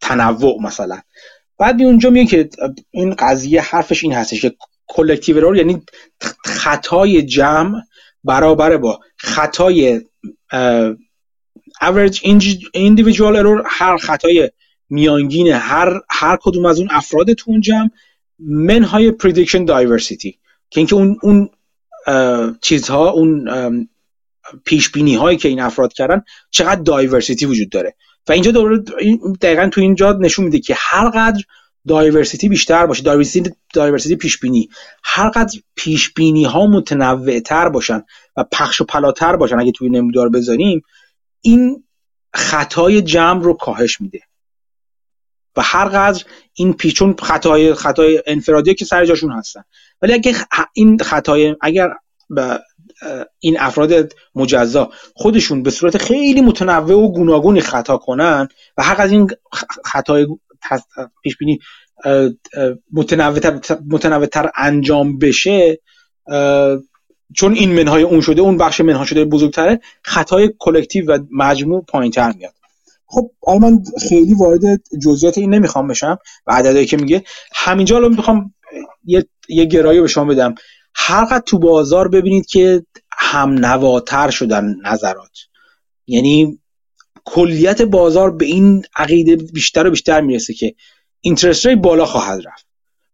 [0.02, 1.02] تنوع مثلا.
[1.58, 2.50] بعد می اونجا میگه که
[2.92, 4.56] این قضیه حرفش این هستش که
[4.88, 5.82] کلکتیو ارور یعنی
[6.46, 7.82] خطای جمع
[8.24, 10.02] برابر با خطای
[11.84, 12.18] average
[12.76, 14.52] individual error هر خطای
[14.90, 17.90] میانگین هر هر کدوم از اون افراد تو اون جمع
[18.40, 20.34] منهای prediction diversity.
[20.70, 21.50] که اینکه اون اون
[22.62, 23.50] چیزها اون
[24.66, 27.96] پیش بینی هایی که این افراد کردن چقدر diversity وجود داره.
[28.28, 28.52] و اینجا
[29.42, 31.44] دقیقا تو اینجا نشون میده که هر قدر
[31.88, 33.04] diversity بیشتر باشه.
[33.04, 34.70] diversity diversity پیش بینی
[35.04, 38.04] هر قدر پیش بینی ها متنوع تر باشن
[38.38, 40.82] و پخش و پلاتر باشن اگه توی نمودار بذاریم
[41.42, 41.84] این
[42.34, 44.20] خطای جمع رو کاهش میده.
[45.56, 46.24] و هر قدر
[46.54, 49.64] این پیچون خطای خطای انفرادی که سر جاشون هستن.
[50.02, 50.36] ولی اگه
[50.74, 51.90] این خطای اگر
[53.40, 58.48] این افراد مجزا خودشون به صورت خیلی متنوع و گوناگونی خطا کنن
[58.78, 59.30] و هر از این
[59.86, 60.28] خطای
[61.24, 61.60] پیش بینی
[63.88, 65.80] متنوع تر انجام بشه
[67.36, 72.12] چون این منهای اون شده اون بخش منها شده بزرگتره خطای کلکتیو و مجموع پایین
[72.12, 72.54] تر میاد.
[73.06, 74.62] خب حالا من خیلی وارد
[75.04, 76.18] جزئیات این نمی‌خوام بشم
[76.48, 77.24] و عددهایی که میگه.
[77.56, 78.54] همینجا الان می‌خوام
[79.04, 80.56] یه, یه گرایی به شما بدم.
[80.96, 85.38] هر تو بازار ببینید که هم نواتر شدن نظرات.
[86.08, 86.60] یعنی
[87.26, 90.76] کلیت بازار به این عقیده بیشتر و بیشتر می‌رسه که
[91.22, 92.68] اینترست بالا خواهد رفت.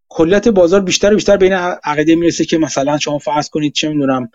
[0.10, 1.54] کلیت بازار بیشتر و بیشتر بین
[1.84, 4.30] عقیده می‌رسه که مثلا شما فرض کنید چه می‌دونم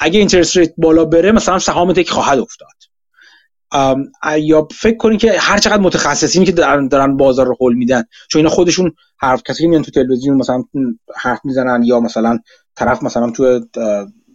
[0.00, 2.89] اگه interest rate بالا بره مثلا سهام tech خواهد افتاد.
[4.38, 8.40] یا فکر کنید که هر چقدر متخصصینی که دارن, دارن بازار رو هل میدن چون
[8.40, 10.64] اینا خودشون حرف کسی میان تو تلویزیون مثلا
[11.16, 12.38] حرف می‌زنن یا مثلا
[12.76, 13.60] طرف مثلا تو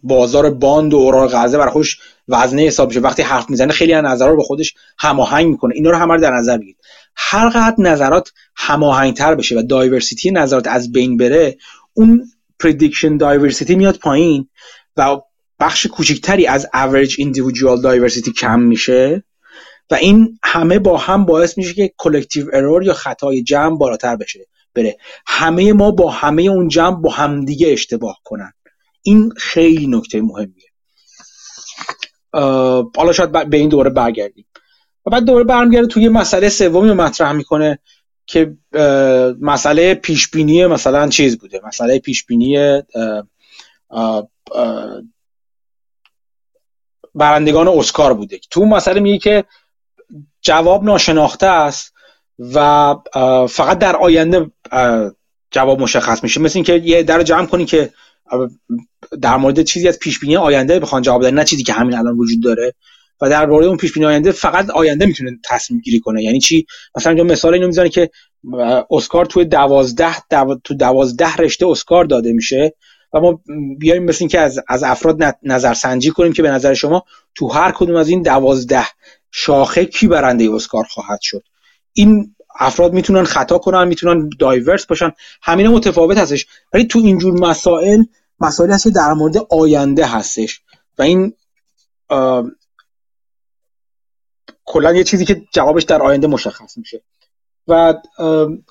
[0.02, 1.98] بازار bond و اوراق قرضه برای خودش
[2.28, 5.74] وزنه حساب میشه وقتی حرف می‌زنه خیلی از نظرها رو به خودش هماهنگ می‌کنه.
[5.74, 6.76] اینا رو رو در نظر بگیرید
[7.16, 11.56] هر قدر نظرات هماهنگتر بشه و diversity نظرات از بین بره
[11.94, 12.24] اون
[12.60, 14.48] prediction diversity میاد پایین
[14.96, 15.16] و
[15.60, 19.24] بخش کوچکتری از average individual diversity کم میشه
[19.90, 24.46] و این همه با هم باعث میشه که collective error یا خطای جمع بالاتر بشه
[24.74, 24.96] بره.
[25.26, 28.52] همه ما با همه اون جمع با همدیگه اشتباه کنن.
[29.02, 30.70] این خیلی نکته مهمیه.
[32.96, 34.46] حالا شاید به این دوره برگردیم.
[35.06, 37.78] و بعد دوره برمیگرده توی مسئله سومی رو مطرح می‌کنه
[38.26, 38.56] که
[39.40, 41.60] مسئله پیشبینی مثلا چیز بوده.
[41.64, 42.82] مسئله پیشبینی
[47.16, 48.38] برندگان اسکار بوده.
[48.50, 49.44] تو مسئله میگه که
[50.42, 51.92] جواب ناشناخته است
[52.54, 52.94] و
[53.48, 54.50] فقط در آینده
[55.50, 56.40] جواب مشخص میشه.
[56.40, 57.90] مثل اینکه یه در جمع کنی که
[59.20, 62.16] در مورد چیزی از پیش بینی آینده بخوان جواب بدن نه چیزی که همین الان
[62.16, 62.74] وجود داره.
[63.20, 66.22] و در مورد اون پیش بینی آینده فقط آینده می‌تونه تصمیم گیری کنه.
[66.22, 66.66] یعنی چی؟
[66.96, 68.10] مثلا اینجا مثال اینو می‌زنه که
[68.90, 70.14] اسکار توی دوازده
[70.64, 72.74] تو دوازده رشته اسکار داده میشه.
[73.16, 73.40] و ما
[73.78, 77.72] بیایم مثل این که از, از افراد نظرسنجی کنیم که به نظر شما تو هر
[77.72, 78.86] کدوم از این دوازده
[79.30, 81.42] شاخه کی برنده اسکار خواهد شد.
[81.92, 85.12] این افراد می‌تونن خطا کنن می‌تونن دایورس باشن
[85.42, 86.46] همین متفاوت هستش.
[86.72, 88.04] ولی تو اینجور مسائل
[88.40, 90.60] مسائل هست که در مورد آینده هستش.
[90.98, 91.34] و این
[94.64, 97.02] کلا یه چیزی که جوابش در آینده مشخص میشه.
[97.68, 97.94] و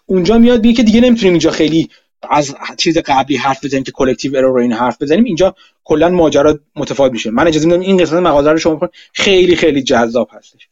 [0.06, 1.90] اونجا میاد بیه که دیگه نمی‌تونیم اینجا خیلی
[2.32, 6.60] از چیز قبلی حرف بزنیم که کلکتیو ارور رو این حرف بزنیم اینجا کلا ماجرا
[6.76, 7.32] متفاوت میشه.
[7.32, 10.68] من اجازه میدم این قسمت مغازه رو شما خیلی خیلی جذاب هستش.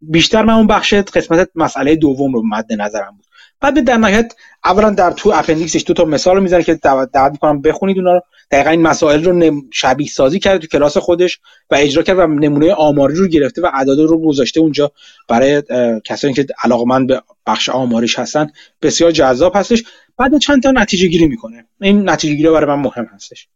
[0.00, 3.26] بیشتر من اون بخش قسمت مسئله دوم رو مد نظرم بود.
[3.60, 4.34] بعد در نهایت
[4.64, 8.20] اولا در تو appendix ش دو تا مثال می‌زنه که دعوت می‌کنم بخونید اونا رو.
[8.50, 12.72] دقیقا این مسائل رو شبیه سازی کرده تو کلاس خودش و اجرا کرد و نمونه
[12.72, 14.92] آماری رو گرفته و اعداد رو گذاشته اونجا
[15.28, 15.62] برای
[16.04, 18.50] کسانی که علاقمند به بخش آماریش هستن
[18.82, 19.84] بسیار جذاب هستش.
[20.16, 21.68] بعد چند تا نتیجه گیری می‌کنه.
[21.80, 23.48] این نتیجه گیری برای من مهم هستش.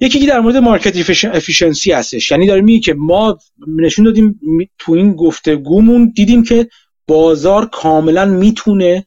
[0.00, 2.30] یکی که در مورد market efficiency هستش.
[2.30, 3.38] یعنی داره میگه که ما
[3.78, 4.40] نشون دادیم
[4.78, 6.68] تو این گفتگومون دیدیم که
[7.06, 9.06] بازار کاملا می‌تونه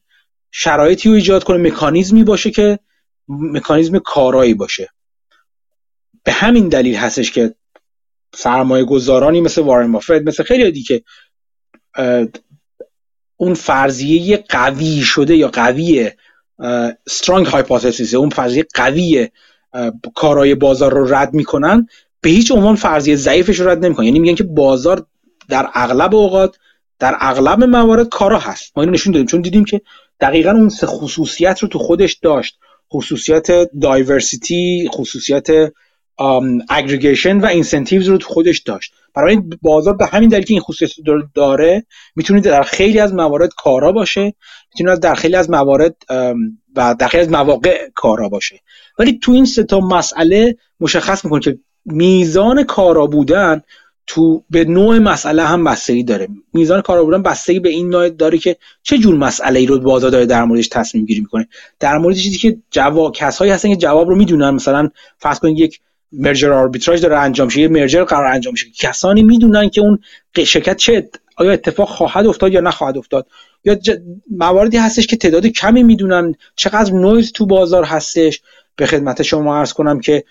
[0.50, 2.78] شرایطی رو ایجاد کنه مکانیزمی باشه که
[3.28, 4.88] مکانیزم کارایی باشه.
[6.24, 7.54] به همین دلیل هستش که
[8.34, 11.02] سرمایه گذارانی مثل وارن بافت مثل خیلی دیگه
[13.40, 16.10] اون فرضیه قوی شده یا قوی
[17.10, 19.28] strong hypothesis اون فرضیه قوی
[20.14, 21.86] کارای بازار رو رد می‌کنن
[22.20, 24.06] به هیچ عنوان فرضیه ضعیفش رو رد نمی‌کنن.
[24.06, 25.06] یعنی میگن که بازار
[25.48, 26.56] در اغلب اوقات
[26.98, 28.72] در اغلب موارد کارا هست.
[28.76, 29.26] ما اینو نشون دادیم.
[29.26, 29.80] چون دیدیم که
[30.20, 32.58] دقیقا اون سه خصوصیت رو تو خودش داشت.
[32.92, 33.46] خصوصیت
[33.80, 35.46] diversity خصوصیت
[36.68, 38.92] aggregation و incentives رو تو خودش داشت.
[39.14, 43.50] برای بازار به همین دلیل که این خصوصیت رو داره می‌تونه در خیلی از موارد
[43.56, 44.34] کارا باشه.
[44.74, 45.96] می‌تونه در خیلی از موارد
[46.76, 48.60] و در خیلی از مواقع کارا باشه.
[48.98, 53.62] ولی تو این سه تا مسئله مشخص می‌کنه که میزان کارا بودن
[54.06, 56.28] تو به نوع مسئله هم بستگی داره.
[56.54, 60.10] میزان کارا بودن بستگی به این نوع داره که چه جور مسئله ای رو بازار
[60.10, 61.48] داره در موردش تصمیم گیری می‌کنه.
[61.80, 65.80] در مورد چیزی که جواب کسایی هستن که جواب رو می‌دونن مثلا فرض کنید یک
[66.12, 68.66] مرجر آربیتراژ داره انجام میشه یه مرجر قرار انجام شه.
[68.78, 69.98] کسانی می‌دونن که اون
[70.46, 73.26] شرکت چه آیا اتفاق خواهد افتاد یا نخواهد افتاد؟
[73.64, 73.76] یا
[74.30, 78.40] مواردی هستش که تعداد کمی می‌دونن چقدر نویز تو بازار هستش؟
[78.76, 80.24] به خدمت شما عرض کنم که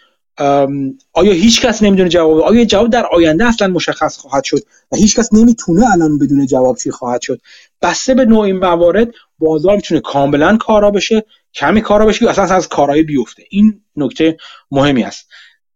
[1.13, 4.59] آیا هیچ کس نمی‌دونه جواب آیا جواب در آینده اصلا مشخص خواهد شد؟
[4.91, 7.41] و هیچ کس نمی‌تونه الان بدونه جواب چی خواهد شد؟
[7.81, 9.07] بسته به نوع این موارد
[9.39, 13.43] بازار می‌تونه کاملا کارا بشه کمی کارا بشه اصلا از کارایی بیفته.
[13.49, 14.37] این نکته
[14.71, 15.28] مهمی است.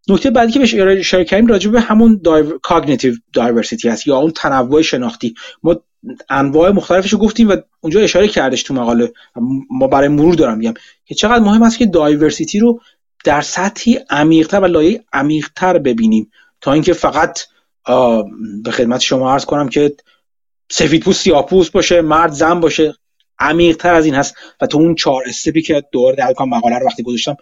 [0.08, 2.20] نکته بعدی که بهش اشاره کردیم راجع به همون.
[2.62, 5.34] cognitive diversity هست یا اون تنوع شناختی.
[5.62, 5.80] ما
[6.30, 9.12] انواع مختلفش رو گفتیم و اونجا اشاره کردش تو مقاله.
[9.70, 10.74] ما برای مرور دارم میگم
[11.04, 12.80] که چقدر مهم است که دایورسیتی رو
[13.24, 16.30] در سطحی عمیقتر و لایه عمیقتر ببینیم.
[16.60, 17.40] تا اینکه فقط
[18.64, 19.94] به خدمت شما عرض کنم که
[20.70, 22.94] سفید پوست سیاه پوست باشه مرد زن باشه
[23.38, 24.34] عمیقتر از این هست.
[24.60, 27.36] و تو اون چهار استپی که دور در مقاله رو وقتی گذاشتم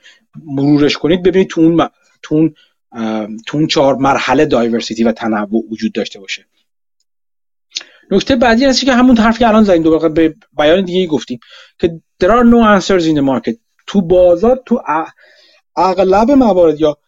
[0.45, 1.89] مرورش کنید ببینید تو اون
[2.23, 2.55] تو اون
[3.47, 6.47] تو اون چهار مرحله دایورسیتی و تنوع وجود داشته باشه.
[8.11, 11.41] نکته بعدی هستی که همون حرفی که الان زدیم دوباره به بیان دیگه گفتیم
[11.79, 13.57] که there are no answers in the market.
[13.87, 14.83] تو بازار تو
[15.77, 16.99] اغلب موارد یا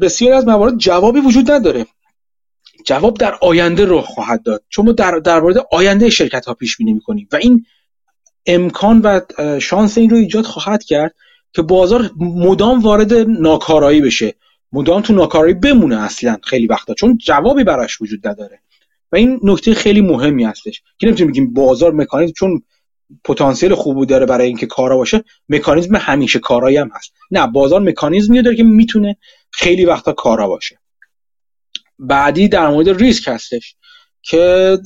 [0.00, 1.86] بسیاری از موارد جوابی وجود نداره.
[2.86, 4.64] جواب در آینده رخ خواهد داد.
[4.68, 7.66] چون ما در, در مورد آینده شرکت ها پیش بینی می‌کنیم و این
[8.46, 9.20] امکان و
[9.60, 11.14] شانس این رو ایجاد خواهد کرد
[11.52, 14.34] که بازار مدام وارد ناکارایی بشه.
[14.72, 18.60] مدام تو ناکارایی بمونه اصلا خیلی وقتا چون جوابی براش وجود نداره.
[19.12, 22.62] و این نکته خیلی مهمی هستش که نمی‌تونیم بگیم بازار مکانیزم چون
[23.24, 27.12] پتانسیل خوبی داره برای اینکه کارا باشه مکانیزم همیشه کارایی هم هست.
[27.30, 29.16] نه بازار مکانیزمی داره که می‌تونه
[29.50, 30.78] خیلی وقتا کارا باشه.
[31.98, 33.76] بعدی در مورد ریسک هستش
[34.22, 34.78] که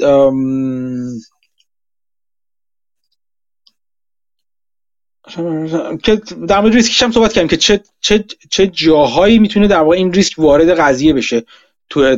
[6.03, 6.17] که
[6.49, 10.13] در مورد ریسکش هم صحبت کردیم که چه, چه, چه جاهایی می‌تونه در واقع این
[10.13, 11.45] ریسک وارد قضیه بشه.
[11.91, 12.17] تو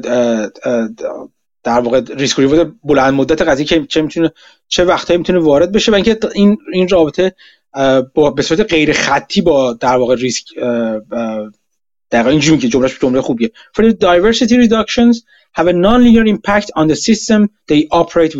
[1.65, 4.33] در واقع ریسک ریوارد بلند مدت قضیه که چه می‌تونه
[4.68, 7.34] چه وقتایی می‌تونه وارد بشه و اینکه این این رابطه
[8.15, 10.44] با به صورت غیر خطی با در واقع ریسک
[12.10, 13.50] در اینجوری که جملهش جمله خوبیه.
[13.76, 15.23] For the diversity reductions
[15.58, 18.34] have a non-linear impact on the system they operate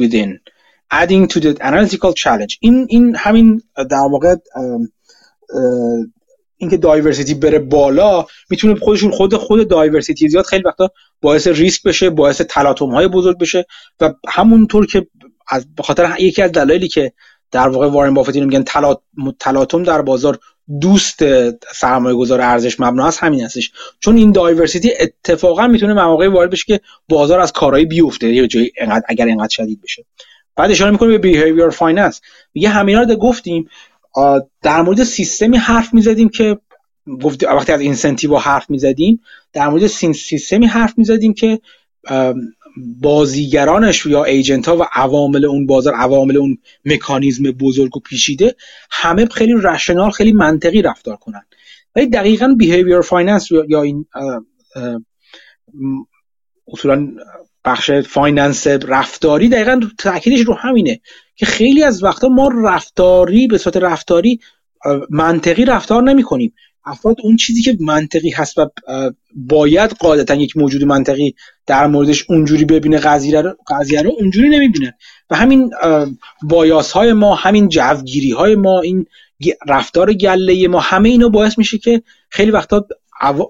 [0.93, 2.59] adding to the analytical challenge.
[2.61, 4.35] این این همین در واقع
[6.57, 10.91] اینکه دایورسیتی بره بالا می‌تونه خودشون خود خود دایورسیتی زیاد خیلی وقتا
[11.21, 13.67] باعث ریسک بشه باعث تلاطم های بزرگ بشه
[14.01, 15.07] و همونطور که
[15.49, 17.13] از بخاطر یکی از دلایلی که
[17.51, 18.65] در واقع وارن بافت اینو میگن
[19.41, 20.39] تلاطم در بازار
[20.81, 21.21] دوست
[21.75, 23.73] سرمایه گذار ارزش مبنا هست همین هستش.
[24.01, 28.73] چون این دایورسیتی اتفاقا می‌تونه مواقعی وارد بشه که بازار از کارایی بیفته یه جایی
[29.09, 30.05] اگر اینقدر شدید بشه.
[30.57, 32.20] بعد اشاره می‌کنه به behavioral finance
[32.55, 33.68] میگه همینا رو گفتیم
[34.62, 36.58] در مورد سیستمی حرف می‌زدیم که
[37.42, 39.20] وقتی از incentive حرف می‌زدیم
[39.52, 41.60] در مورد سیستمی حرف می‌زدیم که
[43.02, 48.55] بازیگرانش یا agent ها و عوامل اون بازار عوامل اون مکانیزم بزرگ و پیچیده
[48.91, 51.47] همه خیلی rational خیلی منطقی رفتار کنن.
[51.97, 54.07] ولی دقیقا behavioral finance یا این
[56.68, 57.08] اصولا
[57.65, 61.01] بخش finance رفتاری دقیقا تاکیدش رو همینه
[61.36, 64.41] که خیلی از وقتا ما رفتاری به صورت رفتاری
[65.10, 66.55] منطقی رفتار نمی کنیم
[66.86, 68.70] افراد اون چیزی که منطقی هست و
[69.34, 71.34] باید قاعدتا یک موجود منطقی
[71.67, 74.94] در موردش اونجوری ببینه قضیه رو قضیه رو اونجوری نمی‌بینه.
[75.31, 75.70] و همین
[76.43, 79.07] bias های ما همین جوگیری های ما این
[79.68, 82.86] رفتار گله‌ای ما همه اینو باعث میشه که خیلی وقتا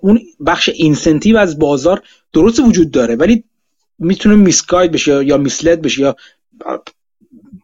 [0.01, 2.03] اون بخش incentive از بازار
[2.33, 3.17] درست وجود داره.
[3.17, 3.45] ولی
[3.99, 6.17] می‌تونه misguide بشه یا misled بشه یا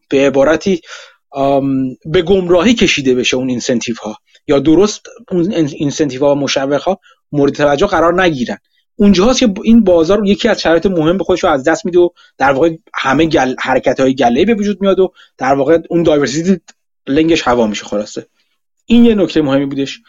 [0.08, 0.80] به عبارتی
[2.04, 5.00] به گمراهی کشیده بشه اون incentive ها یا درست
[5.30, 7.00] اون incentive ها و مشوق ها
[7.32, 8.58] مورد توجه قرار نگیرن.
[8.96, 12.08] اونجاست که این بازار یکی از شرایط مهم به خودش رو از دست میده و
[12.38, 13.54] در واقع همه گل...
[13.58, 16.60] حرکت های گله‌ای به وجود میاد و در واقع اون diversity
[17.06, 18.26] لنگش هوا میشه خلاصه.
[18.86, 20.00] این یه نکته مهمی بودش.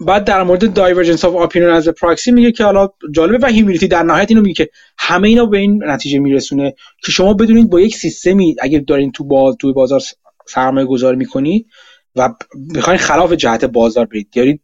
[0.00, 4.02] بعد در مورد divergence of opinion از پراکسی میگه که حالا جالبه و humility در
[4.02, 7.96] نهایت اینو میگه که همه اینا به این نتیجه میرسونه که شما بدونید با یک
[7.96, 10.00] سیستمی اگر دارین تو باز تو بازار
[10.46, 11.66] سرمایه گذاری می‌کنید
[12.16, 14.36] و می‌خواین خلاف جهت بازار برید.
[14.36, 14.60] یعنی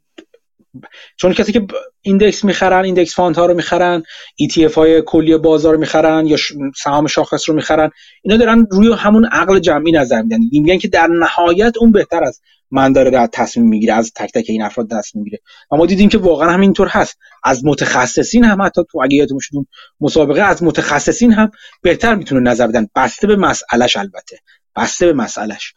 [1.16, 1.66] چون کسی که
[2.02, 4.02] index می‌خرن index fund ها رو می‌خرن
[4.42, 6.36] ETF های کلی بازار رو می‌خرن یا
[6.76, 7.90] سهام شاخص رو می‌خرن
[8.22, 10.38] اینا دارن روی همون عقل جمعی نظر میدن.
[10.52, 14.44] میگن که در نهایت اون بهتر از من داره در تصمیم می‌گیره از تک تک
[14.48, 15.38] این افراد دست می‌گیره.
[15.70, 17.18] و ما دیدیم که واقعا همینطور هست.
[17.44, 19.66] از متخصصین هم حتی تو اگه یادتون
[20.00, 21.50] مسابقه از متخصصین هم
[21.82, 22.86] بهتر می‌تونه نظر بدن.
[22.96, 24.38] بسته به مسئلهش البته.
[24.76, 25.74] بسته به مسئلهش.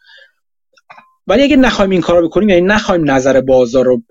[1.26, 4.02] ولی اگه نخوایم این کارو بکنیم یعنی نخوایم نظر بازار رو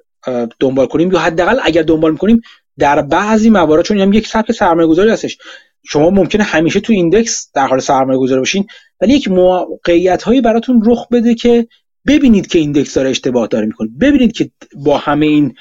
[0.59, 2.41] دنبال کنیم یا حداقل اگر دنبال می‌کنیم
[2.79, 5.37] در بعضی موارد چون هم یک سرمایه گذاری هستش.
[5.85, 8.67] شما ممکنه همیشه تو index در حال سرمایه گذاری باشین
[9.01, 11.67] ولی یک موقعیت هایی براتون رخ بده که
[12.07, 13.89] ببینید که index داره اشتباه داره می‌کنه.
[14.01, 15.55] ببینید که با همه این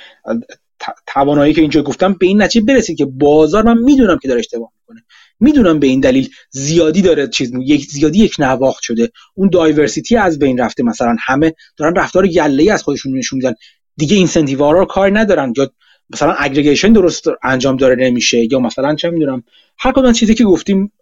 [1.06, 4.72] توانایی که اینجا گفتم به این نتیجه برسید که بازار من می‌دونم که داره اشتباه
[4.80, 5.04] می‌کنه.
[5.40, 9.10] می‌دونم به این دلیل زیادی داره چیز یک زیادی یک نواخت شده.
[9.34, 10.82] اون diversity از بین رفته.
[10.82, 13.54] مثلا همه دارن رفتار گله‌ای از خودشون نشون میدن.
[13.96, 15.70] دیگه اینسنتیو رو کار ندارن یا
[16.10, 19.42] مثلا اگریگیشن درست انجام داره نمیشه یا مثلا چه می‌دونم
[19.78, 20.92] هر کدوم چیزی که گفتیم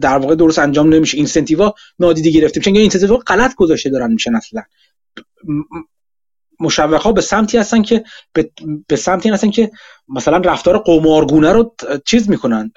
[0.00, 2.62] در واقع درست انجام نمیشه اینسنتیوا نادیده گرفتیم.
[2.62, 4.62] چون اینسنتیوا غلط گذاشته دارن میشن اصلا.
[6.60, 8.50] مشوق ها به سمتی هستن که به,
[8.88, 9.70] به سمتی هستن که
[10.08, 11.74] مثلا رفتار قمارگونه رو
[12.06, 12.72] چیز می‌کنن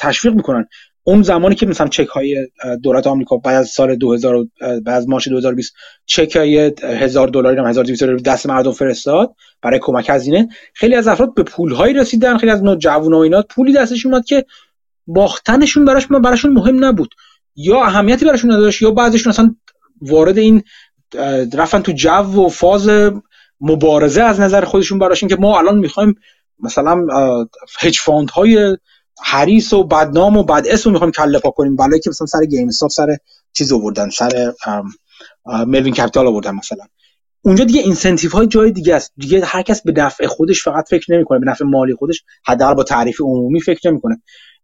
[0.00, 0.68] تشویق می‌کنن.
[1.08, 2.48] اون زمانی که مثلا چک های
[2.82, 5.74] دولت آمریکا بعد از سال 2000 بعد از مارچ 2020
[6.06, 11.08] چک های 1000 دلاری هم 1200 دلار دست مردم فرستاد برای کمک هزینه خیلی از
[11.08, 14.44] افراد به پول هایی رسیدن خیلی از نوجوان و اینا پولی دستشون اومد که
[15.06, 17.14] باختنشون براش براشون مهم نبود.
[17.56, 19.54] یا اهمیتی براشون نداشت یا بعضیشون اصلا
[20.02, 20.62] وارد این
[21.54, 22.90] رفتن تو جو و فاز
[23.60, 26.14] مبارزه از نظر خودشون براشون که ما الان می‌خوایم
[26.60, 27.06] مثلا
[27.80, 28.76] hedge fund های
[29.24, 31.76] حریص و بدنام و بد اسم می‌خوایم کله پا کنیم.
[31.76, 33.16] برای که مثلا سر گیم استاپ سر
[33.52, 34.52] چیز آوردن سر
[35.66, 36.84] Melvin Capital آوردن مثلا.
[37.42, 39.12] اونجا دیگه incentive های جای دیگه است.
[39.16, 42.82] دیگه هر کس به نفع خودش فقط فکر نمی‌کنه به نفع مالی خودش حداقل با
[42.82, 44.22] تعریف عمومی فکر نمی‌کنه.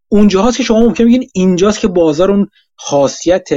[0.08, 3.48] اونجاست که شما ممکن بگین اینجاست که بازار اون خاصیت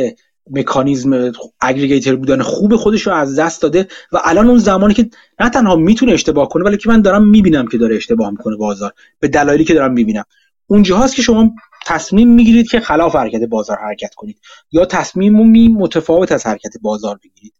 [0.51, 5.09] مکانیزم aggregator بودن خوب خودش رو از دست داده و الان اون زمانی که
[5.39, 8.93] نه تنها می‌تونه اشتباه کنه که من دارم می‌بینم که داره اشتباه می‌کنه بازار.
[9.19, 10.23] به دلایلی که دارم می‌بینم.
[10.67, 11.55] اونجاست که شما
[11.85, 14.39] تصمیم می‌گیرید که خلاف حرکت بازار حرکت کنید
[14.71, 17.53] یا تصمیمی متفاوت از حرکت بازار بگیرید.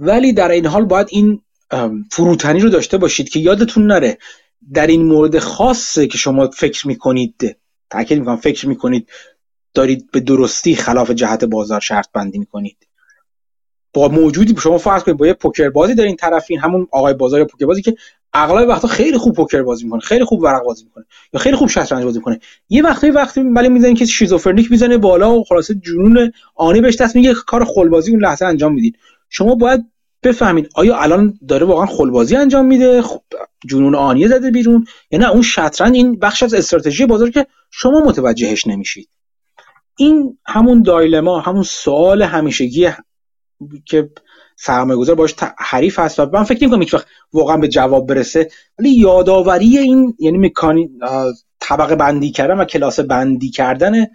[0.00, 1.42] ولی در این حال باید این
[2.12, 4.18] فروتنی رو داشته باشید که یادتون نره
[4.72, 7.58] در این مورد خاصه که شما فکر می‌کنید
[7.90, 9.08] تاکید می‌کنم فکر می‌کنید
[9.74, 12.87] دارید به درستی خلاف جهت بازار شرط بندی می‌کنید.
[14.06, 17.82] موجودی شما فرض کنید با یه پوکر بازی دارین طرفین همون آقای بازار پوکر بازی
[17.82, 17.94] که
[18.32, 21.68] اغلب وقتا خیلی خوب پوکر بازی می‌کنه خیلی خوب ورق بازی می‌کنه یا خیلی خوب
[21.68, 22.40] شطرنج بازی می‌کنه.
[22.68, 27.16] یه وقتی وقتی ولی می‌زنین که شیزوفرنیک می‌زنه بالا و خلاصه جنون آنی بهش دست
[27.16, 28.96] میگه کار خلبازی اون لحظه انجام می‌دید.
[29.28, 29.84] شما باید
[30.22, 33.22] بفهمید آیا الان داره واقعا خلبازی انجام میده خب
[33.68, 38.00] جنون آنیه زده بیرون یا نه؟ اون شطرنج این بخش از استراتژی بازار که شما
[38.00, 39.08] متوجهش نمیشید.
[39.96, 42.88] این همون دایلما همون سوال همیشگی
[43.84, 44.10] که
[44.56, 48.50] سرمایه گذار باش حریف هست و من فکر نمی‌کنم هیچ وقت واقعا به جواب برسه.
[48.78, 50.90] ولی یادآوری این یعنی مکانی
[51.60, 54.06] طبقه بندی کردن و کلاس بندی کردن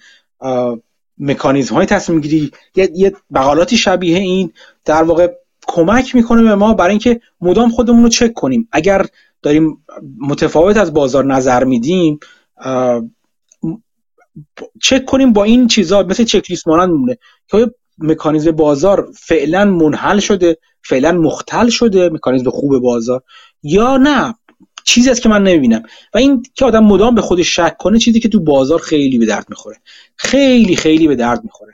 [1.18, 4.54] مکانیزم های تصمیم گیری یه, یه بقالاتی شبیه این
[4.86, 5.34] در واقع
[5.68, 8.68] کمک می‌کنه به ما برای اینکه مدام خودمون رو چک کنیم.
[8.72, 9.06] اگر
[9.42, 9.86] داریم
[10.20, 12.20] متفاوت از بازار نظر میدیم
[14.82, 17.18] چک کنیم با این چیزا مثل چک لیست مانند میمونه.
[17.48, 23.24] که مکانیزم بازار فعلا منحل شده فعلا مختل شده مکانیزم خوب بازار.
[23.64, 24.36] یا نه
[24.84, 25.84] چیزی است که من نمی‌بینم.
[26.14, 29.26] و این که آدم مدام به خودش شک کنه چیزی که تو بازار خیلی به
[29.26, 29.78] درد می‌خوره.
[30.16, 31.74] خیلی خیلی به درد می‌خوره.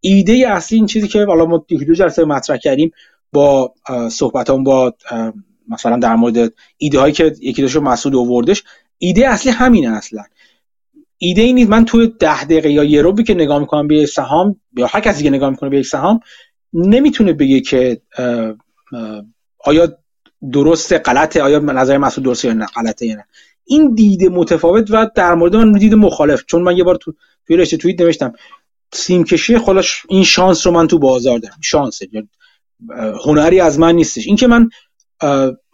[0.00, 2.90] ایده اصلی این چیزی که حالا ما دو جلسه مطرح کردیم
[3.32, 3.74] با
[4.10, 4.94] صحبتام با
[5.68, 8.64] مثلا در مورد ایده هایی که یکی داشت مسعود آوردش
[8.98, 10.22] ایده اصلی همینه اصلا.
[11.18, 11.70] ایده ای نیست.
[11.70, 15.00] من توی ده دقیقه یا یه روبی که نگاه می‌کنم به یک سهام یا هر
[15.00, 16.20] کسی که نگاه می‌کنه به یک سهام
[16.72, 18.00] نمی‌تونه بگه که
[19.64, 19.98] آیا
[20.52, 23.24] درسته غلطه آیا نظر مسعود درسته یا نه غلطه یا نه.
[23.64, 26.44] این دیده متفاوت و در مورد من دید مخالف.
[26.46, 27.14] چون من یه بار تو
[27.46, 28.32] توی رشته توییت نوشتم
[28.92, 31.58] سیم کشی خودش این شانس رو من تو بازار دارم.
[31.62, 32.06] شانسه
[33.24, 34.26] هنری از من نیستش.
[34.26, 34.68] اینکه من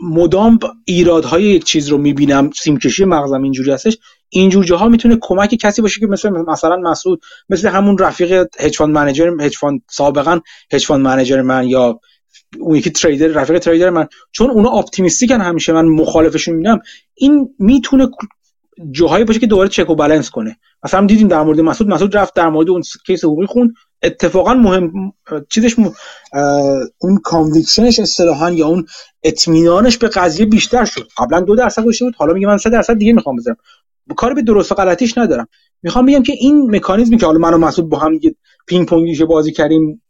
[0.01, 3.99] مدام ایرادهای یک چیز رو می‌بینم سیمکشی مغزم اینجوری هستش
[4.35, 8.95] اینجور جاها می‌تونه کمک کسی باشه که مثل مثلا مسعود مثل همون رفیق hedge fund
[8.95, 10.41] manager hedge fund سابقا
[10.73, 12.01] hedge fund manager من یا
[12.59, 14.07] اون یکی trader رفیق trader من.
[14.33, 16.81] چون اونا optimistic ن همیشه من مخالفشون می‌بینم
[17.15, 18.09] این می‌تونه
[18.91, 20.57] جاهایی باشه که دوباره چک و بالانس کنه.
[20.85, 23.75] مثلا دیدیم در مورد مسعود مسعود رفت در مورد اون case حقوقی خون.
[24.03, 25.13] اتفاقا مهم
[25.49, 25.77] چیزش
[26.99, 28.87] اون conviction ش اصطلاحا یا اون
[29.23, 31.09] اطمینانش به قضیه بیشتر شد.
[31.19, 33.57] قبلا دو درصد گذاشته بود حالا میگه من 3 درصد دیگه می‌خوام بذارم.
[34.17, 35.49] کار به درست و غلطیش ندارم.
[35.83, 38.21] می‌خوام بگم که این مکانیزمی که حالا من و مسعود با هم
[38.67, 40.03] پینگ پونگی بازی کردیم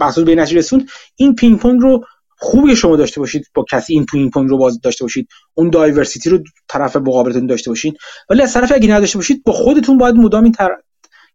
[0.00, 2.04] مسعود به نتیجه رسوند این پینگ پونگ رو
[2.38, 6.30] خوبی شما داشته باشید با کسی این پینگ پونگ رو بازی داشته باشید اون diversity
[6.30, 7.98] رو طرف مقابلتون داشته باشید
[8.30, 10.76] ولی از طرف اگه نداشته باشید با خودتون باید مدام این تر...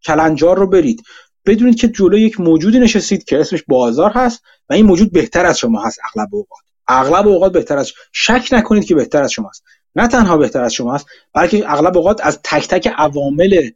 [0.05, 1.01] کلنجار رو برید.
[1.45, 5.57] بدونید که جلو یک موجودی نشستید که اسمش بازار هست و این موجود بهتر از
[5.59, 6.61] شما هست اغلب اوقات.
[6.87, 9.63] اغلب اوقات بهتر از شک نکنید که بهتر از شما هست
[9.95, 13.69] نه تنها بهتر از شما هست بلکه اغلب اوقات از تک تک عوامل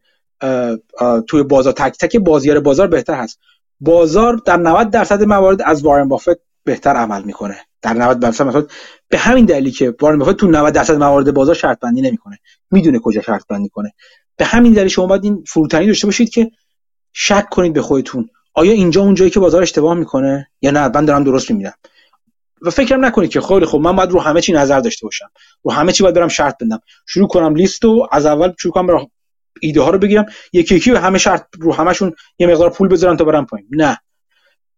[1.27, 3.39] توی بازار تک تک بازیار بازار بهتر هست.
[3.79, 7.57] بازار در 90 درصد موارد از وارن بافت بهتر عمل می‌کنه.
[7.81, 8.65] در 90 درصد مثلا
[9.09, 12.39] به همین دلیلی که وارن بافت تو 90 درصد موارد بازار شرط بندی نمی‌کنه.
[12.71, 13.93] می‌دونه کجا شرط بندی کنه.
[14.37, 16.51] به همین دلیل شما باید این فروتنی داشته باشید که
[17.13, 18.29] شک کنید به خودتون.
[18.53, 21.73] آیا اینجا اونجایی که بازار اشتباه می‌کنه یا نه؟ من دارم درست می‌بینم.
[22.65, 25.29] و فکرم نکنید که خیلی خب من باید رو همه چی نظر داشته باشم.
[25.63, 29.07] رو همه چی باید برم شرط بندم شروع کنم لیست و از اول شروع کنم
[29.61, 30.25] ایده ها رو بگیرم.
[30.53, 33.67] یکی یکی به همه شرط رو همشون یه مقدار پول بذارم تا برم پایین.
[33.71, 33.97] نه.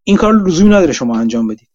[0.04, 1.68] این کار لزومی نداره شما انجام بدید.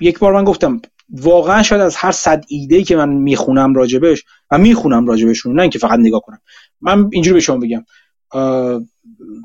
[0.00, 4.58] یک بار من گفتم واقعا شاید از هر صد ایده که من می‌خونم راجبش و
[4.58, 6.40] می‌خونم راجبشون نه اینکه فقط نگاه کنم.
[6.80, 7.84] من اینجوری به شما بگم.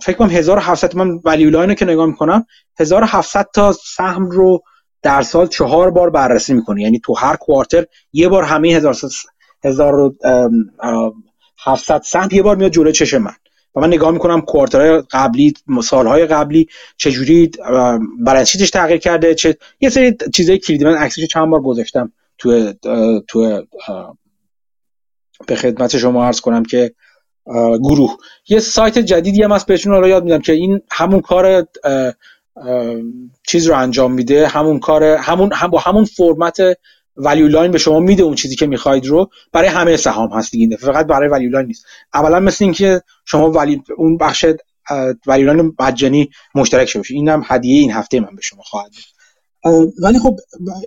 [0.03, 2.45] فکر کنم 1700 من ولیو لاین که نگاه می‌کنم
[2.80, 4.64] 1700 تا سهم رو
[5.04, 10.14] در سال چهار بار بررسی می‌کنه یعنی تو هر کوارتر یه بار همه 1000
[11.64, 13.34] 700 سهم یه بار میاد جلوی چشم من.
[13.76, 17.52] و من نگاه می‌کنم کوارترهای قبلی سالهای قبلی چجوری
[18.20, 20.86] برنسیتش تغییر کرده چه یه سری چیزای کلیدی.
[20.86, 22.74] من عکسش چند بار گذاشتم تو
[23.28, 23.66] تو
[25.48, 26.94] به خدمت شما عرض کنم که
[27.84, 28.18] گروه.
[28.50, 31.68] یه سایت جدیدی هم هست بهشون رو یاد میدم که این همون کار
[33.48, 36.58] چیز رو انجام میده همون کار همون هم با همون فرمت
[37.16, 39.30] ولیو لاین به شما میده اون چیزی که می‌خواید رو.
[39.52, 41.86] برای همه سهام هست دیگه فقط برای ولیو لاین نیست.
[42.14, 44.46] اولا مثل اینکه شما ولی اون بخش
[45.28, 48.92] ولیو لاین مجانی مشترک شده این هم هدیه این هفته من به شما خواهد
[50.04, 50.40] ولی خب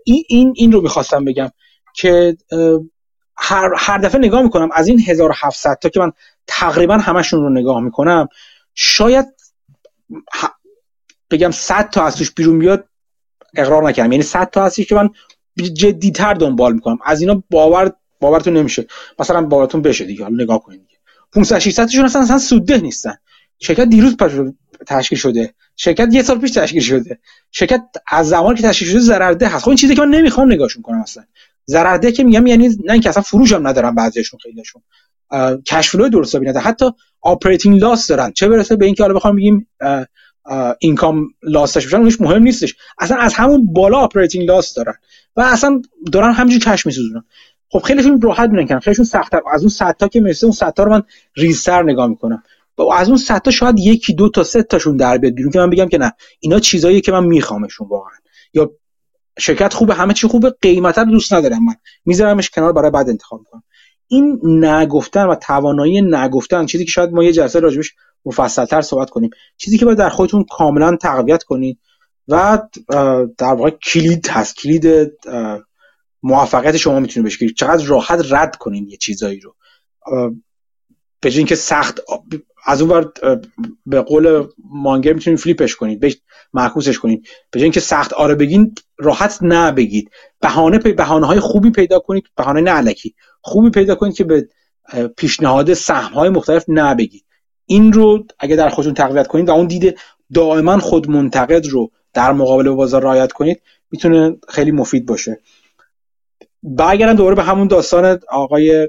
[0.05, 1.51] این این این رو می‌خواستم بگم
[1.94, 2.36] که
[3.36, 6.12] هر, هر دفعه نگاه می‌کنم از این 1700 تا که من
[6.47, 8.28] تقریبا همشون رو نگاه می‌کنم
[8.75, 9.26] شاید
[11.34, 12.88] بگم 100 تا از توش بیرون بیاد
[13.56, 14.12] اقرار نکردم.
[14.12, 15.10] یعنی 100 تا هستی که من
[15.56, 16.98] جدیتر دنبال می‌کنم.
[17.04, 18.86] از اینا باور باورتون نمیشه.
[19.18, 20.22] مثلا باورتون بشه دیگه.
[20.22, 20.80] حالا نگاه کنید
[21.32, 23.14] 500 600 تاشون اصلا اصلا سودده نیستن.
[23.58, 24.16] شرکت دیروز
[24.86, 25.54] تشکیل شده.
[25.76, 27.18] شرکت یه سال پیش تشکیل شده.
[27.50, 29.64] شرکت از زمانی که تشکیل شده ضررده هست.
[29.64, 31.24] خب این چیزی که من نمی‌خوام نگاهشون کنم اصلا.
[31.66, 34.82] ضررده که میگم یعنی نه اینکه اصلا فروش هم ندارن بعضیشون خیلیشون
[35.66, 36.90] cash flow درست حسابی حتی
[37.20, 38.32] operating loss دارن.
[38.32, 39.68] چه برسه به اینکه حالا بخوام بگیم
[40.78, 42.74] income loss داشته اونش مهم نیستش.
[42.98, 44.94] اصلا از همون بالا operating loss دارن
[45.36, 45.82] و اصلا
[46.12, 47.24] دارن همینجوری کش میسوزونن.
[47.68, 49.40] خب خیلیشون راحت میرن خیلیشون سختتر.
[49.52, 51.02] از اون 100 تا که مثل اون 100 تا رو من
[51.36, 52.42] ریزتر نگاه می‌کنم.
[52.78, 55.58] و از اون 100 تا شاید یکی دو تا سه تاشون در بیاد بیرون که
[55.58, 56.12] من بگم که نه.
[56.40, 58.18] اینا چیزاییه که من میخوامشون واقعا.
[58.55, 58.70] یا
[59.39, 61.74] شرکت خوبه همه چی خوبه قیمت رو دوست ندارم من.
[62.05, 63.62] میذارمش کنار برای بعد انتخاب کنم
[64.08, 67.94] این نگفتن و توانایی نگفتن چیزی که شاید ما یه جلسه راجبش
[68.25, 69.31] مفصلتر صحبت کنیم.
[69.57, 71.78] چیزی که باید در خودتون کاملا تقویت کنید
[72.28, 72.62] و
[73.39, 74.57] در واقع کلید هست.
[74.57, 75.12] کلید
[76.23, 79.57] موفقیت شما می‌تونه بشه چقدر راحت رد کنین یه چیزایی رو.
[81.20, 82.01] به اینکه سخت
[82.67, 83.11] از اون ور
[83.86, 86.17] به قول مانگر می‌تونید فلیپش کنید به
[86.53, 87.28] معکوسش کنید.
[87.51, 90.11] به اینکه سخت آره بگین راحت نه بگید.
[90.41, 92.25] بهانه بهانه های خوبی پیدا کنید.
[92.36, 94.49] بهانه نه علکی خوبی پیدا کنید که به
[95.17, 97.24] پیشنهاد سهم های مختلف نه بگید.
[97.67, 99.94] این رو اگه در خودتون تقویت کنید و اون دیده
[100.34, 105.41] دائما خود منتقد رو در مقابل بازار رعایت کنید می‌تونه خیلی مفید باشه.
[106.62, 108.89] برگردم دوباره به همون داستان آقای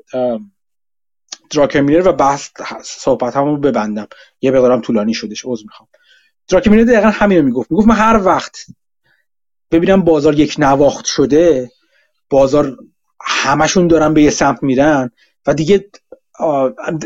[1.50, 2.50] دراکمینر و بحث
[2.84, 4.08] صحبت همون ببندم.
[4.42, 5.90] یه بقدرم طولانی شدش عذر می‌خوام.
[6.48, 7.72] دراکمینر دقیقا همین رو می‌گفت.
[7.72, 8.58] می‌گفت من هر وقت
[9.72, 11.72] ببینم بازار یک نواخت شده
[12.30, 12.78] بازار
[13.22, 15.12] همشون دارن به یه سمت میرن
[15.48, 15.90] و دیگه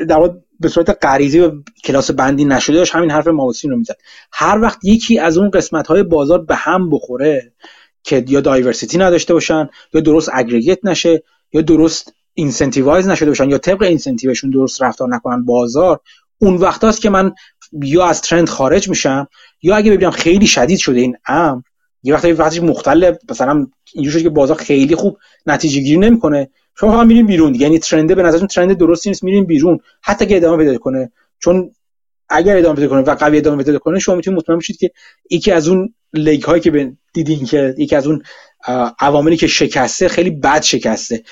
[0.07, 1.51] در به صورت غریزی و
[1.83, 3.97] کلاس بندی نشده داشت همین حرف Mauboussin رو می‌زد.
[4.31, 7.53] هر وقت یکی از اون قسمت های بازار به هم بخوره
[8.03, 11.23] که یا diversity نداشته باشن یا درست aggregate نشه
[11.53, 15.99] یا درست incentivize نشده باشن یا طبق incentive شون درست رفتار نکنن بازار
[16.37, 17.31] اون وقت است که من
[17.83, 19.27] یا از trend خارج میشم
[19.61, 21.61] یا اگه ببینم خیلی شدید شده این امر
[22.03, 26.49] یه وقتی وقتی مختل مثلا اینجوری شده که بازار خیلی خوب نتیجه گیری نمی‌کنه.
[26.79, 29.79] شما هم میرین بیرون یعنی ترنده به نظرتون ترند درستی نیست میرین بیرون.
[30.01, 31.11] حتی که ادامه پیدا کنه.
[31.39, 31.71] چون
[32.29, 34.91] اگر ادامه پیدا کنه و قوی ادامه پیدا کنه شما می‌تونید مطمئن بشید که
[35.29, 38.23] یکی از اون لیگ هایی که دیدین که یکی از اون
[38.99, 41.23] عواملی که شکسته خیلی بد شکسته.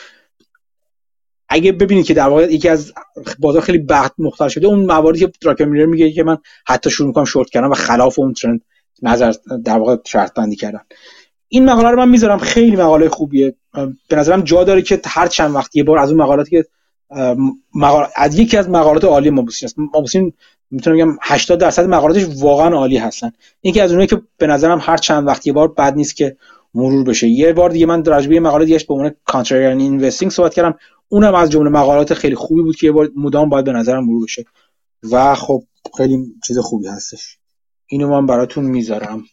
[1.50, 2.94] اگه ببینید که در واقع یکی از
[3.40, 7.08] بازار خیلی بد مختل شده اون مواردی که دراکر میلر میگه که من حتی شروع
[7.08, 8.62] می‌کنم شورت کردم و خلاف اون ترند
[9.02, 9.34] نظر
[9.66, 10.82] در واقع شرط بندی کردن.
[11.50, 12.38] این مقاله رو من می‌ذارم.
[12.38, 13.56] خیلی مقاله خوبیه.
[14.10, 16.66] به نظرم جا داره که هر چند وقت یه بار از اون مقالاتی که
[17.76, 18.08] مقال...
[18.16, 20.34] از یکی از مقالات عالی مابوسین است مابوسین
[20.72, 23.32] می‌تونم بگم 80 درصد مقالاتش واقعا عالی هستن.
[23.64, 26.38] یکی از اونایی که به نظرم هر چند وقت یه بار بد نیست که
[26.74, 27.28] مرور بشه.
[27.28, 30.78] یه بار دیگه من راجع به مقاله دیگه به عنوان کانتریان اینوستینگ صحبت کردم.
[31.10, 34.24] اونم از جمله مقالات خیلی خوبی بود که یه بار مدام باید به نظرم مرور
[34.24, 34.46] بشه.
[35.12, 35.64] و خب
[35.98, 37.38] خیلی چیز خوبی هستش.
[37.88, 39.24] اینو من براتون می‌ذارم.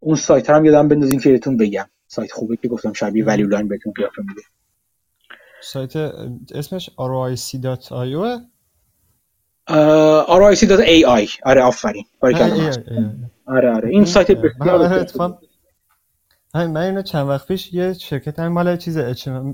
[0.00, 1.86] اون سایت هم یادم بندازین که بهتون بگم.
[2.06, 4.42] سایت خوبه که گفتم شبیه ولیو لاین بهتون قیافه میده.
[5.62, 5.96] سایت
[6.54, 8.40] اسمش roic.io
[10.28, 12.04] roic.ai آره آفرین.
[13.46, 13.88] آره آره.
[13.88, 15.38] این سایت بسیار
[16.54, 18.98] من اینو چند وقت پیش یه شرکت همین مال چیز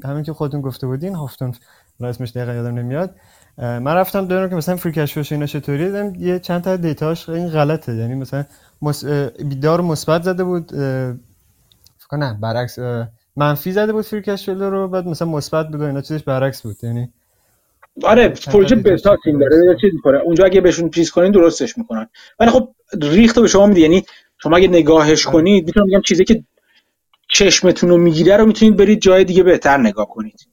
[0.04, 1.54] همین که خودتون گفته بودین هافتون
[2.00, 3.16] اسمش دقیقا یادم نمیاد.
[3.58, 7.48] من رفتم دارم که مثلا فری کش اینا چطوری دیدم یه چند تا دیتاش این
[7.48, 7.94] غلطه.
[7.94, 8.44] یعنی مثلا
[8.82, 9.04] مس...
[9.44, 12.78] بیدار مثبت زده بود فکر کنم برعکس
[13.36, 16.76] منفی زده بود فری کش رو بعد مثلا مثبت بود و اینا چیزش برعکس بود.
[16.82, 17.12] یعنی
[18.02, 20.18] آره پروژه بتا تیم داره چیز می‌کنه.
[20.18, 22.08] اونجا اگه بهشون چیز کنین درستش می‌کنن.
[22.40, 23.80] ولی خب ریخت به شما میده.
[23.80, 24.04] یعنی
[24.42, 26.44] شما اگه نگاهش کنید می‌تونم بگم چیزی که
[27.28, 30.46] چشمتون رو می‌گیره رو می‌تونید برید جای دیگه بهتر نگاه کنید.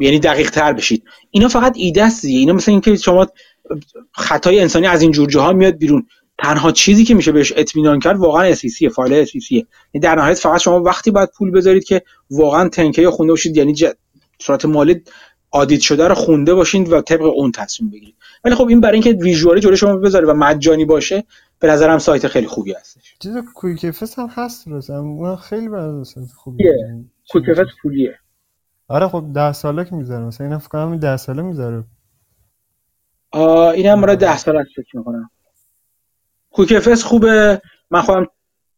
[0.00, 1.04] یعنی دقیق تر بشید.
[1.30, 3.26] اینا فقط ایده است اینا مثل اینکه شما
[4.12, 6.06] خطای انسانی از این جور جاها میاد بیرون.
[6.38, 10.60] تنها چیزی که میشه بهش اطمینان کرد واقعا اسیسی فایل اسیسی یعنی در نهایت فقط
[10.60, 13.74] شما وقتی باید پول بذارید که واقعا تنکه خونده باشید یعنی
[14.38, 15.02] صورت مالی
[15.50, 18.14] آدیت شده رو خونده باشین و طبق اون تصمیم بگیرید.
[18.44, 21.24] ولی خب این برای اینکه ویژوالی جلوی شما بذاره و مجانی باشه
[21.60, 23.16] به نظرم سایت خیلی خوبی هستش.
[23.22, 26.04] چیز QuickFS هم هست من خیلی برای
[26.36, 26.72] خوبیه
[27.30, 28.18] QuickFS پولیه.
[28.88, 31.84] آره خب ده ساله که می‌ذاره مثلا اینا فکر کنم 10 ساله می‌ذاره.
[33.34, 35.30] هم مورد 10 ساله فکر می‌کنم.
[36.50, 37.62] QuickFS خوبه.
[37.90, 38.26] من خودم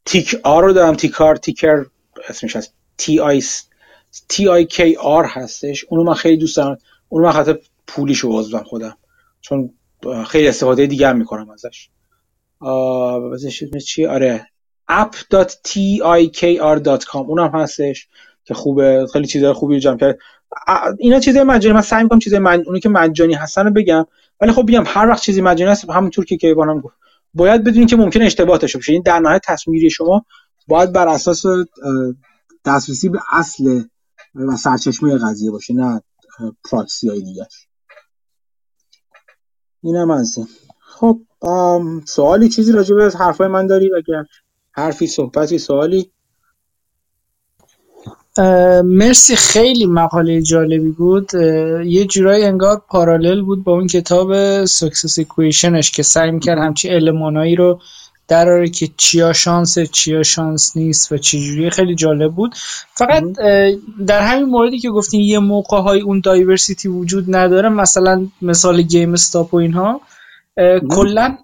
[0.05, 1.85] TIKR رو دارم TIKR TIKR
[2.29, 2.75] اسمش هست.
[2.97, 3.43] T I
[4.29, 5.85] T I K R هستش.
[5.89, 6.79] اونو من خیلی دوست دارم.
[7.09, 8.97] اونو من خاطر پولیشو عضوم خودم.
[9.41, 9.75] چون
[10.27, 11.91] خیلی استفاده دیگه هم می‌کنم ازش.
[13.33, 14.47] بزنش چی آره.
[14.91, 18.09] app.tikr.com اونم هستش.
[18.49, 20.19] که خوبه خیلی چیزای خوبی جمع کرد.
[20.99, 24.07] اینا چیزای مجانی من سعی می‌کنم چیزای من اونی که مجانی هستن رو بگم.
[24.41, 26.95] ولی خب بگم هر وقت چیزی مجانی هست همونطور که کیوانم گفت.
[27.35, 28.93] باید بدونید که ممکن اشتباه داشته باشه.
[28.93, 30.25] این در نهایت تصمیم گیری شما
[30.69, 31.43] باید بر اساس
[32.65, 33.83] دسترسی به اصل
[34.35, 36.03] و سرچشمه قضیه باشه نه
[36.71, 37.47] پراکسی های دیگه
[39.83, 40.39] اینم از
[40.81, 41.21] خب
[42.07, 44.25] سوالی چیزی راجع به حرفای من داری؟ اگر
[44.73, 46.13] حرفی صحبتی سوالی؟
[48.85, 51.35] مرسی خیلی مقاله جالبی بود.
[51.85, 56.91] یه جورایی انگار parallel بود با اون کتاب Success Equation ش که سعی می‌کرد همچی
[56.91, 57.81] المانایی رو
[58.29, 62.55] دربیاره که چیا شانس چیا شانس نیست و چجوری خیلی جالب بود.
[62.95, 63.25] فقط
[64.07, 69.55] در همین موردی که گفتین یه موقع های اون diversity وجود نداره مثلا مثال GameStop
[69.55, 70.01] و اینها
[70.91, 71.39] کلا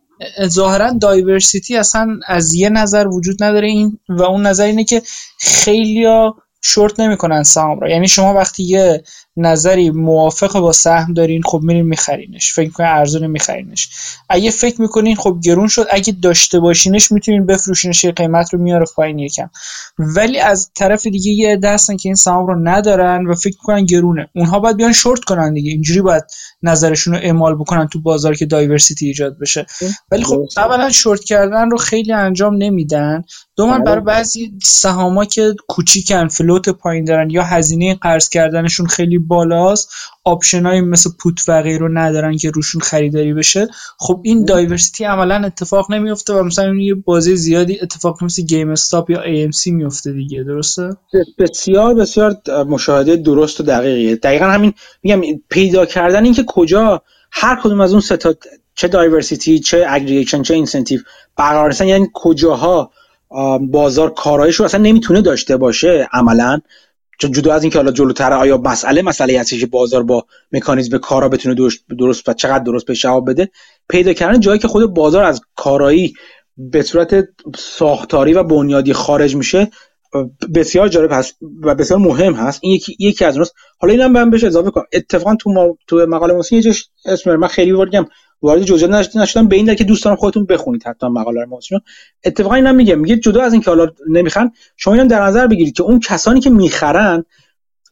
[0.46, 5.02] ظاهرا diversity اصلا از یه نظر وجود نداره این و اون نظر اینه که
[5.38, 7.88] خیلیا شورت نمی‌کنن سهام رو.
[7.88, 9.02] یعنی شما وقتی یه
[9.36, 12.52] نظری موافق با سهم دارین خب میرین میخرینش.
[12.52, 13.88] فکر می‌کنین ارزون میخرینش.
[14.28, 15.86] اگه فکر می‌کنین خب گرون شد.
[15.90, 19.50] اگه داشته باشینش می‌تونین بفروشینش قیمت رو میاره پایین یکم.
[19.98, 24.28] ولی از طرف دیگه یه دستن که این سهام رو ندارن و فکر می‌کنن گرونه.
[24.34, 25.70] اونها باید بیان شورت کنن دیگه.
[25.70, 26.24] اینجوری باید
[26.62, 29.66] نظرشون رو اعمال بکنن تو بازار که diversity ایجاد بشه.
[30.10, 33.24] ولی خب اولا شورت کردن رو خیلی انجام نمیدن.
[33.56, 39.90] دوما برای بعضی سهاما که کوچیکن float پایین دارن یا هزینه قرض کردنشون خیلی بالاست
[40.52, 43.68] های مثل put و غیره رو ندارن که روشون خریداری بشه.
[43.98, 49.22] خب این diversity عملا اتفاق نمیفته و مثلا یه بازی زیادی اتفاق مثل GameStop یا
[49.22, 50.90] AMC میفته دیگه درسته؟
[51.38, 52.36] بسیار بسیار
[52.68, 54.16] مشاهده درست و دقیقیه.
[54.16, 58.34] دقیقا همین میگم پیدا کردن اینکه کجا هر کدوم از اون سه تا
[58.74, 61.00] چه diversity چه aggregation چه incentive
[61.36, 62.90] برقرار یعنی کجاها
[63.60, 66.60] بازار کاراییش رو اصلا نمی‌تونه داشته باشه عملا.
[67.18, 71.28] چون جدا از اینکه حالا جلوتر آیا مسئله مسئله هستی که بازار با مکانیزم کارا
[71.28, 71.54] بتونه
[71.98, 73.50] درست و چقدر درست به جواب بده
[73.88, 76.14] پیدا کردن جایی که خود بازار از کارایی
[76.56, 79.70] به صورت ساختاری و بنیادی خارج میشه
[80.54, 82.60] بسیار جالب هست و بسیار مهم هست.
[82.62, 83.54] این یکی یکی از اوناست.
[83.78, 87.48] حالا اینم من بهش اضافه کنم اتفاقا تو ما تو مقاله موسی یه اسم من
[87.48, 88.06] خیلی بگم
[88.44, 91.80] وارد جزئیات نشدم به این دلیل که دوست دارم خودتون بخونید حتما مقاله رو
[92.24, 95.82] اتفاقا اینم میگم میگه جدا از اینکه حالا نمی‌خرن شما اینم در نظر بگیرید که
[95.82, 97.24] اون کسانی که می‌خرن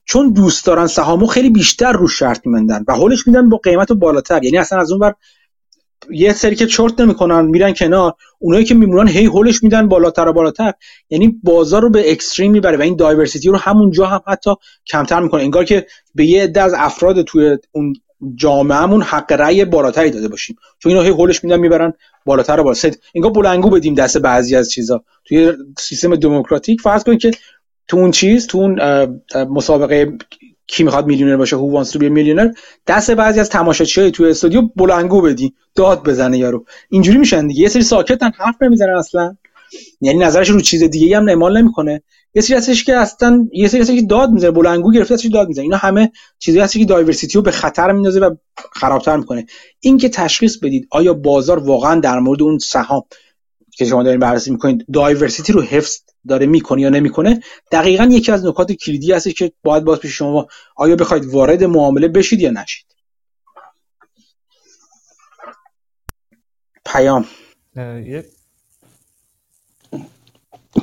[0.04, 4.44] چون دوست دارن سهامو خیلی بیشتر رو شرط میمندن و هولش میدن با قیمت بالاتر.
[4.44, 5.14] یعنی اصلا از اون بر
[6.10, 8.14] یه سری که چرت نمی‌کنن میرن کنار.
[8.38, 10.72] اونایی که میمونن هی هولش میدن بالاتر و بالاتر.
[11.10, 14.50] یعنی بازار رو به اکستریم می‌بره و این دایورسیتی رو همونجا هم حتی
[14.86, 15.42] کمتر می‌کنه.
[15.42, 17.94] انگار که به یه عده از افراد توی اون
[18.34, 20.56] جامعهمون حق رأی بالاتری داده باشیم.
[20.78, 21.92] چون اینا هی هولش میدن می‌برن
[22.24, 22.92] بالاتر و بالاتر.
[23.14, 25.04] انگار بلنگو بدیم دست بعضی از چیزا.
[25.24, 27.30] توی سیستم دموکراتیک فرض کنید که
[27.88, 28.80] تو اون چیز تو اون
[29.50, 30.12] مسابقه
[30.66, 32.50] کی می‌خواد میلیونر باشه هو وانس تو بی میلیونر
[32.86, 36.64] دست بعضی از تماشاچیای توی استودیو بلنگو بدی داد بزنه یارو.
[36.90, 37.60] اینجوری میشن دیگه.
[37.60, 39.36] یه سری ساکتن حرف نمی‌زنن اصلا.
[40.00, 42.02] یعنی نظرش رو چیز دیگه هم اعمال نمی‌کنه.
[42.34, 45.48] یه سری هستش که اصلا یه سری هستش که داد می‌زنه بلنگو گرفته هستش داد
[45.48, 45.62] می‌زنه.
[45.62, 48.36] اینا همه چیزی هست که دایورسیتی رو به خطر میندازه و
[48.72, 49.46] خرابتر می‌کنه.
[49.80, 53.02] این که تشخیص بدید آیا بازار واقعا در مورد اون سهام
[53.76, 57.40] که شما دارین بررسی می‌کنید دایورسیتی رو حفظ داره می‌کنه یا نمی‌کنه؟
[57.72, 60.46] دقیقا یکی از نکات کلیدی هست که باید باز پیش شما
[60.76, 62.86] آیا بخواید وارد معامله بشید یا نشید.
[66.86, 67.26] پیام.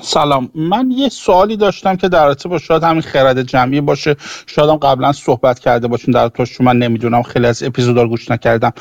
[0.01, 0.49] سلام.
[0.55, 4.15] من یه سوالی داشتم که در رابطه با شاید همین خرد جمعی باشه.
[4.47, 7.23] شاید هم قبلا صحبت کرده باشین در توش من نمی‌دونم.
[7.23, 8.73] خیلی از اپیزودا گوش نکردم.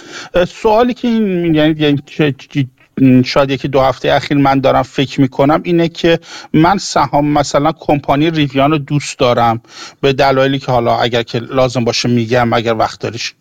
[0.48, 2.02] سوالی که این یعنی
[3.24, 6.18] شاید یکی دو هفته اخیر من دارم فکر می‌کنم اینه که
[6.52, 9.60] من سهام مثلا کمپانی Rivian رو دوست دارم.
[10.00, 13.34] به دلایلی که حالا اگر که لازم باشه میگم اگر وقت داریش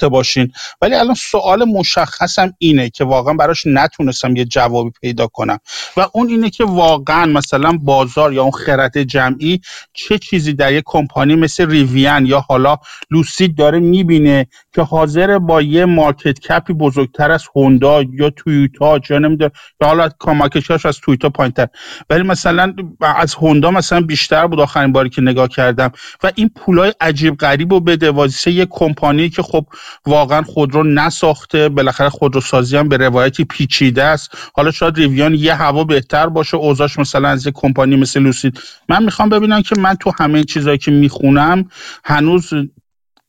[0.00, 0.52] باشین.
[0.82, 5.58] ولی الان سوال مشخصم اینه که واقعا براش نتونستم یه جوابی پیدا کنم.
[5.96, 9.60] و اون اینه که واقعا مثلا بازار یا اون خرد جمعی
[9.92, 12.76] چه چیزی در یه کمپانی مثل Rivian یا حالا
[13.10, 19.00] Lucid داره می‌بینه که حاضره با یه market cap ی بزرگتر از هوندا یا تویوتا
[19.10, 21.68] یا نمی‌دونم یا حالا مارکت از تویوتا پایینتر.
[22.10, 25.92] ولی مثلا از هوندا مثلا بیشتر بود آخرین باری که نگاه کردم.
[26.22, 29.66] و این پولای عجیب غریب و بده واسه یه کمپانی که خب
[30.06, 34.30] واقعا خودرو نساخته بالاخره خودروسازی هم به روایتی پیچیده است.
[34.54, 38.60] حالا شاید ریویان یه هوا بهتر باشه اوضاعش مثلا از یه کمپانی مثل لوسید.
[38.88, 41.68] من می‌خوام ببینم که من تو همه چیزایی که می‌خونم
[42.04, 42.50] هنوز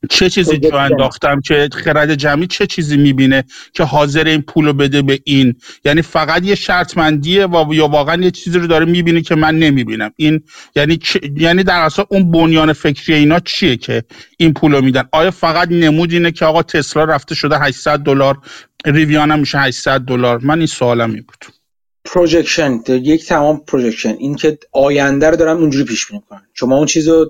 [0.09, 4.73] چه چیزی جا انداختم که خرد جمعی چه چیزی می‌بینه که حاضر این پول رو
[4.73, 9.21] بده به این؟ یعنی فقط یه شرط‌بندیه و یا واقعا یه چیزی رو داره می‌بینه
[9.21, 10.11] که من نمی‌بینم.
[10.15, 10.41] این
[10.75, 10.99] یعنی
[11.37, 14.03] یعنی در اصل اون بنیان فکری اینا چیه که
[14.37, 18.37] این پول رو میدن؟ آیا فقط نمود اینه که آقا تسلا رفته شده 800 دلار
[18.85, 21.45] ریویان هم میشه 800 دلار؟ من این سوالم این بود.
[22.05, 24.15] projection یک تمام projection.
[24.19, 27.29] این که آینده رو دارم اونجوری پیش بینی کنن شما اون چیزو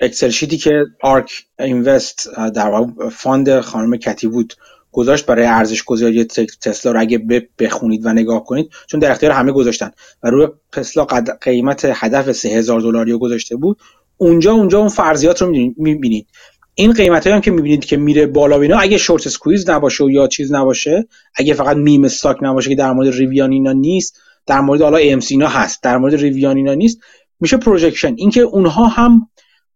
[0.00, 4.54] Excel sheet ی که ARK Invest در واقع fund خانم کتی وود
[4.92, 9.52] گذاشت برای ارزش گذاری تسلا رو اگه بخونید و نگاه کنید چون در اختیار همه
[9.52, 9.90] گذاشتن
[10.22, 11.04] و روی تسلا
[11.40, 13.78] قیمت هدف 3000 دلاری گذاشته بود.
[14.16, 16.26] اونجا اونجا اون فرضیات رو می‌بینید.
[16.74, 20.26] این قیمت هم که می‌بینید که میره بالا بینا اگه short squeeze نباشه و یا
[20.26, 24.82] چیز نباشه اگه فقط meme stock نباشه که در مورد ریویان اینا نیست در مورد
[24.82, 26.98] حالا AMC هست در مورد ریویان اینا نیست
[27.40, 28.14] میشه projection.
[28.16, 29.28] اینکه اونها هم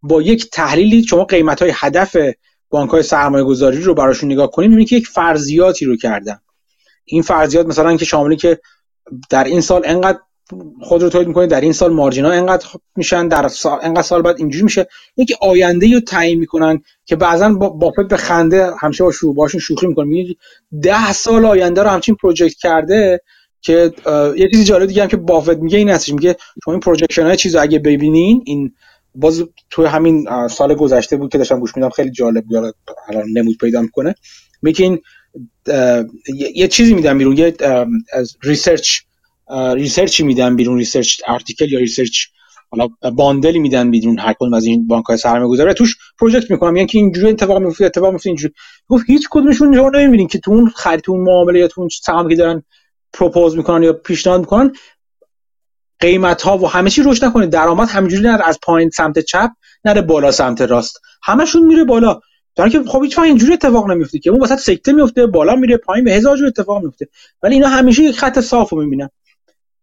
[0.02, 2.16] با یک تحلیلی شما قیمت های هدف
[2.70, 6.38] بانک های سرمایه گذاری رو براشون نگاه کنید می‌بینید که یک فرضیاتی رو کردن.
[7.04, 8.58] این فرضیات مثلا که شما که
[9.30, 10.18] در این سال انقدر
[10.82, 12.66] خودرو تولید می‌کنید در این سال margin ا انقدر
[12.96, 14.86] میشن در سال انقدر سال بعد اینجوری میشه.
[15.16, 19.60] یک آینده رو تعیین می‌کنن که بعضا با بافت به خنده همیشه با شو باشون
[19.60, 20.34] شوخی می‌کنه میگه
[20.82, 23.20] ده سال آینده رو همچین project کرده
[23.60, 23.92] که
[24.36, 27.36] یه چیزی جالب دیگه هم که بافت میگه این هستش میگه شما این projection های
[27.36, 28.74] چیزو اگه ببینین این
[29.14, 32.74] باز توی همین سال گذشته بود که داشتم گوش میدم خیلی جالب بود.
[33.08, 34.14] الان نمود پیدا می‌کنه.
[34.62, 35.00] میگه این
[36.54, 37.54] یه چیزی میدم بیرون یه
[38.12, 39.00] از research
[39.74, 42.18] research ی میدن بیرون research article یا research
[42.70, 46.50] حالا bundle ی میدن بیرون هر کدوم از این بانک های سرمایه گذاری توش project
[46.50, 46.76] می‌کنن.
[46.76, 48.54] یعنی که اینجوری اتفاق میفته اتفاق میفته اینجوری.
[48.88, 52.30] گفت هیچ کدومشون شما نمی‌بینین که تو اون خرید اون معامله یا تو اون سهامی
[52.30, 52.62] که دارن
[53.12, 54.72] propose می‌کنن یا پیشنهاد می‌کنن
[56.02, 59.50] قیمت ها و همه چی رشد نکنه درآمد همینجوری نره از پایین سمت چپ
[59.84, 61.00] نره بالا سمت راست.
[61.22, 62.20] همشون میره بالا.
[62.56, 66.04] در که خب هیچ اینجوری اتفاق نمیفته که اون وسط سکته میفته بالا میره پایین
[66.04, 67.08] به هزار جور اتفاق میفته.
[67.42, 69.08] ولی اینا همیشه یک خط صاف رو می‌بینن.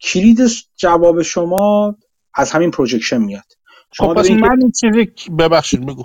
[0.01, 1.95] کلید جواب شما
[2.33, 3.43] از همین projection میاد.
[3.91, 6.03] شما خب من این چیزی ببخشید بگو.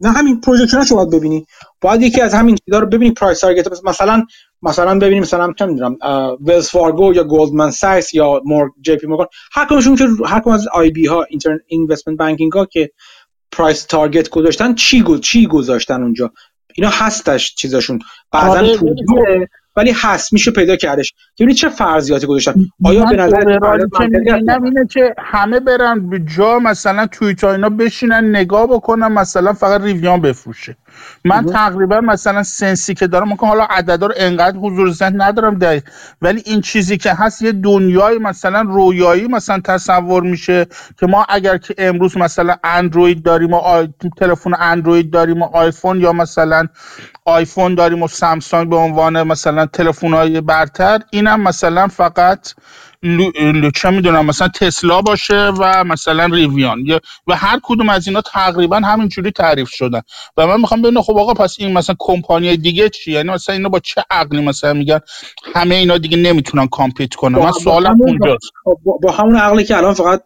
[0.00, 1.46] نه همین projection رو باید ببینی.
[1.80, 3.84] باید یکی از همین چیزا رو ببینی price target.
[3.84, 4.24] مثلا
[4.62, 5.96] مثلا ببینیم مثلا چه می‌دونم
[6.40, 10.52] ویلز فارگو یا گلدمن ساکس یا مور جی پی مورگان هر کدومشون که هر کدوم
[10.52, 12.90] از IB ها اینترن investment banking ها که
[13.52, 16.32] price target گذاشتن چی گو چی گذاشتن اونجا؟
[16.74, 17.98] اینا هستش چیزاشون.
[18.32, 18.78] بعضا آره
[19.76, 21.12] ولی هست میشه پیدا کردش.
[21.38, 22.54] ببینید چه فرضیاتی گذاشتن.
[22.84, 23.58] آیا به نظر
[24.64, 30.20] اینه که همه برن به جا مثلا توییت اینا بشینن نگاه بکنن مثلا فقط ریویان
[30.20, 30.76] بفروشه.
[31.24, 35.82] من تقریبا مثلا سنسی که دارم می‌کنم حالا عددا رو انقدر حضور ذهن ندارم دقیق
[36.22, 40.66] ولی این چیزی که هست یه دنیای مثلا رویایی مثلا تصور میشه
[41.00, 43.88] که ما اگر که امروز مثلا اندروید داریم و آی...
[44.16, 46.66] تلفن اندروید داریم و آیفون یا مثلا
[47.24, 52.54] آیفون داریم و سامسونگ به عنوان مثلا تلفن های برتر اینم مثلا فقط
[53.02, 53.70] لو...
[53.70, 56.78] چه می‌دونم مثلا تسلا باشه و مثلا ریویان.
[57.26, 60.00] و هر کدوم از اینا تقریبا همینجوری تعریف شدن.
[60.36, 63.68] و من می‌خوام ببینم خب آقا پس این مثلا کمپانی دیگه چی؟ یعنی مثلا اینا
[63.68, 65.00] با چه عقلی مثلا میگن
[65.54, 68.52] همه اینا دیگه نمی‌تونن compete کنن؟ من سوالم اونجاست.
[68.64, 70.22] با, با همون عقلی که الان فقط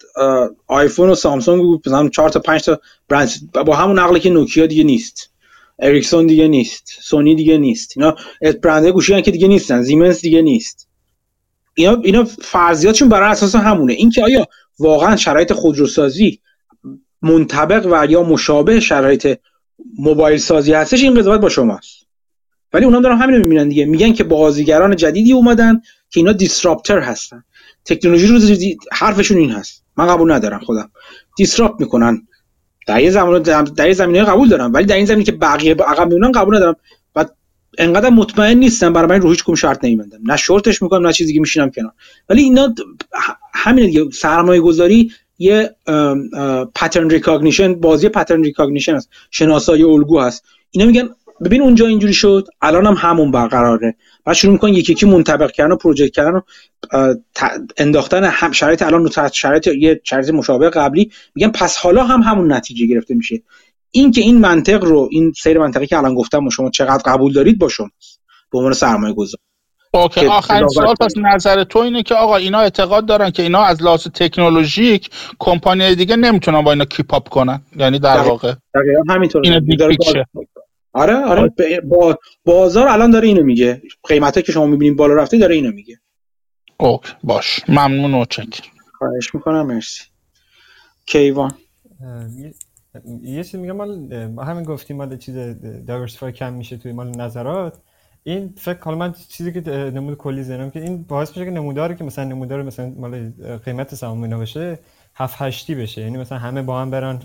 [0.67, 4.85] آیفون و سامسونگ مثلا 4 تا 5 تا برند با همون عقلی که نوکیا دیگه
[4.85, 5.34] نیست.
[5.79, 6.99] اریکسون دیگه نیست.
[7.03, 7.95] سونی دیگه نیست.
[7.97, 8.17] اینا
[8.63, 9.83] برند گوشی که دیگه نیستن.
[9.83, 10.89] زیمنس دیگه نیست.
[11.75, 13.93] اینا اینا فرضیاتشون برای اساس همونه.
[13.93, 14.47] اینکه آیا
[14.79, 16.41] واقعا شرایط خودروسازی
[17.23, 19.39] منطبق و یا مشابه شرایط
[19.99, 22.07] موبایل سازی هستش این قضاوت با شماست.
[22.73, 23.85] ولی اونا دارن همین رو می‌بینن دیگه.
[23.85, 25.81] میگن که بازیگران جدیدی اومدن
[26.11, 27.45] که اینا دیسراپتر هستن.
[27.85, 28.41] تکنولوژی رو
[28.93, 29.85] حرفشون این هست.
[29.97, 30.91] من قبول ندارم خودم.
[31.37, 32.27] دیسراپت می‌کنن.
[32.87, 36.09] در یه زمان در یه زمینه قبول دارم ولی در این زمینه که بقیه عقب
[36.09, 36.77] میمونن قبول ندارم
[37.17, 37.25] و
[37.79, 40.19] انقدر مطمئن نیستم برای من رو هیچ کدوم شرط نمیبندم.
[40.23, 41.93] نه شورتش می‌کنم نه چیزی که میشینم کنار.
[42.29, 42.75] ولی اینا
[43.55, 45.71] همین دیگه سرمایه گذاری یه
[46.75, 49.09] pattern recognition بازی pattern recognition است.
[49.31, 50.45] شناسایی الگو هست.
[50.71, 51.09] اینا میگن
[51.45, 53.95] ببین اونجا اینجوری شد الان هم همون برقراره.
[54.25, 56.41] بعد شروع می‌کنن یکی یکی منطبق کردن و project کردن و
[57.77, 61.11] انداختن هم شرایط الان رو شرایط یه شرایط مشابه قبلی.
[61.35, 63.43] میگن پس حالا هم همون نتیجه گرفته میشه.
[63.91, 67.33] این که این منطق رو این سیر منطقی که الان گفتم و شما چقدر قبول
[67.33, 67.91] دارید با شما
[68.53, 69.39] به عنوان سرمایه گذار
[69.95, 73.83] okay آخرین سوال پس نظر تو اینه که آقا اینا اعتقاد دارن که اینا از
[73.83, 77.61] لحاظ تکنولوژیک کمپانی دیگه نمی‌تونن با اینا keep up کنن.
[77.77, 80.27] یعنی در واقع دقیقاً همینطوره
[80.95, 81.51] آره آره
[81.81, 83.83] با بازار الان داره اینو میگه.
[84.09, 86.01] قیمته که شما می‌بینید بالا رفته داره اینو میگه.
[86.77, 87.61] okay باش.
[87.69, 88.63] ممنون و چک
[88.99, 90.05] خواهش می‌کنم مرسی.
[91.07, 91.53] کیوان.
[93.23, 95.37] یه چیز میگم مال همین گفتیم مال چیز
[95.87, 97.79] دایورسیفای کم میشه توی مال نظرات.
[98.23, 101.95] این فکر حالا من چیزی که نمود کلی زنم که این باعث میشه که نموداری
[101.95, 103.33] که مثلا نمودار مثلا مال
[103.65, 104.79] قیمت سهام اینا بشه
[105.15, 106.01] 7 8 بشه.
[106.01, 107.21] یعنی مثلا همه با هم برن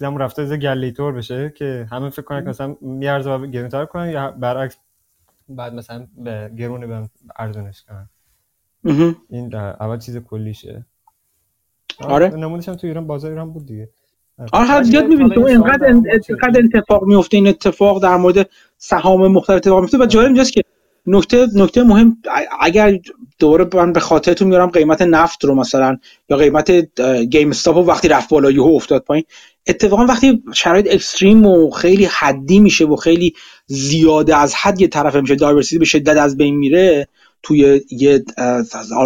[0.00, 4.10] چیزام رفته از گلیتور بشه که همه فکر کنن که مثلا میارزه و گرونتر کنن
[4.10, 4.76] یا برعکس
[5.48, 8.08] بعد مثلا به گرونه به ارزونش کنن.
[9.30, 10.86] این اول چیز کلیشه.
[11.98, 13.88] آره نمودش هم تو ایران بازار ایران بود دیگه.
[14.52, 19.56] آره حد زیاد می‌بینید تو اینقدر اینقدر اتفاق میفته این اتفاق در مورد سهام مختلف
[19.56, 20.62] اتفاق میفته و جالب اینجاست که
[21.06, 22.16] نکته نکته مهم
[22.60, 22.98] اگر
[23.40, 26.70] دوباره من به خاطرتون میارم قیمت نفت رو مثلا یا قیمت
[27.30, 29.24] گیم استاپ رو وقتی رفت بالا یهو افتاد پایین.
[29.66, 33.34] اتفاقا وقتی شرایط اکستریم و خیلی حدی میشه و خیلی
[33.66, 37.08] زیاده از حد یه طرف میشه دایورسیتی به شدت از بین میره
[37.42, 38.24] توی یه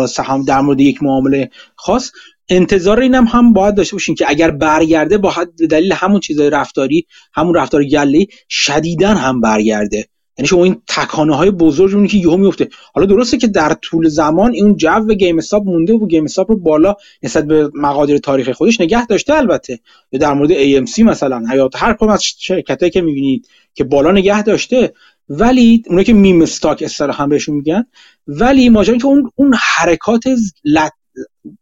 [0.09, 2.11] سهام در مورد یک معامله خاص
[2.49, 5.31] انتظار اینم هم باید داشته باشین که اگر برگرده به
[5.71, 10.07] دلیل همون چیزای رفتاری همون رفتار گله شدیدن هم برگرده.
[10.39, 14.53] یعنی شما این تکانه های بزرگ که یهو میفته حالا درسته که در طول زمان
[14.53, 18.81] این جو گیم استاپ مونده و گیم استاپ رو بالا نسبت به مقادیر تاریخی خودش
[18.81, 19.81] نگه داشته البته.
[20.13, 24.43] یا در مورد AMC مثلا یا هر کدوم از شرکتایی که می‌بینید که بالا نگه
[24.43, 24.93] داشته
[25.29, 27.85] ولی اونا که میم استاک اصطلاحا بهشون میگن
[28.27, 30.25] ولی ماجرا که اون اون حرکات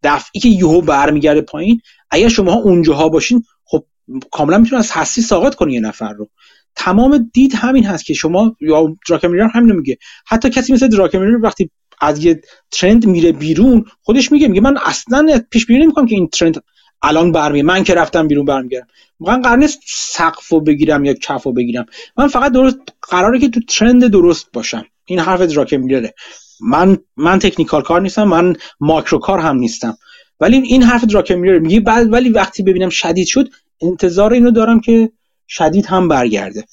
[0.03, 3.85] دفعی که یهو برمیگرده پایین اگر شما اونجاها باشین خب
[4.31, 6.29] کاملا می‌تونه از هستی ساقط کنه یه نفر رو.
[6.77, 9.99] تمام دید همین هست که شما یا دراکمیرر همین میگه.
[10.27, 11.71] حتی کسی مثل دراکمیرر وقتی
[12.01, 16.29] از یه ترند میره بیرون خودش میگه میگه من اصلا پیش بینی نمی‌کنم که این
[16.29, 16.63] ترند
[17.03, 18.87] الان برمی من که رفتم بیرون برمیگردم.
[19.21, 21.87] من قرار نیست سقف بگیرم یا کف بگیرم.
[22.17, 22.79] من فقط درست
[23.11, 24.85] قراره که تو ترند درست باشم.
[25.05, 26.15] این حرف دراکمیرره
[26.61, 29.97] من من تکنیکال کار نیستم من ماکرو کار هم نیستم.
[30.41, 33.49] ولی این حرف دراکمیرر میگه بعد ولی وقتی ببینم شدید شد
[33.81, 35.13] انتظار اینو دارم که
[35.55, 36.65] شدید هم برگرده.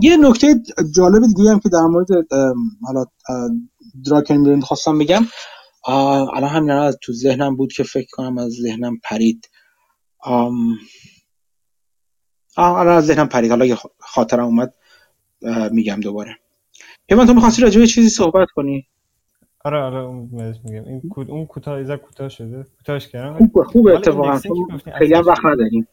[0.00, 0.54] یه نکته
[0.94, 2.06] جالب دیگه هم که در مورد
[2.82, 3.04] حالا
[4.06, 5.22] دراکن خواستم بگم.
[6.34, 9.50] الان همین از تو ذهنم بود که فکر کنم از ذهنم پرید.
[12.56, 13.50] الان از ذهنم پرید.
[13.50, 14.74] حالا یه خاطرم اومد
[15.70, 16.36] میگم دوباره.
[17.10, 18.86] من تو می‌خواستی راجع چیزی صحبت کنی؟
[19.64, 20.18] آره آره اون
[20.64, 20.84] میگم.
[20.84, 22.66] این اون کوتاه ایزا کوتاه شده.
[22.76, 23.38] کوتاهش کردم.
[23.38, 24.40] خوب خوب اتفاقا.
[24.98, 25.88] خیلی وقت نداریم.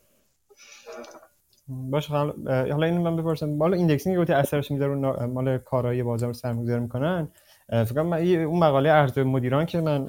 [1.68, 3.58] باشه حالا اینو من بپرسم.
[3.58, 4.96] بالا indexing گفتی اثرش می‌ذاره
[5.26, 7.28] مال کارهای بازار سرمایه‌گذاری می‌کنن.
[7.70, 10.08] فکر کنم اون مقاله ارز مدیران که من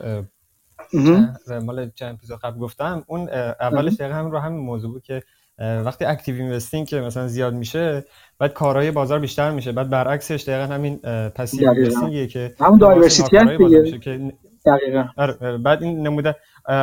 [1.62, 3.28] مال چند اپیزود قبل گفتم اون
[3.60, 5.22] اولش دقیقا همین رو همین موضوع بود که
[5.58, 8.04] وقتی active investing که مثلا زیاد میشه
[8.38, 10.96] بعد کارهای بازار بیشتر میشه بعد برعکسش دقیقا همین
[11.34, 14.32] passive investing یه که همون diversity دیگه.
[14.66, 15.04] دقیقاً.
[15.16, 16.36] آره بعد این نموده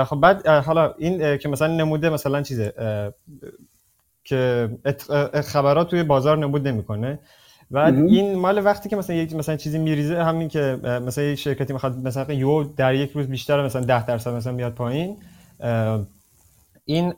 [0.05, 2.73] خب بعد حالا این که مثلا نموده مثلا چیزه
[4.23, 4.69] که
[5.45, 7.19] خبرات توی بازار نمود نمی‌کنه.
[7.71, 11.73] و این مال وقتی که مثلا یک مثلا چیزی میریزه همین که مثلا یک شرکتی
[11.73, 15.17] می‌خواد مثلا یو در یک روز بیشتر مثلا 10 درصد مثلا میاد پایین.
[16.85, 17.13] این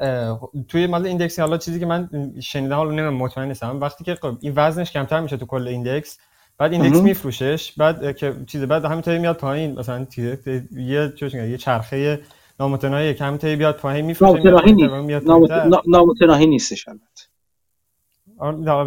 [0.68, 2.10] توی مال index حالا چیزی که من
[2.42, 3.80] شنیدم حالا نمی‌دونم مطمئن نیستم.
[3.82, 6.18] وقتی که خب این وزنش کمتر میشه تو کل index
[6.58, 9.80] بعد index میفروشش بعد که چیز بعد همینطوری میاد پایین.
[9.80, 10.08] مثلا
[10.72, 12.20] یه چه یه چرخه
[12.60, 14.54] نامتناهی که همینطوری بیاد پایین میفروشه
[15.88, 17.24] نامتناهی نیستش البته.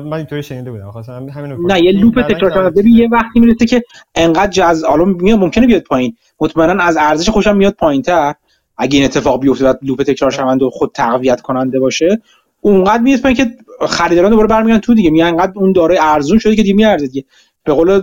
[0.04, 0.90] من اینطوری شنیده بودم.
[0.90, 3.82] خواستم همین نه یه لوپ تکرار ببین یه وقتی می‌رسه که
[4.14, 6.16] انقدر جز حالا میاد ممکنه بیاد پایین.
[6.40, 8.34] مطمئنا از ارزش خوشم میاد پایینتر.
[8.76, 12.22] اگه این اتفاق بیفته و لوپ تکرار شونده و خود تقویت کننده باشه
[12.60, 13.56] اونقدر میاد پایین که
[13.88, 15.10] خریداران دوباره برمیگردن تو دیگه.
[15.10, 17.24] میگن انقدر اون داره ارزون شده که دیگه میارزه دیگه.
[17.64, 18.00] به قول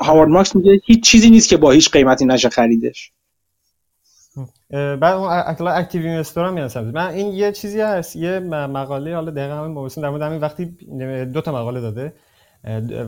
[0.00, 3.12] هاوارد ماکس میگه هیچ چیزی نیست که با هیچ قیمتی نشه خریدش.
[4.70, 9.30] بعد اون اکلا اکتیو اینوستر هم میاد من این یه چیزی هست یه مقاله حالا
[9.30, 10.64] دقیقا همین موضوع در مورد همین وقتی
[11.24, 12.12] دو تا مقاله داده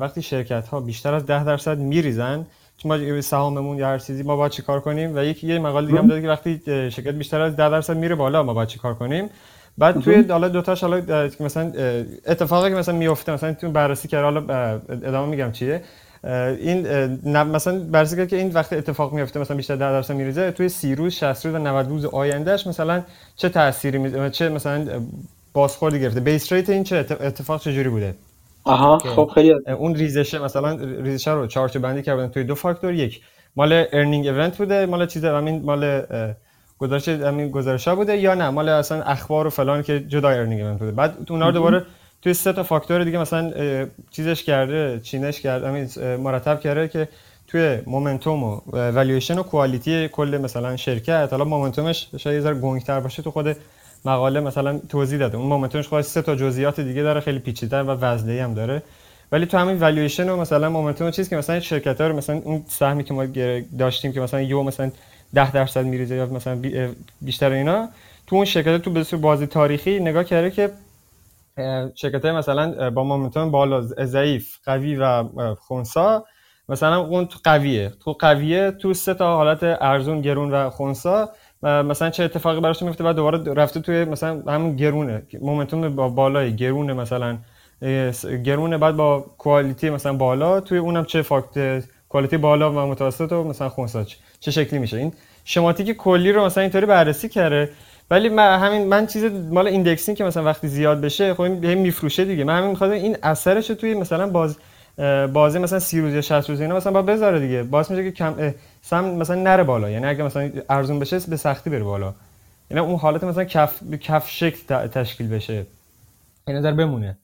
[0.01, 2.47] وقتی شرکت ها بیشتر از 10 درصد میریزن
[2.85, 6.07] ما سهاممون یا هر چیزی ما باید چیکار کنیم؟ و یکی یه مقاله دیگه هم
[6.07, 9.31] داده که وقتی شرکت بیشتر از 10 درصد میره بالا ما باید چیکار کنیم؟
[9.79, 11.73] بعد توی حالا دو تاش حالا مثلا
[12.27, 14.41] اتفاقی که مثلا میفته مثلا تو بررسی کرد حالا
[14.89, 15.83] ادامه میگم چیه؟
[16.25, 16.87] این
[17.33, 21.13] مثلا بررسی که این وقت اتفاق میفته مثلا بیشتر 10 درصد میریزه توی 30 روز
[21.13, 23.03] 60 روز و 90 روز آیندهش مثلا
[23.37, 24.31] چه تأثیری می...
[24.31, 25.03] چه مثلا
[25.53, 28.15] بازخوردی گرفته؟ base rate این چه اتفاق چجوری بوده؟
[28.65, 32.95] آها خب خیلی اون ریزشه مثلا ریزشه رو چارت بندی کردن توی دو فاکتور.
[32.95, 33.21] یک
[33.57, 36.03] مال earning event بوده مال چیز همین مال
[36.79, 40.79] گزارش همین گزارش بوده یا نه؟ مال اصلا اخبار و فلان که جدا earning event
[40.79, 40.93] بوده.
[40.93, 41.87] بعد اون رو دوباره
[42.23, 43.53] توی سه تا فاکتور دیگه مثلا
[44.11, 47.09] چیزش کرده چینش کرده مرتب کرده که
[47.47, 53.01] توی momentum و valuation و quality کل مثلا شرکت حالا momentumش شاید یه ذره گنگتر
[53.01, 53.57] باشه تو خود
[54.05, 55.37] مقاله مثلا توضیح داده.
[55.37, 58.83] اون momentumش خواهد سه تا جزئیات دیگه داره خیلی پیچیده و وزنی هم داره.
[59.33, 62.65] ولی تو همین والویشن و مثلا momentum چیزی که مثلا شرکت ها رو مثلا اون
[62.69, 63.27] سهمی که ما
[63.79, 64.91] داشتیم که مثلا یو مثلا
[65.35, 66.63] 10 درصد میریزه یا مثلا
[67.23, 67.89] بیشتر اینا
[68.27, 70.71] تو اون شرکت تو یه بازه تاریخی نگاه کرده که
[71.95, 75.25] شرکت های مثلا با مومنتوم بالا ضعیف قوی و
[75.55, 76.25] خونسا.
[76.69, 77.93] مثلا اون قویه.
[78.05, 81.29] تو قویه تو سه تا حالت ارزون گرون و خونسا.
[81.63, 85.23] مثلا چه اتفاقی براش میفته بعد دوباره رفته توی مثلا همون گرونه.
[85.41, 87.39] مومنتوم با بالای گرونه مثلا.
[88.45, 93.45] گرونه بعد با کوالیتی مثلا بالا توی اونم چه فاکت کوالیتی بالا و متوسط و
[93.45, 94.05] مثلا خونسا
[94.41, 94.97] چه شکلی میشه.
[94.97, 95.13] این
[95.45, 97.71] شماتیک کلی رو مثلا اینطوری بررسی کرده.
[98.11, 102.25] ولی من همین من چیز مال indexing که مثلا وقتی زیاد بشه خب این میفروشه
[102.25, 102.45] دیگه.
[102.45, 104.57] من همین می‌خوام این اثرش توی مثلا باز
[105.33, 107.63] بازه مثلا 30 روز یا 60 روز اینا مثلا با بذاره دیگه.
[107.63, 109.91] باعث میشه که کم سم مثلا نره بالا.
[109.91, 112.15] یعنی اگه مثلا ارزون بشه به سختی بره بالا.
[112.71, 115.67] یعنی اون حالت مثلا کف کف شکل تشکیل بشه.
[116.47, 117.19] این نظر بمونه.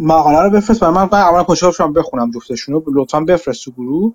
[0.00, 0.80] مقاله رو بفرست.
[0.80, 4.14] برای من من اولا شدم بخونم جفتشون رو لطفا بفرست تو گروه.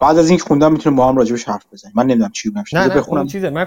[0.00, 1.92] بعد از اینکه خوندم می‌تونیم با هم راجبش حرف بزنیم.
[1.96, 3.18] من نمی‌دونم چی بگم نه نه بخونم.
[3.18, 3.50] اون چیزه.
[3.50, 3.66] من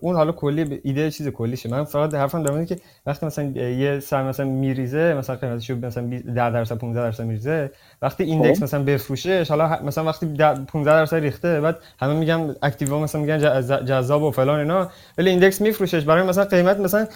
[0.00, 1.70] اون حالا کلی ایده چیز کلیشه.
[1.70, 6.50] من فقط حرفم در که وقتی مثلا یه سهم مثلا میریزه مثلا قیمتش مثلا 10
[6.50, 7.70] درصد 15 درصد میریزه
[8.02, 8.64] وقتی index خب.
[8.64, 13.38] مثلا بفروشه حالا مثلا وقتی 15 درصد ریخته بعد همه میگن active ا مثلا میگن
[13.84, 17.06] جذاب و فلان اینا ولی index میفروشش برای مثلا قیمت مثلا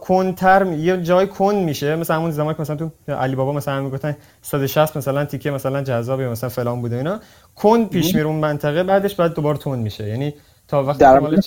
[0.00, 1.96] کندتر یه جای کند میشه.
[1.96, 6.26] مثلا همون زمانی که مثلا تو علی بابا مثلا می‌گفتن 160 مثلا تیکه مثلا جذابی
[6.26, 7.20] مثلا فلان بوده اینا.
[7.54, 10.08] کن پیش میره اون منطقه بعدش بعد دوباره تون میشه.
[10.08, 10.34] یعنی
[10.68, 11.38] تا وقتی در مورد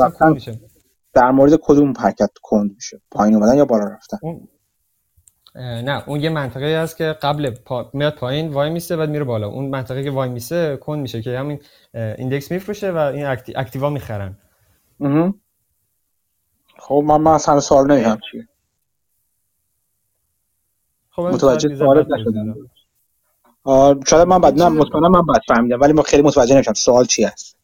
[0.00, 0.32] رفتن.
[0.32, 0.60] میشه.
[1.14, 4.48] در مورد کدوم حرکت کند میشه؟ پایین اومدن یا بالا رفتن؟ اون...
[5.54, 7.90] نه اون یه منطقه هست که قبل پا...
[7.94, 9.48] میاد پایین وای میسه بعد میره بالا.
[9.48, 11.60] اون منطقه که وای میسه کن میشه که همین
[11.94, 13.52] ایندکس میفروشه و این اکتی...
[13.56, 14.38] اکتیوا می‌خرن.
[16.78, 18.48] خب من من اصلا سوال نمی‌دونم چیه؟
[21.10, 22.54] خب متوجه سوالت نشدم.
[24.06, 27.24] شاید من بد نه مطمئنم من بد فهمیدم ولی ما خیلی متوجه نمیشم سوال چی
[27.24, 27.57] هست.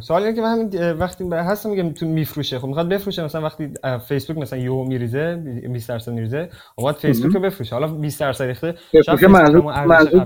[0.00, 2.58] سوال اینه که من همین وقتی هستم میگم تو میفروشه.
[2.58, 3.72] خب می‌خواد بفروشه مثلا وقتی
[4.08, 5.36] فیسبوک مثلا یو میریزه
[5.72, 7.74] 20 درصد میریزه اومد فیسبوک رو بفروشه.
[7.74, 10.24] حالا 20 درصد ریخته بفروشه منظور منظور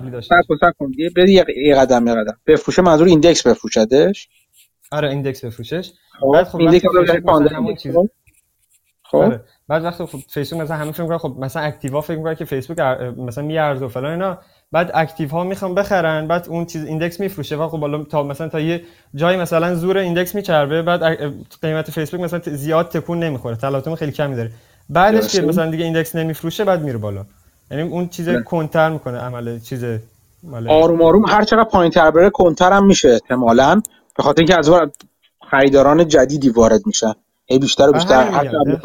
[1.17, 2.37] بده یه قدم یه قدم.
[2.47, 4.29] بفروشه منظور ایندکس بفروشدش؟
[4.93, 5.93] آره index بفروشش.
[6.21, 8.09] خب، بعد خب index رو
[9.03, 9.17] خب.
[9.17, 9.45] آره.
[9.69, 12.45] بعد وقتی خب فیسبوک مثلا همه فکر می‌کنن خب مثلا active ا فکر می‌کنن که
[12.45, 12.79] فیسبوک
[13.19, 14.39] مثلا میارزه و فلان اینا.
[14.75, 18.49] بعد active ها می‌خوام بخرن بعد اون چیز index میفروشه و خب بالا تا مثلا
[18.49, 18.83] تا یه
[19.15, 21.03] جای مثلا زور index میچربه بعد
[21.63, 24.51] قیمت فیسبوک مثلا زیاد تکون نمی‌خوره تلاطم خیلی کمی داره
[24.91, 27.25] بعدش که مثلا دیگه index نمیفروشه بعد میره بالا.
[27.71, 29.85] یعنی اون چیز کندتر می‌کنه عمل چیز
[30.69, 33.83] آروم آروم هر چقدر پایینتر بره کندتر هم میشه احتمالاً.
[34.17, 34.71] به خاطر اینکه از
[35.51, 37.13] خریداران جدیدی وارد میشن.
[37.47, 38.81] هی بیشتر و بیشتر همین,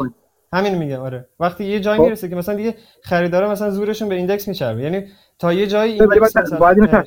[0.52, 1.28] همین میگم آره.
[1.40, 2.04] وقتی یه جایی خب.
[2.04, 4.82] می‌رسه که مثلا دیگه خریدارا مثلا زورشون به index میچربه.
[4.82, 5.04] یعنی
[5.38, 7.04] تا یه جایی index مثلا باید اینو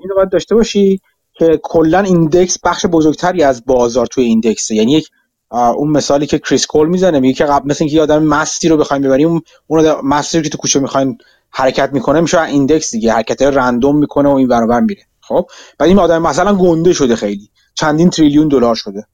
[0.00, 1.00] اینو باید داشته باشی
[1.32, 5.08] که کلا index بخش بزرگتری از بازار توی index ه یعنی یک
[5.50, 8.76] اون مثالی که کریس کول می‌زنه میگه که قبل مثل اینکه یه آدم مستی رو
[8.76, 11.18] بخوایم ببریم اون مستی رو که تو کوچه می‌خواین
[11.50, 13.12] حرکت می‌کنه میشه index دیگه.
[13.12, 15.02] حرکت random می‌کنه و این برابر میره.
[15.20, 15.46] خب؟
[15.78, 17.50] بعد این آدم مثلا گنده شده خیلی.
[17.74, 19.06] چندین تریلیون دلار شده.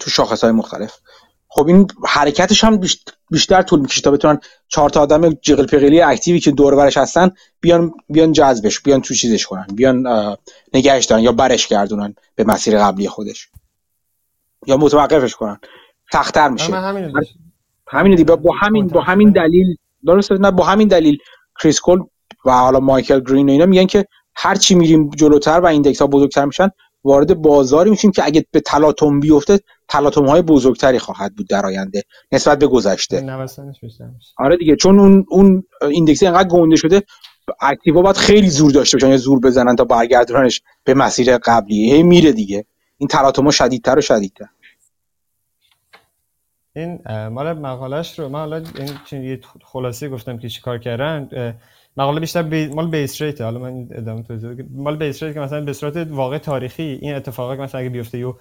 [0.00, 0.92] تو شاخص های مختلف.
[1.56, 2.80] خب این حرکتش هم
[3.30, 6.96] بیشتر طول می‌کشه تا بتونن چهار تا آدم جغل بغلی active ی که دور برش
[6.96, 10.06] هستن بیان بیان جذبش بیان تو چیزش کنن بیان
[10.74, 13.48] نگهش دارن یا برش گردونن به مسیر قبلی خودش.
[14.66, 15.58] یا متوقفش کنن.
[16.12, 16.72] سختتر میشه.
[17.88, 19.76] همین دیگه با همین با همین دلیل
[20.06, 21.18] درست نه با همین دلیل
[21.62, 22.02] کریس کول
[22.44, 26.06] و حالا مایکل گرین و اینا میگن که هر چی میریم جلوتر و index ها
[26.06, 26.70] بزرگتر میشن
[27.04, 32.02] وارد بازاری میشیم که اگه به تلاطم بیفته تلاطم های بزرگتری خواهد بود در آینده
[32.32, 33.20] نسبت به گذشته.
[33.20, 34.30] نوسانش بیشتر میشه.
[34.36, 37.02] آره دیگه چون اون اون index انقدر گنده شده
[37.60, 41.92] active ا باید خیلی زور داشته باشن یا زور بزنن تا برگردوننش به مسیر قبلی.
[41.92, 42.64] هی میره دیگه.
[42.98, 44.46] این تلاطم‌ها شدیدتر و شدیدتر.
[46.76, 48.64] این مال مقالش رو من حالا
[49.10, 51.28] این یه خلاصه گفتم که چیکار کردن.
[51.96, 52.66] مقاله بیشتر بی...
[52.66, 53.40] مال base rate.
[53.40, 54.50] حالا من ادامه توضیح.
[54.70, 58.18] مال base rate که مثلا به صورت واقع تاریخی این اتفاقا که مثلا اگه بیفته
[58.18, 58.34] یو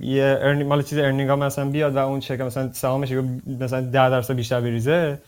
[0.00, 3.12] یه earning مال چیز earning ها مثلا بیاد و اون که مثلا سهامش
[3.60, 5.18] مثلا 10 درصد بیشتر بریزه.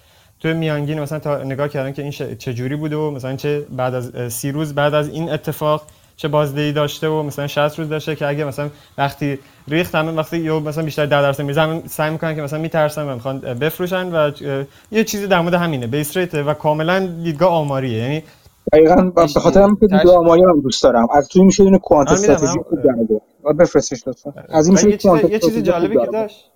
[0.41, 3.95] توی میانگین مثلا تا نگاه کردن که این چه جوری بوده و مثلا چه بعد
[3.95, 5.83] از سی روز بعد از این اتفاق
[6.17, 9.39] چه بازدهی داشته و مثلا 60 روز داشته که اگه مثلا وقتی
[9.69, 13.09] ریخت همه وقتی یا مثلا بیشتر 10 درصد میزه همه سعی می‌کنن که مثلا میترسن
[13.09, 14.31] و می‌خوان بفروشن و
[14.91, 17.99] یه چیزی در مورد همینه بیس ریت و کاملا دیدگاه آماریه.
[17.99, 18.23] یعنی
[18.73, 21.07] دقیقاً به خاطر همین که دیگه آماری هم دوست دارم.
[21.13, 22.79] از توی میشه اینو کوانت استراتژی هم- خوب
[23.53, 24.33] بفرستش لطفا.
[24.49, 24.91] از این
[25.31, 26.07] یه چیز یه جالبی که.
[26.13, 26.51] داشت.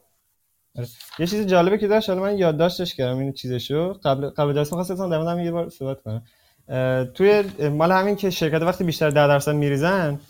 [0.79, 0.87] آره.
[1.19, 3.93] یه چیز جالبی که داشت حالا من یادداشتش کردم این چیزشو.
[4.05, 6.23] قبل قبل جلسه خواستم در موردش یه بار صحبت کنم.
[7.15, 10.21] توی مال همین که شرکت وقتی بیشتر 10 درصد میریزن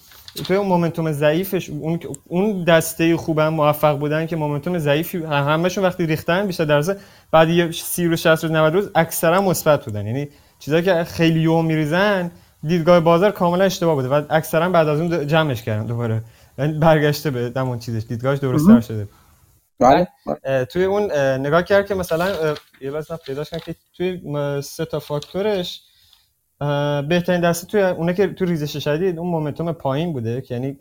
[0.47, 6.07] توی اون مومنتوم ضعیفش اون اون دسته خوبن موفق بودن که مومنتوم ضعیفی همشون وقتی
[6.07, 6.97] ریختن بیشتر درصد
[7.33, 10.07] بعد یه 30 روز 60 روز 90 روز اکثرا مثبت بودن.
[10.07, 10.29] یعنی
[10.59, 12.31] چیزایی که خیلی یوم میریزن
[12.63, 16.23] دیدگاه بازار کاملا اشتباه بوده و اکثرا بعد از اون جمعش کردن دوباره.
[16.59, 19.09] یعنی برگشته به همون چیزش دیدگاهش درست‌تر شده.
[19.81, 20.09] بله.
[20.65, 24.21] توی اون اه، نگاه کرد که مثلا یه من پیداش که توی
[24.63, 25.83] سه تا فاکتورش
[27.09, 30.73] بهترین دسته توی اونه که تو ریزش شدید اون مومنتوم پایین بوده که یعنی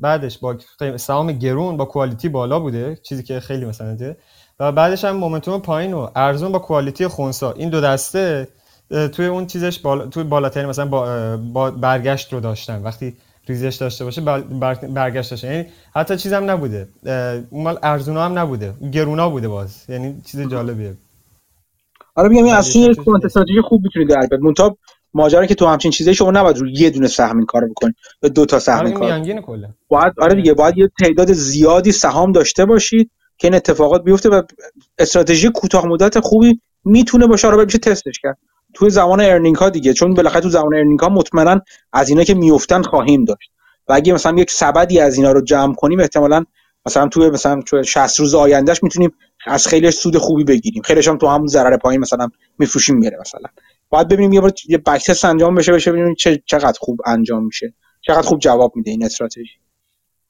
[0.00, 0.56] بعدش با
[0.96, 4.16] سهام گرون با کوالیتی بالا بوده چیزی که خیلی مثلا ده
[4.60, 7.52] و بعدش هم مومنتوم پایین و ارزون با کوالیتی خونسا.
[7.52, 8.48] این دو دسته
[9.12, 10.86] توی اون چیزش بالا توی بالاترین مثلا
[11.52, 12.82] با برگشت رو داشتن.
[12.82, 13.16] وقتی
[13.48, 16.88] ریزش داشته باشه بر- بر- برگشت داشته یعنی حتی چیزم نبوده.
[17.50, 18.74] اون مال ارزونا هم نبوده.
[18.92, 19.84] گرونا بوده باز.
[19.88, 20.94] یعنی چیز جالبیه.
[22.14, 23.26] آره میگم این از quant دیگه.
[23.26, 24.76] استراتژی خوب می‌تونید در بیاد منتها
[25.14, 27.94] ماجرا که تو همچین چیزایی شما نباید روی یه دونه سهم این کارو بکنید.
[28.22, 29.68] یا دو تا سهم آره این این کار میانگین کله.
[29.88, 34.42] باید آره دیگه باید یه تعداد زیادی سهام داشته باشید که این اتفاقات بیفته و
[34.98, 38.38] استراتژی کوتاه مدت خوبی می‌تونه باشه آره میشه تستش کرد.
[38.74, 41.60] توی زمان earning ها دیگه چون بالاخره تو زمان ارنینگ ها مطمئنا
[41.92, 43.50] از اینا که میافتن خواهیم داشت.
[43.88, 46.44] و اگه مثلا یک سبدی از اینا رو جمع کنیم احتمالا
[46.86, 49.10] مثلا توی مثلا توی 60 روز آیندهش می‌تونیم
[49.46, 50.82] از خیلیش سود خوبی بگیریم.
[50.82, 52.28] خیلیش هم تو همون ضرر پایین مثلا
[52.58, 53.48] میفروشیم میره مثلا.
[53.88, 57.74] باید ببینیم یه بار یه بک انجام بشه بشه ببینیم چه چقدر خوب انجام میشه.
[58.00, 59.50] چقدر خوب جواب میده این استراتژی.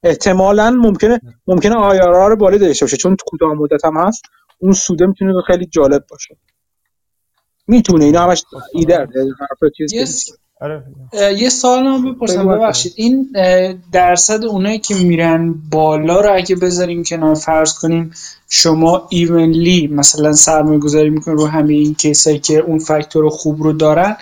[0.02, 4.22] احتمالا ممکنه ممکنه آیارا رو بالا داشته باشه چون تو کوتاه مدت هم هست
[4.58, 6.36] اون سوده می‌تونه خیلی جالب باشه.
[7.66, 8.44] می‌تونه اینا همش
[9.92, 10.04] یه.
[10.04, 10.84] س- آره.
[11.12, 12.92] اه، یه سال هم بپرسم ببخشید.
[12.96, 13.28] این
[13.92, 18.12] درصد اونایی که میرن بالا رو اگه بذاریم کنار فرض کنیم
[18.48, 23.72] شما ایونلی مثلا سرمایه گذاری می‌کنین رو همه این کیسایی که اون فاکتور خوب رو
[23.72, 24.16] دارن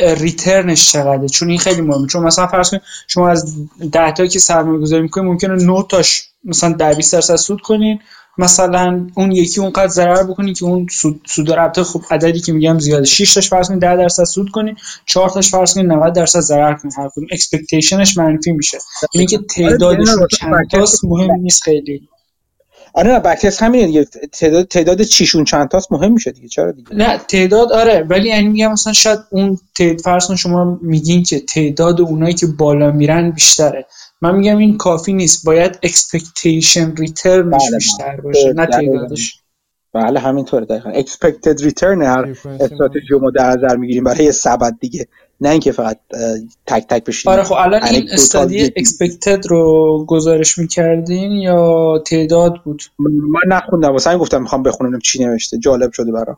[0.00, 2.06] ریترنش چقدره؟ چون این خیلی مهمه.
[2.06, 3.56] چون مثلا فرض کنید شما از
[3.92, 8.00] 10 تا که سرمایه گذاری می‌کنین ممکنه 9 تاش مثلا 10 20 درصد سود کنین.
[8.38, 12.78] مثلا اون یکی اونقدر ضرر بکنین که اون سود سود البته خب عددی که میگم
[12.78, 13.04] زیاده.
[13.04, 14.76] 6 تاش فرض کنید 10 درصد سود کنین
[15.06, 18.78] 4 تاش فرض کنید 90 درصد ضرر کنین هر کدوم expectationش منفی میشه.
[19.12, 22.08] اینی که تعدادشون چند تاست مهم نیست خیلی.
[22.94, 24.04] آره نه back test همینه دیگه.
[24.32, 26.48] تعداد تعداد چیشون چند تاست مهم میشه دیگه.
[26.48, 31.22] چرا دیگه؟ نه تعداد آره ولی یعنی میگم مثلا شاید اون تعداد فرض شما میگین
[31.22, 33.86] که تعداد اونایی که بالا میرن بیشتره.
[34.20, 35.46] من میگم این کافی نیست.
[35.46, 38.66] باید expectation returnش بله، بیشتر باشه نه.
[38.66, 39.42] تعدادش.
[39.92, 40.92] بله همینطوره دقیقاً.
[40.92, 45.08] Expected return هر استراتژی رو ما در نظر می‌گیریم برای یه سبد دیگه.
[45.40, 45.98] نه اینکه فقط
[46.66, 48.72] تک تک بشیم آره خب الان این استادی.
[48.76, 55.58] اکسپکتد رو گزارش می‌کردین یا تعداد بود؟ من نخوندم واسه گفتم می‌خوام بخونم چی نوشته.
[55.58, 56.36] جالب شده برام.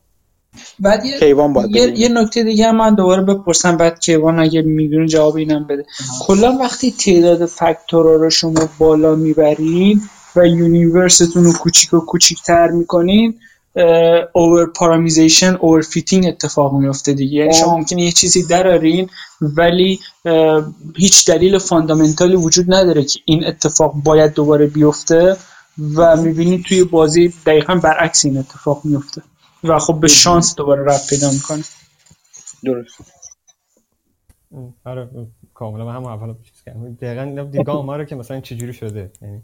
[0.78, 1.98] بعد یه کیوان باید یه.
[1.98, 5.84] یه نکته دیگه هم من دوباره بپرسم بعد کیوان اگه می‌دونه جواب اینم بده.
[6.20, 10.02] کلا وقتی تعداد فاکتورا رو شما بالا می‌برین
[10.36, 13.34] و یونیورستون رو کوچیک و کوچیکتر می‌کنین
[14.32, 17.36] over parameterization overfitting اتفاق میفته دیگه.
[17.36, 19.08] یعنی شما ممکنه یه چیزی درارین
[19.40, 20.00] ولی
[20.96, 25.36] هیچ دلیل fundamental ی وجود نداره که این اتفاق باید دوباره بیفته
[25.96, 29.22] و می‌بینید توی بازی دقیقا برعکس این اتفاق میفته
[29.64, 31.62] و خب به شانس دوباره رفت پیدا می‌کنه.
[32.64, 32.94] درست.
[34.84, 36.94] آره ام، کاملا من هم اول چیز کردم.
[36.94, 39.12] دقیقاً اینا دیدگاه ما رو که مثلا چجوری شده.
[39.22, 39.42] یعنی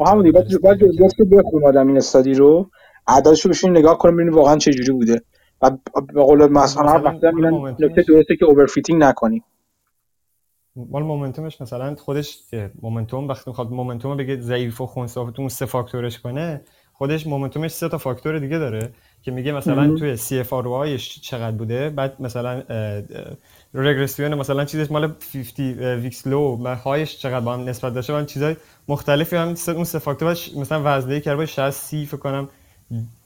[0.00, 0.32] و همون دیگه.
[0.32, 2.70] باید باید باید که بخونه آدم این استادی رو
[3.06, 5.22] اعدادش رو بشین نگاه کنیم ببینیم واقعا چه جوری بوده.
[5.62, 5.70] و
[6.14, 9.44] به قول مثلا هر وقت momentum ش؟ نکته درسته که overfitting نکنیم
[10.76, 12.38] مال momentum ش مثلا خودش
[12.82, 16.64] momentum وقتی می‌خواد momentum بگه ضعیف و خنثی اون سه فاکتورش کنه
[16.98, 18.90] خودش momentum ش سه تا فاکتور دیگه داره
[19.22, 20.54] که میگه مثلا توی CF
[21.22, 22.62] چقدر بوده بعد مثلا
[23.74, 28.56] regression مثلا چیزش مال 50 weeks low هایش چقدر با هم نسبت داشته من چیزای
[28.88, 32.48] مختلفی هم اون سه فاکتور مثلا وزنه کرده 60 سی فکر کنم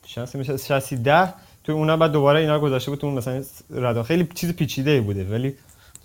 [0.07, 1.34] 60 میشه 60 10
[1.65, 5.55] تو اونا بعد دوباره اینا گذاشته بود تو مثلا ردا خیلی چیز پیچیده بوده ولی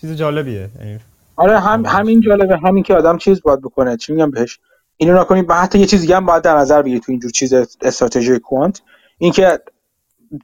[0.01, 0.69] چیز جالبیه.
[0.79, 0.99] یعنی
[1.35, 3.97] آره هم همین جالبه همین که آدم چیز باید بکنه.
[3.97, 4.59] چی میگم بهش؟
[4.97, 5.47] اینو نکنید.
[5.47, 8.81] بعد حتی یه چیز دیگه هم باید در نظر بگیرید تو اینجور چیز استراتژی کوانت.
[9.17, 9.59] اینکه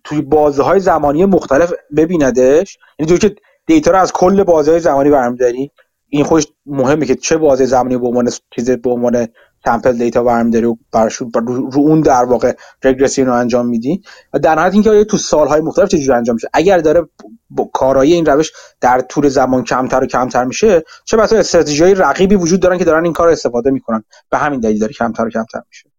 [0.03, 2.77] توی بازه های زمانی مختلف ببیندش.
[2.99, 3.35] یعنی که
[3.67, 5.71] دیتا رو از کل بازه های زمانی برمیداری.
[6.09, 9.27] این خودش مهمه که چه بازه زمانی به عنوان چیز به عنوان
[9.65, 14.01] سمپل دیتا برمیداری و برشون رو, رو اون در واقع رگرسیون رو انجام میدی.
[14.33, 17.09] و در نهایت اینکه تو سالهای مختلف چجوری انجام میشه؟ اگر داره
[17.73, 18.51] کارایی این روش
[18.81, 23.03] در طول زمان کمتر و کمتر میشه چه بسا استراتژی رقیبی وجود دارن که دارن
[23.03, 24.03] این کار استفاده می‌کنن.
[24.29, 25.89] به همین دلیل داره کمتر و کمتر میشه.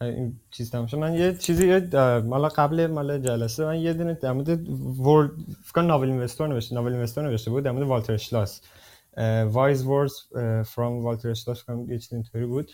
[0.00, 1.80] این چیز تمام من یه چیزی
[2.24, 4.68] مالا قبل مال جلسه من یه دونه در مورد
[5.00, 5.30] ورد
[5.64, 8.60] فکر ناول اینوستور نوشته ناول اینوستور نوشته بود در مورد والتر شلاس.
[9.46, 10.14] وایز ورز
[10.64, 12.70] فرام والتر شلاس کنم یه چیز اینطوری بود.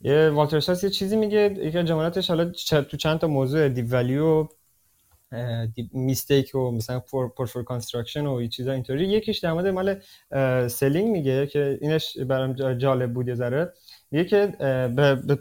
[0.00, 3.82] یه والتر شلاس یه چیزی میگه یکی از جملاتش حالا تو چند تا موضوع دی
[3.82, 4.46] ولیو
[5.92, 9.04] میستیک و مثلا پورتفول کانستراکشن و چیزا اینطوری.
[9.04, 10.00] یکیش در مورد مال
[10.68, 13.72] سلینگ میگه که اینش برام جالب بود یه ذره.
[14.12, 14.46] میگه که
[14.96, 15.36] به, به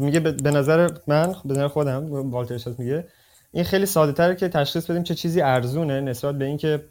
[0.00, 3.08] میگه به نظر من به نظر خودم والتر میگه
[3.52, 6.84] این خیلی ساده تره که تشخیص بدیم چه چیزی ارزونه نسبت به اینکه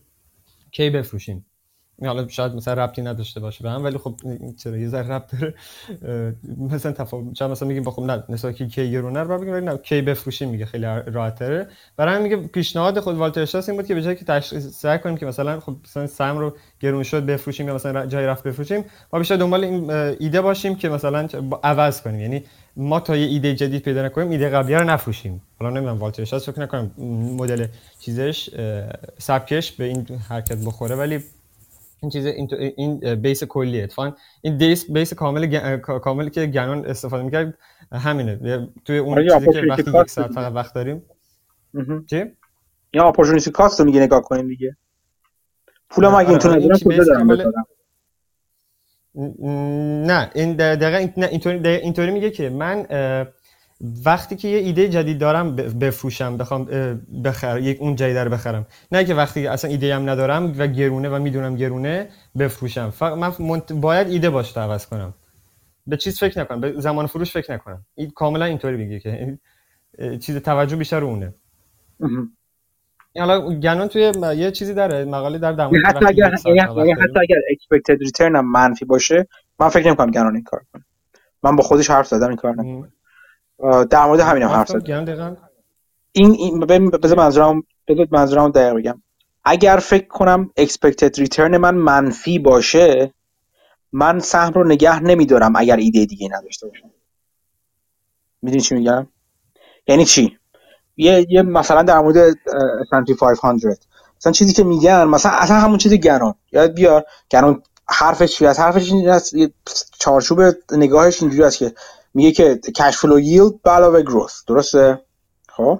[0.72, 1.46] کی بفروشیم.
[2.02, 4.16] حالا شاید مثلا ربطی نداشته باشه به هم ولی خب
[4.58, 5.54] چرا یه ذره ربط داره.
[6.58, 9.78] مثلا تفاوت چرا مثلا میگیم خب نه مثلا کی کی گرونه رو بگیم ولی نه
[9.78, 11.68] کی بفروشیم میگه خیلی راحت تره
[11.98, 15.18] برای میگه پیشنهاد خود والتر اشتاس این بود که به جای که تشخیص سعی کنیم
[15.18, 19.20] که مثلا خب مثلا سهم رو گرون شد بفروشیم یا مثلا جای رفت بفروشیم ما
[19.20, 21.28] بیشتر دنبال این ایده باشیم که مثلا
[21.64, 22.20] عوض کنیم.
[22.20, 22.44] یعنی
[22.78, 25.42] ما تا یه ایده جدید پیدا نکنیم ایده قبلی رو نفروشیم.
[25.60, 26.92] حالا نمی‌دونم والتر اشتاس فکر نکنم
[27.38, 27.68] مدل
[28.00, 28.50] چیزش
[29.18, 31.24] سبکش به این حرکت بخوره ولی
[32.02, 34.12] این چیز این, این بیس کلیه اتفاقا.
[34.42, 37.58] این بیس بیس کامل کاملی که گنون استفاده می‌کرد
[37.92, 38.68] همینه.
[38.86, 41.04] توی اون آره، چیزی که وقتی یک ساعت فقط وقت داریم.
[42.10, 42.24] چی؟
[42.94, 44.78] یا اپورتونیتی کاست رو میگه نگاه کنیم دیگه.
[45.90, 47.54] پولم اگه این تو ندارم کجا دارم
[50.08, 52.86] نه این دقیقا اینطوری اینطوری میگه که من
[54.06, 56.66] وقتی که یه ایده جدید دارم بفروشم بخوام
[57.26, 58.66] بخرم یک اون جدید رو بخرم.
[58.92, 62.90] نه که وقتی اصلا ایده هم ندارم و گرونه و می‌دونم گرونه بفروشم.
[62.90, 65.14] فقط من باید ایده باشه عوض کنم.
[65.88, 67.86] به چیز فکر نکنم به زمان فروش فکر نکنم.
[67.96, 69.38] این کاملا اینطوری میگه که
[70.20, 71.34] چیز توجه بیشتر اونه.
[73.18, 77.36] حالا گنون توی یه چیزی داره مقاله در دمون حتی اگر حتی اگر
[78.08, 79.28] return هم منفی باشه
[79.60, 80.86] من فکر نمی‌کنم گنون این کار کنه.
[81.44, 82.92] من با خودش حرف زدم این کار نکنه.
[83.90, 85.38] در مورد همین هم حرف زدم.
[86.12, 89.02] این, این بذار منظورم بذار منظورم دقیق بگم.
[89.44, 93.14] اگر فکر کنم expected return من منفی باشه
[93.92, 96.92] من سهم رو نگه نمیدارم اگر ایده دیگه نداشته باشم.
[98.42, 99.08] می‌دونی چی میگم؟
[99.88, 100.38] یعنی چی؟
[100.98, 103.78] یه, یه مثلا در مورد S&P 500
[104.18, 106.36] مثلا چیزی که میگن مثلا اصلا همون چیزی گران.
[106.52, 107.06] یاد بیار.
[107.30, 109.36] گران حرفش چی از حرفش این است
[110.00, 111.74] چارچوب نگاهش اینجوری است که
[112.16, 115.06] میگه که cash flow yield به علاوه growth درسته؟
[115.50, 115.80] خب.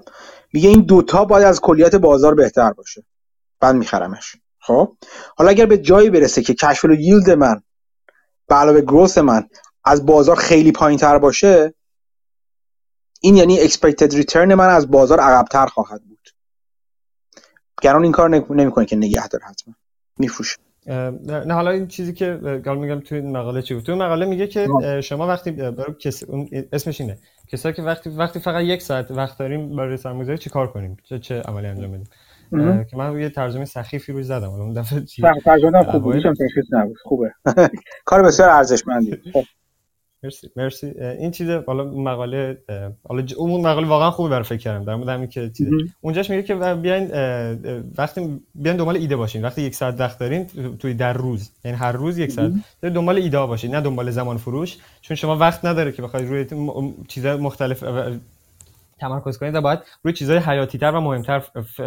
[0.52, 3.04] میگه این دوتا باید از کلیت بازار بهتر باشه.
[3.60, 4.36] بعد میخرمش.
[4.60, 4.96] خب.
[5.36, 7.62] حالا اگر به جایی برسه که cash flow yield من
[8.48, 9.48] به علاوه گروث من
[9.84, 11.74] از بازار خیلی پایین تر باشه
[13.20, 16.28] این یعنی expected return من از بازار عقبتر خواهد بود.
[17.82, 19.74] گران این کار نمی‌کنه که نگه داره حتما.
[20.18, 20.65] میفروشه.
[20.86, 22.34] نه حالا این چیزی که
[22.64, 24.68] گال میگم توی مقاله چی بود توی مقاله میگه که
[25.02, 26.22] شما وقتی برای کس...
[26.72, 27.18] اسمش اینه.
[27.48, 31.18] کسایی که وقتی وقتی فقط یک ساعت وقت داریم برای سرمایه‌گذاری چی کار کنیم؟ چه
[31.18, 32.08] چه عملی انجام بدیم؟
[32.84, 34.50] که من یه ترجمه سخیفی روی زدم.
[34.50, 36.22] اون دفعه چی؟ ترجمه خوب بود
[37.02, 37.32] خوبه.
[38.04, 39.16] کار بسیار ارزشمندی.
[39.32, 39.42] خب.
[40.22, 40.86] مرسی مرسی.
[41.00, 42.58] این چیز حالا مقاله
[43.08, 45.68] حالا اون مقاله واقعا خوبه برای فکر کردم در مورد همین که چیز.
[46.00, 47.10] اونجاش میگه که بیاین
[47.98, 49.42] وقتی بیاین دنبال ایده باشین.
[49.42, 50.46] وقتی یک ساعت وقت دارین
[50.78, 54.76] توی در روز یعنی هر روز یک ساعت دنبال ایده باشین نه دنبال زمان فروش.
[55.00, 56.46] چون شما وقت نداره که بخواید روی
[57.08, 57.84] چیزهای مختلف
[59.00, 61.38] تمرکز کنید و باید روی چیزهای حیاتی تر و مهمتر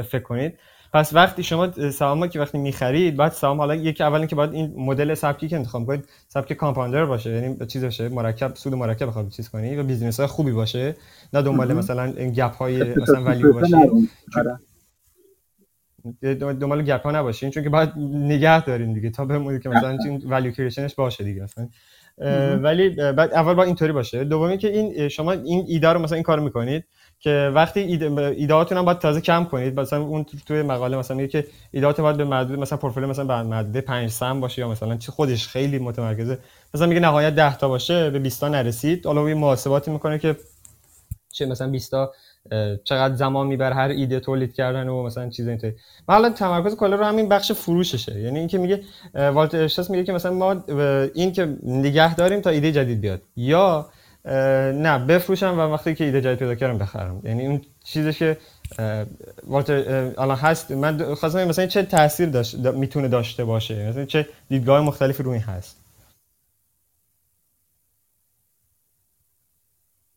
[0.02, 0.60] فکر کنید.
[0.94, 4.74] پس وقتی شما سهام که وقتی می‌خرید بعد سهام حالا یکی اول که باید این
[4.78, 9.30] مدل سبکی که انتخاب کنید سبک compounder باشه یعنی چیز باشه مرکب سود مرکب بخواد
[9.30, 10.96] چیز کنی و business های خوبی باشه
[11.34, 13.78] نه دنبال مثلا gap های مثلا value باشه.
[16.40, 20.24] دنبال gap ها نباشین چون که باید نگه دارین دیگه تا بمونید که مثلا این
[20.26, 21.70] value creation ش باشه دیگه مثلا
[22.58, 24.24] ولی بعد اول با اینطوری باشه.
[24.24, 26.84] دومی که این شما این ایده رو مثلا این کار می‌کنید.
[27.20, 29.80] که وقتی ایده ایدهاتون هم باید تازه کم کنید.
[29.80, 33.44] مثلا اون توی مقاله مثلا میگه که ایدهات باید به محدود مثلا پورتفولیو مثلا به
[33.44, 36.38] محدود 5 سم باشه یا مثلا چه خودش خیلی متمرکزه.
[36.74, 39.06] مثلا میگه نهایت 10 تا باشه به 20 تا نرسید.
[39.06, 40.36] حالا یه محاسباتی می‌کنه که
[41.32, 42.14] چه مثلا 20 تا
[42.84, 45.74] چقدر زمان می‌بره هر ایده تولید کردن و مثلا چیز اینطوری
[46.10, 48.20] من الان تمرکز کلا رو همین بخش فروششه.
[48.20, 48.84] یعنی اینکه میگه
[49.14, 50.64] والتر اشتاس میگه که مثلا ما
[51.16, 53.22] این که نگه داریم تا ایده جدید بیاد.
[53.36, 53.90] یا
[54.26, 57.22] نه بفروشم و وقتی که ایده جدید پیدا کردم بخرم.
[57.24, 58.38] یعنی اون چیزی که
[59.44, 59.74] والتر
[60.18, 60.72] الان هست.
[60.72, 63.90] من خواستم مثلا چه تاثیر داشت می‌تونه داشته باشه.
[63.90, 65.78] مثلا چه دیدگاه مختلفی روی هست.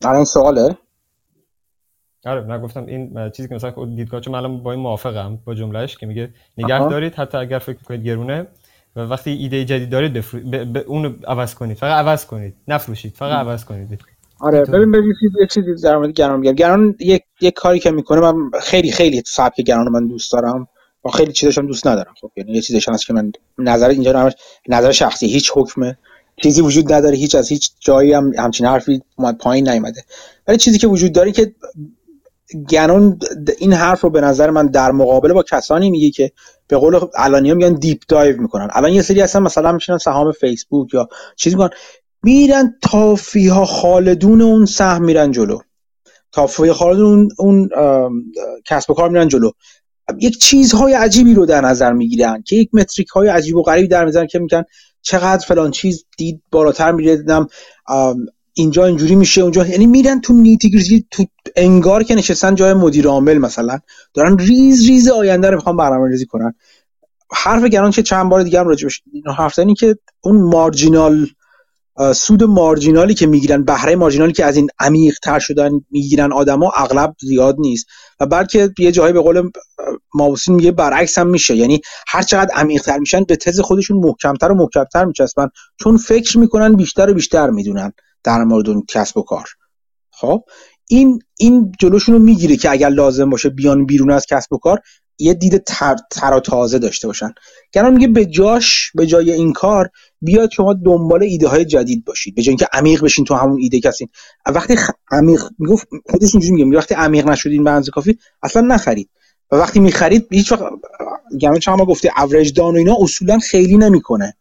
[0.05, 0.77] الان سواله؟
[2.25, 6.07] آره نگفتم این چیزی که مثلا دیدگاه چون من با این موافقم با جملهش که
[6.07, 8.47] میگه نگه دارید حتی اگر فکر کنید گرونه
[8.97, 10.41] و وقتی ایده جدید دارید بفرو...
[10.41, 10.79] ب...
[10.79, 10.85] ب...
[10.87, 11.77] اونو عوض کنید.
[11.77, 12.55] فقط عوض کنید.
[12.69, 13.15] نفروشید.
[13.15, 14.01] فقط عوض کنید.
[14.41, 16.53] آره ببین ببین یه چیزی در مورد گران میگم.
[16.53, 20.69] گران یک یک کاری که می‌کنه من خیلی خیلی سبک گران من دوست دارم.
[21.05, 22.15] و خیلی چیزش هم دوست ندارم.
[22.21, 24.31] خب یعنی یه چیزش هست که من نظر اینجا
[24.69, 25.99] نظر شخصی هیچ حکمه.
[26.43, 27.17] چیزی وجود نداره.
[27.17, 29.03] هیچ از هیچ جایی هم همچین حرفی
[29.41, 30.03] پایین نیومده.
[30.49, 31.55] ولی چیزی که وجود داره که
[32.71, 33.19] گنون
[33.59, 36.33] این حرف رو به نظر من در مقابله با کسانی میگه که
[36.69, 38.69] به قول الانیا میگن دیپ دایو می‌کنن.
[38.73, 41.71] الان یه سری هستن مثلا میشنن سهام فیسبوک یا چیزی می‌کنن
[42.23, 45.59] میرن تافی ها خالدون اون سهم میرن جلو.
[46.33, 47.69] تافی خالدون اون
[48.67, 49.51] کسب و کار میرن جلو.
[50.19, 54.05] یک چیزهای عجیبی رو در نظر می‌گیرن که یک متریک های عجیب و غریبی در
[54.05, 54.65] می‌ذارن که میگن
[55.03, 57.47] چقدر فلان چیز دید بالاتر میره دیدم
[58.55, 61.25] اینجا اینجوری میشه اونجا یعنی میرن تو نیتی تو
[61.57, 63.79] انگار که نشستن جای مدیر عامل مثلا.
[64.15, 66.55] دارن ریز ریز آینده رو می‌خوان برنامه ریزی کنن.
[67.33, 69.03] حرف گران که چند بار دیگه هم راجبش
[69.37, 71.27] حرف زدن که اون مارجینال
[72.15, 77.15] سود مارجینالی که می‌گیرن بهره مارجینالی که از این عمیق تر شدن می‌گیرن آدما اغلب
[77.21, 77.87] زیاد نیست.
[78.21, 79.51] و بلکه یه جایی به قول
[80.15, 81.57] ماوسین میگه برعکس هم میشه.
[81.57, 85.49] یعنی هر چقدر عمیق تر میشن به تز خودشون محکمتر و محکمتر میچسبن.
[85.81, 87.93] چون فکر می‌کنن بیشتر و بیشتر می‌دونن.
[88.25, 89.49] در مورد اون کسب و کار.
[90.11, 90.45] خب
[90.89, 94.81] این این جلوشون رو می‌گیره که اگر لازم باشه بیان بیرون از کسب و کار
[95.19, 97.35] یه دید تر, تر و تازه داشته باشن.
[97.73, 102.35] گران میگه به جاش به جای این کار بیاد شما دنبال ایده های جدید باشید.
[102.35, 104.09] به جای اینکه عمیق بشین تو همون ایده کسین.
[104.47, 104.91] وقتی خ...
[105.11, 109.11] عمیق می‌گفت خودش اینجوری میگه وقتی عمیق نشدین به کافی اصلا نخرید.
[109.51, 110.63] و وقتی می‌خرید هیچ وقت
[111.41, 114.35] گران چما گفته اوریج دان و اینا اصولا خیلی نمی‌کنه.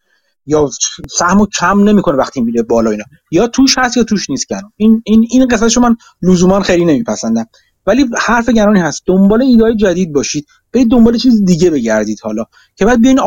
[0.46, 0.70] یا
[1.10, 3.04] سهمو کم نمی‌کنه وقتی میره بالا اینا.
[3.32, 7.46] یا توش هست یا توش نیست گران این این این قصهشو من لزوما خیلی نمیپسندم.
[7.86, 9.04] ولی حرف گرانی هست.
[9.06, 10.46] دنبال ایده جدید باشید.
[10.74, 12.46] برید دنبال چیز دیگه بگردید حالا.
[12.76, 13.20] که بعد بیاین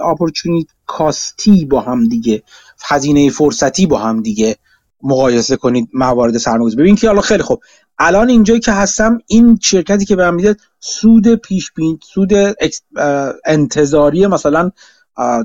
[0.00, 2.42] اپورتونیتی کاستی با هم دیگه.
[2.84, 4.56] هزینه فرصتی با هم دیگه
[5.02, 6.82] مقایسه کنید موارد سرمایه‌گذاری.
[6.82, 7.60] ببین که حالا خیلی خوب.
[7.98, 12.32] الان اینجایی که هستم این شرکتی که بهم میده سود پیش بین سود
[13.44, 14.70] انتظاری مثلا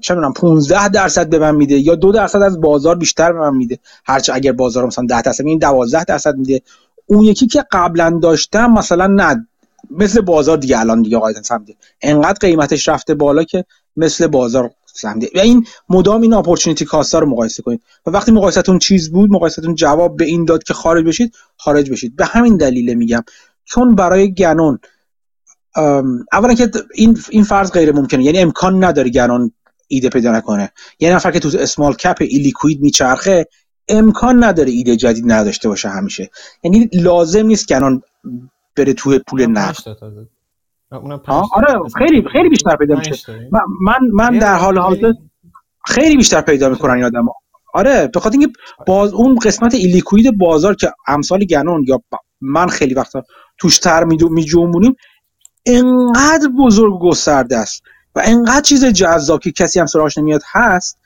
[0.01, 3.55] چه می‌دونم 15 درصد به من میده یا دو درصد از بازار بیشتر به من
[3.55, 3.79] میده.
[4.05, 6.61] هرچه اگر بازار مثلا 10 درصد این 12 درصد میده.
[7.05, 9.47] اون یکی که قبلا داشتم مثلا نه
[9.91, 11.75] مثل بازار دیگه الان دیگه قاعدتا سمده.
[12.01, 13.65] انقدر قیمتش رفته بالا که
[13.97, 15.29] مثل بازار سمده.
[15.35, 17.81] و این مدام این اپورتونتی کاستا رو مقایسه کنید.
[18.05, 22.15] و وقتی مقایستون چیز بود مقایستون جواب به این داد که خارج بشید خارج بشید.
[22.15, 23.23] به همین دلیل میگم.
[23.65, 24.79] چون برای گنون
[26.33, 29.51] اولا که این این فرض غیر ممکنه یعنی امکان نداره گنون
[29.87, 30.71] ایده پیدا نکنه.
[30.99, 33.47] یه نفر که تو اسمال کپ ایلیکوید میچرخه
[33.87, 36.29] امکان نداره ایده جدید نداشته باشه همیشه.
[36.63, 38.01] یعنی لازم نیست گنون
[38.75, 39.87] بره توی پول نفت
[41.53, 43.49] آره خیلی خیلی بیشتر پیدا میشه.
[43.81, 45.11] من من در حال حاضر
[45.85, 47.25] خیلی بیشتر پیدا می‌کنن این آدم
[47.73, 48.53] آره به خاطر اینکه
[48.87, 52.01] باز اون قسمت ایلیکوید بازار که امثال گنون یا
[52.41, 53.23] من خیلی وقتا
[53.57, 54.95] توش تر میجونبونیم
[55.65, 57.83] انقدر بزرگ گسترده است.
[58.15, 60.97] و انقدر چیز جذاب که کسی هم سراغش نمیاد هست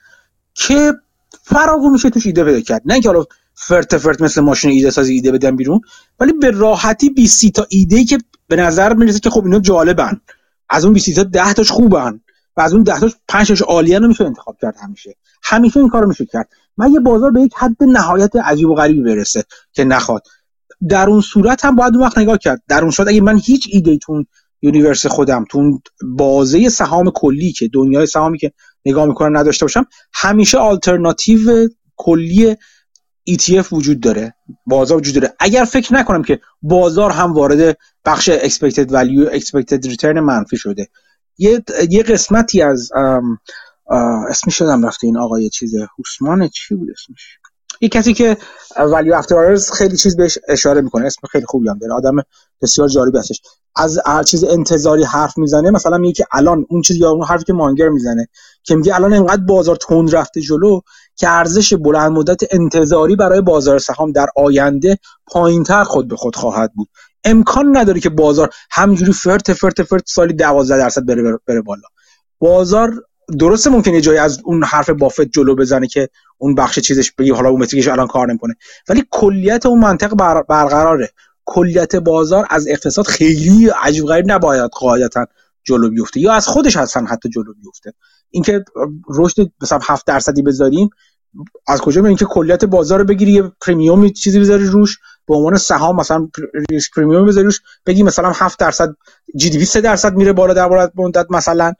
[0.54, 0.94] که
[1.42, 2.82] فراغون میشه توش ایده پیدا کرد.
[2.84, 5.80] نه اینکه حالا فرت فرت مثل ماشین ایده سازی ایده بدن بیرون
[6.20, 10.20] ولی به راحتی 20 تا ایده که به نظر می‌رسه که خب اینا جالبن.
[10.68, 12.20] از اون 20 تا 10 تاش خوبن
[12.56, 15.14] و از اون 10 تاش 5 تاش عالیه میشه انتخاب کرد همیشه.
[15.42, 16.48] همیشه این کارو میشه کرد.
[16.76, 20.22] من یه بازار به یک حد نهایت عجیب و غریبی برسه که نخواد.
[20.88, 22.62] در اون صورت هم باید اون وقت نگاه کرد.
[22.68, 24.26] در اون صورت اگه من هیچ ایده تو اون
[24.62, 25.82] universe خودم تو اون
[26.16, 28.52] بازه سهام کلی که دنیای سهامی که
[28.86, 32.56] نگاه می‌کنم نداشته باشم همیشه آلترناتیو کلی
[33.30, 34.34] ETF وجود داره
[34.66, 35.34] بازار وجود داره.
[35.40, 40.88] اگر فکر نکنم که بازار هم وارد بخش expected value expected return منفی شده.
[41.38, 42.90] یه, یه قسمتی از
[44.30, 47.38] اسمش شدم رفته این آقای چیزه حسمان چی بود اسمش؟
[47.80, 48.36] یه کسی که
[48.76, 51.92] ولیو افتر خیلی چیز بهش اشاره می‌کنه اسم خیلی خوبی هم داره.
[51.92, 52.16] آدم
[52.62, 53.40] بسیار جالبی هستش.
[53.76, 57.44] از هر چیز انتظاری حرف می‌زنه مثلا میگه که الان اون چیز یا اون حرفی
[57.44, 58.28] که مانگر می‌زنه
[58.62, 60.80] که میگه الان انقدر بازار تند رفته جلو
[61.16, 66.72] که ارزش بلند مدت انتظاری برای بازار سهام در آینده پایینتر خود به خود خواهد
[66.74, 66.88] بود.
[67.24, 71.88] امکان نداره که بازار همجوری فرت فرت فرت سالی 12 درصد بره بره بالا.
[72.38, 72.94] بازار
[73.38, 77.48] درسته ممکنه جایی از اون حرف بافت جلو بزنه که اون بخش چیزش بگی حالا
[77.48, 78.54] اون متریکش الان کار نمی‌کنه.
[78.88, 81.10] ولی کلیت اون منطق بر برقراره.
[81.50, 85.26] کلیت بازار از اقتصاد خیلی عجیب غریب نباید قاعدتا
[85.64, 87.92] جلو بیفته یا از خودش هستن حتی جلو بیفته.
[88.30, 88.64] اینکه
[89.08, 90.90] رشد مثلا 7 درصدی بذاریم
[91.66, 95.56] از کجا میگیم که کلیت بازار رو بگیری یه پریمیوم چیزی بذاری روش به عنوان
[95.56, 96.28] سهام مثلا
[96.70, 98.94] ریسک پریمیوم بذاری روش بگی مثلا 7 درصد
[99.36, 101.72] GDP 3 درصد میره بالا در مدت مثلا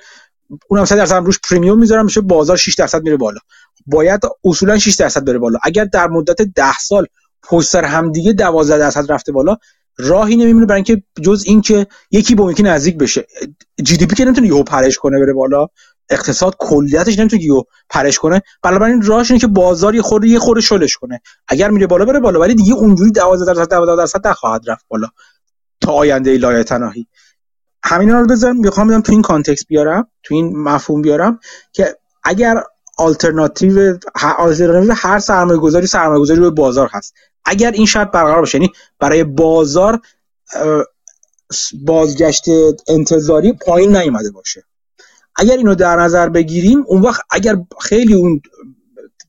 [0.68, 3.38] اونم 3 درصد روش premium می‌ذارم میشه بازار 6 درصد میره بالا.
[3.86, 5.58] باید اصولا 6 درصد بره بالا.
[5.62, 7.06] اگر در مدت 10 سال
[7.42, 9.56] پشت سر هم دیگه 12 درصد رفته بالا
[9.98, 13.26] راهی نمیمونه برای اینکه جز اینکه یکی با یکی نزدیک بشه.
[13.82, 15.66] GDP که نمی‌تونه یهو پرش کنه بره بالا
[16.10, 18.42] اقتصاد کلیتش نمی‌تونه یهو پرش کنه.
[18.62, 21.20] بنابراین راهش اینه که بازار یه خورده یه خورده شلش کنه.
[21.48, 25.08] اگر میره بالا بره بالا ولی دیگه اونجوری 12 درصد 12 درصد نخواهد رفت بالا
[25.80, 27.06] تا آینده لایتناهی.
[27.84, 31.40] همینا رو بزنم می‌خوام بدم تو این context بیارم تو این مفهوم بیارم
[31.72, 32.62] که اگر
[32.98, 33.98] آلترناتیو
[34.96, 37.14] هر سرمایه گذاری سرمایه گذاری بازار هست.
[37.44, 40.00] اگر این شرط برقرار باشه یعنی برای بازار
[41.86, 42.44] بازگشت
[42.88, 44.64] انتظاری پایین نیومده باشه.
[45.36, 48.40] اگر اینو در نظر بگیریم اون وقت اگر خیلی اون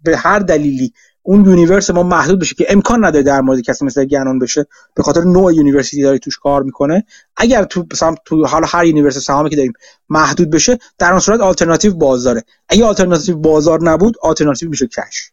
[0.03, 4.05] به هر دلیلی اون universe ما محدود بشه که امکان نداره در مورد کسی مثل
[4.05, 4.65] گران بشه
[4.95, 7.05] به خاطر نوع universe ی که داره توش کار می‌کنه
[7.37, 9.73] اگر تو مثلا تو حالا هر universe سهامی که داریم
[10.09, 12.43] محدود بشه در اون صورت آلترناتیو بازاره.
[12.69, 15.31] اگه آلترناتیو بازار نبود آلترناتیو میشه cash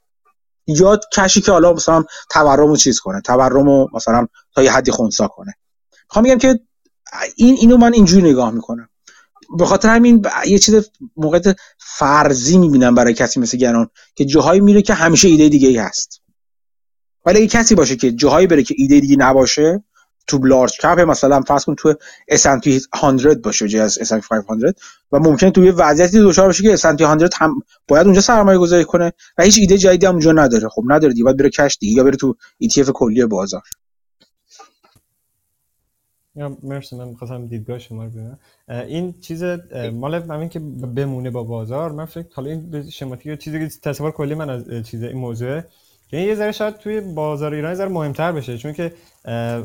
[0.67, 5.29] یا cash ی که حالا مثلا تورم چیز کنه تورم مثلا تا یه حدی خونسا
[5.29, 5.55] کنه.
[6.09, 6.61] می‌خوام میگم که
[7.37, 8.89] این اینو من اینجوری نگاه می‌کنم.
[9.59, 14.83] به خاطر همین یه چیز موقع فرضی می‌بینم برای کسی مثل گران که جاهایی میره
[14.83, 16.21] که همیشه ایده دیگه ای هست.
[17.27, 19.85] ولی کسی باشه که جاهایی بره که ایده دیگه نباشه
[20.27, 21.95] تو لارج کپ مثلا فرض کن تو
[22.33, 24.77] S&P 100 باشه جای از S&P 500
[25.13, 28.85] و ممکن تو یه وضعیتی دچار باشه که S&P 100 هم باید اونجا سرمایه گذاری
[28.85, 30.69] کنه و هیچ ایده جدیدی هم اونجا نداره.
[30.69, 33.63] خب نداره دیگه باید بره کش دیگه یا بره تو ETF کلی بازار.
[36.35, 38.39] یا مرسی من می‌خواستم دیدگاه شما رو ببینم.
[38.69, 39.45] این چیز
[39.93, 44.35] مال همین که بمونه با بازار من فکر حالا این شماتیک چیزی که تصور کلی
[44.35, 45.63] من از چیز این موضوع
[46.11, 48.93] که یه ذره شاید توی بازار ایران یه ذره مهمتر بشه چون که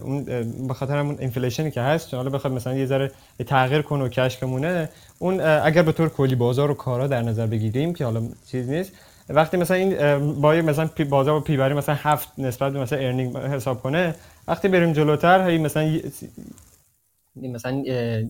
[0.04, 0.24] اون
[0.68, 3.12] به خاطر همون inflation ی که هست حالا بخواد مثلا یه ذره
[3.48, 4.90] تغییر کنه و cash بمونه
[5.20, 8.22] اون اگر به طور کلی بازار و کارا در نظر بگیریم که حالا
[8.52, 8.92] چیز نیست
[9.30, 9.96] وقتی مثلا این
[10.42, 14.16] با مثلا بازار و P/E مثلا هفت نسبت به مثلا earning حساب کنه
[14.48, 16.00] وقتی بریم جلوتر هی مثلا
[17.36, 17.72] مثلا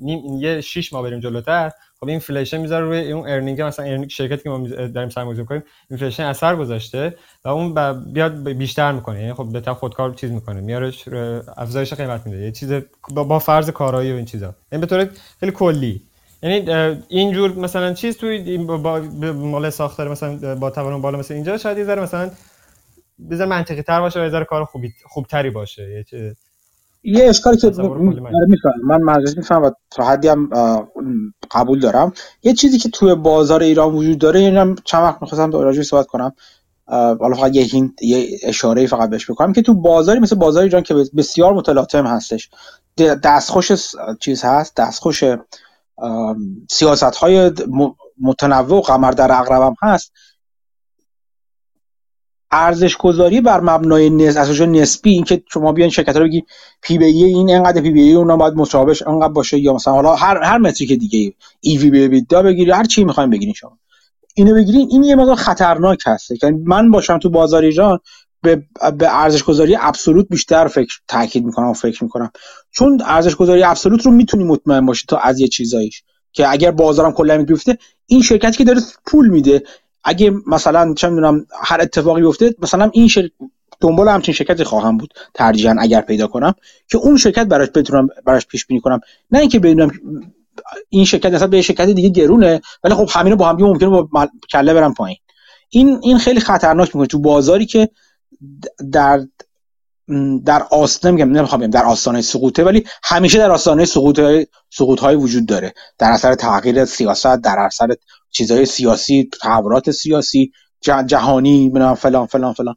[0.02, 1.72] نیم یه 6 ماه بریم جلوتر
[2.04, 5.64] خب این inflation می‌ذاره روی اون earning مثلا earning شرکتی که ما داریم سرمایه‌گذاری کنیم
[5.90, 7.16] inflation اثر گذاشته
[7.46, 7.74] و اون
[8.14, 9.20] بیاد بیشتر می‌کنه.
[9.22, 10.94] یعنی خب به خودکار چیز می‌کنه میاره
[11.58, 12.38] افزایش قیمت میده.
[12.38, 12.74] یه چیز
[13.10, 14.56] با فرض کارایی و این چیزا.
[14.72, 16.02] یعنی به طور خیلی کلی.
[16.44, 16.70] یعنی
[17.08, 19.00] اینجور مثلا چیز توی با
[19.34, 22.32] مال ساختار مثلا با تورم بالا مثلا اینجا شاید یه ذره مثلا
[23.32, 26.06] بذار منطقی تر باشه و یه ذره کار خوبی خوبتری باشه.
[26.12, 26.36] یه
[27.04, 27.72] یه اشکالی که
[28.84, 29.02] من.
[29.02, 29.64] منظورش می‌فهمم.
[29.64, 30.50] و تا حدی هم
[31.52, 32.14] قبول دارم.
[32.44, 36.34] یه چیزی که توی بازار ایران وجود داره هم چند وقت می‌خواستم راجعش صحبت کنم.
[37.20, 40.84] حالا فقط یه هینت یه اشاره فقط بهش بکنم که تو بازاری مثل بازار ایران
[40.84, 42.50] که بسیار متلاطم هستش.
[42.98, 43.72] دستخوش
[44.20, 45.24] چیز هست دستخوش
[46.70, 47.52] سیاست های
[48.22, 50.12] متنوع و قمر در اقربم هست.
[52.52, 54.38] ارزش گذاری بر مبنای نس...
[54.38, 56.44] اساس نسبی اینکه شما بیان شرکت رو بگی
[56.82, 60.94] P/E این انقدر P/E اونها باید مشابهش انقدر باشه یا مثلا حالا هر هر metric
[60.94, 63.78] دیگه ای EV/EBITDA بگیری هر چی می‌خوایم بگیرین شما.
[64.36, 68.00] اینو بگیرین این یه مقدار خطرناک هست یعنی من باشم تو بازار ایران
[68.42, 68.64] به
[69.02, 72.32] ارزش گذاری absolute بیشتر فکر تاکید می‌کنم و فکر می‌کنم.
[72.72, 77.12] چون ارزش گذاری absolute رو می‌تونی مطمئن باشی تا از یه چیزایش که اگر بازارم
[77.12, 79.64] کلا بیفته این شرکتی که داره پول میده
[80.04, 83.30] اگه مثلا چه می‌دونم هر اتفاقی بیفته مثلا این شر...
[83.80, 86.54] دنبال همچین شرکتی خواهم بود ترجیحاً اگر پیدا کنم
[86.88, 89.00] که اون شرکت براش بتونم براش پیش بینی کنم.
[89.32, 89.92] نه اینکه بدونم
[90.90, 94.30] این شرکت مثلا به شرکت دیگه گرونه ولی خب همینو با هم دیگه ممکنه با
[94.52, 95.18] کله برم پایین.
[95.70, 97.90] این این خیلی خطرناک می‌کنه تو بازاری که
[98.92, 99.22] در
[100.46, 104.20] در آستانه میگم نمی‌خوام در آستانه سقوطه ولی همیشه در آستانه سقوط
[104.70, 105.74] سقوط های وجود داره.
[105.98, 107.88] در اثر تغییر سیاست در اثر
[108.32, 110.52] چیزهای سیاسی تحولات سیاسی
[111.06, 112.76] جهانی فلان فلان فلان.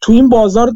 [0.00, 0.72] تو این بازار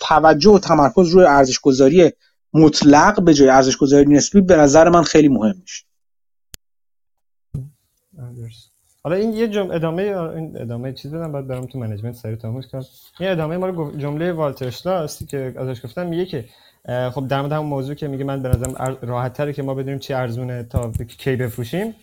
[0.00, 2.12] توجه و تمرکز روی ارزش گذاری
[2.54, 5.84] مطلق به جای ارزش گذاری نسبی به نظر من خیلی مهم میشه.
[9.02, 12.62] حالا این یه جمله ادامه این ادامه چیز بدم بعد برام تو منیجمنت سری تموم
[12.62, 12.82] کنم.
[13.20, 16.44] این ادامه مال جمله والتر است که ازش گفتم میگه که
[17.10, 19.98] خب در مورد همون موضوع که میگه من به نظرم راحت تره که ما بدونیم
[19.98, 21.94] چی ارزونه تا کی بفروشیم.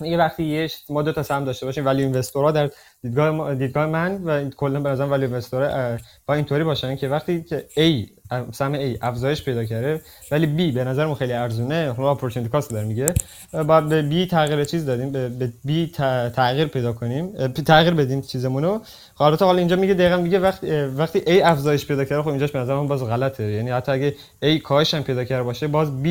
[0.00, 2.70] یه وقتی یه ما دو تا سهم داشته باشیم ولی اینوستورها در
[3.02, 7.64] دیدگاه دیدگاه من و کلا به نظرم ولی اینوستورها با اینطوری باشن که وقتی که
[7.76, 8.16] A
[8.52, 10.00] سهم A افزایش پیدا کرده
[10.30, 13.14] ولی B به نظرم خیلی ارزونه خب اپورتونتی کاست داره میگه
[13.52, 15.90] بعد به B تغییر چیز دادیم به B
[16.34, 18.80] تغییر پیدا کنیم تغییر بدیم چیزمونو.
[19.14, 22.58] حالا حالا اینجا میگه دقیقاً میگه وقتی وقتی A افزایش پیدا کرده خب اینجاش به
[22.58, 23.44] نظرم باز غلطه.
[23.44, 26.08] یعنی حتی اگه A کاهش هم پیدا کرده باشه باز B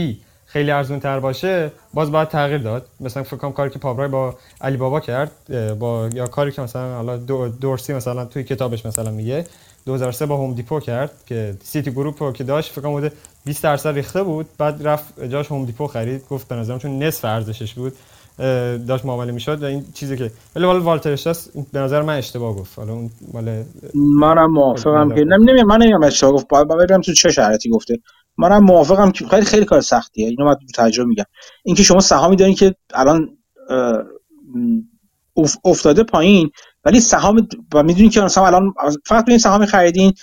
[0.55, 2.85] خیلی ارزون تر باشه باز باید تغییر داد.
[2.99, 5.31] مثلا فکر کنم کاری که پابرای با Alibaba کرد
[5.79, 7.17] با یا کاری که مثلا حالا
[7.47, 9.45] دورسی مثلا توی کتابش مثلا میگه
[9.85, 13.09] 2003 با Home Depot کرد که Citigroup رو که داشت فکر کنم
[13.45, 14.45] 20 درصد ریخته بود.
[14.57, 17.93] بعد رفت جاش Home Depot خرید گفت به نظرم چون نصف ارزشش بود
[18.87, 22.55] داشت معامله می‌شد و این چیزی که ولی حالا والتر اشلاس به نظر من اشتباه
[22.55, 22.79] گفت.
[22.79, 23.63] حالا اون مال
[23.95, 26.47] منم موافقم که نمی‌دونم من نمیگم اشتباه گفت.
[26.47, 27.99] باید ببینم تو چه شرایطی گفته.
[28.37, 30.27] منم موافقم که خیلی خیلی کار سختیه.
[30.27, 31.23] اینو من تجربه میگم.
[31.63, 33.37] اینکه شما سهامی دارین که الان
[35.65, 36.49] افتاده پایین
[36.85, 38.73] ولی سهام و می‌دونین که مثلا الان
[39.05, 40.13] فقط این سهام خریدین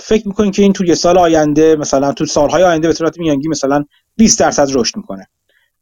[0.00, 3.48] فکر می‌کنین که این تو یه سال آینده مثلا تو سالهای آینده به صورت میانگی
[3.48, 3.84] مثلا
[4.16, 5.28] 20 درصد رشد می‌کنه.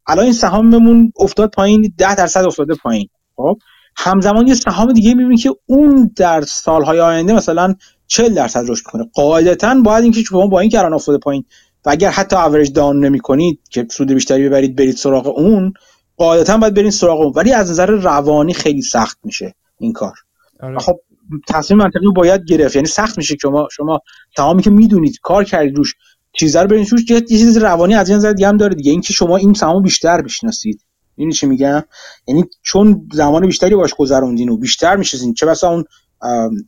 [0.09, 3.09] الان این سهاممون افتاد پایین 10 درصد افتاده پایین.
[3.35, 3.57] خب
[3.97, 7.75] همزمان یه سهام دیگه می‌بینید که اون در سالهای آینده مثلا
[8.07, 9.09] 40 درصد رشد می‌کنه.
[9.13, 11.43] قاعدتا باید اینکه شما با این الان افتاده پایین
[11.85, 15.73] و اگر حتی اوریج داون نمی کنید که سود بیشتری ببرید برید سراغ اون
[16.17, 17.33] قاعدتا باید برید سراغ اون.
[17.35, 20.13] ولی از نظر روانی خیلی سخت میشه این کار.
[20.59, 20.79] آره.
[20.79, 20.99] خب
[21.47, 22.75] تصمیم منطقی باید گرفت.
[22.75, 23.99] یعنی سخت میشه که شما شما
[24.37, 25.93] تمامی که می‌دونید کار کردید روش
[26.39, 28.91] چیزا رو برید روش یه چیز روانی از این دیگه هم داره دیگه.
[28.91, 30.81] اینکه شما این سهام بیشتر بشناسید
[31.15, 31.83] این چی میگم؟
[32.27, 35.83] یعنی چون زمان بیشتری باش گذروندین و بیشتر میشین چه بسا اون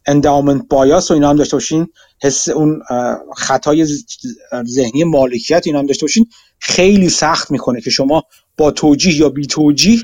[0.06, 1.88] endowment bias و اینا هم داشته باشین
[2.22, 2.80] حس اون
[3.38, 3.86] خطای
[4.66, 6.26] ذهنی مالکیت اینا هم داشته باشین
[6.60, 8.24] خیلی سخت می‌کنه که شما
[8.58, 10.02] با توجیه یا بی توجیه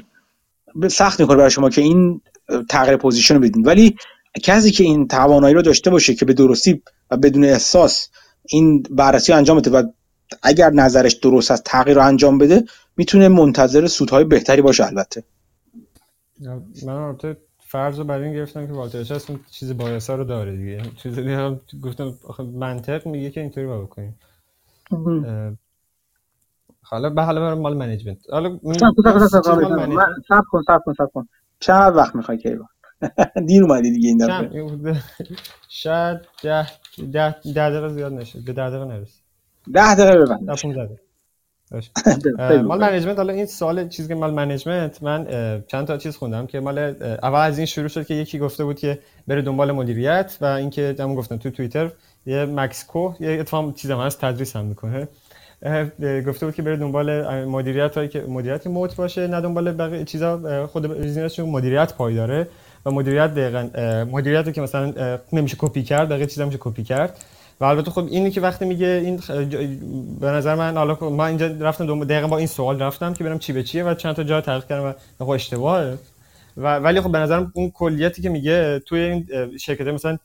[0.91, 2.21] سخت می‌کنه برای شما که این
[2.69, 3.63] تغییر position رو بدین.
[3.65, 3.95] ولی
[4.43, 6.81] کسی که این توانایی رو داشته باشه که به درستی
[7.11, 8.07] و بدون احساس
[8.49, 9.83] این بررسی انجام بده و
[10.43, 12.63] اگر نظرش درست است تغییر رو انجام بده
[12.97, 15.23] می‌تونه منتظر سودهای بهتری باشه البته.
[16.85, 17.17] من
[17.59, 20.81] فرض رو برای این گرفتم که والتر هست اون چیز بایسا رو داره دیگه.
[21.03, 22.13] چیز دیگه هم گفتم
[22.53, 24.19] منطق میگه که اینطوری باید بکنیم.
[26.81, 28.17] حالا به حالا برم مال منیجمنت.
[28.31, 28.59] حالا
[30.29, 31.27] سب کن سب کن سب کن
[31.59, 32.59] چقدر وقت می‌خوای که
[33.47, 35.01] دیر اومدی دیگه این دفعه.
[35.69, 36.67] شاید ده
[37.03, 39.23] ده دقیقه زیاد نشه به ده دقیقه نرسید.
[39.73, 40.45] ده دقیقه ببند
[42.67, 45.27] مال management حالا این سوال چیزی که مال management من
[45.67, 46.77] چند تا چیز خوندم که مال
[47.23, 50.95] اول از این شروع شد که یکی گفته بود که بره دنبال مدیریت و اینکه
[50.99, 51.91] همون گفتم تو توییتر
[52.25, 55.07] یه مکسکو یه اتفاق چیز هم هست تدریس هم می‌کنه.
[56.27, 60.67] گفته بود که بره دنبال مدیریت هایی که مدیریت moat باشه نه دنبال بقیه چیزا
[60.67, 62.47] خود business شون مدیریت پایداره
[62.87, 63.69] و مدیریت دقیقاً
[64.11, 67.19] مدیریت که مثلا نمیشه کپی کرد بقیه چیزا میشه کپی کرد.
[67.59, 69.19] و البته خب اینی که وقتی میگه این
[70.19, 73.53] به نظر من حالا ما اینجا رفتم دقیقا با این سوال رفتم که برم چی
[73.53, 75.97] به چیه و چند تا جا تحقیق کردم و خب اشتباهه.
[76.57, 80.17] و ولی خب به نظرم اون کلیتی که میگه توی این شرکت مثلا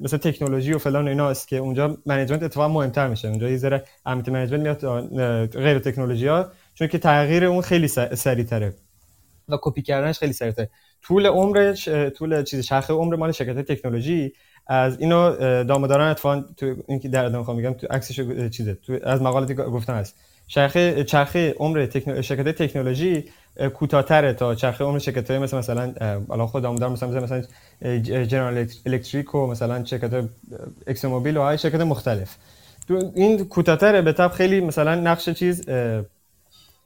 [0.00, 3.28] مثلا تکنولوژی و فلان اینا است که اونجا management اتفاقا مهمتر میشه.
[3.28, 8.74] اونجا یه ذره اهمیت management میاد غیر تکنولوژی ها چون که تغییر اون خیلی سریعتره.
[9.48, 10.70] و کپی کردنش خیلی سریعتره.
[11.06, 14.32] طول عمرش طول چیز شرخ عمر مال شرکت تکنولوژی
[14.66, 15.30] از اینو
[15.64, 20.16] دامداران اتفاقا تو اینکه در ادامه میگم تو عکسش چیزه تو از مقالاتی گفتن هست.
[20.46, 22.22] چرخه چرخه عمر تکنو...
[22.22, 23.24] شرکت تکنولوژی
[23.74, 25.94] کوتاه‌تره تا چرخه عمر شرکت های مثل مثلا
[26.30, 27.42] الان خود دامدار مثلا مثلا
[28.00, 30.28] جنرال الکتریک و مثلا شرکت
[30.86, 32.36] اکس موبیل و های شرکت مختلف.
[32.88, 35.64] تو این کوتاه‌تره به طب خیلی مثلا نقش چیز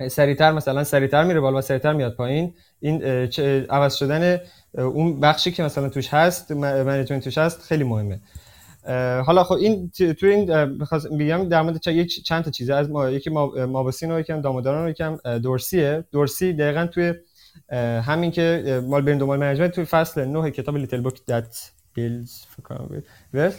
[0.06, 2.54] سریعتر مثلا سریعتر میره بالا و سریعتر میاد پایین.
[2.80, 3.02] این
[3.70, 4.40] عوض شدن
[4.74, 8.20] اون بخشی که مثلا توش هست management توش هست خیلی مهمه.
[9.22, 10.46] حالا خب این تو این
[11.18, 11.78] بگم در مورد
[12.24, 16.04] چند تا چیزه از ما یکی موبوسین و یکم داموداران و یکم دورسیه.
[16.12, 17.14] دورسی دقیقا توی
[18.02, 22.32] همین که مال برین دنبال management توی فصل 9 کتاب Little Book That Builds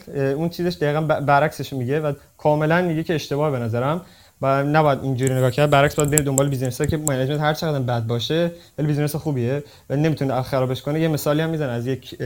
[0.07, 4.05] اون چیزش دقیقا برعکسش میگه و کاملا میگه که اشتباه به نظرم.
[4.41, 5.69] و نباید اینجوری نگاه کرد.
[5.69, 9.95] برعکس باید برید دنبال business که management هر چقدر بد باشه ولی business خوبیه و
[9.95, 12.17] نمی‌تونه خرابش کنه یه مثالی هم می‌زنه از یک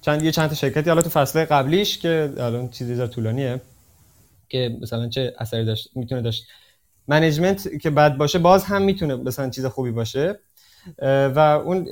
[0.00, 3.60] چند یه چند تا شرکتی حالا تو فصل قبلیش که الان چیزی زیاد طولانیه
[4.48, 6.44] که مثلا چه اثری داشت می‌تونه داشت.
[7.08, 10.38] management که بد باشه باز هم می‌تونه مثلا چیز خوبی باشه.
[11.02, 11.88] و اون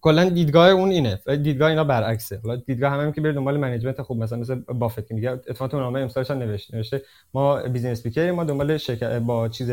[0.00, 1.20] کلا دیدگاه اون اینه.
[1.26, 2.40] دیدگاه اینا برعکسه.
[2.44, 5.68] حالا دیدگاه همه هم که بره دنبال management خوب مثلا مثل بافت که میگه اتفاقا
[5.68, 7.02] تو نامه امسالش نوشته نوشته.
[7.34, 9.70] ما business picker ما دنبال شرکت با چیز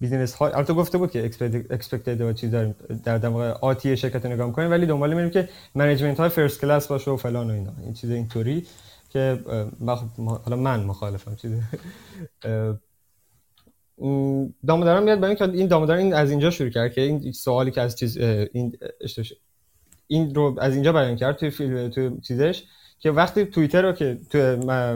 [0.00, 1.24] business های البته گفته بود که
[1.70, 6.20] expected و چیز داریم در واقع آتی شرکت نگاه می‌کنیم ولی دنبال میریم که management
[6.20, 7.72] های first class باشه و فلان و اینا.
[7.84, 8.66] این چیز اینطوری
[9.10, 9.38] که
[10.44, 11.52] حالا من مخالفم چیز.
[14.66, 17.80] دامودارنم میاد برای اینکه این دامودارن این از اینجا شروع کرد که این سوالی که
[17.80, 18.76] از چیز این
[20.10, 22.62] این رو از اینجا بیان کرد توی فیلم توی چیزش
[22.98, 24.38] که وقتی توییتر رو که تو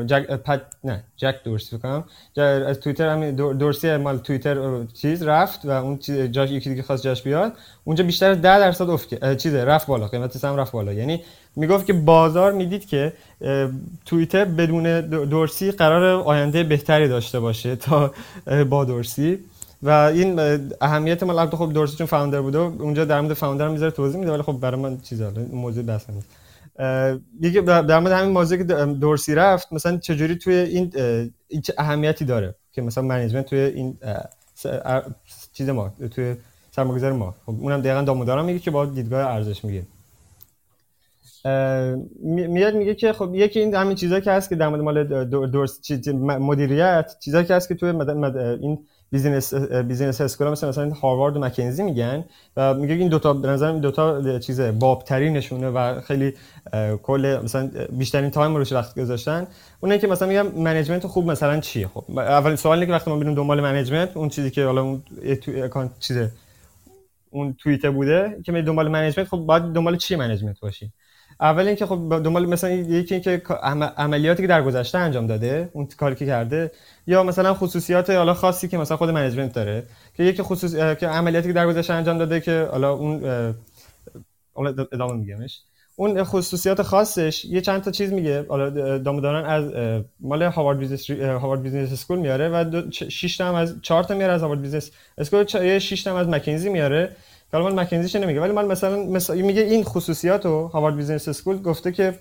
[0.06, 2.04] جک پد نه جک دورسی کنم
[2.36, 5.98] از توییتر همین دورسی مال توییتر چیز رفت و اون
[6.30, 7.52] جاش یکی دیگه خواست جاش بیاد
[7.84, 10.92] اونجا بیشتر از 10 درصد افت چیزه رفت بالا قیمت هم رفت بالا.
[10.92, 11.22] یعنی
[11.56, 13.12] می‌گفت که بازار می‌دید که
[14.06, 18.14] توییتر بدون دورسی قرار آینده بهتری داشته باشه تا
[18.70, 19.38] با دورسی
[19.84, 20.40] و این
[20.80, 24.32] اهمیت مال البته خب دورسی چون فاوندر بوده اونجا در مورد فاوندر می‌ذاره توضیح میده
[24.32, 26.28] ولی خب برای من چیزا موضوع بحث نیست.
[27.40, 30.92] یکی در مورد همین موضوعی که دورسی رفت مثلا چجوری توی این
[31.62, 33.98] چه اهمیتی داره که مثلا management توی این
[35.52, 36.36] چیز ما توی
[36.70, 37.34] سرمایه‌گذار ما.
[37.46, 39.82] خب اونم دقیقاً دامودارنم میگه که با دیدگاه ارزش میگه.
[42.24, 45.80] میاد میگه که خب یکی این همین چیزایی که هست که در مورد مال دورس
[46.22, 47.88] مدیریت چیزایی که هست که توی
[48.60, 48.78] این
[49.14, 52.24] business business school مثلا مثلا هاروارد و مکنزی میگن
[52.56, 56.34] و میگه این دوتا به نظر این دوتا چیز باب‌ترینشونه و خیلی
[57.02, 59.46] کل مثلا بیشترین تایم روش وقت گذاشتن.
[59.80, 63.16] اونه که مثلا میگم management خوب مثلا چیه؟ خب اولین سوال اینه که وقتی ما
[63.16, 65.02] بریم دنبال management اون چیزی که حالا اون
[65.64, 66.30] account چیزه
[67.30, 70.92] اون توییت بوده که می دنبال management خب باید دنبال چی management باشی؟
[71.40, 73.42] اول اینکه خب دنبال مثلا یکی اینکه
[73.96, 76.70] عملیاتی که در گذشته انجام داده اون کاری که کرده
[77.06, 81.48] یا مثلا خصوصیات حالا خاصی که مثلا خود management داره که یکی خصوص که عملیاتی
[81.48, 83.24] که در گذشته انجام داده که حالا اون
[84.92, 85.60] ادامه میگمش.
[85.96, 88.46] اون خصوصیات خاصش یه چند تا چیز میگه.
[88.48, 89.72] حالا داموداران از
[90.20, 94.40] مال Harvard Business Harvard Business School میاره و 6 تا از 4 تا میاره از
[94.40, 97.16] Harvard Business School یه 6 تا هم از مکنزی میاره.
[97.62, 101.92] مال مکنزیش نمیگه؟ ولی مال مثلا مثلا میگه این خصوصیات رو Harvard Business School گفته
[101.92, 102.18] که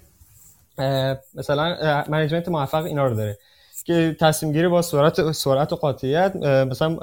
[1.36, 3.38] مثلا management موفق اینا رو داره.
[3.86, 6.36] که تصمیم گیری با سرعت سرعت و قاطعیت
[6.70, 6.98] مثلا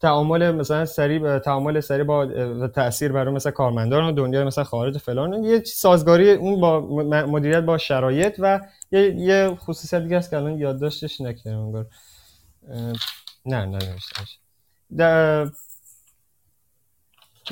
[0.00, 2.26] تعامل مثلا سریع تعامل سریع با
[2.68, 5.44] تاثیر برای مثلا کارمندان و دنیا مثلا خارج فلان.
[5.44, 6.80] یه سازگاری اون با
[7.26, 8.60] مدیریت با شرایط و
[8.92, 11.86] یه, یه خصوصیت دیگه است که الان یادداشتش نکردم انگار.
[13.46, 13.78] نه نه
[14.96, 15.46] در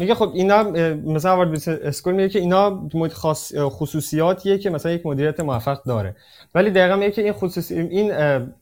[0.01, 0.63] میگه خب اینا
[0.93, 6.17] مثلا وارد اسکول میگه که اینا خاص خصوصیاتیه که مثلا یک مدیریت موفق داره.
[6.55, 8.13] ولی دقیقا میگه که این خصوصی این,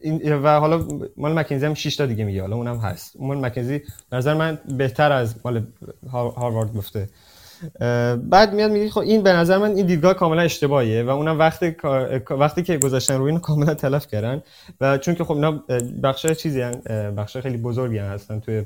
[0.01, 3.17] این و حالا مال مکنزی هم 6 تا دیگه میگه حالا اونم هست.
[3.21, 5.67] مال مکنزی نظر من بهتر از مال
[6.13, 7.09] هاروارد گفته.
[8.17, 11.77] بعد میاد میگه خب این به نظر من این دیدگاه کاملا اشتباهیه و اونم وقتی
[12.31, 14.43] وقتی که گذاشتن روی اینو کاملا تلف کردن
[14.81, 15.63] و چون که خب اینا
[16.03, 16.81] بخش چیزی هن
[17.17, 18.65] بخش خیلی بزرگی هستن توی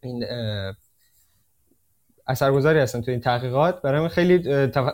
[0.00, 0.24] این
[2.32, 3.82] اثرگذاری هستن تو این تحقیقات.
[3.82, 4.38] برای من خیلی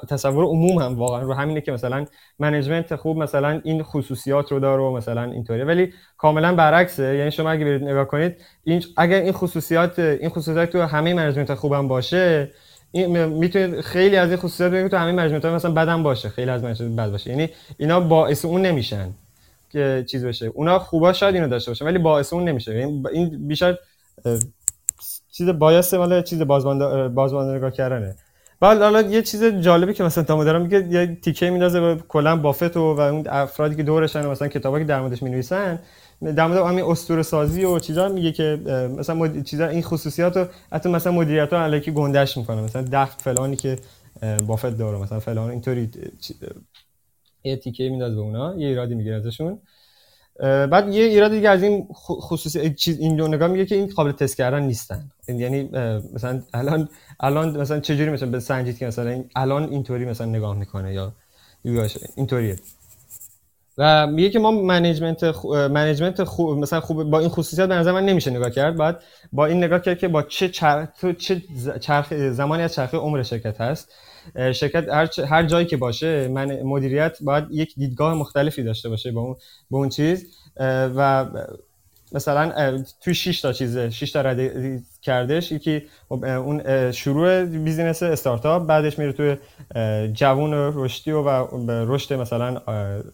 [0.08, 2.04] تصور عموم هم واقعا رو همینه که مثلا
[2.38, 5.64] management خوب مثلا این خصوصیات رو داره و مثلا اینطوریه.
[5.64, 7.16] ولی کاملا برعکسه.
[7.16, 11.54] یعنی شما اگه برید نگاه کنید این اگر این خصوصیات این خصوصیات تو همه management
[11.54, 12.50] خوب هم باشه
[12.92, 16.28] این خیلی از این خصوصیات تو همه management مثلا بدم باشه.
[16.28, 17.30] خیلی از management بد باشه.
[17.30, 19.10] یعنی اینا باعث اون نمیشن
[19.70, 20.46] که چیز بشه.
[20.46, 22.78] اونا خوبا شاید اینو داشته باشن ولی باعث اون نمیشه.
[22.78, 23.76] یعنی این بیشتر
[25.38, 28.14] چیز بایاس مال چیز بازمانده بازمانده نگاه کردنه.
[28.60, 32.76] بعد حالا یه چیز جالبی که مثلا تامو میگه یه تیکه میندازه به کلا بافت
[32.76, 35.78] و, و اون افرادی که دورشن و مثلا کتابایی که در موردش می‌نویسن
[36.36, 38.60] در مورد همین اسطوره سازی و چیزا میگه که
[38.98, 39.42] مثلا مد...
[39.42, 42.62] چیزا این خصوصیات رو حتی مثلا مدیریت ها علیکی گندش می‌کنه.
[42.62, 43.78] مثلا دفت فلانی که
[44.46, 45.90] بافت داره مثلا فلان اینطوری
[47.44, 49.58] یه تیکه میندازه به اونا یه ایرادی می‌گیره ازشون.
[50.40, 54.12] بعد یه ایراد دیگه از این خصوصی چیز این دو نگاه میگه که این قابل
[54.12, 55.10] تست کردن نیستن.
[55.28, 55.70] یعنی
[56.14, 56.88] مثلا الان
[57.20, 61.12] الان مثلا چجوری مثلا به سنجید که مثلا الان اینطوری مثلا نگاه می‌کنه یا
[62.16, 62.56] اینطوریه.
[63.78, 65.68] و میگه که ما management خو...
[65.68, 68.76] management خوب مثلا خوب با این خصوصیات به نظر من نمیشه نگاه کرد.
[68.76, 69.02] بعد
[69.32, 70.88] با این نگاه کرد که با چه چر...
[71.00, 71.42] تو چه
[71.80, 73.92] چرخ زمانی از چرخه عمر شرکت هست.
[74.34, 79.20] شرکت هر, هر جایی که باشه من مدیریت باید یک دیدگاه مختلفی داشته باشه با
[79.20, 79.36] اون
[79.70, 80.26] با اون چیز.
[80.96, 81.26] و
[82.12, 85.52] مثلا توی 6 تا چیزه 6 تا رده کردش.
[85.52, 89.36] یکی خب، اون شروع بیزینس استارتاپ بعدش میره توی
[90.12, 92.60] جوون رشدی و رشد مثلا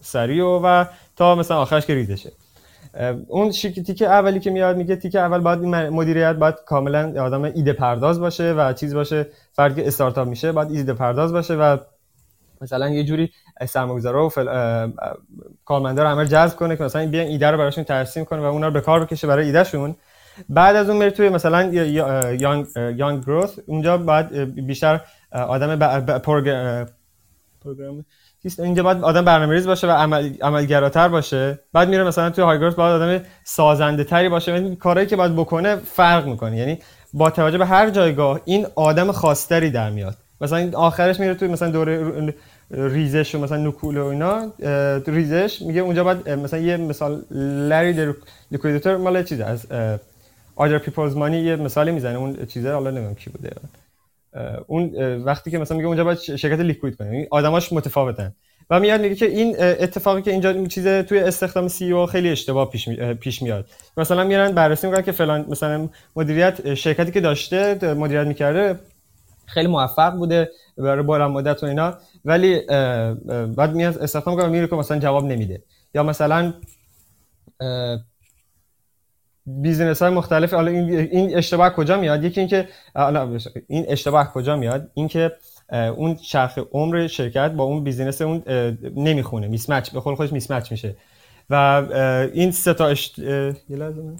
[0.00, 0.84] سریع و, و
[1.16, 2.32] تا مثلا آخرش که ریزشه
[3.28, 5.58] اون تیکه اولی که میاد میگه تیکه اول باید
[5.92, 9.26] مدیریت باید کاملا آدم ایده پرداز باشه و چیز باشه.
[9.52, 11.76] فرد استارتاپ میشه باید ایده پرداز باشه و
[12.60, 13.30] مثلا یه جوری
[13.66, 14.90] سرمایه‌گذارا و فل...
[15.64, 18.66] کارمندا رو عمل جذب کنه که مثلا بیان ایده رو براشون ترسیم کنه و اونا
[18.66, 19.96] رو به کار بکشه برای ایدهشون.
[20.48, 21.62] بعد از اون میره توی مثلا
[22.32, 22.66] یانگ
[22.96, 24.34] یانگ گروث اونجا بعد
[24.66, 25.00] بیشتر
[25.32, 25.76] آدم
[26.18, 26.86] پروگرام
[28.58, 31.58] اینجا باید آدم برنامه‌ریز باشه و عمل عملگراتر باشه.
[31.72, 34.52] بعد میره مثلا توی های گروث باید آدم سازنده تری باشه.
[34.52, 36.56] یعنی کارهایی که باید بکنه فرق می‌کنه.
[36.56, 36.78] یعنی
[37.12, 40.16] با توجه به هر جایگاه این آدم خاصتری در میاد.
[40.40, 42.34] مثلا آخرش میره توی مثلا دوره
[42.70, 44.52] ریزش و مثلا نکول و اینا
[45.06, 48.14] ریزش میگه اونجا باید مثلا یه مثال Larry
[48.50, 49.66] Liquidator مال چیز از
[50.56, 52.18] Other People's Money یه مثالی می‌زنه.
[52.18, 53.50] اون چیزه حالا نمی‌دونم کی بوده.
[54.66, 58.34] اون وقتی که مثلا میگه اونجا باید شرکت liquid کنه یعنی آدماش متفاوتن.
[58.70, 62.88] و میاد میگه که این اتفاقی که اینجا چیز توی استخدام CEO خیلی اشتباه پیش,
[63.20, 63.66] پیش میاد.
[63.96, 68.78] مثلا میرن بررسی می‌کنن که فلان مثلا مدیریت شرکتی که داشته مدیریت می‌کرده
[69.46, 71.94] خیلی موفق بوده برای بلند مدت و اینا.
[72.24, 72.60] ولی
[73.56, 75.62] بعد میاد استخدام می‌کنه میره که مثلا جواب نمیده.
[75.94, 76.52] یا مثلا
[79.46, 82.68] business های مختلف حالا این اشتباه کجا میاد؟ یکی اینکه
[83.68, 85.32] این اشتباه کجا میاد؟ اینکه
[85.72, 88.42] اون چرخ عمر شرکت با اون business اون
[88.96, 89.48] نمی‌خونه.
[89.48, 90.96] mismatch به خود خودش mismatch میشه.
[91.50, 91.54] و
[92.34, 93.18] این سه تا اشت...
[93.18, 94.16] یه لازمه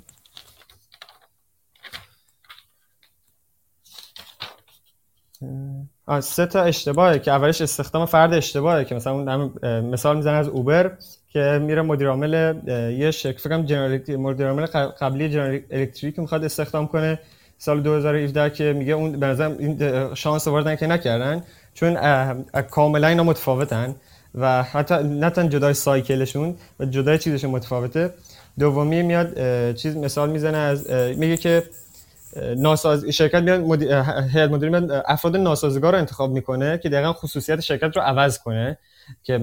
[6.21, 10.97] سه تا اشتباهه که اولش استخدام فرد اشتباهه که مثلا اون مثال می‌زنه از اوبر.
[11.35, 12.55] که میره مدیر عامل
[12.99, 14.67] یه شرکت فکر کنم مدیر عامل
[15.01, 17.19] قبلی جنرال الکتریک می‌خواد استخدام کنه
[17.59, 21.43] سال 2017 که میگه اون به نظر این شانس آوردن که نکردن
[21.75, 21.99] چون
[22.71, 23.95] کاملا اینا متفاوتن
[24.35, 28.15] و حتی نه تن جدای سایکلشون و جدای چیزشون متفاوته.
[28.59, 29.35] دومی میاد
[29.75, 31.63] چیز مثال می‌زنه از میگه که
[32.57, 37.97] ناساز شرکت میاد مدیر مدیره میاد افراد ناسازگار رو انتخاب می‌کنه که دقیقا خصوصیت شرکت
[37.97, 38.79] رو عوض کنه.
[39.23, 39.41] که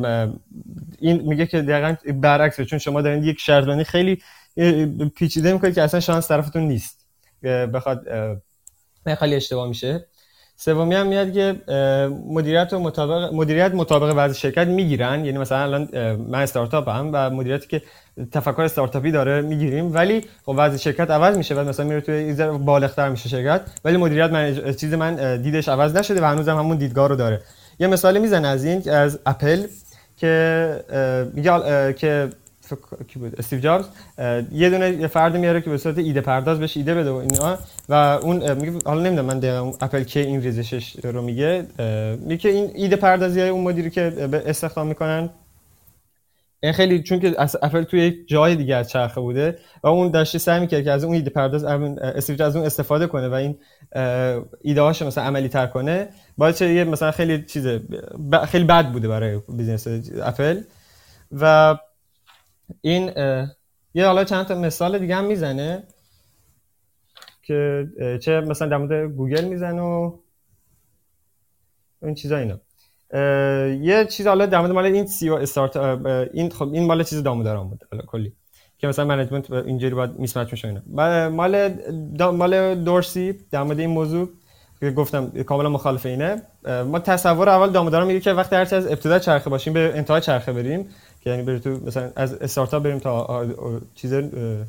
[1.00, 4.22] این میگه که دقیقا برعکسه چون شما دارین یک شهردانی خیلی
[5.16, 7.06] پیچیده می‌کنید که اصلا شانس طرفتون نیست.
[7.44, 8.08] بخواد
[9.20, 10.06] خیلی اشتباه میشه.
[10.56, 11.56] سومی هم میاد که
[12.28, 15.26] مدیریت و مطابق مدیریت مطابق وضع شرکت می‌گیرن.
[15.26, 17.82] یعنی مثلا الان من استارتاپ هم و مدیریتی که
[18.32, 19.94] تفکر استارتاپی داره می‌گیریم.
[19.94, 23.62] ولی خب وضع شرکت عوض میشه و مثلا میره توی بالغتر میشه شرکت.
[23.86, 27.42] ولی مدیریت من چیز من دیدش عوض نشده و هنوزم همون دیدگاه رو داره.
[27.82, 29.64] یه مثالی می‌زنه از این از اپل
[30.18, 32.30] که میگه که
[33.08, 33.86] کی بود؟ استیو جابز.
[34.52, 37.58] یه دونه یه فرد میاره که به صورت ایده پرداز بهش ایده بده و اینا.
[37.90, 41.66] و اون میگه حالا نمی‌دونم من دقیقاً اپل کی این ریزشش رو میگه.
[42.20, 45.30] میگه این ایده پردازی اون مدیری که به استخدام می‌کنن
[46.64, 50.38] این خیلی چون که اپل توی یک جای دیگه از چرخه بوده و اون داشته
[50.38, 53.58] سعی می‌کرد که از اون ایده پرداز استیو از اون استفاده کنه و این
[54.62, 57.68] ایده هاش مثلا عملی تر کنه باید یه مثلا خیلی چیز
[58.48, 59.88] خیلی بد بوده برای business
[60.24, 60.62] اپل.
[61.32, 61.78] و
[62.82, 63.12] این
[63.94, 65.84] یه حالا چند تا مثال دیگه هم می‌زنه
[67.44, 67.88] که
[68.22, 70.18] چه مثلا در مورد گوگل می‌زنه و
[72.04, 72.60] این چیزا اینا.
[73.82, 75.78] یه چیز حالا در مورد مال این سی او استارت
[76.34, 78.34] این خب این مال چیز داموداران بود حالا کلی.
[78.78, 81.30] که مثلا منیجمنت اینجوری باید میسمچ میشه اینا.
[81.30, 81.74] مال
[82.32, 84.30] مال دورسی در مورد این موضوع
[84.80, 86.42] که گفتم کاملا مخالف اینه.
[86.88, 90.54] ما تصور اول داموداران میگه که وقتی هرچی از ابتدا چرخه باشیم به انتهای چرخه
[90.54, 90.90] بریم
[91.22, 93.46] که یعنی بریم تو مثلا از استارتاپ بریم تا
[93.96, 94.14] چیز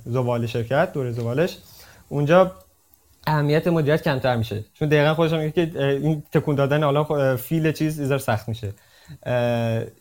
[0.06, 1.58] زوال شرکت دور زوالش
[2.08, 2.52] اونجا
[3.26, 4.64] اهمیت مدیریت کمتر میشه.
[4.74, 8.72] چون دقیقا خودش میگه که این تکون دادن حالا فیل چیز ایزار سخت میشه.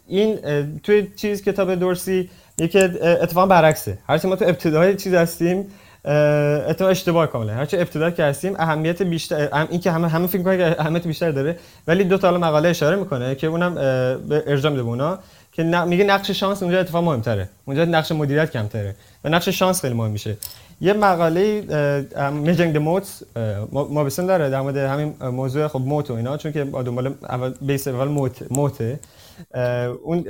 [0.08, 0.40] این
[0.84, 3.98] توی چیز کتاب دورسی یکی اتفاقا برعکسه.
[4.08, 5.66] هرچی ما تو ابتدای چیز هستیم
[6.06, 7.54] اتفاق اشتباه کامله.
[7.54, 11.58] هرچی ابتدا که هستیم اهمیت بیشتر این که همه همه فکر که اهمیت بیشتر داره
[11.88, 13.76] ولی دو تا مقاله اشاره می‌کنه که اونم
[14.30, 15.20] به ارجاع میده اونا
[15.52, 17.50] که میگه نقش شانس اونجا اتفاق مهمتره.
[17.66, 18.96] اونجا نقش مدیریت کمتره.
[19.24, 20.38] و نقش شانس خیلی مهم میشه.
[20.82, 21.62] یه مقاله
[22.32, 23.24] میجنگ موت
[23.72, 27.54] ما بسن داره در مورد همین موضوع خب موت و اینا چون که دنبال اول
[27.62, 29.00] بیس اول موت موته.
[30.04, 30.26] اون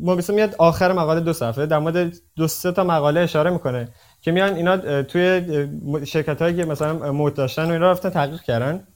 [0.00, 3.88] ما میاد آخر مقاله دو صفحه در مورد دو سه تا مقاله اشاره می‌کنه
[4.20, 5.42] که میان اینا توی
[6.04, 8.86] شرکت هایی که مثلا موت داشتن و اینا رفتن تحقیق کردن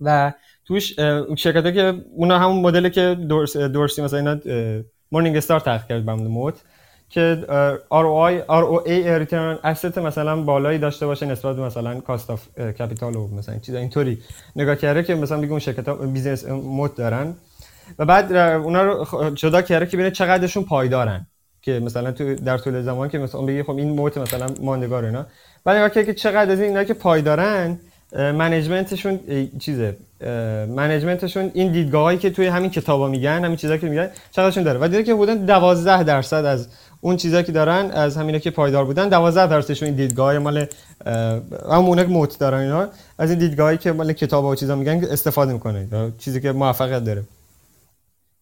[0.00, 0.32] و
[0.64, 1.00] توش
[1.36, 4.36] شرکت که اونا همون مدلی که دورس دورسی مثلا اینا
[5.12, 6.54] Morningstar تحقیق کرد بمون moat.
[7.10, 7.44] که
[7.90, 13.58] ROI ROA return asset مثلا بالایی داشته باشه نسبت مثلا cost of capital و مثلا
[13.58, 14.18] چیزا اینطوری.
[14.56, 17.34] نگاه کرده که مثلا بگم شرکت ها business moat دارن.
[17.98, 21.26] و بعد اونا رو جدا کرده که ببینه چقدرشون پایدارن.
[21.62, 25.26] که مثلا تو در طول زمان که مثلا بگی خب این moat مثلا ماندگار اینا.
[25.64, 27.78] بعد نگاه که چقدر از اینا که پایدارن
[28.12, 29.20] management شون
[29.58, 29.96] چیزه
[30.68, 34.88] منیجمنتشون این دیدگاهایی که توی همین کتابا میگن همین چیزایی که میگن چقدرشون داره؟ و
[34.88, 36.68] دیده که بودن 12 درصد از
[37.04, 39.08] اون چیزایی که دارن از همینا که پایدار بودن.
[39.08, 40.66] 12 درصدشون این دیدگاه مال
[41.70, 46.12] همون موت دارن اینا از این دیدگاهی که مال کتابا و چیزا میگن استفاده می‌کنه
[46.18, 47.22] چیزی که موفقیت داره.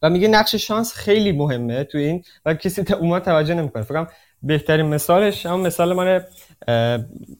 [0.02, 3.82] و میگه نقش شانس خیلی مهمه تو این و کسی اون توجه نمی‌کنه.
[3.82, 4.06] فکر
[4.42, 6.20] بهترین مثالش هم مثال مال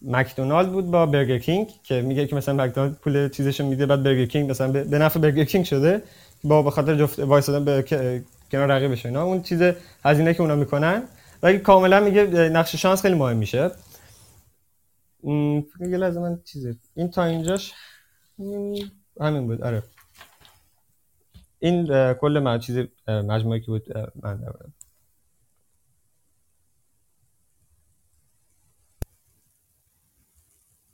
[0.06, 4.26] مکدونالد بود با برگر کینگ که میگه که مثلا مکدونالد پول چیزشو میده بعد برگر
[4.26, 6.02] کینگ مثلا به نفع برگر کینگ شده.
[6.44, 7.84] با به جفت وایسادن به
[8.52, 9.24] کنار رقیبش اینا.
[9.24, 9.62] اون چیز
[10.04, 11.02] هزینه که اونا می‌کنن.
[11.42, 13.70] و کاملا میگه نقش شانس خیلی مهم میشه.
[15.24, 16.76] یه لحظه من چیزه.
[16.94, 17.72] این تا اینجاش
[19.20, 19.62] همین بود.
[19.62, 19.82] آره.
[21.58, 23.82] این کل من چیز مجموعه که بود
[24.22, 24.44] من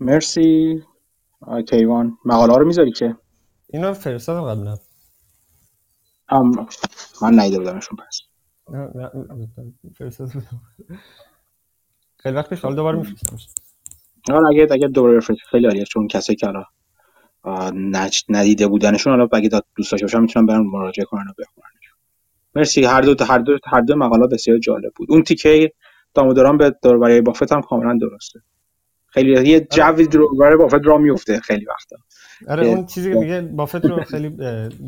[0.01, 0.83] مرسی.
[1.69, 2.19] کیوان.
[2.25, 3.17] مقاله رو می‌ذاری که؟
[3.69, 4.79] اینا فرستادم قبلا.
[6.31, 6.67] ام
[7.23, 8.21] من نیده بودمشون پس.
[12.19, 13.49] خیلی وقت پیش دوباره میفرستمش
[14.31, 16.65] حالا اگه اگه دوباره بفرست خیلی عالیه چون کسی که حالا
[18.29, 21.69] ندیده بودنشون حالا اگه دوست داشته باشن می‌تونن برن مراجعه کنن و بخونن
[22.55, 22.85] مرسی.
[22.85, 25.13] هر دو هر دو هر دو مقاله بسیار جالب بود.
[25.13, 25.73] اون تیکه
[26.15, 28.41] داموداران به دوربری بافت هم کاملا درسته.
[29.07, 31.97] خیلی یه جوی دوربری بافت را میفته خیلی وقتا.
[32.49, 34.37] آره اون چیزی که میگه بافت رو خیلی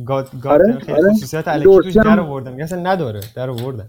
[0.06, 1.12] گاد گاد آره، خیلی آره.
[1.12, 2.50] خصوصیات الکی توش در آوردن.
[2.50, 3.88] میگه اصلا نداره در آوردن.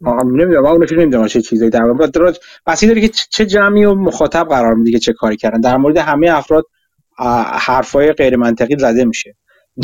[0.00, 4.46] نمی‌دونم من اونو نمی‌دونم چه چیزایی در مورد بسی داره که چه جمعی و مخاطب
[4.48, 5.60] قرار میده که چه کاری کردن.
[5.60, 6.64] در مورد همه افراد
[7.58, 9.34] حرفای غیر منطقی زده میشه.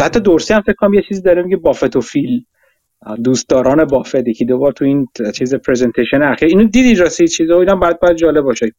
[0.01, 2.45] حتی دورسی هم فکر کنم یه چیزی داره میگه بافت و فیل
[3.25, 6.49] دوستداران بافت یکی دوبار تو این چیز presentation اخیر.
[6.49, 8.73] اینو دیدی راستی چیزا اینا بعد بعد جالب باشه.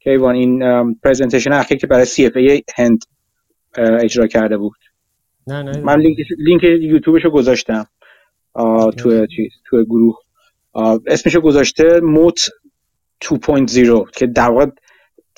[0.00, 2.98] کیوان این presentation اخیر که برای CFA هند.
[3.78, 4.78] اجرا کرده بود.
[5.46, 5.80] نه نه.
[5.80, 7.86] من لینک لینک یوتیوبشو گذاشتم.
[8.96, 10.18] تو چیز تو گروه.
[11.06, 12.50] اسمشو گذاشته moat
[13.24, 14.66] 2.0 که در واقع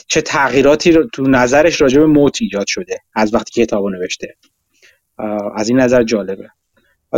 [0.08, 4.36] چه تغییراتی رو تو نظرش راجع به moat ایجاد شده از وقتی که کتابو نوشته.
[5.54, 6.50] از این نظر جالبه.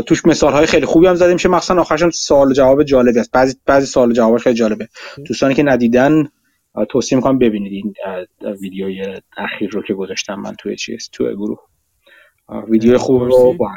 [0.06, 1.48] توش مثال های خیلی خوبی هم زده میشه.
[1.48, 3.30] مخصوصا آخرش سوال جواب جالبی است.
[3.30, 4.88] بعضی بعضی سوال جواب خیلی جالبه.
[5.26, 6.28] دوستانی که ندیدن
[6.84, 7.94] توصیه می‌کنم ببینید این
[8.60, 11.58] ویدیوی اخیر رو که گذاشتم من توی چیز توی گروه.
[12.68, 13.70] ویدیو خوب رو با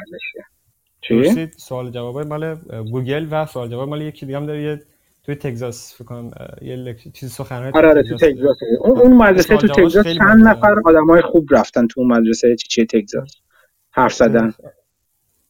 [1.00, 2.54] چی؟ سوال جواب مال
[2.90, 3.88] گوگل و سوال جواب.
[3.88, 4.82] مال یکی دیگه هم داره
[5.22, 6.30] توی تگزاس فکر کنم
[6.62, 7.12] یه لک...
[7.12, 11.46] چیز سخنرانی آره آره تو تگزاس اون اون مدرسه تو تگزاس چند نفر آدمای خوب
[11.50, 13.36] رفتن تو اون مدرسه چی چی تگزاس؟
[13.90, 14.54] حرف زدن.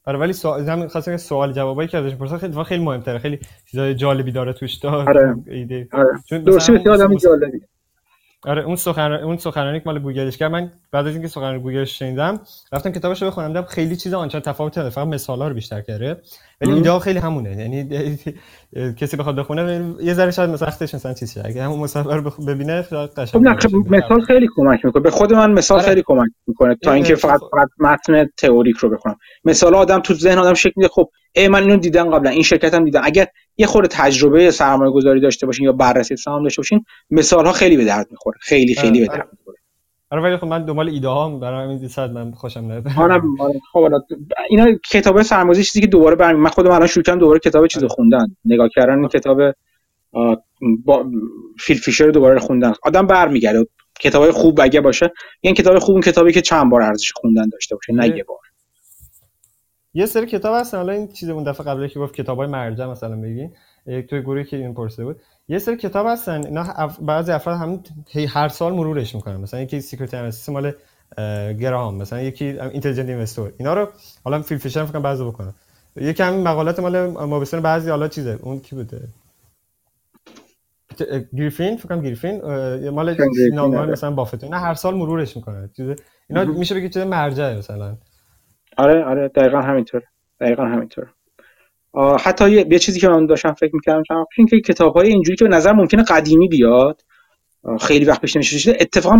[0.04, 3.18] آره ولی سوال هم خاصه سوال جوابایی که ازش پرسیدن خیلی خیلی مهمتره.
[3.18, 3.38] خیلی
[3.70, 5.36] چیزای جالبی داره توش داره آره.
[5.46, 5.88] ایده.
[5.92, 6.08] آره.
[6.28, 7.60] چون آدم جالبی.
[8.44, 10.50] آره اون سخنرانی اون سخنرانی که مال گوگلش کرد.
[10.50, 12.40] من بعد از اینکه سخنرانی گوگلش شنیدم
[12.72, 16.16] رفتم کتابش رو بخونم دیدم خیلی چیزا آنچه تفاوت داره فقط مثالا رو بیشتر کرده.
[16.62, 17.56] ولی ایده خیلی همونه.
[17.56, 18.18] یعنی
[19.00, 23.74] کسی بخواد بخونه یه ذره شاید سختش مثلا چیزی اگه همون مصور ببینه قشنگ خب
[23.90, 25.02] مثال خیلی کمک می‌کنه.
[25.02, 25.88] به خود من مثال آره.
[25.88, 29.16] خیلی کمک می‌کنه تا اینکه فقط فقط متن تئوریک رو بخونم.
[29.44, 30.88] مثال آدم تو ذهن آدم شکل میده.
[30.88, 33.00] خب ای من اینو دیدم قبلا این شرکت هم دیدم.
[33.04, 33.26] اگر
[33.56, 37.76] یه خورده تجربه سرمایه گذاری داشته باشین یا بررسی سهام داشته باشین مثال ها خیلی
[37.76, 38.38] به درد می‌خوره.
[38.40, 39.58] خیلی خیلی به درد می‌خوره.
[40.12, 43.22] آره ولی خب من دنبال ایده ها برای همین صد من خوشم نمیاد آره
[43.72, 43.88] خب
[44.50, 47.88] اینا کتاب سرمایه‌گذاری چیزی که دوباره برمی من خودم الان شروع کردم دوباره کتاب چیزو
[47.88, 48.26] خوندن.
[48.44, 49.38] نگاه کردن این کتاب
[50.84, 51.06] با
[51.58, 52.72] فیل فیشر دوباره خوندن.
[52.82, 53.66] آدم برمیگرده.
[54.00, 57.74] کتابای خوب اگه باشه این کتاب خوب اون کتابی که چند بار ارزش خوندن داشته
[57.74, 58.38] باشه نه یه بار.
[59.94, 60.76] یه سری کتاب هستن.
[60.76, 63.52] حالا این چیز اون دفعه قبلی که گفت کتابای مرجع مثلا بگین
[63.84, 65.16] توی گروهی که این پرسیده بود.
[65.48, 66.90] یه سری کتاب هستن اینا.
[67.00, 67.82] بعضی افراد هم
[68.28, 69.36] هر سال مرورش می‌کنن.
[69.36, 70.72] مثلا یکی Security Analysis مال
[71.52, 73.88] گرام مثلا یکی Intelligent Investor اینا رو
[74.24, 75.54] حالا فیل فیشر فکر کنم بعضی بکنن
[75.96, 78.38] یکی همین مقالات مال مابستان بعضی حالا چیزه.
[78.42, 79.08] اون کی بوده؟
[81.38, 82.40] گریفین فکر کنم گریفین
[82.90, 83.16] مال
[83.52, 85.96] نامه مثلا بافت نه هر سال مرورش می‌کنه چیز
[86.30, 87.96] اینا میشه بگید چیز مرجعه مثلا.
[88.76, 90.02] آره آره دقیقا همینطور.
[90.40, 91.12] دقیقا همینطور.
[92.20, 95.44] حتی یه, چیزی که من داشتم فکر می‌کردم چند این که کتاب های اینجوری که
[95.44, 97.02] به نظر ممکنه قدیمی بیاد
[97.80, 99.16] خیلی وقت پیش نمیشه شده اتفاقا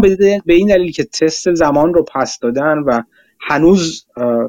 [0.46, 3.02] به این دلیل که تست زمان رو پس دادن و
[3.40, 4.06] هنوز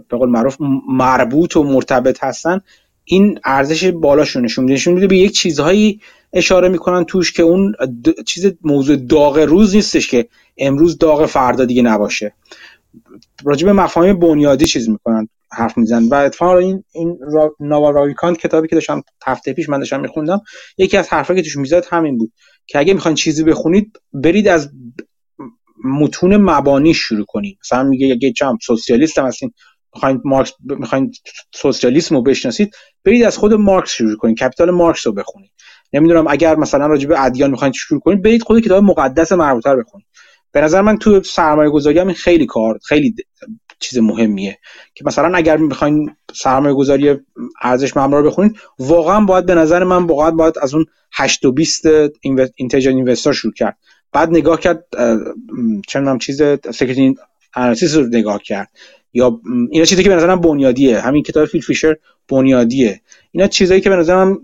[0.09, 0.57] به قول معروف
[0.89, 2.61] مربوط و مرتبط هستن
[3.05, 6.01] این ارزش بالاشون نشون میده نشون میده به یک چیزهایی
[6.33, 7.75] اشاره می‌کنن توش که اون
[8.25, 10.27] چیز موضوع داغ روز نیستش که
[10.57, 12.33] امروز داغ فردا دیگه نباشه.
[13.45, 15.29] راجع مفاهیم بنیادی چیز می‌کنن.
[15.57, 18.33] حرف میزن و اتفاقا این این را...
[18.33, 20.41] کتابی که داشتم هفته پیش من داشتم میخوندم
[20.77, 22.33] یکی از حرفایی که توش می‌زد همین بود
[22.67, 24.69] که اگه می‌خواین چیزی بخونید برید از
[25.85, 27.57] متون مبانی شروع کنید.
[27.65, 29.53] مثلا میگه اگه چم سوسیالیست هم هستین
[29.95, 31.11] می‌خواین مارکس می‌خواین
[31.55, 32.75] سوسیالیسم رو بشناسید
[33.05, 35.51] برید از خود مارکس شروع کنید کپیتال مارکس رو بخونید.
[35.93, 39.83] نمی‌دونم اگر مثلا راجع به ادیان می‌خواین شروع کنید برید خود کتاب مقدس مربوطه رو
[39.83, 40.07] بخونید.
[40.51, 43.15] به نظر من تو سرمایه گذاری هم خیلی کار خیلی
[43.83, 44.57] چیز مهمیه.
[44.95, 47.19] که مثلا اگر می‌خواین سرمایه گذاری
[47.61, 51.51] ارزش مبنا رو بخونید واقعا باید به نظر من واقعا باید از اون 8 و
[51.51, 51.85] 20
[52.55, 53.77] اینتلیجنت اینوستر شروع کرد.
[54.11, 54.85] بعد نگاه کرد
[55.87, 57.17] چه چیز سکرتین
[57.55, 58.69] انالیسیس رو نگاه کرد.
[59.13, 60.99] یا اینا چیزی که به نظرم بنیادیه.
[60.99, 61.95] همین کتاب فیل فیشر
[62.29, 63.01] بنیادیه.
[63.31, 64.39] اینا چیزایی که به نظرم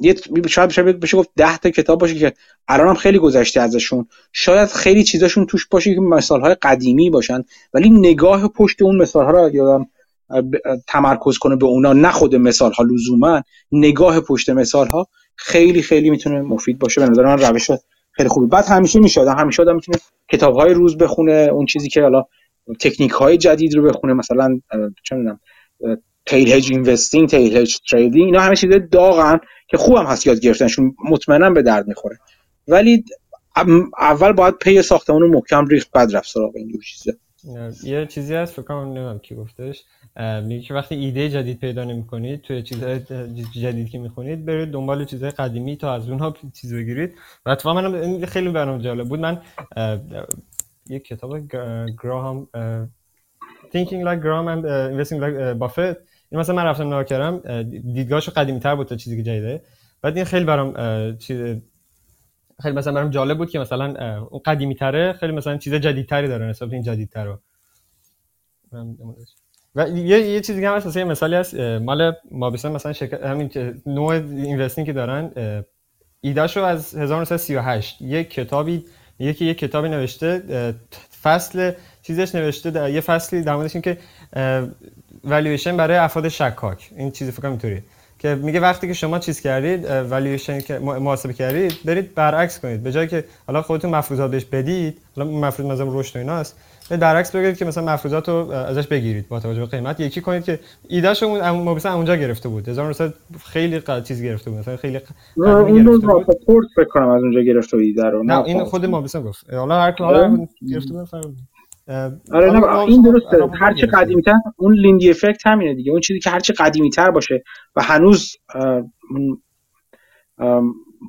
[0.00, 0.14] یه
[0.48, 2.32] شاید بشه بشه گفت 10 تا کتاب باشه که
[2.68, 4.06] الان هم خیلی گذشته ازشون.
[4.32, 7.42] شاید خیلی چیزاشون توش باشه که مثال های قدیمی باشن
[7.74, 9.86] ولی نگاه پشت اون مثال ها رو یادم
[10.88, 13.42] تمرکز کنه به اونا نه خود مثال ها لزوما
[13.72, 17.00] نگاه پشت مثال ها خیلی خیلی می‌تونه مفید باشه.
[17.00, 17.70] به نظر من روش
[18.12, 22.02] خیلی خوبی بعد همیشه میشه همیشه آدم می‌تونه کتاب های روز بخونه اون چیزی که
[22.02, 22.24] حالا
[22.80, 24.60] تکنیک های جدید رو بخونه مثلا
[25.02, 25.40] چه می‌دونم
[26.26, 30.94] tail hedge investing tail hedge trading اینا همه چیز داغن که خوبم هست یاد گرفتنشون
[31.10, 32.18] مطمئنا به درد می‌خوره.
[32.68, 33.04] ولی
[33.98, 37.12] اول باید پی ساختمون رو محکم ریخت بعد رفت سراغ این چیزا.
[37.84, 39.84] یه چیزی هست فکر کنم نمی‌دونم کی گفتش.
[40.44, 43.00] میگه که وقتی ایده جدید پیدا نمی‌کنید توی چیزهای
[43.54, 47.14] جدید که می‌خونید برید دنبال چیزهای قدیمی تا از اونها چیز بگیرید.
[47.46, 49.20] و اتفاقا من خیلی برام جالب بود.
[49.20, 49.42] من
[50.90, 51.48] یک کتاب
[52.02, 52.48] گراهام
[53.72, 55.96] Thinking Like Graham and Investing Like Buffett.
[56.30, 59.62] این مثلا من رفتم نگاه کردم دیدگاهش قدیمی تر بود تا چیزی که جدیده.
[60.02, 60.72] بعد این خیلی برام
[61.16, 61.56] چیز
[62.62, 66.46] خیلی مثلا برام جالب بود که مثلا اون قدیمی تره خیلی مثلا چیز جدیدتری داره
[66.46, 67.38] نسبت این جدیدتر رو
[69.74, 73.50] و یه یه چیزی هم هست مثلا یه مثالی هست مال ما مثلا شرکت همین
[73.86, 75.32] نوع اینوستینگ که دارن
[76.20, 78.84] ایداشو از 1938 یک کتابی
[79.18, 80.42] یکی یک کتابی نوشته
[81.22, 81.72] فصل
[82.02, 83.98] چیزش نوشته در یه فصلی در موردش که
[85.24, 86.90] والویشن برای افراد شکاک.
[86.96, 87.82] این چیزی فکر اینطوریه.
[88.18, 92.82] که میگه وقتی که شما چیز کردید والویشن که محاسبه کردید برید برعکس کنید.
[92.82, 96.56] به جای که حالا خودتون مفروضات بهش بدید حالا مفروض مثلا رشد و ایناست.
[96.90, 100.00] در عکس بگید که مثلا مفروضات رو ازش بگیرید با توجه به قیمت.
[100.00, 102.68] یکی کنید که ایدهش اون مثلا اونجا گرفته بود.
[102.68, 104.58] 1900 خیلی چیز گرفته بود.
[104.58, 104.98] مثلا خیلی
[105.36, 108.24] این رو پورت فکر کنم از اونجا گرفته بود رو.
[108.24, 109.54] نه این خود مثلا گفت.
[109.54, 111.08] حالا هر حالا گرفته بود
[112.32, 113.48] آره نه این درسته.
[113.60, 115.92] هر چه قدیمی‌تر اون لیندی افکت همینه دیگه.
[115.92, 117.42] اون چیزی که هر چه قدیمی‌تر باشه
[117.76, 118.36] و هنوز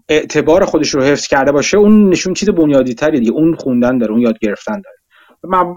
[0.10, 3.32] اعتبار خودش رو حفظ کرده باشه اون نشون چیز بنیادی تری دیگه.
[3.32, 4.97] اون خوندن داره اون یاد گرفتن داره.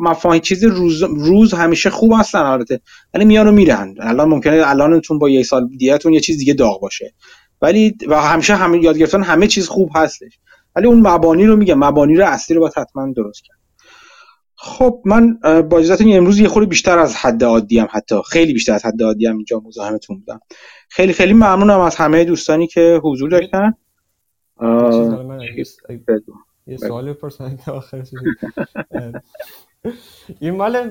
[0.00, 2.80] مفاهیم چیزی روز روز همیشه خوب هستن البته
[3.14, 3.94] ولی میان و میرن.
[4.00, 7.14] الان ممکنه الانتون با یه سال دیگهتون یه چیز دیگه داغ باشه.
[7.62, 10.38] ولی و همیشه همه یاد گرفتن همه چیز خوب هستش.
[10.76, 13.60] ولی اون مبانی رو میگم مبانی رو اصلی رو باید حتما درست کرد.
[14.62, 18.72] خب من با اجازهتون امروز یه خورده بیشتر از حد عادی هم حتی خیلی بیشتر
[18.72, 20.40] از حد عادی هم اینجا مزاحمتون بودم.
[20.88, 23.74] خیلی خیلی ممنونم از همه دوستانی که حضور داشتن.
[26.70, 28.02] یه سوال بپرسم آخر
[30.40, 30.88] این مال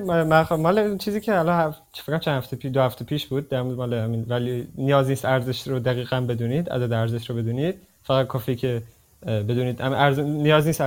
[0.52, 3.50] مال چیزی که الان فکر چند هفته پیش دو هفته پیش بود.
[3.50, 7.76] در مال همین ولی نیاز نیست ارزش رو دقیقا بدونید عدد ارزش رو بدونید.
[8.04, 8.82] فقط کافی که
[9.26, 9.82] بدونید.
[9.82, 10.20] ارز...
[10.20, 10.82] نیاز نیست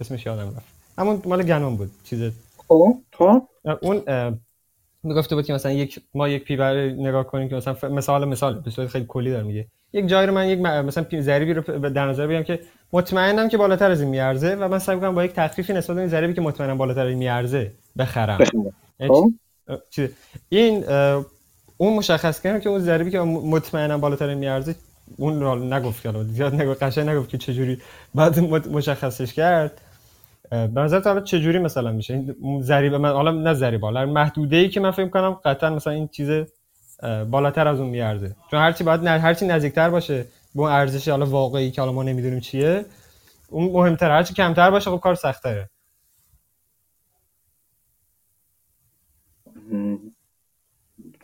[0.00, 0.66] اسمش یادم رفت.
[0.98, 1.90] همون مال گنون بود.
[2.04, 2.32] چیز
[2.68, 3.42] خب خب
[3.82, 4.02] اون
[5.02, 8.70] می‌گفته بود که مثلا یک ما یک پیبر نگاه کنیم که مثلا مثال مثال به
[8.70, 9.66] صورت خیلی کلی داره میگه.
[9.92, 12.60] یک جایی رو من یک مثلا ضریبی رو در نظر بگیرم که
[12.92, 16.00] مطمئنم که بالاتر از این میارزه و من سعی می‌کنم با یک تخفیفی نسبت به
[16.00, 18.38] این ضریبی که مطمئنم بالاتر از این میارزه بخرم.
[19.00, 19.30] یعنی خب.
[20.48, 20.84] این
[21.76, 24.74] اون مشخص کردن که اون ضریبی که مطمئنم بالاتر این میارزه
[25.16, 27.78] اون رو نگفت که زیاد نگفت قشنگ نگفت که چجوری
[28.14, 28.38] بعد
[28.68, 29.80] مشخصش کرد.
[30.50, 34.68] به نظر حالا چجوری مثلا میشه؟ این ضریب من حالا نه ضریب حالا محدوده ای
[34.68, 36.30] که من فکر کنم قطعا مثلا این چیز
[37.30, 38.36] بالاتر از اون میارزه.
[38.50, 42.84] چون هرچی باید هرچی نزدیکتر باشه اون ارزش حالا واقعی که حالا ما نمی‌دونیم چیه
[43.48, 45.70] اون مهمتر هرچی کمتر باشه خب کار سختره.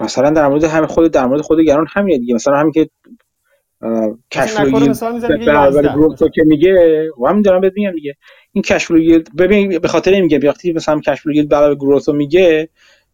[0.01, 2.35] مثلا در مورد همه خود در مورد خود گران همینه دیگه.
[2.35, 2.91] مثلا همین که
[4.31, 4.95] کشفلو
[6.35, 8.17] که میگه و هم دارم بهت میگم دیگه.
[8.53, 12.69] این کشفلو ببین به خاطر میگه وقتی مثلا کشفلو ییلد علاوه گروث میگه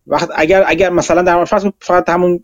[0.07, 2.41] وقت اگر اگر مثلا در مورد فقط همون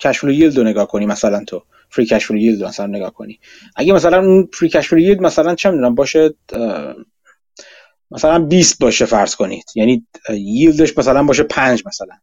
[0.00, 1.62] کشفلو ییلد رو نگاه کنی مثلا تو.
[1.94, 3.40] فری کشفلو ییلد مثلا نگاه کنی.
[3.76, 6.34] اگه مثلا اون فری کشفلو ییلد مثلا چه می‌دونم باشه
[8.10, 9.64] مثلا 20 باشه فرض کنید.
[9.74, 12.14] یعنی ییلدش مثلا باشه 5 مثلا.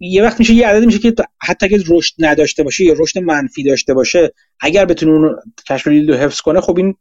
[0.00, 3.62] یه وقت میشه یه عددی میشه که حتی اگه رشد نداشته باشه یا رشد منفی
[3.62, 5.36] داشته باشه اگر بتونه اون
[5.68, 6.94] کشف رو حفظ کنه خب این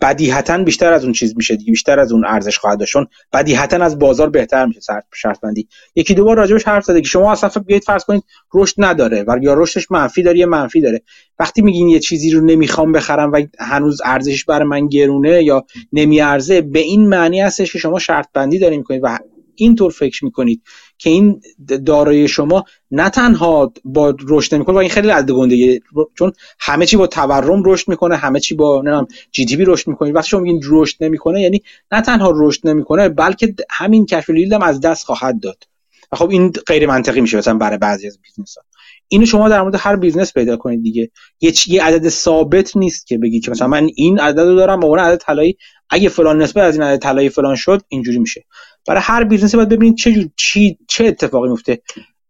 [0.00, 2.92] بدیهتا بیشتر از اون چیز میشه دیگه بیشتر از اون ارزش خواهد داشت.
[2.92, 4.80] چون بدیهتا از بازار بهتر میشه
[5.14, 8.22] شرط بندی یکی دو بار راجبش حرف زده که شما اصلا بیاید فرض کنید
[8.54, 11.02] رشد نداره و یا رشدش منفی داره یا منفی داره.
[11.38, 16.60] وقتی میگین یه چیزی رو نمی‌خوام بخرم و هنوز ارزشش برای من گرونه یا نمیارزه
[16.60, 19.18] به این معنی هستش که شما شرط بندی دارین می‌کنید و
[19.56, 20.62] اینطور فکر می‌کنید
[20.98, 21.40] که این
[21.86, 25.80] دارایی شما نه تنها با رشد نمی‌کنه و این خیلی رد گنده
[26.18, 30.12] چون همه چی با تورم رشد می‌کنه همه چی با نمی‌دونم GDP رشد می‌کنه.
[30.12, 31.62] وقتی شما میگین رشد نمی‌کنه یعنی
[31.92, 35.64] نه تنها رشد نمی‌کنه بلکه همین cash flow هم از دست خواهد داد.
[36.12, 38.62] و خب این غیر منطقی میشه مثلا برای بعضی از business ها
[39.08, 41.10] اینو شما در مورد هر business پیدا کنید دیگه.
[41.40, 44.88] یه یه عدد ثابت نیست که بگی که مثلا من این عدد رو دارم با
[44.88, 45.56] اون عدد طلایی
[45.90, 48.44] اگه فلان نسبت از این عدد طلایی فلان شد اینجوری میشه.
[48.86, 51.82] برای هر business ی باید ببینید چه چی چه اتفاقی میفته.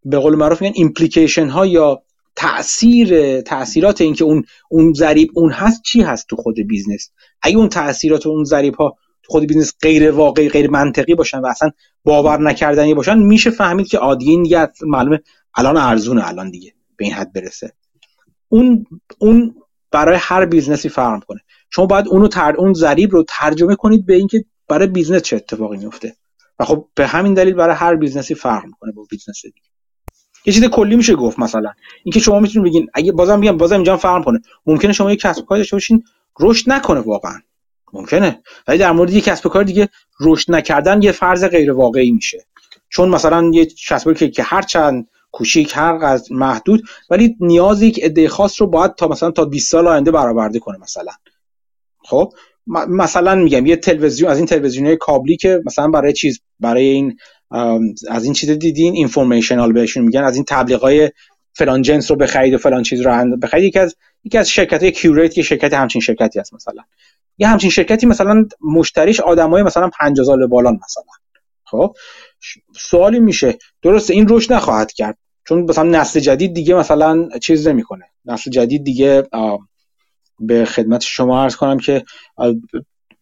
[0.05, 2.03] به قول معروف میگن implication ها یا
[2.35, 7.11] تاثیر تاثیرات اینکه اون اون ضریب اون هست چی هست تو خود business.
[7.41, 11.45] اگه اون تاثیرات اون ضریب ها تو خود business غیر واقعی غیر منطقی باشن و
[11.45, 11.71] اصلا
[12.03, 15.19] باور نکردنی باشن میشه فهمید که عادی دیگه معلومه
[15.55, 17.73] الان ارزونه الان دیگه به این حد برسه.
[18.49, 18.85] اون
[19.19, 19.55] اون
[19.91, 21.39] برای هر business ی فرق کنه.
[21.69, 25.77] شما باید اونو تر اون ضریب رو ترجمه کنید به اینکه برای business چه اتفاقی
[25.77, 26.15] میفته.
[26.59, 29.67] و خب به همین دلیل برای هر business ی فرق می‌کنه با business دیگه.
[30.45, 31.71] یه چیز کلی میشه گفت مثلا.
[32.03, 35.45] اینکه شما می‌تونید بگین اگه بازم میگم بازم اینجا فرق کنه ممکنه شما یک کسب
[35.45, 36.03] کاری داشته باشین
[36.39, 37.39] رشد نکنه واقعا.
[37.93, 38.41] ممکنه.
[38.67, 42.45] ولی در مورد یک کسب کار دیگه رشد نکردن یه فرض غیر واقعی میشه.
[42.89, 48.03] چون مثلا یه کسب که که هر چند کوچیک هر از محدود ولی نیازی یک
[48.03, 51.11] عده خاص رو باید تا مثلا تا 20 سال آینده برآورده کنه مثلا.
[52.03, 52.33] خب؟
[52.67, 57.17] مثلا میگم یه تلویزیون از این تلویزیونهای کابلی که مثلا برای چیز برای این
[58.09, 61.11] از این چیز دیدین اینفورمیشنال بهشون میگن از این تبلیغای
[61.53, 63.63] فلان جنس رو بخرید و فلان چیز رو بخرید.
[63.63, 66.83] یکی از یکی از شرکت های کیوریت یه شرکت همچین شرکتی هست مثلا.
[67.37, 71.03] یه همچین شرکتی مثلا مشتریش آدمای مثلا 50 سال بالان مثلا.
[71.63, 71.95] خب؟
[72.77, 78.05] سوالی میشه درسته این رشد نخواهد کرد چون مثلا نسل جدید دیگه مثلا چیز نمی‌کنه.
[78.25, 79.23] نسل جدید دیگه
[80.39, 82.03] به خدمت شما عرض کنم که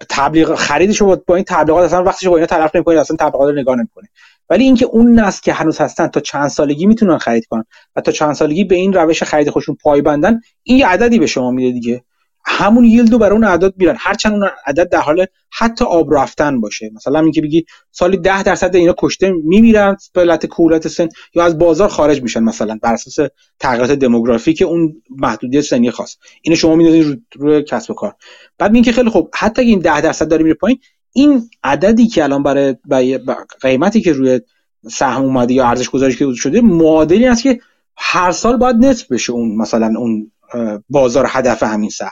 [0.10, 3.56] تبلیغ خریدش رو با این تبلیغات اصلا وقتش با اینا طرف نمی‌کنه اصلا تبلیغات رو
[3.62, 4.10] نگاه نمی‌کنه
[4.50, 7.64] ولی اینکه اون نسل که هنوز هستن تا چند سالگی می‌تونن خرید کنن
[7.96, 11.52] و تا چند سالگی به این روش خرید خودشون پایبندن این یه عددی به شما
[11.52, 12.04] میده دیگه.
[12.48, 16.62] همون ییلد رو برای اون اعداد میرن هرچند اون عدد در حال حتی آب رفتن
[16.62, 16.92] باشه.
[16.96, 21.58] مثلا اینکه بگی سالی ده درصد اینا کشته میمیرن به علت کولت سن یا از
[21.58, 26.18] بازار خارج میشن مثلا بر اساس تغییرات دموگرافیک اون محدودیت سنی خاص.
[26.42, 28.16] اینو شما رو روی کسب و کار.
[28.58, 30.80] بعد میگه خیلی خوب حتی اگه این ده درصد داره میره پایین
[31.14, 33.20] این عددی که الان برای
[33.62, 34.42] قیمتی که روی
[34.90, 37.60] سهم اومده یا ارزش گذاری که شده معادلی است که
[37.98, 40.32] هر سال باید نصف بشه اون مثلا اون
[40.90, 42.12] بازار هدف همین سهم.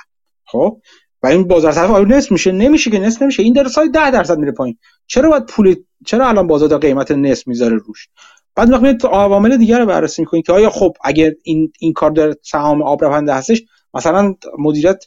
[0.54, 0.82] خب؟
[1.24, 3.44] و این بازار طرف آیا نصف میشه نمیشه که نصف نمیشه.
[3.44, 4.78] این در سال 10 درصد میره پایین.
[5.08, 5.76] چرا باید پول
[6.06, 8.08] چرا الان بازار قیمت نصف می‌ذاره روش؟
[8.56, 12.34] بعد وقتی عوامل دیگر رو بررسی می‌کنید که آیا خب اگه این این کار در
[12.44, 15.06] سهام آب رونده هستش مثلا مدیریت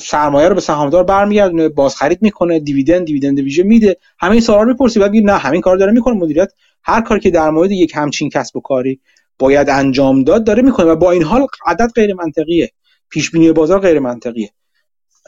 [0.00, 4.68] سرمایه رو به سهامدار برمیگردونه بازخرید می‌کنه دیویدند دیویدند ویژه میده همه این سوالا رو
[4.68, 5.00] می‌پرسی.
[5.00, 6.52] بعد نه همین کار داره می‌کنه مدیریت.
[6.82, 9.00] هر کاری که در مورد یک همچین کسب و کاری
[9.38, 12.70] باید انجام داد داره می‌کنه و با این حال عدد غیر منطقیه.
[13.10, 14.50] پیش بینی بازار غیر منطقیه.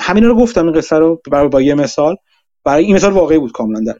[0.01, 2.17] همین رو گفتم این قصه رو برای با یه مثال.
[2.65, 3.99] برای این مثال واقعی بود کاملا در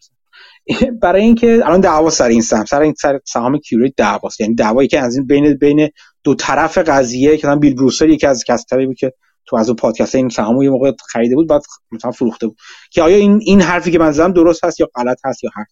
[1.03, 4.41] برای اینکه الان دعوا سر این سهم سر این سر سهام کیوریت دعواست.
[4.41, 5.89] یعنی دعوایی که از این بین بین
[6.25, 9.13] دو طرف قضیه که بیل بروسر یکی از کسایی بود که
[9.47, 11.63] تو از اون پادکست این سهامو یه موقع خریده بود بعد
[11.93, 12.57] مثلا فروخته بود.
[12.91, 15.65] که آیا این این حرفی که من زدم درست هست یا غلط هست یا هر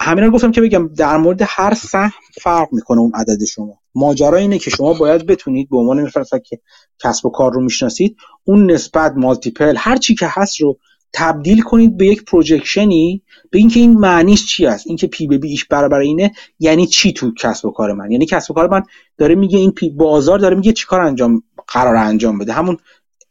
[0.00, 2.12] همین رو گفتم که بگم در مورد هر سهم
[2.42, 3.78] فرق می‌کنه اون عدد شما.
[3.94, 6.60] ماجرا اینه که شما باید بتونید به عنوان مثلا که
[7.02, 10.78] کسب و کار رو می‌شناسید اون نسبت multiple هر چی که هست رو
[11.12, 15.38] تبدیل کنید به یک projection ی به اینکه این معنیش چی است؟ اینکه P به
[15.38, 18.68] B ش برابر اینه یعنی چی تو کسب و کار من؟ یعنی کسب و کار
[18.68, 18.82] من
[19.18, 22.52] داره میگه این P بازار داره میگه چیکار انجام قرار انجام بده.
[22.52, 22.76] همون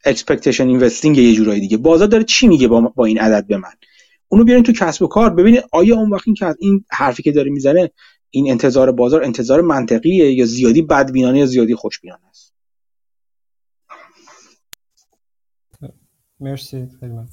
[0.06, 1.78] expectation investing یه جورایی دیگه.
[1.78, 3.72] بازار داره چی میگه با, با این عدد به من؟
[4.32, 5.30] اونو بیارین تو کسب و کار.
[5.30, 7.92] ببینید آیا اون وقت این که این حرفی که داره می‌زنه
[8.30, 12.54] این انتظار بازار انتظار منطقیه یا زیادی بدبینانه یا زیادی خوشبینانه است؟
[16.40, 17.30] مرسی خیلی ممنون.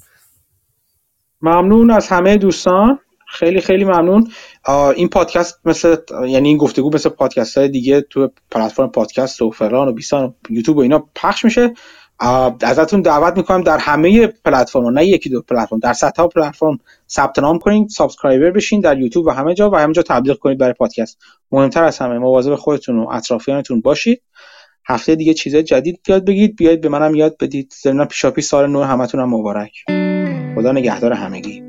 [1.41, 2.99] ممنون از همه دوستان.
[3.27, 4.31] خیلی خیلی ممنون.
[4.95, 5.95] این پادکست مثل
[6.27, 10.33] یعنی این گفتگو مثل پادکست های دیگه تو پلتفرم پادکست و فران و بیسان و
[10.49, 11.73] یوتیوب و اینا پخش میشه.
[12.19, 17.59] ازتون دعوت می‌کنم در همه پلتفرم نه یکی دو پلتفرم در صدها پلتفرم ثبت نام
[17.59, 21.17] کنید subscriber بشین در یوتیوب و همه جا و همه جا تبلیغ کنید برای پادکست.
[21.51, 24.21] مهمتر از همه مواظب خودتون و اطرافیانتون باشید.
[24.85, 27.73] هفته دیگه چیزای جدید یاد بگید بیاید به منم یاد بدید.
[27.83, 29.71] ضمن پیشاپی سال نو همتون هم مبارک.
[30.55, 31.68] خدا نگهدار همگی.